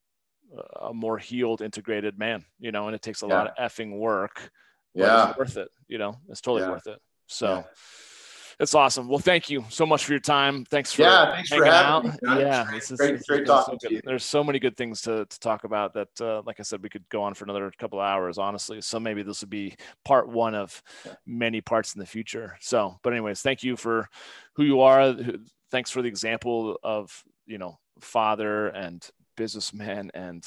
a 0.81 0.93
more 0.93 1.19
healed, 1.19 1.63
integrated 1.63 2.19
man. 2.19 2.45
You 2.59 2.73
know, 2.73 2.87
and 2.87 2.95
it 2.95 3.03
takes 3.03 3.23
a 3.23 3.27
yeah. 3.27 3.35
lot 3.35 3.47
of 3.49 3.57
effing 3.57 3.99
work. 3.99 4.51
Yeah, 4.95 5.31
it's 5.31 5.39
worth 5.39 5.57
it. 5.57 5.69
You 5.89 5.99
know, 5.99 6.17
it's 6.29 6.41
totally 6.41 6.69
worth 6.71 6.87
it. 6.87 6.99
So 7.27 7.49
yeah. 7.49 7.63
it's 8.61 8.75
awesome. 8.75 9.09
Well, 9.09 9.19
thank 9.19 9.49
you 9.49 9.65
so 9.71 9.87
much 9.87 10.05
for 10.05 10.13
your 10.13 10.21
time. 10.21 10.67
Thanks 10.67 10.93
for 10.93 11.03
yeah, 11.03 11.33
thanks 11.35 11.49
for 11.49 11.65
having 11.65 12.11
out. 12.11 12.23
me. 12.23 12.41
Yeah, 12.41 12.65
great, 12.65 13.15
it's, 13.15 13.27
great 13.27 13.47
talking 13.47 13.79
so 13.81 13.89
to 13.89 13.95
you. 13.95 14.01
There's 14.05 14.25
so 14.25 14.45
many 14.45 14.59
good 14.59 14.77
things 14.77 15.01
to, 15.03 15.25
to 15.25 15.41
talk 15.41 15.65
about 15.65 15.95
that, 15.95 16.09
uh, 16.21 16.43
like 16.45 16.61
I 16.61 16.63
said, 16.63 16.83
we 16.83 16.91
could 16.91 17.09
go 17.09 17.23
on 17.23 17.33
for 17.33 17.45
another 17.45 17.73
couple 17.79 18.01
of 18.01 18.05
hours, 18.05 18.37
honestly. 18.37 18.83
So 18.83 19.01
maybe 19.01 19.23
this 19.23 19.41
would 19.41 19.51
be 19.51 19.75
part 20.05 20.29
one 20.29 20.55
of 20.55 20.83
many 21.25 21.63
parts 21.63 21.95
in 21.95 22.01
the 22.01 22.07
future. 22.07 22.59
So, 22.61 22.99
but 23.03 23.15
anyways, 23.15 23.41
thank 23.41 23.63
you 23.63 23.77
for 23.77 24.09
who 24.57 24.65
you 24.65 24.81
are. 24.81 25.15
Thanks 25.71 25.91
for 25.91 26.03
the 26.03 26.09
example 26.09 26.77
of 26.83 27.25
you 27.47 27.57
know 27.57 27.79
father 28.01 28.69
and 28.69 29.09
businessman 29.37 30.11
and 30.15 30.45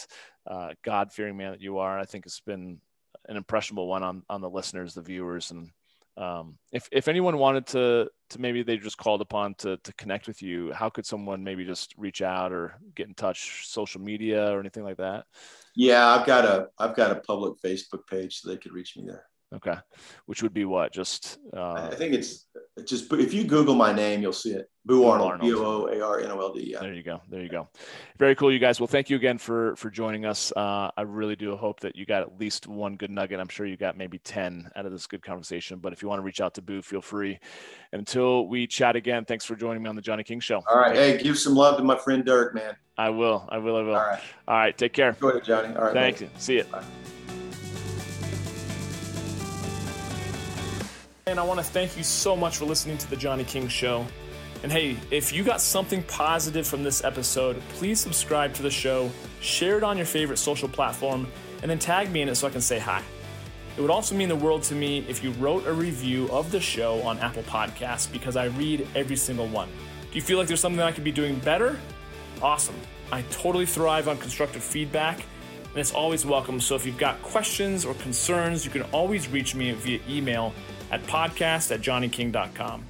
uh, 0.48 0.72
God 0.84 1.12
fearing 1.12 1.38
man 1.38 1.52
that 1.52 1.62
you 1.62 1.80
are. 1.80 1.98
I 2.00 2.06
think 2.06 2.26
it's 2.26 2.40
been 2.40 2.80
an 3.28 3.38
impressionable 3.38 3.88
one 3.88 4.04
on 4.04 4.24
on 4.30 4.42
the 4.42 4.50
listeners, 4.50 4.94
the 4.94 5.02
viewers, 5.02 5.52
and 5.52 5.72
um, 6.18 6.58
if, 6.72 6.88
if 6.92 7.08
anyone 7.08 7.38
wanted 7.38 7.68
to 7.68 8.10
to 8.30 8.40
maybe 8.40 8.64
they 8.64 8.78
just 8.78 8.98
called 8.98 9.22
upon 9.22 9.54
to 9.56 9.78
to 9.78 9.94
connect 9.94 10.28
with 10.28 10.42
you 10.42 10.72
how 10.72 10.90
could 10.90 11.06
someone 11.06 11.44
maybe 11.44 11.66
just 11.66 11.94
reach 11.98 12.22
out 12.22 12.52
or 12.52 12.76
get 12.96 13.08
in 13.08 13.14
touch 13.14 13.68
social 13.68 14.02
media 14.02 14.50
or 14.52 14.60
anything 14.60 14.84
like 14.84 14.98
that? 14.98 15.26
Yeah 15.76 16.08
i've 16.08 16.26
got 16.26 16.46
a 16.46 16.70
i've 16.80 16.96
got 16.96 17.12
a 17.12 17.16
public 17.16 17.62
facebook 17.62 18.08
page 18.10 18.40
so 18.40 18.50
they 18.50 18.58
could 18.58 18.72
reach 18.72 18.96
me 18.96 19.04
there 19.06 19.26
Okay, 19.56 19.76
which 20.26 20.44
would 20.44 20.54
be 20.54 20.66
what? 20.66 20.92
Just 20.92 21.40
uh, 21.56 21.90
I 21.92 21.96
think 21.96 22.14
it's 22.14 22.46
just 22.86 23.12
if 23.14 23.34
you 23.34 23.46
Google 23.46 23.76
my 23.76 23.94
name, 23.94 24.22
you'll 24.22 24.34
see 24.34 24.52
it. 24.52 24.70
Boo 24.86 25.06
Arnold, 25.06 25.42
B 25.42 25.52
O 25.54 25.64
O 25.64 25.88
A 25.88 26.00
R 26.02 26.20
N 26.20 26.30
O 26.32 26.40
L 26.40 26.54
D. 26.54 26.72
Yeah. 26.72 26.80
There 26.82 26.94
you 26.94 27.02
go. 27.02 27.22
There 27.30 27.42
you 27.42 27.50
go. 27.50 27.70
Very 28.18 28.36
cool, 28.36 28.52
you 28.52 28.60
guys. 28.60 28.80
Well, 28.80 28.88
thank 28.88 29.10
you 29.10 29.16
again 29.16 29.38
for 29.38 29.76
for 29.78 29.90
joining 29.90 30.26
us. 30.26 30.52
Uh, 30.56 30.92
I 30.96 31.02
really 31.02 31.36
do 31.36 31.56
hope 31.56 31.80
that 31.80 31.96
you 31.96 32.06
got 32.06 32.22
at 32.22 32.38
least 32.40 32.68
one 32.68 32.96
good 32.96 33.10
nugget. 33.10 33.40
I'm 33.40 33.48
sure 33.48 33.66
you 33.66 33.78
got 33.78 33.98
maybe 33.98 34.20
ten 34.20 34.70
out 34.76 34.86
of 34.86 34.92
this 34.92 35.08
good 35.08 35.24
conversation. 35.24 35.80
But 35.80 35.94
if 35.94 36.02
you 36.02 36.10
want 36.10 36.20
to 36.20 36.24
reach 36.24 36.42
out 36.42 36.54
to 36.56 36.62
Boo, 36.62 36.82
feel 36.82 37.02
free. 37.02 37.40
And 37.92 38.00
until 38.00 38.48
we 38.48 38.68
chat 38.68 38.96
again, 38.96 39.26
thanks 39.26 39.46
for 39.46 39.56
joining 39.56 39.82
me 39.82 39.90
on 39.90 39.96
the 39.96 40.02
Johnny 40.02 40.24
King 40.24 40.40
Show. 40.40 40.62
All 40.70 40.78
right. 40.78 40.96
Hey, 40.96 41.22
give 41.22 41.40
some 41.40 41.56
love 41.56 41.78
to 41.78 41.84
my 41.84 41.98
friend 41.98 42.24
Dirk, 42.26 42.54
man. 42.54 42.76
I 42.98 43.10
will. 43.10 43.48
I 43.50 43.58
will. 43.58 43.78
I 43.78 43.82
will. 43.82 43.96
All 43.96 44.02
right. 44.02 44.22
All 44.48 44.56
right. 44.56 44.78
Take 44.78 44.94
care. 44.94 45.10
Enjoy 45.10 45.30
it, 45.30 45.44
Johnny. 45.44 45.76
All 45.76 45.86
right. 45.86 45.94
Thank 45.94 46.22
you. 46.22 46.30
See 46.38 46.58
you. 46.58 46.64
Bye. 46.66 46.84
I 51.40 51.44
want 51.44 51.60
to 51.60 51.66
thank 51.66 51.98
you 51.98 52.04
so 52.04 52.36
much 52.36 52.58
for 52.58 52.66
listening 52.66 52.98
to 52.98 53.10
The 53.10 53.16
Johnny 53.16 53.44
King 53.44 53.68
Show. 53.68 54.06
And 54.64 54.72
hey, 54.72 54.96
if 55.12 55.34
you 55.34 55.44
got 55.44 55.60
something 55.60 56.02
positive 56.04 56.66
from 56.66 56.84
this 56.84 57.04
episode, 57.04 57.62
please 57.70 58.00
subscribe 58.00 58.54
to 58.54 58.64
the 58.64 58.70
show, 58.70 59.12
share 59.42 59.78
it 59.78 59.84
on 59.84 59.98
your 59.98 60.06
favorite 60.06 60.38
social 60.38 60.70
platform, 60.70 61.28
and 61.62 61.70
then 61.70 61.78
tag 61.78 62.12
me 62.12 62.22
in 62.22 62.30
it 62.30 62.36
so 62.36 62.48
I 62.48 62.52
can 62.52 62.62
say 62.62 62.80
hi. 62.80 63.04
It 63.76 63.82
would 63.82 63.92
also 63.92 64.16
mean 64.16 64.30
the 64.30 64.36
world 64.36 64.64
to 64.64 64.76
me 64.76 65.06
if 65.10 65.24
you 65.24 65.32
wrote 65.32 65.68
a 65.68 65.74
review 65.74 66.30
of 66.32 66.52
the 66.52 66.62
show 66.62 67.02
on 67.02 67.20
Apple 67.20 67.44
Podcasts 67.44 68.10
because 68.10 68.38
I 68.38 68.46
read 68.46 68.88
every 68.96 69.18
single 69.18 69.48
one. 69.48 69.68
Do 70.10 70.16
you 70.16 70.22
feel 70.22 70.38
like 70.38 70.48
there's 70.48 70.62
something 70.62 70.82
I 70.82 70.94
could 70.94 71.04
be 71.04 71.12
doing 71.12 71.38
better? 71.40 71.78
Awesome. 72.42 72.76
I 73.12 73.24
totally 73.24 73.66
thrive 73.66 74.08
on 74.08 74.18
constructive 74.18 74.64
feedback, 74.64 75.18
and 75.70 75.78
it's 75.78 75.94
always 75.94 76.26
welcome. 76.26 76.62
So 76.62 76.76
if 76.76 76.86
you've 76.86 76.98
got 76.98 77.22
questions 77.22 77.84
or 77.84 77.94
concerns, 77.96 78.64
you 78.64 78.72
can 78.72 78.84
always 78.94 79.28
reach 79.28 79.54
me 79.54 79.72
via 79.74 80.00
email 80.08 80.54
at 80.96 81.04
podcast 81.04 81.72
at 81.74 81.82
johnnyking.com. 81.82 82.84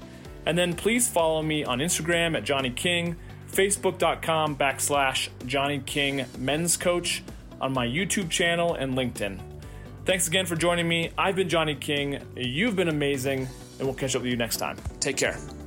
And 0.45 0.57
then 0.57 0.75
please 0.75 1.09
follow 1.09 1.41
me 1.41 1.63
on 1.63 1.79
Instagram 1.79 2.37
at 2.37 2.43
Johnny 2.43 2.69
King, 2.69 3.15
Facebook.com 3.51 4.55
backslash 4.55 5.29
Johnny 5.45 5.79
King 5.79 6.25
Men's 6.37 6.77
Coach, 6.77 7.23
on 7.59 7.73
my 7.73 7.87
YouTube 7.87 8.29
channel 8.29 8.75
and 8.75 8.95
LinkedIn. 8.95 9.39
Thanks 10.05 10.27
again 10.27 10.45
for 10.45 10.55
joining 10.55 10.87
me. 10.87 11.11
I've 11.17 11.35
been 11.35 11.49
Johnny 11.49 11.73
King. 11.73 12.19
You've 12.35 12.75
been 12.75 12.89
amazing, 12.89 13.47
and 13.79 13.87
we'll 13.87 13.95
catch 13.95 14.15
up 14.15 14.21
with 14.21 14.29
you 14.29 14.37
next 14.37 14.57
time. 14.57 14.77
Take 14.99 15.17
care. 15.17 15.64